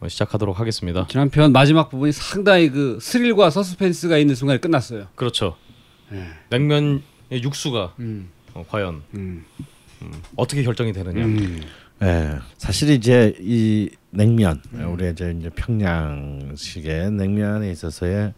어, 0.00 0.08
시작하도록 0.08 0.60
하겠습니다. 0.60 1.06
지난 1.08 1.30
편 1.30 1.52
마지막 1.52 1.88
부분이 1.88 2.12
상당히 2.12 2.68
그 2.68 2.98
스릴과 3.00 3.48
서스펜스가 3.48 4.18
있는 4.18 4.34
순간에 4.34 4.60
끝났어요. 4.60 5.06
그렇죠. 5.14 5.56
예. 6.12 6.26
냉면의 6.50 7.00
육수가 7.42 7.94
음. 8.00 8.28
어, 8.52 8.66
과연 8.68 9.04
음. 9.14 9.46
어떻게 10.36 10.62
결정이 10.62 10.92
되느냐. 10.92 11.24
음. 11.24 11.62
예, 12.02 12.40
사실 12.58 12.90
이제 12.90 13.34
이 13.40 13.88
냉면 14.10 14.60
음. 14.74 14.92
우리 14.92 15.10
이제 15.10 15.34
이제 15.40 15.48
평양식의 15.48 17.12
냉면에 17.12 17.70
있어서의 17.70 18.34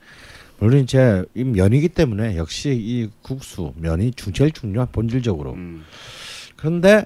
물론 0.61 0.85
이제 0.85 1.25
이 1.35 1.43
면이기 1.43 1.89
때문에 1.89 2.37
역시 2.37 2.71
이 2.71 3.09
국수 3.21 3.73
면이 3.75 4.13
중 4.13 4.33
제일 4.33 4.53
중요한 4.53 4.87
본질적으로 4.93 5.55
음. 5.55 5.85
그런데 6.55 7.05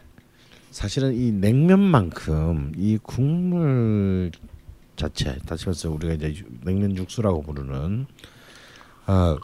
사실은 0.72 1.14
이 1.14 1.30
냉면만큼 1.32 2.72
이 2.76 2.98
국물 3.02 4.32
자체 4.96 5.36
다시 5.46 5.66
말해서 5.66 5.90
우리가 5.90 6.14
이제 6.14 6.34
유- 6.34 6.44
냉면 6.64 6.96
육수라고 6.96 7.42
부르는 7.42 8.06
아 9.06 9.36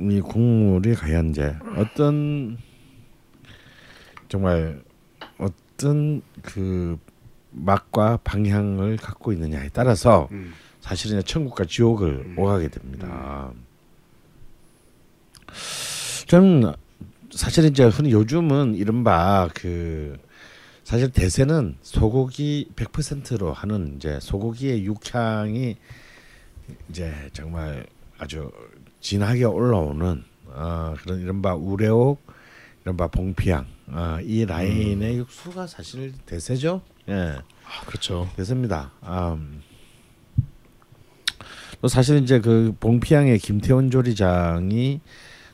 이 0.00 0.20
국물이 0.20 0.94
과연 0.94 1.30
이제 1.30 1.54
어떤 1.76 2.58
정말 4.28 4.82
어떤 5.38 6.22
그 6.42 6.98
맛과 7.52 8.16
방향을 8.24 8.96
갖고 8.96 9.32
있느냐에 9.32 9.68
따라서 9.72 10.28
음. 10.32 10.52
사실은 10.80 11.22
천국과 11.22 11.66
지옥을 11.66 12.34
오가게 12.36 12.68
됩니다. 12.68 13.52
저는 16.26 16.72
사실 17.36 17.66
이제 17.66 17.84
흔히 17.84 18.12
요즘은 18.12 18.74
이른바 18.74 19.48
그 19.54 20.16
사실 20.84 21.10
대세는 21.10 21.76
소고기 21.82 22.70
100%로 22.74 23.52
하는 23.52 23.94
이제 23.96 24.18
소고기의 24.20 24.84
육향이 24.84 25.76
이제 26.88 27.12
정말 27.32 27.86
아주 28.18 28.50
진하게 29.00 29.44
올라오는 29.44 30.24
어, 30.46 30.94
그런 31.02 31.20
이른바 31.20 31.54
우레옥 31.54 32.24
이른바 32.84 33.08
봉피향 33.08 33.66
어, 33.88 34.18
이 34.22 34.46
라인의 34.46 35.18
육수가 35.18 35.66
사실 35.66 36.14
대세죠. 36.24 36.80
예. 37.08 37.12
아, 37.12 37.84
그렇죠. 37.86 38.30
됐습니다. 38.36 38.92
음. 39.02 39.62
또 41.82 41.88
사실 41.88 42.22
이제 42.22 42.40
그 42.40 42.74
봉피양의 42.80 43.38
김태원 43.38 43.90
조리장이 43.90 45.00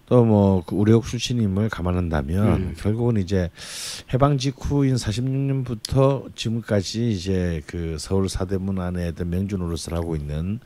또뭐 0.07 0.65
그 0.67 0.75
우레옥 0.75 1.07
출신임을 1.07 1.69
감안한다면 1.69 2.47
음. 2.55 2.75
결국은 2.77 3.17
이제 3.17 3.51
해방 4.13 4.39
직후인 4.39 4.97
46년부터 4.97 6.35
지금까지 6.35 7.11
이제 7.11 7.63
그 7.67 7.97
서울 7.99 8.29
사대문 8.29 8.81
안에 8.81 9.09
어떤 9.09 9.31
명주 9.31 9.57
노릇을 9.57 9.95
하고 9.95 10.17
있는 10.17 10.61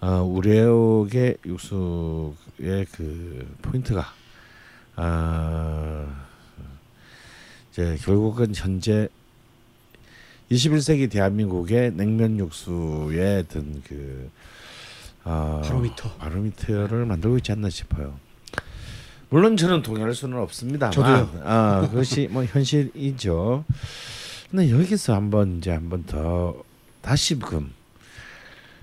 어, 0.00 0.22
우레옥의 0.22 1.38
육수의 1.46 2.86
그 2.92 3.56
포인트가 3.62 4.06
아 4.96 6.26
이제 7.70 7.96
결국은 8.02 8.52
현재 8.54 9.08
21세기 10.50 11.10
대한민국의 11.10 11.92
냉면 11.94 12.38
육수의 12.38 13.40
어떤 13.40 13.82
그 13.84 14.30
어, 15.24 15.60
바로미터. 15.64 16.10
바로미터를 16.18 17.04
만들고 17.04 17.36
있지 17.38 17.52
않나 17.52 17.68
싶어요. 17.68 18.25
물론 19.28 19.56
저는 19.56 19.82
동의할 19.82 20.14
수는 20.14 20.38
없습니다만, 20.38 20.92
저도요. 20.92 21.42
아, 21.44 21.88
그것이 21.90 22.28
뭐 22.30 22.44
현실이죠. 22.44 23.64
근데 24.50 24.70
여기서 24.70 25.14
한번 25.14 25.58
이제 25.58 25.72
한번 25.72 26.04
더 26.04 26.54
다시금 27.02 27.72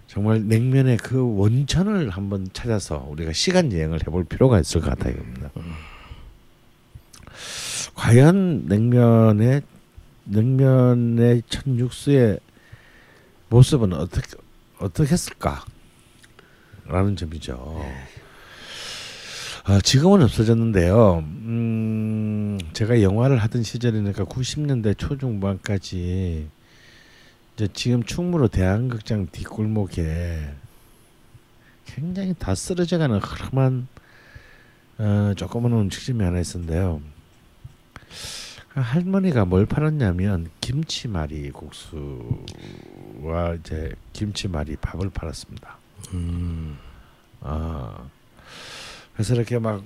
정말 0.07 0.43
냉면의 0.45 0.97
그 0.97 1.37
원천을 1.37 2.09
한번 2.09 2.49
찾아서 2.53 3.07
우리가 3.09 3.31
시간 3.33 3.71
여행을 3.71 4.01
해볼 4.01 4.25
필요가 4.25 4.59
있을 4.59 4.81
것 4.81 4.89
같아요. 4.89 5.13
이겁니다. 5.13 5.49
과연 7.95 8.65
냉면의 8.67 9.61
냉면의 10.25 11.43
첫 11.49 11.65
육수의 11.67 12.39
모습은 13.49 13.93
어떻게 13.93 14.37
어떻게 14.79 15.11
했을까라는 15.11 15.65
점이죠. 17.17 17.85
아, 19.65 19.79
지금은 19.79 20.21
없어졌는데요. 20.23 21.19
음, 21.19 22.59
제가 22.73 23.01
영화를 23.01 23.37
하던 23.37 23.63
시절이니까 23.63 24.25
90년대 24.25 24.97
초중반까지 24.97 26.49
이제 27.55 27.67
지금 27.71 28.03
충무로 28.03 28.49
대한극장 28.49 29.29
뒷골목에 29.31 30.53
굉장히 31.85 32.33
다 32.37 32.55
쓰러져가는 32.55 33.17
흐름한 33.17 33.87
어, 34.97 35.33
조그마한 35.37 35.79
음식점이 35.79 36.21
하나 36.21 36.41
있었는데요. 36.41 37.01
그 38.73 38.81
할머니가 38.81 39.45
뭘 39.45 39.65
팔았냐면 39.65 40.49
김치말이 40.59 41.51
국수와 41.51 42.03
이제 43.59 43.93
김치말이 44.11 44.75
밥을 44.75 45.09
팔았습니다. 45.09 45.77
음. 46.13 46.77
아 47.39 48.09
그래서 49.13 49.35
이렇게 49.35 49.59
막 49.59 49.83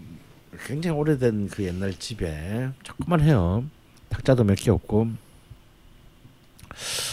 굉장히 0.65 0.97
오래된 0.97 1.49
그 1.49 1.63
옛날 1.63 1.93
집에 1.93 2.69
조금만 2.83 3.21
해요. 3.21 3.63
탁자도 4.09 4.43
몇 4.43 4.55
개 4.55 4.71
없고. 4.71 5.07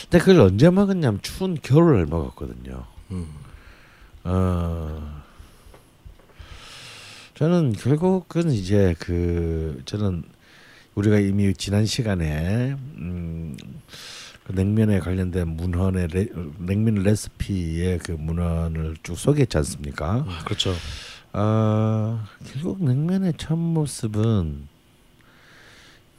근데 0.03 0.19
그걸 0.19 0.41
언제 0.41 0.70
먹었냐면 0.70 1.20
추운 1.23 1.59
겨울을 1.61 2.07
먹었거든요. 2.07 2.85
음. 3.11 3.27
어 4.24 5.23
저는 7.35 7.73
결국은 7.73 8.51
이제 8.53 8.95
그 8.99 9.82
저는 9.86 10.23
우리가 10.95 11.19
이미 11.19 11.53
지난 11.55 11.85
시간에 11.85 12.77
음, 12.97 13.57
그 14.47 14.53
냉면에 14.53 15.01
관련된 15.01 15.49
문헌의 15.49 16.09
레, 16.09 16.28
냉면 16.59 17.03
레시피의 17.03 17.99
그 17.99 18.12
문헌을 18.12 18.99
쭉 19.03 19.16
소개했지 19.19 19.57
않습니까? 19.59 20.24
아, 20.28 20.45
그렇죠. 20.45 20.73
어, 21.36 22.24
결국 22.47 22.85
냉면의 22.85 23.32
첫 23.36 23.56
모습은 23.56 24.69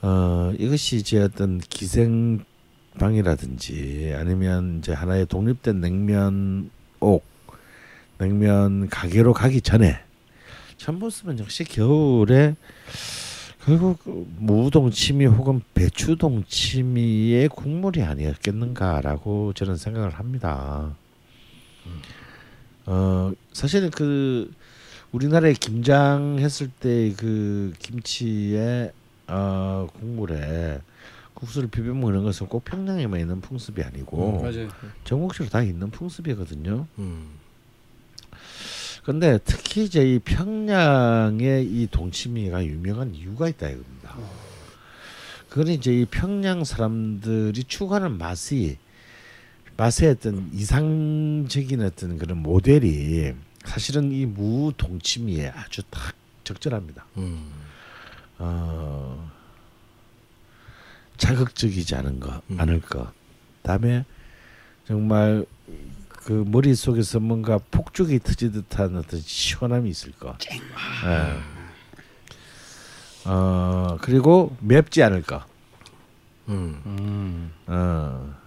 어, 0.02 0.52
이것이 0.60 0.98
이제 0.98 1.22
어떤 1.22 1.60
기생방이라든지 1.60 4.14
아니면 4.18 4.80
이제 4.80 4.92
하나의 4.92 5.26
독립된 5.28 5.80
냉면 5.80 6.70
옥, 7.00 7.24
냉면 8.18 8.90
가게로 8.90 9.32
가기 9.32 9.62
전에 9.62 9.98
첫 10.76 10.92
모습은 10.92 11.40
역시 11.40 11.64
겨울에 11.64 12.58
결국 13.64 14.02
무동치미 14.38 15.28
혹은 15.28 15.62
배추동치미의 15.76 17.48
국물이 17.48 18.04
아니었겠는가라고 18.04 19.54
저는 19.54 19.78
생각을 19.78 20.10
합니다. 20.10 20.94
어 22.86 23.32
사실은 23.54 23.92
그 23.92 24.52
우리나라에 25.16 25.54
김장했을 25.54 26.68
때 26.68 27.14
그 27.18 27.74
김치의 27.80 28.92
어 29.28 29.88
국물에 29.98 30.82
국수를 31.34 31.70
비벼 31.70 31.94
먹는 31.94 32.24
것은 32.24 32.48
꼭 32.48 32.66
평양에만 32.66 33.20
있는 33.22 33.40
풍습이 33.40 33.82
아니고 33.82 34.42
맞아요. 34.42 34.68
전국적으로 35.06 35.50
다 35.50 35.62
있는 35.62 35.90
풍습이거든요. 35.90 36.88
음. 37.00 37.28
근데 39.06 39.38
특히 39.46 39.86
이제 39.86 40.04
이 40.04 40.20
평양의 40.20 41.66
이 41.66 41.88
동치미가 41.92 42.66
유명한 42.66 43.14
이유가 43.16 43.48
있다 43.48 43.70
이겁니다. 43.70 44.16
그건 45.48 45.70
이제 45.70 45.94
이 45.94 46.06
평양 46.06 46.64
사람들이 46.66 47.64
추구하는 47.64 48.18
맛이 48.18 48.78
맛의 49.78 50.10
어떤 50.10 50.50
이상적인 50.54 51.82
어떤 51.84 52.18
그런 52.18 52.40
모델이 52.40 53.34
사실은 53.66 54.12
이 54.12 54.26
무 54.26 54.72
동치미에 54.78 55.50
아주 55.50 55.82
딱 55.90 56.14
적절합니다. 56.44 57.06
음. 57.18 57.52
어, 58.38 59.32
자극적이지 61.18 61.96
않은 61.96 62.20
것, 62.20 62.42
음. 62.52 62.60
않을 62.60 62.82
것. 62.82 63.12
다음에 63.64 64.06
정말 64.88 65.46
그 66.10 66.44
머릿 66.48 66.76
속에서 66.76 67.20
뭔가 67.20 67.60
폭죽이 67.72 68.20
터지듯한 68.20 68.98
어떤 68.98 69.20
시원함이 69.22 69.90
있을 69.90 70.12
것. 70.14 70.38
예. 70.52 71.40
어 73.28 73.98
그리고 74.02 74.56
맵지 74.60 75.02
않을 75.04 75.24
것. 75.24 75.44
음. 76.50 76.82
음. 76.86 77.52
어. 77.68 78.45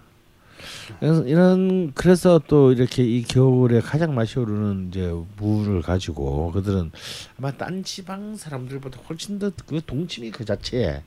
그래서 1.01 1.25
이런 1.27 1.93
그래서 1.95 2.41
또 2.47 2.73
이렇게 2.73 3.05
이 3.05 3.23
겨울에 3.23 3.81
가장 3.81 4.15
맛이 4.15 4.39
오르는 4.39 4.89
이제 4.89 5.13
무를 5.37 5.83
가지고 5.83 6.53
그들은 6.53 6.91
아마 7.39 7.53
딴 7.53 7.83
지방 7.85 8.37
사람들보다 8.37 9.01
훨씬 9.09 9.39
더 9.39 9.51
그 9.67 9.81
동치미 9.85 10.31
그 10.31 10.45
자체에 10.45 11.03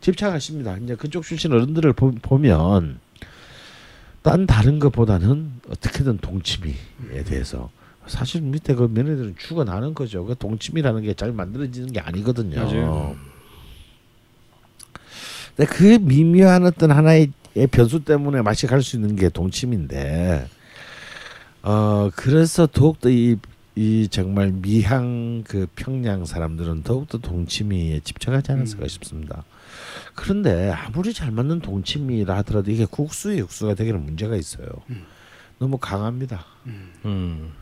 집착하십니다. 0.00 0.76
이제 0.78 0.94
그쪽 0.96 1.22
출신 1.24 1.52
어른들을 1.52 1.92
보, 1.94 2.10
보면 2.12 3.00
딴 4.22 4.46
다른 4.46 4.78
것보다는 4.78 5.52
어떻게든 5.70 6.18
동치미에 6.18 7.24
대해서 7.26 7.70
사실 8.06 8.42
밑에 8.42 8.74
그 8.74 8.90
며느리들은 8.92 9.36
죽어나는 9.38 9.94
거죠. 9.94 10.24
그 10.26 10.34
동치미라는 10.36 11.02
게 11.02 11.14
잘 11.14 11.32
만들어지는 11.32 11.92
게 11.92 12.00
아니거든요. 12.00 12.56
맞아요. 12.64 13.16
근데 15.56 15.70
그 15.72 15.98
미묘한 16.00 16.64
어떤 16.66 16.90
하나의 16.90 17.30
변수 17.70 18.04
때문에 18.04 18.42
맛이 18.42 18.66
갈 18.66 18.82
수 18.82 18.96
있는 18.96 19.16
게 19.16 19.28
동치미인데, 19.28 20.48
어 21.62 22.10
그래서 22.16 22.66
더욱더 22.66 23.08
이, 23.08 23.36
이 23.74 24.08
정말 24.10 24.52
미향 24.52 25.44
그 25.46 25.66
평양 25.74 26.24
사람들은 26.24 26.82
더욱더 26.82 27.18
동치미에 27.18 28.00
집착하지 28.00 28.52
않았을까 28.52 28.88
싶습니다. 28.88 29.44
그런데 30.14 30.70
아무리 30.70 31.12
잘 31.12 31.30
맞는 31.30 31.60
동치미라 31.60 32.36
하더라도 32.38 32.70
이게 32.70 32.84
국수의 32.84 33.38
육수가 33.38 33.74
되기는 33.74 34.02
문제가 34.04 34.36
있어요. 34.36 34.66
너무 35.58 35.78
강합니다. 35.78 36.44
음. 37.04 37.52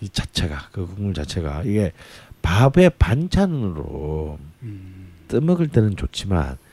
이 0.00 0.08
자체가 0.08 0.68
그 0.72 0.86
국물 0.86 1.14
자체가 1.14 1.62
이게 1.64 1.92
밥의 2.42 2.90
반찬으로 2.98 4.38
떠먹을 5.28 5.68
때는 5.68 5.96
좋지만 5.96 6.56
그 6.56 6.63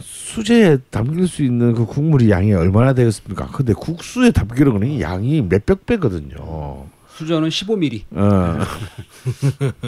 수제에 0.00 0.78
담길 0.90 1.26
수 1.26 1.42
있는 1.42 1.74
그 1.74 1.84
국물이 1.86 2.30
양이 2.30 2.52
얼마나 2.52 2.92
되겠습니까? 2.92 3.48
근데 3.48 3.72
국수에 3.72 4.30
담기는 4.30 4.72
거는 4.72 5.00
양이 5.00 5.42
몇백 5.42 5.86
배거든요. 5.86 6.86
수저는 7.16 7.48
15mm. 7.48 8.16
어. 8.16 8.58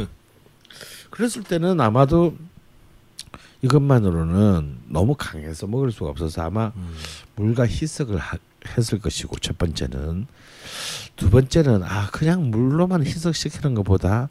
그랬을 1.10 1.44
때는 1.44 1.80
아마도 1.80 2.36
이것만으로는 3.62 4.78
너무 4.88 5.14
강해서 5.16 5.66
먹을 5.68 5.92
수가 5.92 6.10
없어서 6.10 6.42
아마 6.42 6.72
물과 7.36 7.66
희석을 7.66 8.18
하, 8.18 8.36
했을 8.76 8.98
것이고 8.98 9.38
첫 9.38 9.56
번째는 9.56 10.26
두 11.16 11.30
번째는 11.30 11.84
아 11.84 12.08
그냥 12.10 12.50
물로만 12.50 13.06
희석시키는 13.06 13.74
것보다 13.74 14.28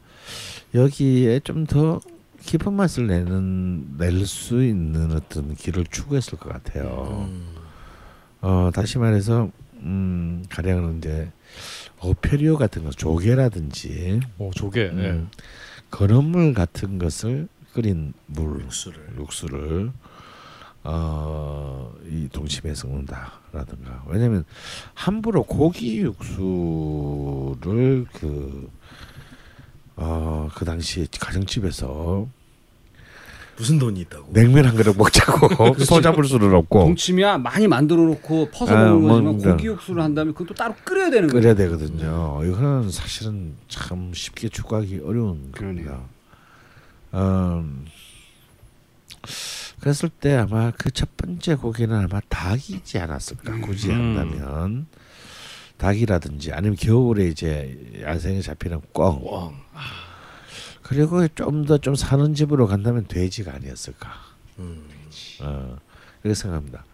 여기에 0.74 1.40
좀 1.40 1.66
더 1.66 2.00
깊은 2.44 2.72
맛을 2.74 3.06
내는 3.06 3.96
낼 3.98 4.26
수 4.26 4.62
있는 4.64 5.12
어떤 5.12 5.54
길을 5.54 5.84
추구했을 5.90 6.38
것 6.38 6.50
같아요. 6.52 7.28
어 8.40 8.70
다시 8.72 8.98
말해서 8.98 9.50
음 9.76 10.44
가령은 10.50 10.98
이제 10.98 11.30
어페리오 12.00 12.56
같은 12.56 12.84
거 12.84 12.90
조개라든지 12.90 14.20
오 14.38 14.50
조개. 14.50 14.80
예. 14.82 14.88
음, 14.88 15.28
건어물 15.90 16.54
같은 16.54 16.98
것을 16.98 17.48
끓인 17.72 18.12
물 18.26 18.60
육수를. 18.62 19.14
육수를 19.18 19.92
어이 20.82 22.28
동치미에 22.30 22.74
섞는다라든가 22.74 24.04
왜냐면 24.06 24.44
함부로 24.92 25.44
고기 25.44 26.00
육수를 26.00 28.04
그 28.12 28.70
어, 29.96 30.48
그 30.54 30.64
당시에 30.64 31.06
가정집에서 31.20 32.26
무슨 33.56 33.78
돈이 33.78 34.00
있다고? 34.00 34.32
냉면 34.32 34.64
한 34.66 34.74
그릇 34.74 34.96
먹자고 34.96 35.74
손 35.84 36.02
잡을 36.02 36.24
수는 36.24 36.52
없고 36.54 36.80
동치미야 36.80 37.38
많이 37.38 37.68
만들어 37.68 38.02
놓고 38.02 38.50
퍼서 38.50 38.76
아, 38.76 38.84
먹는 38.84 39.00
뭐, 39.00 39.10
거지만 39.10 39.22
그러니까. 39.38 39.50
고기 39.52 39.66
육수를 39.66 40.02
한다면 40.02 40.34
또 40.36 40.52
따로 40.54 40.74
끓여야 40.84 41.10
되는 41.10 41.28
거예요. 41.28 41.40
끓여야 41.40 41.54
되거든요. 41.54 42.40
이거는 42.44 42.90
사실은 42.90 43.54
참 43.68 44.12
쉽게 44.12 44.48
추구하기 44.48 45.02
어려운 45.04 45.52
겁니다. 45.52 46.00
음, 47.14 47.86
그랬을 49.78 50.08
때 50.08 50.34
아마 50.34 50.72
그 50.72 50.90
첫 50.90 51.16
번째 51.16 51.54
고기는 51.54 51.96
아마 51.96 52.20
닭이지 52.28 52.98
않았을까 52.98 53.60
굳이 53.60 53.90
음. 53.90 54.16
한다면 54.16 54.86
닭이라든지 55.84 56.52
아니면 56.52 56.76
겨울에 56.76 57.26
이제 57.26 57.76
야생에 58.00 58.40
잡히는 58.40 58.80
꿩 58.92 59.20
와. 59.30 59.52
그리고 60.82 61.26
좀 61.28 61.66
더 61.66 61.76
좀 61.78 61.94
사는 61.94 62.34
집으로 62.34 62.66
간다면 62.66 63.06
돼지가 63.06 63.52
아니었을까 63.54 64.10
음. 64.60 64.82
어, 65.40 65.76
그렇게 66.22 66.34
생각합니다. 66.34 66.84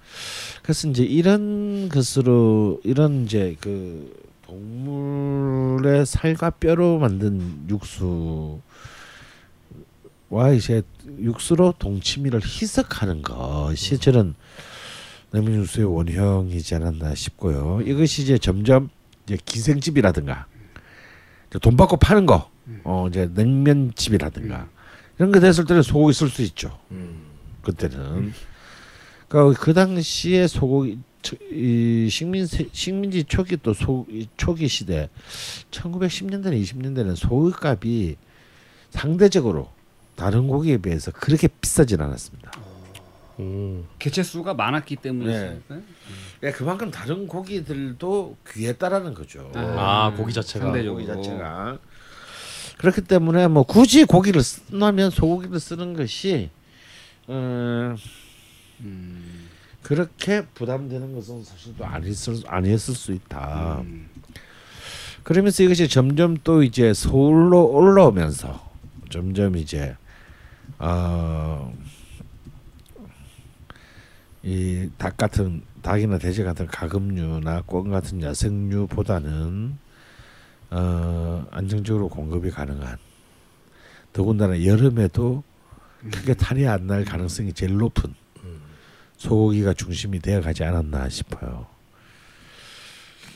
그래서 0.62 0.88
이제 0.88 1.04
이런 1.04 1.88
것으로 1.88 2.80
이런 2.82 3.24
이제 3.26 3.56
그 3.60 4.12
동물의 4.46 6.04
살과 6.06 6.50
뼈로 6.50 6.98
만든 6.98 7.66
육수와 7.68 8.58
이제 10.56 10.82
육수로 11.20 11.74
동치미를 11.78 12.40
희석하는 12.42 13.22
것이 13.22 13.98
저는 13.98 14.34
냉면 15.32 15.54
육수의 15.60 15.86
원형이지 15.86 16.74
않았나 16.76 17.14
싶고요. 17.14 17.80
이것이 17.84 18.22
이제 18.22 18.38
점점 18.38 18.88
이제 19.26 19.38
기생집이라든가 19.44 20.46
돈 21.62 21.76
받고 21.76 21.96
파는 21.98 22.26
거, 22.26 22.50
어 22.84 23.06
이제 23.08 23.28
냉면집이라든가 23.34 24.68
이런 25.18 25.32
거 25.32 25.40
됐을 25.40 25.64
때는 25.66 25.82
소고기 25.82 26.12
쓸 26.14 26.28
수 26.28 26.42
있죠. 26.42 26.78
음. 26.90 27.22
그때는 27.62 28.32
그러니까 29.28 29.60
그 29.60 29.72
당시에 29.74 30.46
소고기 30.46 30.98
저- 31.22 31.36
이 31.52 32.08
식민 32.10 32.46
식민지 32.46 33.24
초기 33.24 33.56
또 33.58 33.74
소 33.74 34.06
초기 34.36 34.66
시대 34.68 35.10
1910년대나 35.70 36.60
20년대는 36.60 37.14
소고기 37.16 37.54
값이 37.60 38.16
상대적으로 38.90 39.70
다른 40.16 40.48
고기에 40.48 40.78
비해서 40.78 41.10
그렇게 41.12 41.46
비싸진 41.48 42.00
않았습니다. 42.00 42.50
오. 43.40 43.84
개체 43.98 44.22
수가 44.22 44.54
많았기 44.54 44.96
네. 44.96 45.02
때문에 45.02 45.60
예, 46.42 46.50
그만큼 46.52 46.90
다른 46.90 47.26
고기들도 47.26 48.36
귀했다라는 48.48 49.14
거죠. 49.14 49.50
아, 49.54 50.12
고기 50.16 50.32
자체가. 50.32 50.66
상대적으로. 50.66 50.94
고기 51.04 51.06
자체가 51.06 51.78
그렇기 52.78 53.02
때문에 53.02 53.48
뭐 53.48 53.62
굳이 53.62 54.04
고기를 54.04 54.42
쓴다면 54.42 55.10
소고기를 55.10 55.60
쓰는 55.60 55.94
것이 55.94 56.50
음, 57.28 57.96
음, 58.80 59.48
그렇게 59.82 60.46
부담되는 60.46 61.14
것은 61.14 61.44
사실 61.44 61.76
또 61.76 61.84
아니었을 61.84 62.42
아니었을 62.46 62.94
수 62.94 63.12
있다. 63.12 63.82
음. 63.84 64.08
그러면서 65.22 65.62
이것이 65.62 65.88
점점 65.88 66.38
또 66.42 66.62
이제 66.62 66.94
서울로 66.94 67.66
올라오면서 67.66 68.70
점점 69.10 69.56
이제 69.56 69.94
어 70.78 71.72
이 74.42 74.88
닭 74.96 75.16
같은 75.16 75.62
닭이나 75.82 76.18
돼지 76.18 76.42
같은 76.42 76.66
가금류나 76.66 77.62
꿩 77.66 77.90
같은 77.90 78.22
야생류보다는 78.22 79.76
어 80.70 81.46
안정적으로 81.50 82.08
공급이 82.08 82.50
가능한 82.50 82.96
더군다나 84.12 84.64
여름에도 84.64 85.42
크게 86.10 86.34
탈이 86.34 86.66
안 86.66 86.86
날 86.86 87.04
가능성이 87.04 87.52
제일 87.52 87.76
높은 87.76 88.14
소고기가 89.18 89.74
중심이 89.74 90.18
되어 90.20 90.40
가지 90.40 90.64
않았나 90.64 91.08
싶어요. 91.10 91.66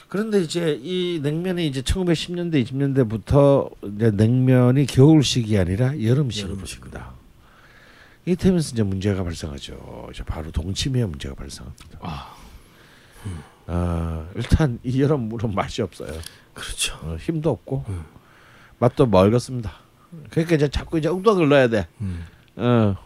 그런데 0.09 0.41
이제 0.41 0.79
이 0.83 1.21
냉면이 1.23 1.67
이제 1.67 1.83
1910년대 1.83 2.65
20년대부터 2.65 3.71
이제 3.97 4.11
냉면이 4.11 4.87
겨울식이 4.87 5.59
아니라 5.59 6.01
여름식으로. 6.03 6.57
됩니다. 6.91 7.13
이때면서 8.27 8.73
이제 8.73 8.83
문제가 8.83 9.23
발생하죠. 9.23 10.09
이제 10.13 10.23
바로 10.25 10.51
동치미의 10.51 11.07
문제가 11.09 11.35
발생합니다. 11.35 11.99
아. 12.01 12.35
아, 13.67 14.27
일단 14.35 14.79
이 14.83 15.01
여름 15.01 15.29
물은 15.29 15.55
맛이 15.55 15.83
없어요. 15.83 16.13
그렇죠. 16.53 16.95
어, 17.03 17.17
힘도 17.19 17.51
없고 17.51 17.85
맛도 18.79 19.07
멀었습니다. 19.07 19.73
그러니까 20.31 20.57
이제 20.57 20.69
자꾸 20.69 20.99
이제 20.99 21.09
엉덩이를 21.09 21.49
넣어야 21.49 21.69
돼. 21.69 21.87
음. 22.01 22.25
어. 22.57 22.97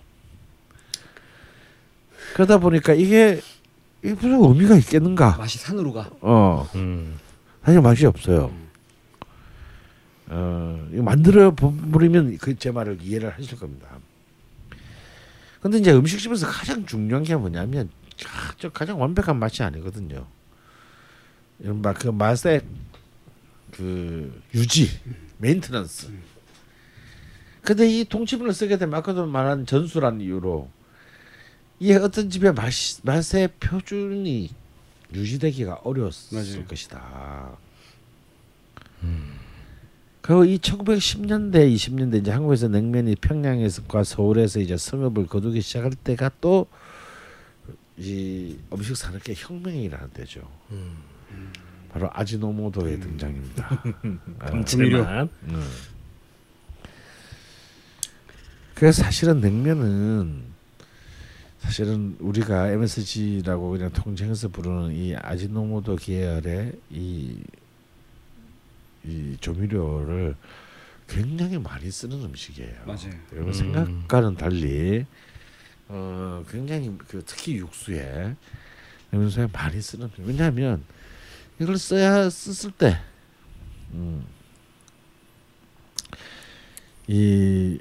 그러다 2.34 2.58
보니까 2.58 2.92
이게 2.94 3.40
이게 4.02 4.14
무슨 4.14 4.32
의미가 4.44 4.76
있겠는가? 4.76 5.36
맛이 5.38 5.58
산으로 5.58 5.92
가. 5.92 6.10
어. 6.20 6.68
음. 6.74 7.18
사실 7.64 7.80
맛이 7.80 8.06
없어요. 8.06 8.52
어, 10.30 10.88
이거 10.92 11.02
만들어 11.02 11.54
버리면 11.54 12.38
그 12.38 12.54
제 12.56 12.70
말을 12.70 12.98
이해를 13.00 13.30
하실 13.30 13.58
겁니다. 13.58 13.88
근데 15.60 15.78
이제 15.78 15.92
음식집에서 15.92 16.46
가장 16.46 16.86
중요한 16.86 17.24
게 17.24 17.34
뭐냐면 17.36 17.90
자, 18.16 18.28
저 18.58 18.68
가장 18.70 19.00
완벽한 19.00 19.38
맛이 19.38 19.62
아니거든요. 19.62 20.26
이른바 21.60 21.92
그 21.92 22.08
맛의 22.08 22.62
그 23.72 24.42
유지, 24.54 24.88
maintenance. 25.38 26.12
근데 27.62 27.88
이 27.88 28.04
동치미를 28.04 28.52
쓰게 28.54 28.78
되면 28.78 28.94
아까도 28.94 29.26
말한 29.26 29.66
전수란 29.66 30.20
이유로 30.20 30.70
이 31.80 31.92
어떤 31.92 32.30
집의 32.30 32.54
맛 32.54 32.72
맛의 33.02 33.48
표준이 33.60 34.50
유지되기가 35.12 35.74
어려웠을 35.84 36.38
맞아요. 36.38 36.64
것이다. 36.66 37.56
그리고 40.28 40.44
이 40.44 40.58
1910년대, 40.58 41.74
20년대 41.74 42.20
이제 42.20 42.30
한국에서 42.30 42.68
냉면이 42.68 43.14
평양에서과 43.16 44.04
서울에서 44.04 44.60
이제 44.60 44.76
성업을 44.76 45.26
거두기 45.26 45.62
시작할 45.62 45.92
때가 45.92 46.30
또 46.42 46.66
이 47.98 48.56
음식 48.72 48.96
산업계 48.96 49.34
혁명이 49.36 49.84
일어난 49.84 50.08
때죠. 50.10 50.48
바로 51.90 52.08
아지노모토의 52.12 53.00
등장입니다. 53.00 53.82
아, 54.38 54.46
감칠맛. 54.46 55.28
음. 55.44 55.68
그래서 58.74 59.02
사실은 59.02 59.40
냉면은 59.40 60.44
사실은 61.58 62.16
우리가 62.20 62.70
MSG라고 62.70 63.70
그냥 63.70 63.90
통칭해서 63.90 64.48
부르는 64.48 64.92
이 64.94 65.16
아지노모토 65.16 65.96
계열의 65.96 66.72
이, 66.90 67.36
이 69.08 69.36
조미료를 69.40 70.36
굉장히 71.08 71.58
많이 71.58 71.90
쓰는 71.90 72.22
음식이에요. 72.22 72.84
맞아요. 72.86 73.10
여러분 73.32 73.48
음. 73.48 73.52
생각과는 73.52 74.34
달리 74.36 75.06
어 75.88 76.44
굉장히 76.50 76.94
그 77.08 77.22
특히 77.24 77.56
육수에 77.56 78.36
냉면소에 79.10 79.48
많이 79.50 79.80
쓰는 79.80 80.10
편. 80.10 80.26
왜냐하면 80.26 80.84
이걸 81.58 81.78
써야 81.78 82.28
썼을 82.28 82.72
때 82.76 82.98
음. 83.94 84.22
이, 87.06 87.80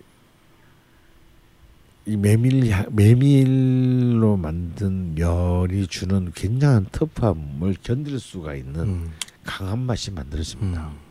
이 2.06 2.16
메밀 2.16 2.70
향- 2.72 2.88
메밀로 2.96 4.38
만든 4.38 5.14
면이 5.16 5.88
주는 5.88 6.32
굉장한 6.32 6.88
터프함을 6.94 7.76
견딜 7.84 8.18
수가 8.22 8.56
있는 8.56 8.80
음. 8.88 9.12
강한 9.44 9.80
맛이 9.80 10.12
만들어집니다. 10.12 10.88
음. 10.88 11.07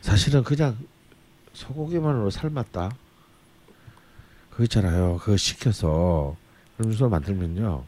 사실은 0.00 0.42
그냥 0.44 0.76
소고기만으로 1.52 2.30
삶았다. 2.30 2.90
그거 4.50 4.62
있잖아요. 4.64 5.18
그거 5.22 5.36
시켜서 5.36 6.36
음식을 6.80 7.08
만들면요. 7.08 7.84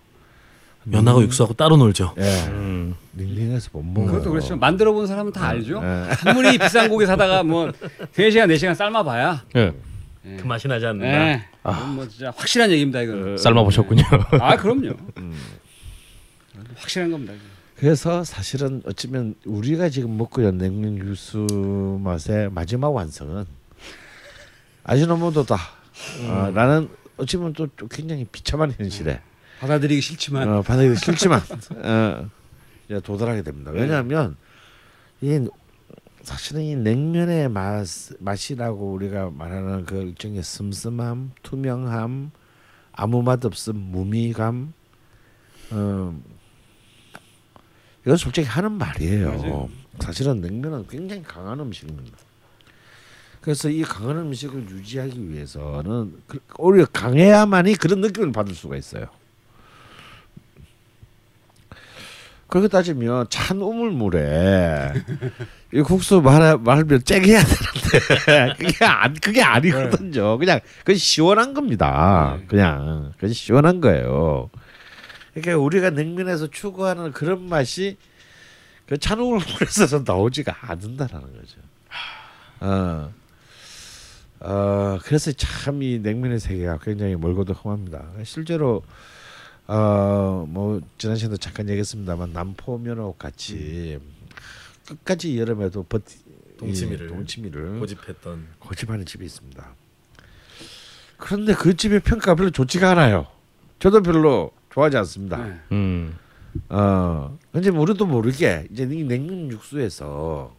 면하고 0.84 1.18
음, 1.18 1.24
육수하고 1.24 1.54
따로 1.54 1.76
놀죠. 1.76 2.14
예, 2.18 2.46
음. 2.48 2.94
닝닝해서 3.12 3.68
못 3.72 3.82
먹어요. 3.82 4.12
그것도 4.12 4.30
그렇죠. 4.30 4.56
만들어 4.56 4.92
본 4.92 5.06
사람은 5.06 5.32
다 5.32 5.48
알죠. 5.48 5.80
예. 5.84 6.08
아무리 6.30 6.56
비싼 6.58 6.88
고기 6.88 7.04
사다가 7.06 7.42
뭐 7.42 7.70
3시간 8.14 8.46
4시간 8.54 8.74
삶아 8.74 9.02
봐야 9.02 9.44
예. 9.56 9.72
예. 10.24 10.36
그 10.36 10.46
맛이 10.46 10.68
나지 10.68 10.86
않는다. 10.86 11.06
예. 11.32 11.46
이건 11.60 11.94
뭐 11.96 12.08
진짜 12.08 12.32
확실한 12.34 12.70
얘기입니다, 12.70 13.02
이거. 13.02 13.36
삶아 13.36 13.62
보셨군요. 13.62 14.02
아, 14.40 14.56
그럼요. 14.56 14.94
확실한 16.76 17.10
겁니다. 17.10 17.34
이거. 17.34 17.42
그래서 17.80 18.24
사실은 18.24 18.82
어쩌면 18.84 19.34
우리가 19.46 19.88
지금 19.88 20.18
먹고 20.18 20.42
있는 20.42 20.58
냉면 20.58 20.98
육수 20.98 21.98
맛의 22.04 22.50
마지막 22.50 22.90
완성은 22.90 23.46
아지노모토다. 24.84 25.56
어, 26.28 26.50
라는 26.52 26.90
어쩌면 27.16 27.54
또, 27.54 27.66
또 27.68 27.88
굉장히 27.88 28.26
비참한 28.26 28.74
현실에. 28.76 29.22
받아들이기 29.60 30.02
싫지만. 30.02 30.46
어, 30.46 30.60
받아들이기 30.60 30.96
싫지만. 30.96 31.40
어, 31.82 33.00
도달하게 33.02 33.40
됩니다. 33.40 33.70
왜냐하면 33.70 34.36
이 35.22 35.48
사실은 36.22 36.60
이 36.60 36.76
냉면의 36.76 37.48
맛 37.48 37.86
맛이라고 38.18 38.92
우리가 38.92 39.30
말하는 39.30 39.86
그 39.86 40.02
일종의 40.02 40.42
슴슴함, 40.42 41.32
투명함, 41.42 42.30
아무 42.92 43.22
맛 43.22 43.42
없음, 43.42 43.74
무미감, 43.74 44.74
어, 45.70 46.20
이건 48.04 48.16
솔직히 48.16 48.46
하는 48.46 48.72
말이에요. 48.72 49.28
맞아요. 49.30 49.68
사실은 50.00 50.40
냉면은 50.40 50.86
굉장히 50.88 51.22
강한 51.22 51.60
음식입니다. 51.60 52.16
그래서 53.40 53.68
이 53.68 53.82
강한 53.82 54.18
음식을 54.18 54.68
유지하기 54.70 55.30
위해서는 55.30 56.14
그- 56.26 56.40
오히려 56.58 56.86
강해야만이 56.86 57.74
그런 57.74 58.00
느낌을 58.00 58.32
받을 58.32 58.54
수가 58.54 58.76
있어요. 58.76 59.06
그렇게 62.48 62.66
따지면 62.66 63.26
찬 63.30 63.60
우물물에 63.62 64.92
이 65.72 65.80
국수 65.82 66.20
말 66.20 66.58
말면 66.58 67.04
쨍 67.04 67.24
해야 67.24 67.40
되는데 67.44 68.54
그게 68.58 68.84
안 68.84 69.14
그게 69.14 69.40
아니거든요. 69.42 70.36
그냥 70.36 70.58
그건 70.80 70.96
시원한 70.96 71.54
겁니다. 71.54 72.36
네. 72.40 72.46
그냥 72.48 73.12
그건 73.14 73.32
시원한 73.32 73.80
거예요. 73.80 74.50
그러니까 75.34 75.58
우리가 75.58 75.90
냉면에서 75.90 76.48
추구하는 76.48 77.12
그런 77.12 77.48
맛이 77.48 77.96
그 78.86 78.98
찬 78.98 79.20
우물물에서는 79.20 80.04
나오지가 80.06 80.56
않는다라는 80.62 81.32
거죠. 81.32 81.60
어. 82.60 83.12
어 84.40 84.98
그래서 85.04 85.30
참 85.32 85.80
이 85.82 85.98
냉면의 86.00 86.40
세계가 86.40 86.78
굉장히 86.78 87.14
멀고도 87.16 87.52
험합니다. 87.52 88.04
실제로 88.24 88.82
어 89.66 90.44
뭐 90.48 90.80
지난 90.98 91.14
시간도 91.16 91.36
잠깐 91.36 91.68
얘기했습니다만 91.68 92.32
남포면허 92.32 93.14
같이 93.18 93.98
끝까지 94.88 95.38
여름에도 95.38 95.84
버티 95.84 96.18
동치미를. 96.58 97.06
이 97.06 97.08
동치미를 97.10 97.78
고집했던 97.78 98.46
고집하는 98.58 99.06
집이 99.06 99.24
있습니다. 99.24 99.74
그런데 101.18 101.54
그 101.54 101.76
집의 101.76 102.00
평가가 102.00 102.34
별로 102.34 102.50
좋지가 102.50 102.90
않아요. 102.90 103.26
저도 103.78 104.02
별로 104.02 104.50
좋아하지 104.72 104.96
않습니다. 104.98 105.36
네. 105.46 105.60
음. 105.72 106.16
어, 106.68 107.38
근데 107.52 107.70
우리도 107.70 108.06
모르게 108.06 108.66
이제 108.70 108.82
이 108.84 109.04
냉면 109.04 109.50
육수에서 109.50 110.56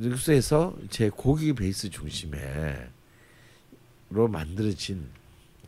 육수에서 0.00 0.76
제 0.90 1.08
고기 1.10 1.52
베이스 1.52 1.90
중심에 1.90 2.88
로 4.10 4.28
만들어진 4.28 5.08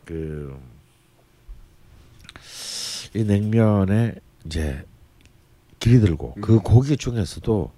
그 0.05 0.57
이 3.13 3.23
냉면에 3.23 4.15
이제 4.45 4.85
길이 5.79 5.99
들고 5.99 6.35
그 6.41 6.59
고기 6.59 6.95
중에서도 6.95 7.71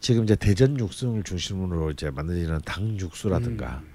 지금 0.00 0.24
이제 0.24 0.34
대전 0.34 0.78
육수를 0.78 1.22
중심으로 1.22 1.90
이제 1.90 2.10
만들어지는 2.10 2.60
닭 2.64 2.82
육수라든가 2.98 3.82
그 3.82 3.91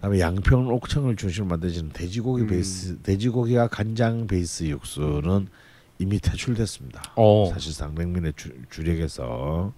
다음에 0.00 0.20
양평 0.20 0.68
옥청을 0.68 1.16
중심으로 1.16 1.48
만들어지는 1.50 1.92
돼지고기 1.92 2.42
음. 2.42 2.46
베이스 2.48 2.98
돼지고기와 3.02 3.68
간장 3.68 4.26
베이스 4.28 4.64
육수는 4.64 5.48
이미 5.98 6.20
퇴출됐습니다. 6.20 7.02
어. 7.16 7.50
사실상 7.52 7.94
냉면의 7.96 8.32
주, 8.36 8.52
주력에서 8.70 9.72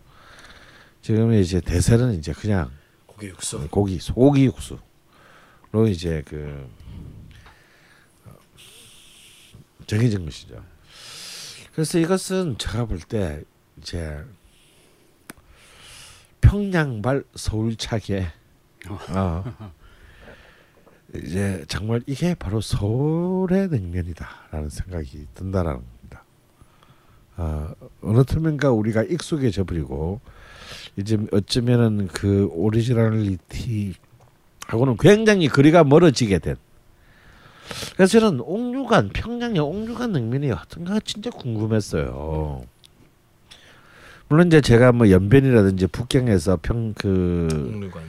지금 1.01 1.33
이제 1.33 1.61
대세는 1.61 2.19
이제 2.19 2.33
그냥 2.35 2.71
고기 3.07 3.29
육수. 3.29 3.69
고기 3.71 3.99
소고기 3.99 4.45
육수로 4.45 5.89
이제 5.89 6.23
그 6.27 6.69
어, 8.27 8.33
정해진 9.87 10.27
것이죠. 10.27 10.63
그래서 11.73 11.99
이것은 11.99 12.59
제가 12.59 12.85
볼 12.85 13.01
때 13.09 13.43
이제 13.81 14.23
평양발 16.43 17.25
서울차게 17.35 18.27
어, 18.89 19.73
이제 21.15 21.65
정말 21.67 22.03
이게 22.07 22.35
바로 22.35 22.61
서울의 22.61 23.69
냉면이다라는 23.69 24.69
생각이 24.69 25.27
든다라는 25.35 25.81
겁니다. 25.81 26.25
어, 27.37 27.73
어느 28.03 28.25
틈인가 28.25 28.71
우리가 28.71 29.03
익숙해져 29.03 29.65
버리고 29.65 30.21
이제 30.97 31.19
어쩌면은 31.33 32.07
그 32.09 32.49
오리지널리티 32.53 33.95
하고는 34.67 34.97
굉장히 34.99 35.49
거리가 35.49 35.85
멀어지게 35.85 36.39
된. 36.39 36.57
그래서 37.97 38.21
저는 38.21 38.41
옥류관 38.41 39.11
평양의 39.11 39.59
옥류관 39.61 40.13
냉면이 40.13 40.51
어떤가 40.53 41.01
진짜 41.01 41.31
궁금했어요. 41.31 42.63
물론 44.29 44.47
이제 44.47 44.61
제가 44.61 44.93
뭐 44.93 45.11
연변이라든지 45.11 45.89
북경에서 45.89 46.59
평그 46.63 47.49
육류관. 47.51 48.03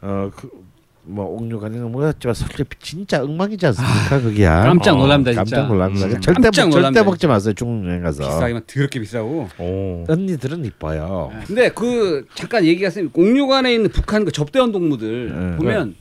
어 0.00 0.30
그 0.34 0.67
뭐 1.10 1.24
옥류관이나 1.24 1.86
뭐였지만 1.86 2.34
솔직히 2.34 2.64
진짜 2.80 3.22
엉망이지 3.22 3.64
않습니까 3.66 4.20
그게야. 4.20 4.62
깜짝 4.62 4.92
어, 4.92 4.96
놀랍니다, 4.98 5.30
진짜. 5.32 5.56
깜짝 5.56 5.68
놀랍니다. 5.72 6.06
음. 6.06 6.20
절대 6.20 6.42
깜짝 6.42 6.50
먹- 6.64 6.72
절대 6.72 6.76
놀랍니다, 6.76 7.04
먹지 7.04 7.26
마세요 7.26 7.54
중국 7.54 7.88
여행 7.88 8.02
가서. 8.02 8.24
비싸기만 8.28 8.62
더럽게 8.66 9.00
비싸고. 9.00 9.48
오. 9.58 10.04
언니들은 10.06 10.66
이뻐요. 10.66 11.32
근데 11.46 11.70
그 11.70 12.26
잠깐 12.34 12.64
얘기가 12.66 12.90
생 12.90 13.08
옥류관에 13.12 13.72
있는 13.74 13.90
북한 13.90 14.26
그 14.26 14.32
접대원 14.32 14.70
동무들 14.70 15.50
네. 15.52 15.56
보면 15.56 15.94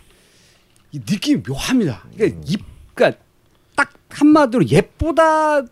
이 0.92 1.00
느낌이 1.00 1.42
묘합니다. 1.48 2.04
그러니까 2.16 2.42
입, 2.46 2.60
그러니까 2.94 3.18
딱 3.78 3.94
한마디로 4.10 4.66
예쁘다라기보다는 4.68 5.70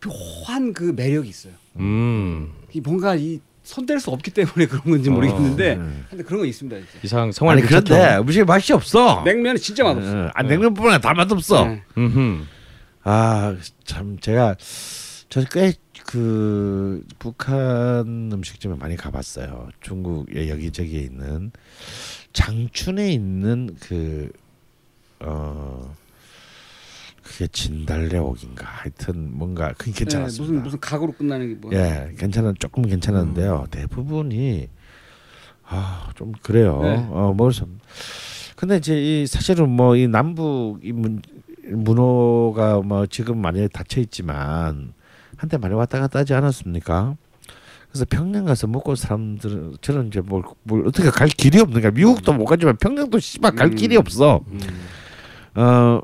묘한 0.00 0.72
그 0.72 0.92
매력이 0.96 1.28
있어요. 1.28 1.52
음. 1.76 2.50
이 2.72 2.80
뭔가 2.80 3.14
이 3.14 3.38
손댈 3.64 3.98
수 3.98 4.10
없기 4.10 4.30
때문에 4.30 4.66
그런 4.66 4.84
건지 4.84 5.10
모르겠는데, 5.10 5.76
네. 5.76 5.84
근데 6.10 6.22
그런 6.22 6.40
거 6.40 6.46
있습니다. 6.46 6.76
진짜. 6.76 6.98
이상 7.02 7.32
생활 7.32 7.56
아니 7.56 7.66
그런데 7.66 8.18
음식에 8.18 8.44
맛이 8.44 8.72
없어. 8.72 9.22
냉면은 9.24 9.56
진짜 9.60 9.82
맛없어. 9.82 10.16
어, 10.16 10.30
아 10.34 10.42
냉면뿐만 10.42 10.94
아니라 10.94 11.00
다 11.00 11.14
맛없어. 11.14 11.64
네. 11.64 11.82
음. 11.96 12.46
아참 13.02 14.18
제가 14.20 14.54
저꽤그 15.30 17.04
북한 17.18 18.30
음식점에 18.32 18.76
많이 18.76 18.96
가봤어요. 18.96 19.68
중국의 19.80 20.50
여기저기에 20.50 21.00
있는 21.00 21.50
장춘에 22.32 23.10
있는 23.10 23.76
그 23.80 24.30
어. 25.20 25.94
그게 27.24 27.46
진달래옥인가 27.48 28.66
하여튼 28.66 29.30
뭔가 29.36 29.72
그게 29.78 29.92
네, 29.92 29.98
괜찮았습니다. 29.98 30.42
무슨 30.52 30.62
무슨 30.62 30.80
각으로 30.80 31.12
끝나는 31.12 31.48
게 31.48 31.54
뭐? 31.60 31.72
예, 31.72 32.12
괜찮은 32.18 32.54
조금 32.58 32.82
괜찮았는데요. 32.86 33.66
대부분이 33.70 34.68
아 35.66 36.10
좀 36.14 36.32
그래요. 36.42 36.80
네. 36.82 37.06
어 37.10 37.32
뭐 37.34 37.50
좀. 37.50 37.80
근데 38.56 38.76
이제 38.76 39.22
이 39.22 39.26
사실은 39.26 39.68
뭐 39.70 39.96
이 39.96 40.06
남북 40.06 40.80
이 40.84 40.92
문, 40.92 41.22
문호가 41.66 42.80
뭐 42.82 43.06
지금 43.06 43.38
많이 43.40 43.66
닫혀 43.68 44.00
있지만 44.02 44.92
한때 45.36 45.56
많이 45.56 45.74
왔다 45.74 45.98
갔다 45.98 46.20
하지 46.20 46.34
않았습니까? 46.34 47.16
그래서 47.88 48.04
평양 48.10 48.44
가서 48.44 48.66
먹고 48.66 48.94
사람들은 48.96 49.76
저는 49.80 50.08
이제 50.08 50.20
뭘, 50.20 50.42
뭘 50.64 50.86
어떻게 50.86 51.08
갈 51.10 51.28
길이 51.28 51.60
없는가 51.60 51.90
미국도 51.92 52.32
못 52.34 52.44
가지만 52.44 52.76
평양도 52.76 53.18
씨발 53.18 53.54
갈 53.54 53.68
음. 53.68 53.74
길이 53.76 53.96
없어. 53.96 54.40
음. 54.48 54.60
어 55.56 56.00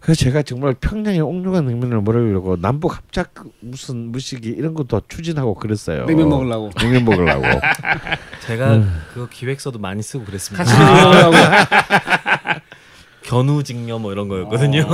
그래서 0.00 0.24
제가 0.24 0.42
정말 0.42 0.74
평양에 0.74 1.20
옥류관 1.20 1.66
냉면을 1.66 2.00
먹으려고 2.00 2.56
남북 2.56 2.96
합작 2.96 3.34
무슨 3.60 4.10
무식이 4.12 4.48
이런 4.48 4.72
것도 4.74 5.02
추진하고 5.08 5.54
그랬어요. 5.54 6.06
냉면 6.06 6.28
먹으려고. 6.30 6.70
냉면 6.78 7.04
먹으려고. 7.04 7.44
제가 8.46 8.82
그거 9.12 9.28
기획서도 9.28 9.78
많이 9.78 10.02
쓰고 10.02 10.24
그랬습니다. 10.24 10.64
같이 10.64 10.78
먹으려고. 10.78 11.36
견우직녀 13.24 13.98
뭐 13.98 14.12
이런 14.12 14.28
거였거든요. 14.28 14.86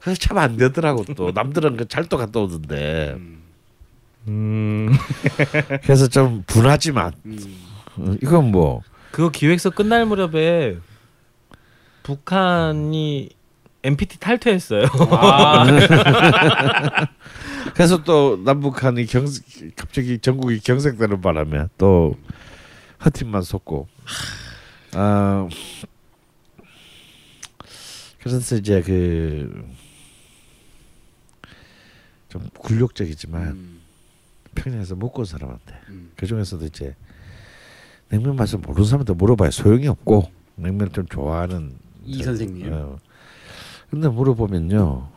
그래서 0.00 0.20
참 0.20 0.38
안 0.38 0.56
되더라고 0.56 1.04
또 1.16 1.32
남들은 1.32 1.76
그 1.78 1.88
잘도 1.88 2.16
갔다 2.18 2.40
오던데. 2.40 3.16
음. 4.28 4.90
그래서 5.82 6.06
좀 6.06 6.44
분하지만 6.46 7.12
음. 7.24 7.38
어, 7.96 8.14
이건 8.22 8.50
뭐 8.52 8.82
그거 9.10 9.30
기획서 9.30 9.70
끝날 9.70 10.04
무렵에 10.04 10.76
북한이 12.02 13.30
NPT 13.82 14.18
탈퇴했어요. 14.20 14.84
아, 15.10 15.64
그래서 17.74 18.02
또 18.04 18.36
남북한이 18.44 19.06
경 19.06 19.24
갑자기 19.76 20.18
전국이 20.18 20.60
경색되는 20.60 21.20
바람에 21.20 21.66
또 21.78 22.14
허팀만 23.04 23.42
솟고 23.42 23.88
아 24.94 25.48
그래서 28.22 28.56
이제 28.56 28.82
그 28.82 29.64
좀 32.28 32.48
굴욕적이지만 32.60 33.42
음. 33.42 33.80
평양에서 34.54 34.94
먹고 34.94 35.22
온 35.22 35.24
사람한테 35.26 35.74
음. 35.88 36.12
그 36.14 36.26
중에서도 36.28 36.64
이제 36.64 36.94
냉면 38.08 38.36
맛을 38.36 38.60
모르는 38.60 38.84
사람한테 38.84 39.14
물어봐야 39.14 39.50
소용이 39.50 39.88
없고 39.88 40.30
냉면 40.54 40.92
좀 40.92 41.06
좋아하는 41.08 41.74
이 42.04 42.18
저- 42.18 42.26
선생님. 42.26 42.72
어. 42.72 42.98
근데 43.90 44.08
물어보면요 44.08 45.08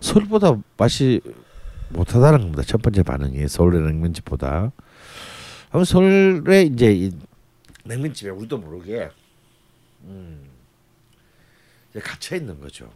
서울보다 0.00 0.56
맛이 0.76 1.20
못하다는 1.90 2.40
겁니다. 2.40 2.62
첫 2.62 2.80
번째 2.82 3.02
반응이 3.02 3.46
서울의 3.48 3.80
냉면집보다. 3.82 4.72
아무 5.70 5.84
서울에 5.84 6.62
이제 6.62 6.92
이 6.92 7.12
냉면집에 7.84 8.30
우리도 8.30 8.58
모르게 8.58 9.10
음, 10.04 10.40
이제 11.90 12.00
갇혀 12.00 12.36
있는 12.36 12.60
거죠. 12.60 12.88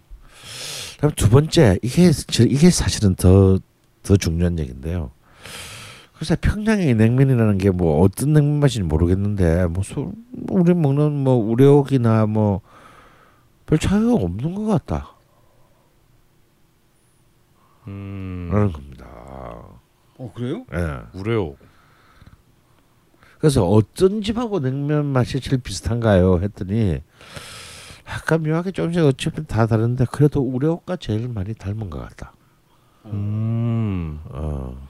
그다음 0.97 1.12
두 1.15 1.28
번째 1.28 1.78
이게 1.82 2.11
저- 2.12 2.45
이게 2.45 2.70
사실은 2.70 3.15
더 3.15 3.59
더 4.03 4.19
중요한 4.19 4.59
얘기인데요. 4.59 5.12
그래서 6.15 6.36
평양의 6.41 6.95
냉면이라는 6.95 7.57
게 7.57 7.70
뭐 7.70 8.01
어떤 8.03 8.35
냉면 8.35 8.61
맛인지 8.61 8.82
모르겠는데 8.86 9.66
뭐, 9.69 9.82
우리 10.51 10.74
먹는 10.74 11.12
뭐 11.24 11.35
우레옥이나 11.36 12.27
뭐 12.27 12.61
별 13.74 13.78
차이가 13.78 14.14
없는 14.14 14.55
것 14.55 14.66
같다. 14.66 15.16
음. 17.88 18.48
라는 18.52 18.72
겁니다. 18.72 19.06
어 20.16 20.32
그래요? 20.32 20.64
예. 20.72 21.18
우레오. 21.18 21.56
그래서 23.38 23.66
어떤 23.66 24.22
집하고 24.22 24.60
냉면 24.60 25.06
맛이 25.06 25.40
제일 25.40 25.60
비슷한가요? 25.60 26.38
했더니 26.40 27.01
약간 28.06 28.44
묘하게 28.44 28.70
조금씩 28.70 29.02
어차피 29.02 29.44
다 29.44 29.66
다른데 29.66 30.06
그래도 30.12 30.40
우레옥과 30.40 30.96
제일 30.96 31.28
많이 31.28 31.52
닮은 31.52 31.90
것 31.90 31.98
같다. 31.98 32.32
음. 33.06 34.20
어. 34.26 34.88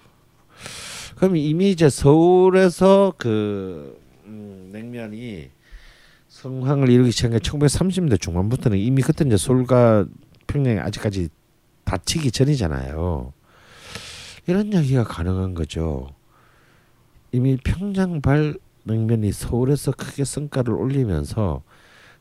그럼 1.16 1.36
이미 1.36 1.70
이제 1.70 1.88
서울에서 1.88 3.14
그 3.16 3.98
음, 4.26 4.68
냉면이 4.72 5.48
성황을 6.44 6.90
이루기 6.90 7.10
시작한 7.10 7.38
게 7.38 7.42
1930년대 7.42 8.20
중반부터는 8.20 8.76
이미 8.76 9.00
그때 9.00 9.24
이제 9.24 9.38
서울과 9.38 10.04
평양이 10.46 10.78
아직까지 10.78 11.30
다치기 11.84 12.30
전이잖아요. 12.30 13.32
이런 14.46 14.72
이야기가 14.72 15.04
가능한 15.04 15.54
거죠. 15.54 16.08
이미 17.32 17.56
평양발 17.56 18.58
냉면이 18.82 19.32
서울에서 19.32 19.92
크게 19.92 20.24
성과를 20.24 20.74
올리면서 20.74 21.62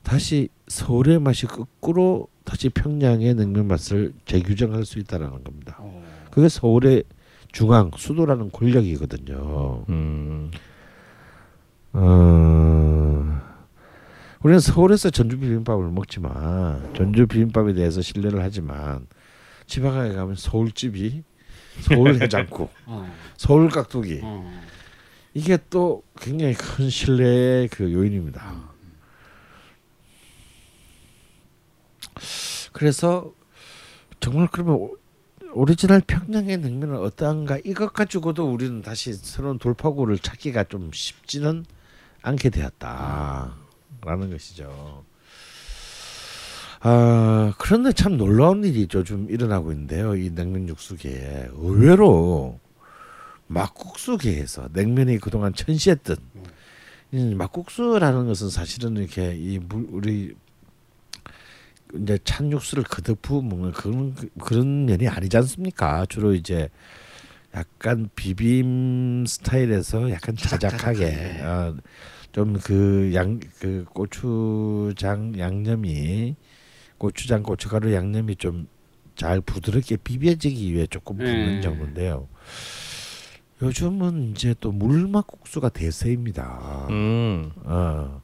다시 0.03 0.47
서울의 0.67 1.19
맛이 1.19 1.45
거꾸로 1.45 2.29
다시 2.45 2.69
평양의 2.69 3.35
냉면 3.35 3.67
맛을 3.67 4.13
재규정할 4.25 4.85
수 4.85 4.99
있다라는 4.99 5.43
겁니다. 5.43 5.75
어. 5.79 6.01
그게 6.31 6.47
서울의 6.47 7.03
중앙 7.51 7.91
수도라는 7.95 8.51
권력이거든요. 8.51 9.83
음. 9.89 10.49
어, 11.93 12.82
우리는 14.43 14.59
서울에서 14.59 15.09
전주 15.09 15.39
비빔밥을 15.39 15.89
먹지만 15.91 16.93
전주 16.95 17.27
비빔밥에 17.27 17.73
대해서 17.73 18.01
신뢰를 18.01 18.41
하지만 18.43 19.07
지방에 19.67 20.13
가면 20.13 20.35
서울집이 20.35 21.23
서울 21.79 22.21
해장국, 22.21 22.69
어. 22.85 23.09
서울 23.37 23.69
깍두기 23.69 24.19
어. 24.21 24.61
이게 25.33 25.57
또 25.69 26.03
굉장히 26.19 26.53
큰 26.53 26.89
신뢰의 26.89 27.69
그 27.69 27.91
요인입니다. 27.91 28.71
그래서 32.73 33.33
정말 34.19 34.47
그러면 34.51 34.75
오- 34.75 34.97
오리지널 35.53 36.01
평양의 36.01 36.57
냉면은 36.57 36.97
어떠한가 36.97 37.59
이것 37.63 37.93
가지고도 37.93 38.51
우리는 38.51 38.81
다시 38.81 39.13
새로운 39.13 39.57
돌파구를 39.57 40.19
찾기가 40.19 40.65
좀 40.65 40.91
쉽지는 40.93 41.65
않게 42.21 42.49
되었다 42.49 43.62
라는 44.05 44.29
것이죠. 44.31 45.03
아 46.81 47.53
그런데 47.57 47.93
참 47.93 48.17
놀라운 48.17 48.63
일이 48.63 48.87
요즘 48.93 49.29
일어나고 49.29 49.71
있는데요. 49.71 50.15
이 50.15 50.29
냉면 50.29 50.67
육수계에 50.67 51.49
의외로 51.53 52.59
막국수계에서 53.47 54.69
냉면이 54.73 55.19
그동안 55.19 55.53
천시했던 55.53 56.17
이 57.13 57.35
막국수라는 57.35 58.27
것은 58.27 58.49
사실은 58.49 58.97
이렇게 58.97 59.35
이 59.35 59.59
물, 59.59 59.87
우리 59.91 60.35
이제 61.95 62.17
찬 62.23 62.51
육수를 62.51 62.83
그득 62.83 63.21
부어 63.21 63.41
먹는 63.41 63.71
그런 63.71 64.15
그런 64.39 64.85
면이 64.85 65.07
아니지 65.07 65.37
않습니까? 65.37 66.05
주로 66.07 66.33
이제 66.33 66.69
약간 67.55 68.09
비빔 68.15 69.25
스타일에서 69.27 70.09
약간 70.09 70.35
자작하게 70.35 71.39
어, 71.43 71.75
좀 72.33 72.53
그 72.59 73.13
양 73.13 73.39
그 73.59 73.85
고추장 73.93 75.37
양념이 75.37 76.35
고추장 76.97 77.43
고춧가루 77.43 77.93
양념이 77.93 78.35
좀 78.35 78.67
잘 79.15 79.41
부드럽게 79.41 79.97
비벼지기 79.97 80.73
위해 80.73 80.87
조금 80.87 81.17
붓는 81.17 81.55
네. 81.55 81.61
정도인데요. 81.61 82.27
요즘은 83.61 84.31
이제 84.31 84.55
또 84.59 84.71
물막국수가 84.71 85.69
대세입니다. 85.69 86.87
음. 86.89 87.51
어. 87.63 88.21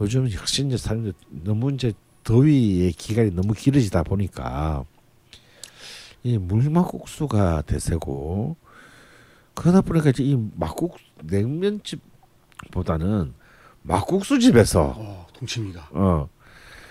요즘 0.00 0.30
역시 0.32 0.66
이제 0.66 0.76
사람들 0.76 1.14
너무 1.30 1.72
이제 1.72 1.92
더위의 2.24 2.92
기간이 2.92 3.30
너무 3.30 3.54
길어지다 3.54 4.02
보니까 4.02 4.84
이 6.22 6.36
물막국수가 6.38 7.62
대세고 7.62 8.56
그러다 9.54 9.80
보니까 9.82 10.10
이제 10.10 10.24
이 10.24 10.36
막국 10.56 10.96
냉면집 11.22 12.00
보다는 12.70 13.34
막국수 13.82 14.38
집에서 14.38 14.94
어, 14.96 15.26
동치미가. 15.32 15.88
어 15.92 16.28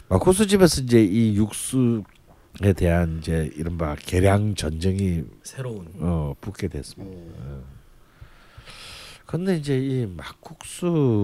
막국수 0.07 0.47
집에서 0.47 0.81
이제 0.81 1.03
이 1.03 1.35
육수에 1.35 2.73
대한 2.75 3.19
이제 3.19 3.51
이른바 3.55 3.95
계량 3.95 4.55
전쟁이 4.55 5.23
새로운 5.43 5.87
어 5.99 6.33
붙게 6.41 6.67
됐습니다. 6.67 7.33
어. 7.37 7.63
근데 9.25 9.55
이제 9.57 9.77
이 9.77 10.05
막국수에서는 10.07 11.19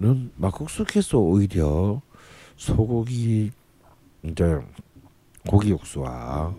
는 0.00 0.30
막국수께서 0.36 1.18
오히려 1.18 2.00
소고기 2.56 3.50
이제 4.22 4.60
고기 5.48 5.70
육수와 5.70 6.54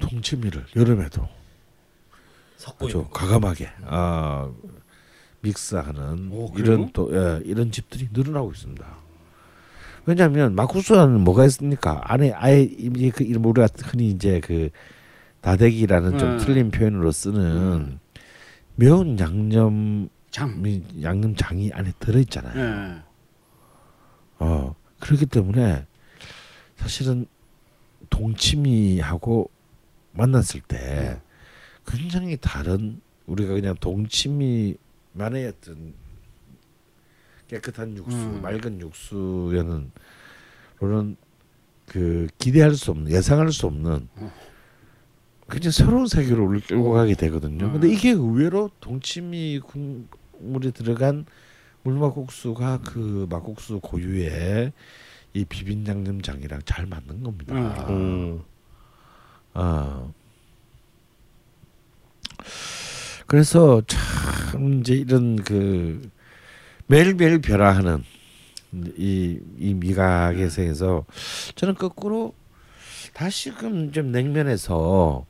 통치미를 0.00 0.66
여름에도 0.76 1.26
섞고 2.56 2.86
아주. 2.86 3.06
과감하게 3.10 3.68
아 3.84 4.50
믹스하는 5.40 6.30
오? 6.32 6.52
이런 6.56 6.90
또 6.92 7.10
예, 7.14 7.40
이런 7.44 7.70
집들이 7.70 8.08
늘어나고 8.12 8.52
있습니다. 8.52 8.86
왜냐하면 10.06 10.54
막국수는 10.54 11.20
뭐가 11.20 11.44
있습니까? 11.46 12.00
안에 12.04 12.32
아예 12.32 12.62
이그 12.62 13.24
이름 13.24 13.44
우리가 13.44 13.68
흔히 13.84 14.10
이제 14.10 14.40
그 14.40 14.70
다대기라는 15.40 16.18
좀 16.18 16.30
음. 16.30 16.38
틀린 16.38 16.70
표현으로 16.70 17.10
쓰는 17.10 17.98
매운 18.76 19.18
양념 19.18 20.08
장. 20.30 20.62
양념장이 21.02 21.72
안에 21.72 21.92
들어 21.98 22.18
있잖아요. 22.20 22.60
예. 22.60 23.02
어 24.38 24.74
그렇기 25.00 25.26
때문에 25.26 25.86
사실은 26.76 27.26
동치미하고 28.10 29.50
만났을 30.12 30.60
때 30.60 31.20
굉장히 31.86 32.36
다른 32.40 33.00
우리가 33.26 33.54
그냥 33.54 33.74
동치미만의 33.80 35.46
어떤 35.48 35.94
깨끗한 37.48 37.96
육수, 37.96 38.16
음. 38.16 38.42
맑은 38.42 38.80
육수에는 38.80 39.90
로는 40.80 41.16
그 41.86 42.26
기대할 42.38 42.74
수 42.74 42.90
없는 42.90 43.12
예상할 43.12 43.52
수 43.52 43.66
없는 43.66 44.08
굉장히 45.48 45.72
새로운 45.72 46.06
세계로 46.08 46.44
우리 46.44 46.60
끌고 46.60 46.90
가게 46.90 47.14
되거든요. 47.14 47.70
근데 47.70 47.86
음. 47.86 47.92
이게 47.92 48.10
의외로 48.10 48.70
동치미 48.80 49.60
국물이 49.60 50.72
들어간 50.72 51.24
물막국수가 51.84 52.80
그 52.84 53.26
막국수 53.30 53.78
고유의 53.80 54.72
이 55.34 55.44
비빔 55.44 55.86
양념장이랑 55.86 56.62
잘 56.64 56.86
맞는 56.86 57.22
겁니다. 57.22 57.54
음. 57.54 57.90
음. 57.90 58.42
아. 59.54 60.08
그래서 63.26 63.82
참 63.86 64.80
이제 64.80 64.94
이런 64.94 65.36
그 65.36 66.10
매일매일 66.86 67.40
변화하는 67.40 68.04
이, 68.96 69.40
이 69.58 69.74
미각의 69.74 70.50
세에서 70.50 71.04
저는 71.54 71.74
거꾸로 71.74 72.34
다시금 73.14 73.92
좀 73.92 74.12
냉면에서 74.12 75.26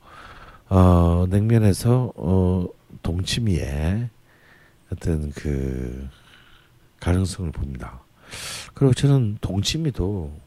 어 0.69 1.25
냉면에서 1.29 2.11
어 2.15 2.67
동치미의 3.01 4.09
어떤 4.91 5.31
그 5.31 6.07
가능성을 6.99 7.51
봅니다. 7.51 8.01
그리고 8.73 8.93
저는 8.93 9.37
동치미도 9.41 10.46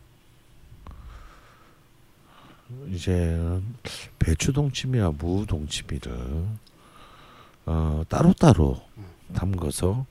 이제 2.93 3.39
배추 4.19 4.53
동치미와 4.53 5.13
무 5.19 5.47
동치미를 5.47 6.47
어, 7.67 8.03
따로따로 8.09 8.81
담궈서 9.35 10.07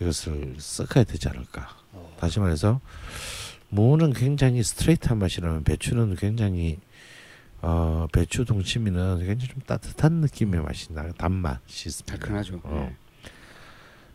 이것을 0.00 0.56
섞어야 0.58 1.04
되지 1.04 1.28
않을까. 1.28 1.76
다시 2.18 2.40
말해서 2.40 2.80
무는 3.68 4.12
굉장히 4.12 4.62
스트레이트한 4.62 5.18
맛이라면 5.18 5.64
배추는 5.64 6.16
굉장히 6.16 6.78
어, 7.62 8.06
배추 8.12 8.44
동치미는 8.44 9.18
굉장히 9.26 9.52
좀 9.52 9.62
따뜻한 9.66 10.14
느낌의 10.14 10.62
맛이 10.62 10.92
나 10.92 11.10
단맛이 11.12 11.88
있습니다. 11.88 12.16
달큰하죠. 12.18 12.60
어. 12.62 12.88
예. 12.90 12.96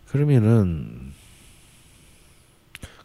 그러면은 0.07 1.13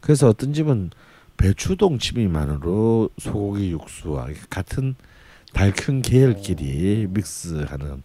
그래서 0.00 0.28
어떤 0.28 0.52
집은 0.52 0.90
배추 1.36 1.76
동치미만으로 1.76 3.10
소고기 3.18 3.70
육수와 3.72 4.28
같은 4.50 4.94
달큰 5.52 6.02
계열끼리 6.02 7.06
믹스하는 7.10 8.02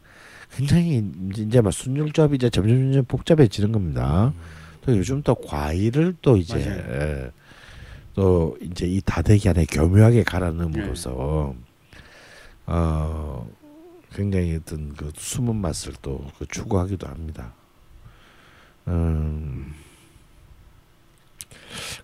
굉장히 0.55 1.03
이제 1.37 1.61
막 1.61 1.71
순율조합이 1.71 2.35
이제 2.35 2.49
점점 2.49 2.77
점점 2.77 3.05
복잡해지는 3.05 3.71
겁니다. 3.71 4.33
또 4.85 4.97
요즘 4.97 5.21
또 5.21 5.35
과일을 5.35 6.15
또 6.21 6.37
이제. 6.37 6.59
예, 6.59 7.31
또 8.13 8.57
이제 8.61 8.85
이 8.85 9.01
다대기 9.05 9.47
안에 9.47 9.65
교묘하게 9.65 10.23
갈아 10.23 10.51
넣음으로써 10.51 11.55
어 12.65 13.47
굉장히 14.13 14.57
어떤 14.57 14.93
그 14.93 15.11
숨은 15.15 15.55
맛을 15.55 15.93
또 16.01 16.25
그 16.37 16.45
추구하기도 16.47 17.07
합니다. 17.07 17.53
음 18.89 19.73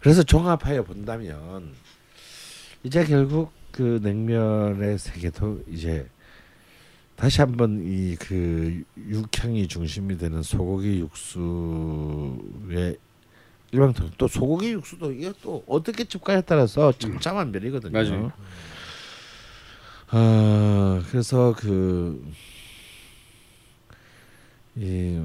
그래서 0.02 0.24
종합하여 0.24 0.84
본다면 0.84 1.74
이제 2.84 3.04
결국 3.06 3.52
그 3.72 4.00
냉면의 4.02 4.98
세계도 4.98 5.64
이제 5.68 6.08
다시 7.16 7.42
한번 7.42 7.82
이 7.84 8.16
그 8.20 8.84
육향이 8.98 9.68
중심이 9.68 10.18
되는 10.18 10.42
소고기 10.44 11.00
육수의 11.00 12.38
일방통 13.72 14.12
또 14.18 14.28
소고기 14.28 14.72
육수도 14.74 15.12
이게 15.12 15.34
또 15.42 15.64
어떻게 15.68 16.04
집가에 16.06 16.42
따라서 16.42 16.92
천차만별이거든요. 16.94 17.92
맞아요. 17.92 18.32
아 20.10 21.04
그래서 21.10 21.54
그 21.58 22.24
이 24.80 25.20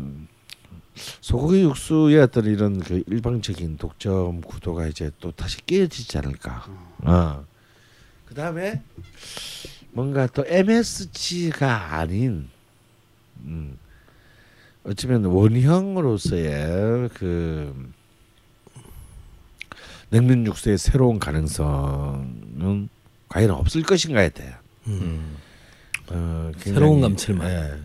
소고기 0.94 1.62
육수의 1.62 2.18
어떤 2.20 2.44
이런 2.46 2.80
그 2.80 3.02
일방적인 3.06 3.78
독점 3.78 4.42
구도가 4.42 4.86
이제 4.86 5.10
또 5.20 5.32
다시 5.32 5.64
깨어지지 5.64 6.18
않을까. 6.18 6.66
어. 6.98 7.44
그 8.26 8.34
다음에 8.34 8.82
뭔가 9.92 10.26
또 10.26 10.44
MSG가 10.46 11.96
아닌 11.96 12.48
음, 13.44 13.78
어쩌면 14.84 15.24
원형으로서의 15.24 17.10
그 17.14 17.92
냉면 20.10 20.46
육수의 20.46 20.78
새로운 20.78 21.18
가능성은 21.18 22.88
과연 23.28 23.50
없을 23.50 23.82
것인가에 23.82 24.28
대해 24.30 24.52
음. 24.86 25.36
어, 26.08 26.52
새로운 26.58 27.00
감칠맛. 27.00 27.50
예, 27.50 27.78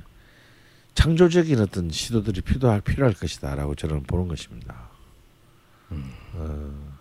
창조적인 0.98 1.60
어떤 1.60 1.92
시도들이 1.92 2.42
필요할 2.42 2.82
필요할 2.82 3.14
것이다라고 3.14 3.76
저는 3.76 4.02
보는 4.02 4.28
것입니다. 4.30 4.90
어, 6.34 6.98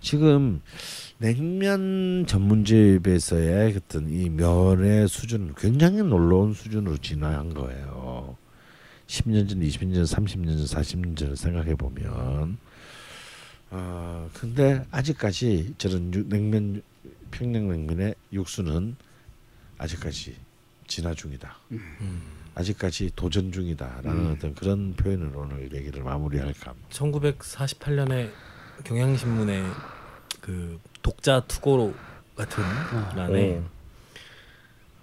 지금 0.00 0.60
냉면 1.18 2.24
전문집에서의 2.26 3.76
어떤 3.76 4.08
이 4.10 4.28
면의 4.30 5.06
수준은 5.06 5.54
굉장히 5.56 6.02
놀라운 6.02 6.54
수준으로 6.54 6.96
진화한 6.96 7.54
거예요. 7.54 8.36
10년 9.06 9.48
전, 9.48 9.60
20년 9.60 9.94
전, 9.94 10.02
30년 10.04 10.66
전, 10.66 10.82
40년 10.82 11.16
전을 11.16 11.36
생각해 11.36 11.76
보면, 11.76 12.58
어, 13.70 14.28
근데 14.34 14.84
아직까지 14.90 15.74
유- 16.14 16.28
냉면 16.28 16.82
평양냉면의 17.30 18.16
육수는 18.32 18.96
아직까지 19.78 20.34
진화 20.92 21.14
중이다. 21.14 21.56
아직까지 22.54 23.12
도전 23.16 23.50
중이다라는 23.50 24.32
어떤 24.32 24.54
그런 24.54 24.92
표현으로 24.92 25.40
오늘 25.40 25.72
얘기를 25.72 26.02
마무리할까 26.02 26.70
합니다. 26.70 26.88
1948년에 26.90 28.30
경향신문에 28.84 29.64
그 30.42 30.78
독자 31.00 31.40
투고로 31.48 31.94
같은 32.36 32.62
란에 33.16 33.56
어. 33.56 33.70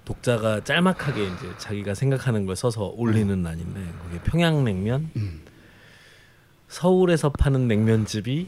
독자가 0.06 0.64
짤막하게 0.64 1.24
이제 1.24 1.58
자기가 1.58 1.96
생각하는 1.96 2.46
걸 2.46 2.56
써서 2.56 2.94
올리는 2.96 3.42
란인데 3.42 3.92
거기에 4.04 4.20
평양냉면 4.26 5.10
서울에서 6.68 7.32
파는 7.32 7.68
냉면집이 7.68 8.48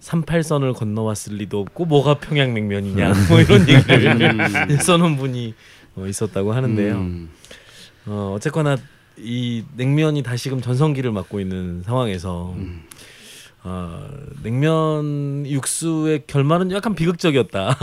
38선을 0.00 0.74
건너왔을 0.74 1.36
리도 1.36 1.60
없고 1.60 1.84
뭐가 1.84 2.14
평양냉면이냐 2.18 3.12
뭐 3.28 3.40
이런 3.40 3.68
얘기를 3.68 4.78
써놓은 4.82 5.16
분이 5.16 5.54
어, 5.96 6.06
있었다고 6.06 6.52
하는데요. 6.52 6.94
음. 6.94 7.30
어, 8.06 8.32
어쨌거나 8.36 8.76
이 9.16 9.64
냉면이 9.76 10.22
다시금 10.22 10.60
전성기를 10.60 11.12
맞고 11.12 11.40
있는 11.40 11.82
상황에서 11.82 12.52
음. 12.56 12.82
어, 13.62 14.08
냉면 14.42 15.44
육수의 15.46 16.24
결말은 16.26 16.70
약간 16.72 16.94
비극적이었다. 16.94 17.76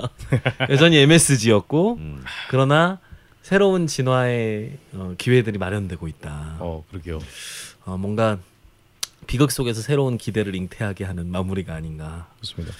여전히 0.70 0.96
MSG였고 0.98 1.96
음. 1.98 2.24
그러나 2.48 2.98
새로운 3.42 3.86
진화의 3.86 4.78
어, 4.94 5.14
기회들이 5.18 5.58
마련되고 5.58 6.08
있다. 6.08 6.56
어 6.60 6.84
그러게요. 6.90 7.18
어, 7.84 7.96
뭔가 7.96 8.38
비극 9.26 9.50
속에서 9.50 9.82
새로운 9.82 10.16
기대를 10.16 10.54
잉태하게 10.54 11.04
하는 11.04 11.30
마무리가 11.30 11.74
아닌가. 11.74 12.28
좋습니다. 12.40 12.74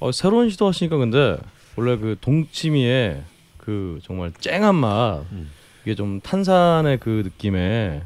어, 0.00 0.12
새로운 0.12 0.48
시도 0.50 0.68
하시니까 0.68 0.96
근데 0.96 1.36
원래 1.74 1.96
그 1.96 2.16
동치미의 2.20 3.22
그 3.68 3.98
정말 4.02 4.32
쨍한 4.40 4.74
맛 4.76 5.20
음. 5.30 5.50
이게 5.84 5.94
좀 5.94 6.22
탄산의 6.22 7.00
그 7.00 7.20
느낌에 7.22 8.00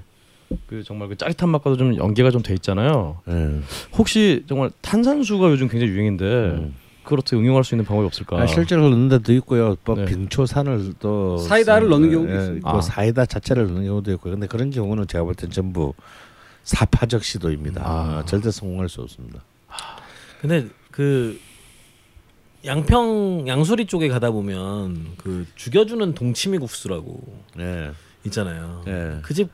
그 0.67 0.83
정말 0.83 1.07
그 1.09 1.17
짜릿한 1.17 1.49
맛과도 1.51 1.77
좀 1.77 1.97
연계가 1.97 2.33
좀 2.33 2.43
돼 2.43 2.53
있잖아요. 2.55 3.19
예. 3.29 3.61
혹시 3.97 4.43
정말 4.49 4.73
탄산수가 4.81 5.51
요즘 5.53 5.69
굉장히 5.69 5.93
유행인데 5.93 6.25
음. 6.25 6.75
그걸 7.05 7.21
어떻게 7.21 7.37
응용할 7.37 7.63
수 7.63 7.77
있는 7.77 7.85
방법이 7.85 8.05
없을까? 8.07 8.41
아, 8.43 8.47
실제로 8.49 8.89
넣는 8.91 9.09
데도 9.09 9.33
있고요. 9.35 9.77
뭐 9.85 9.95
네. 9.95 10.05
빙초산을 10.07 10.95
또 10.99 11.39
사이다를 11.39 11.87
쓰- 11.87 11.91
넣는 11.91 12.11
경우도 12.11 12.33
예, 12.33 12.37
있습니다. 12.39 12.69
뭐 12.69 12.79
아. 12.79 12.83
사이다 12.83 13.25
자체를 13.27 13.67
넣는 13.69 13.87
경우도 13.87 14.13
있고. 14.15 14.31
근데 14.31 14.49
그런 14.49 14.71
경우는 14.71 15.07
제가 15.07 15.23
볼 15.23 15.35
땐 15.37 15.49
전부 15.51 15.95
사파적 16.65 17.23
시도입니다. 17.23 17.83
아. 17.85 18.25
절대 18.27 18.51
성공할 18.51 18.89
수 18.89 19.01
없습니다. 19.01 19.41
근데 20.41 20.67
그 20.91 21.39
양평 22.65 23.45
양수리 23.49 23.87
쪽에 23.87 24.09
가다 24.09 24.31
보면 24.31 25.07
그 25.19 25.47
죽여주는 25.57 26.15
동치미 26.15 26.59
국수라고 26.59 27.21
예. 27.59 27.91
있잖아요. 28.27 28.83
예. 28.87 29.19
그집 29.23 29.49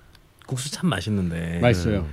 국수 0.47 0.71
참 0.71 0.91
맛있는데 0.91 1.59
맛있어요. 1.61 2.07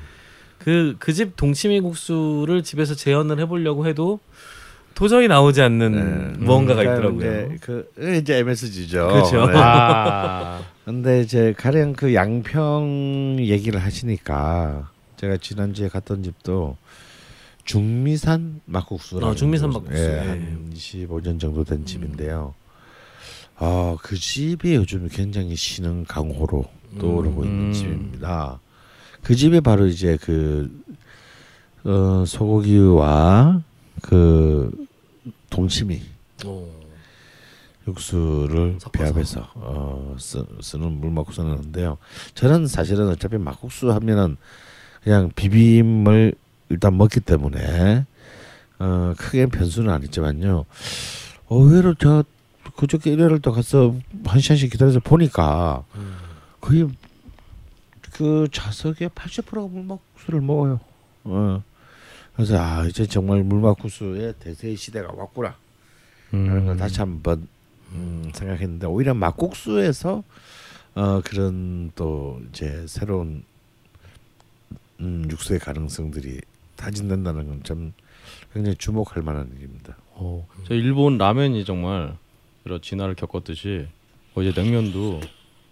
그 0.59 0.95
그 0.99 1.13
집 1.13 1.35
동치미 1.35 1.81
국수를 1.81 2.63
집에서 2.63 2.95
재현을 2.95 3.39
해보려고 3.39 3.85
해도 3.88 4.19
도저히 4.95 5.27
나오지 5.27 5.61
않는 5.61 5.91
네. 5.91 6.39
무언가가 6.39 6.81
그러니까 6.81 6.95
있더라고요. 7.09 7.47
이제 7.53 7.57
그 7.61 7.91
이제 8.17 8.38
MSG죠. 8.38 9.07
그렇죠. 9.07 9.45
아, 9.53 10.61
근데 10.85 11.19
이제 11.22 11.53
가령 11.57 11.93
그 11.93 12.13
양평 12.13 13.38
얘기를 13.41 13.84
하시니까 13.84 14.89
제가 15.17 15.38
지난주에 15.38 15.89
갔던 15.89 16.23
집도 16.23 16.77
중미산 17.65 18.61
막국수라는 18.65 19.27
어, 19.27 19.35
중미산 19.35 19.71
곳, 19.71 19.79
막국수. 19.83 20.01
예, 20.01 20.23
예. 20.23 20.27
한 20.27 20.71
25년 20.73 21.39
정도 21.39 21.63
된 21.63 21.85
집인데요. 21.85 22.53
아, 23.57 23.97
그 24.01 24.15
집이 24.15 24.75
요즘 24.75 25.07
굉장히 25.09 25.55
신흥 25.55 26.05
강호로 26.07 26.65
떠오르고 26.99 27.41
음. 27.41 27.45
있는 27.45 27.73
집입니다. 27.73 28.59
그 29.23 29.35
집에 29.35 29.59
바로 29.59 29.87
이제 29.87 30.17
그 30.21 30.83
어, 31.83 32.23
소고기와 32.25 33.61
그 34.01 34.71
동치미 35.49 36.01
어. 36.45 36.67
육수를. 37.87 38.77
배합해서 38.91 39.47
어, 39.55 40.15
쓰, 40.19 40.45
쓰는 40.61 40.91
물막국수는 40.99 41.51
하는데요. 41.51 41.97
저는 42.33 42.67
사실은 42.67 43.07
어차피 43.09 43.37
막국수 43.37 43.91
하면은 43.91 44.37
그냥 45.03 45.31
비빔을 45.35 46.33
일단 46.69 46.97
먹기 46.97 47.19
때문에 47.19 48.05
어, 48.79 49.13
크게 49.17 49.47
변수는 49.47 49.91
아니지만요. 49.91 50.65
의외로 51.49 51.93
저 51.95 52.23
그저께 52.75 53.11
일요일 53.11 53.39
또 53.39 53.51
가서 53.51 53.95
한 54.25 54.39
시간씩 54.39 54.71
기다려서 54.71 54.99
보니까 54.99 55.83
음. 55.95 56.15
거의 56.59 56.89
그 58.11 58.47
좌석의 58.51 59.09
80%가 59.09 59.67
물막국수를 59.67 60.41
먹어요. 60.41 60.79
어. 61.25 61.63
그래서 62.35 62.57
아 62.57 62.85
이제 62.85 63.05
정말 63.05 63.43
물막국수의 63.43 64.35
대세의 64.39 64.75
시대가 64.75 65.11
왔구나. 65.13 65.55
라는 66.31 66.65
걸 66.65 66.77
다시 66.77 66.99
한번 66.99 67.47
음, 67.91 68.29
생각했는데 68.33 68.87
오히려 68.87 69.13
막국수에서 69.13 70.23
어 70.95 71.21
그런 71.23 71.91
또 71.95 72.41
이제 72.49 72.85
새로운 72.87 73.43
음, 74.99 75.27
육수의 75.29 75.59
가능성들이 75.59 76.41
타진된다는 76.76 77.47
건좀 77.47 77.93
굉장히 78.53 78.76
주목할 78.77 79.23
만한 79.23 79.52
일입니다. 79.57 79.97
어, 80.11 80.47
저 80.65 80.73
일본 80.73 81.18
라면이 81.18 81.65
정말 81.65 82.15
여러 82.65 82.80
진화를 82.80 83.15
겪었듯이 83.15 83.88
뭐 84.34 84.43
이제 84.43 84.60
냉면도 84.60 85.22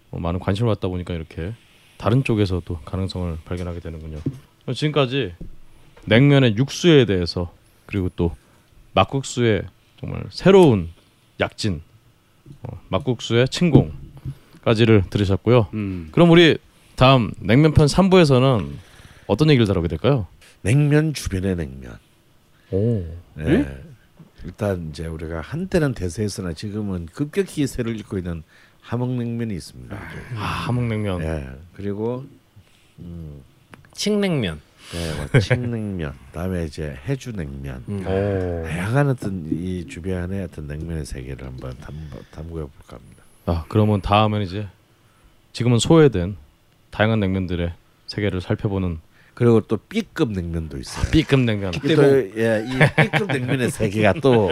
뭐 0.10 0.20
많은 0.20 0.40
관심을 0.40 0.74
받다 0.74 0.88
보니까 0.88 1.14
이렇게 1.14 1.54
다른 1.98 2.24
쪽에서 2.24 2.62
또 2.66 2.80
가능성을 2.80 3.38
발견하게 3.46 3.80
되는군요. 3.80 4.20
지금까지 4.74 5.34
냉면의 6.06 6.58
육수에 6.58 7.06
대해서 7.06 7.54
그리고 7.86 8.10
또 8.16 8.36
막국수의 8.94 9.64
정말 10.00 10.24
새로운 10.30 10.90
약진, 11.40 11.82
어, 12.64 12.80
막국수의 12.90 13.48
침공까지를 13.50 15.06
들으셨고요. 15.10 15.68
음. 15.74 16.10
그럼 16.12 16.30
우리 16.30 16.58
다음 16.96 17.32
냉면편 17.40 17.88
3부에서는 17.88 18.70
어떤 19.28 19.50
얘기를 19.50 19.66
다루게 19.66 19.88
될까요? 19.88 20.28
냉면 20.64 21.14
주변의 21.14 21.56
냉면. 21.58 21.98
오. 22.72 23.06
예. 23.40 23.84
일단 24.46 24.90
이제 24.90 25.06
우리가 25.06 25.42
한때는 25.42 25.94
대세였으나 25.94 26.54
지금은 26.54 27.06
급격히 27.08 27.68
세를 27.68 28.00
잇고 28.00 28.18
있는 28.18 28.44
함흥냉면이 28.82 29.54
있습니다. 29.54 29.96
아, 30.36 30.42
함흥냉면. 30.42 31.22
예. 31.22 31.50
그리고 31.76 32.26
칡냉면. 33.94 34.60
네, 34.92 35.16
뭐 35.16 35.40
칡냉면, 35.40 36.14
다음에 36.34 36.66
이제 36.66 36.98
해주냉면. 37.08 37.84
음. 37.88 38.00
오. 38.06 38.64
다양한 38.68 39.10
어떤 39.10 39.48
이 39.52 39.86
주변의 39.88 40.44
어떤 40.44 40.68
냉면의 40.68 41.06
세계를 41.06 41.46
한번 41.48 41.78
담, 41.80 41.96
담그어 42.32 42.68
볼까 42.68 42.98
합니다. 42.98 43.24
아 43.46 43.66
그러면 43.68 44.02
다음은 44.02 44.42
이제 44.42 44.68
지금은 45.52 45.78
소외된 45.80 46.38
다양한 46.92 47.20
냉면들의 47.20 47.74
세계를 48.08 48.40
살펴보는 48.42 49.00
그리고 49.34 49.62
또 49.62 49.78
B급 49.78 50.32
냉면도 50.32 50.78
있어요. 50.78 51.10
B급 51.12 51.40
냉면. 51.42 51.72
또, 51.72 52.20
예, 52.38 52.64
이 52.68 53.02
B급 53.12 53.28
냉면의 53.32 53.72
세계가 53.72 54.14
또 54.22 54.52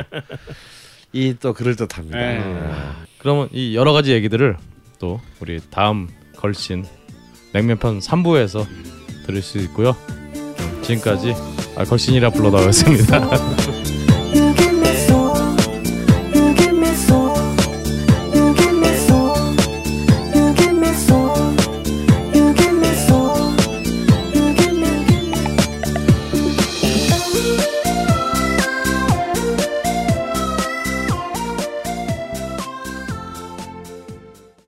이 1.13 1.35
또 1.39 1.53
그럴 1.53 1.75
듯합니다. 1.75 2.17
예. 2.19 2.39
아, 2.39 2.95
그러면 3.17 3.49
이 3.51 3.75
여러 3.75 3.91
가지 3.91 4.11
얘기들을 4.13 4.55
또 4.97 5.19
우리 5.41 5.59
다음 5.69 6.07
걸신 6.37 6.85
냉면편 7.53 7.99
3부에서 7.99 8.65
들을 9.25 9.41
수 9.41 9.57
있고요. 9.59 9.93
지금까지 10.83 11.33
아, 11.75 11.83
걸신이라 11.83 12.29
불러다오였습니다. 12.29 13.29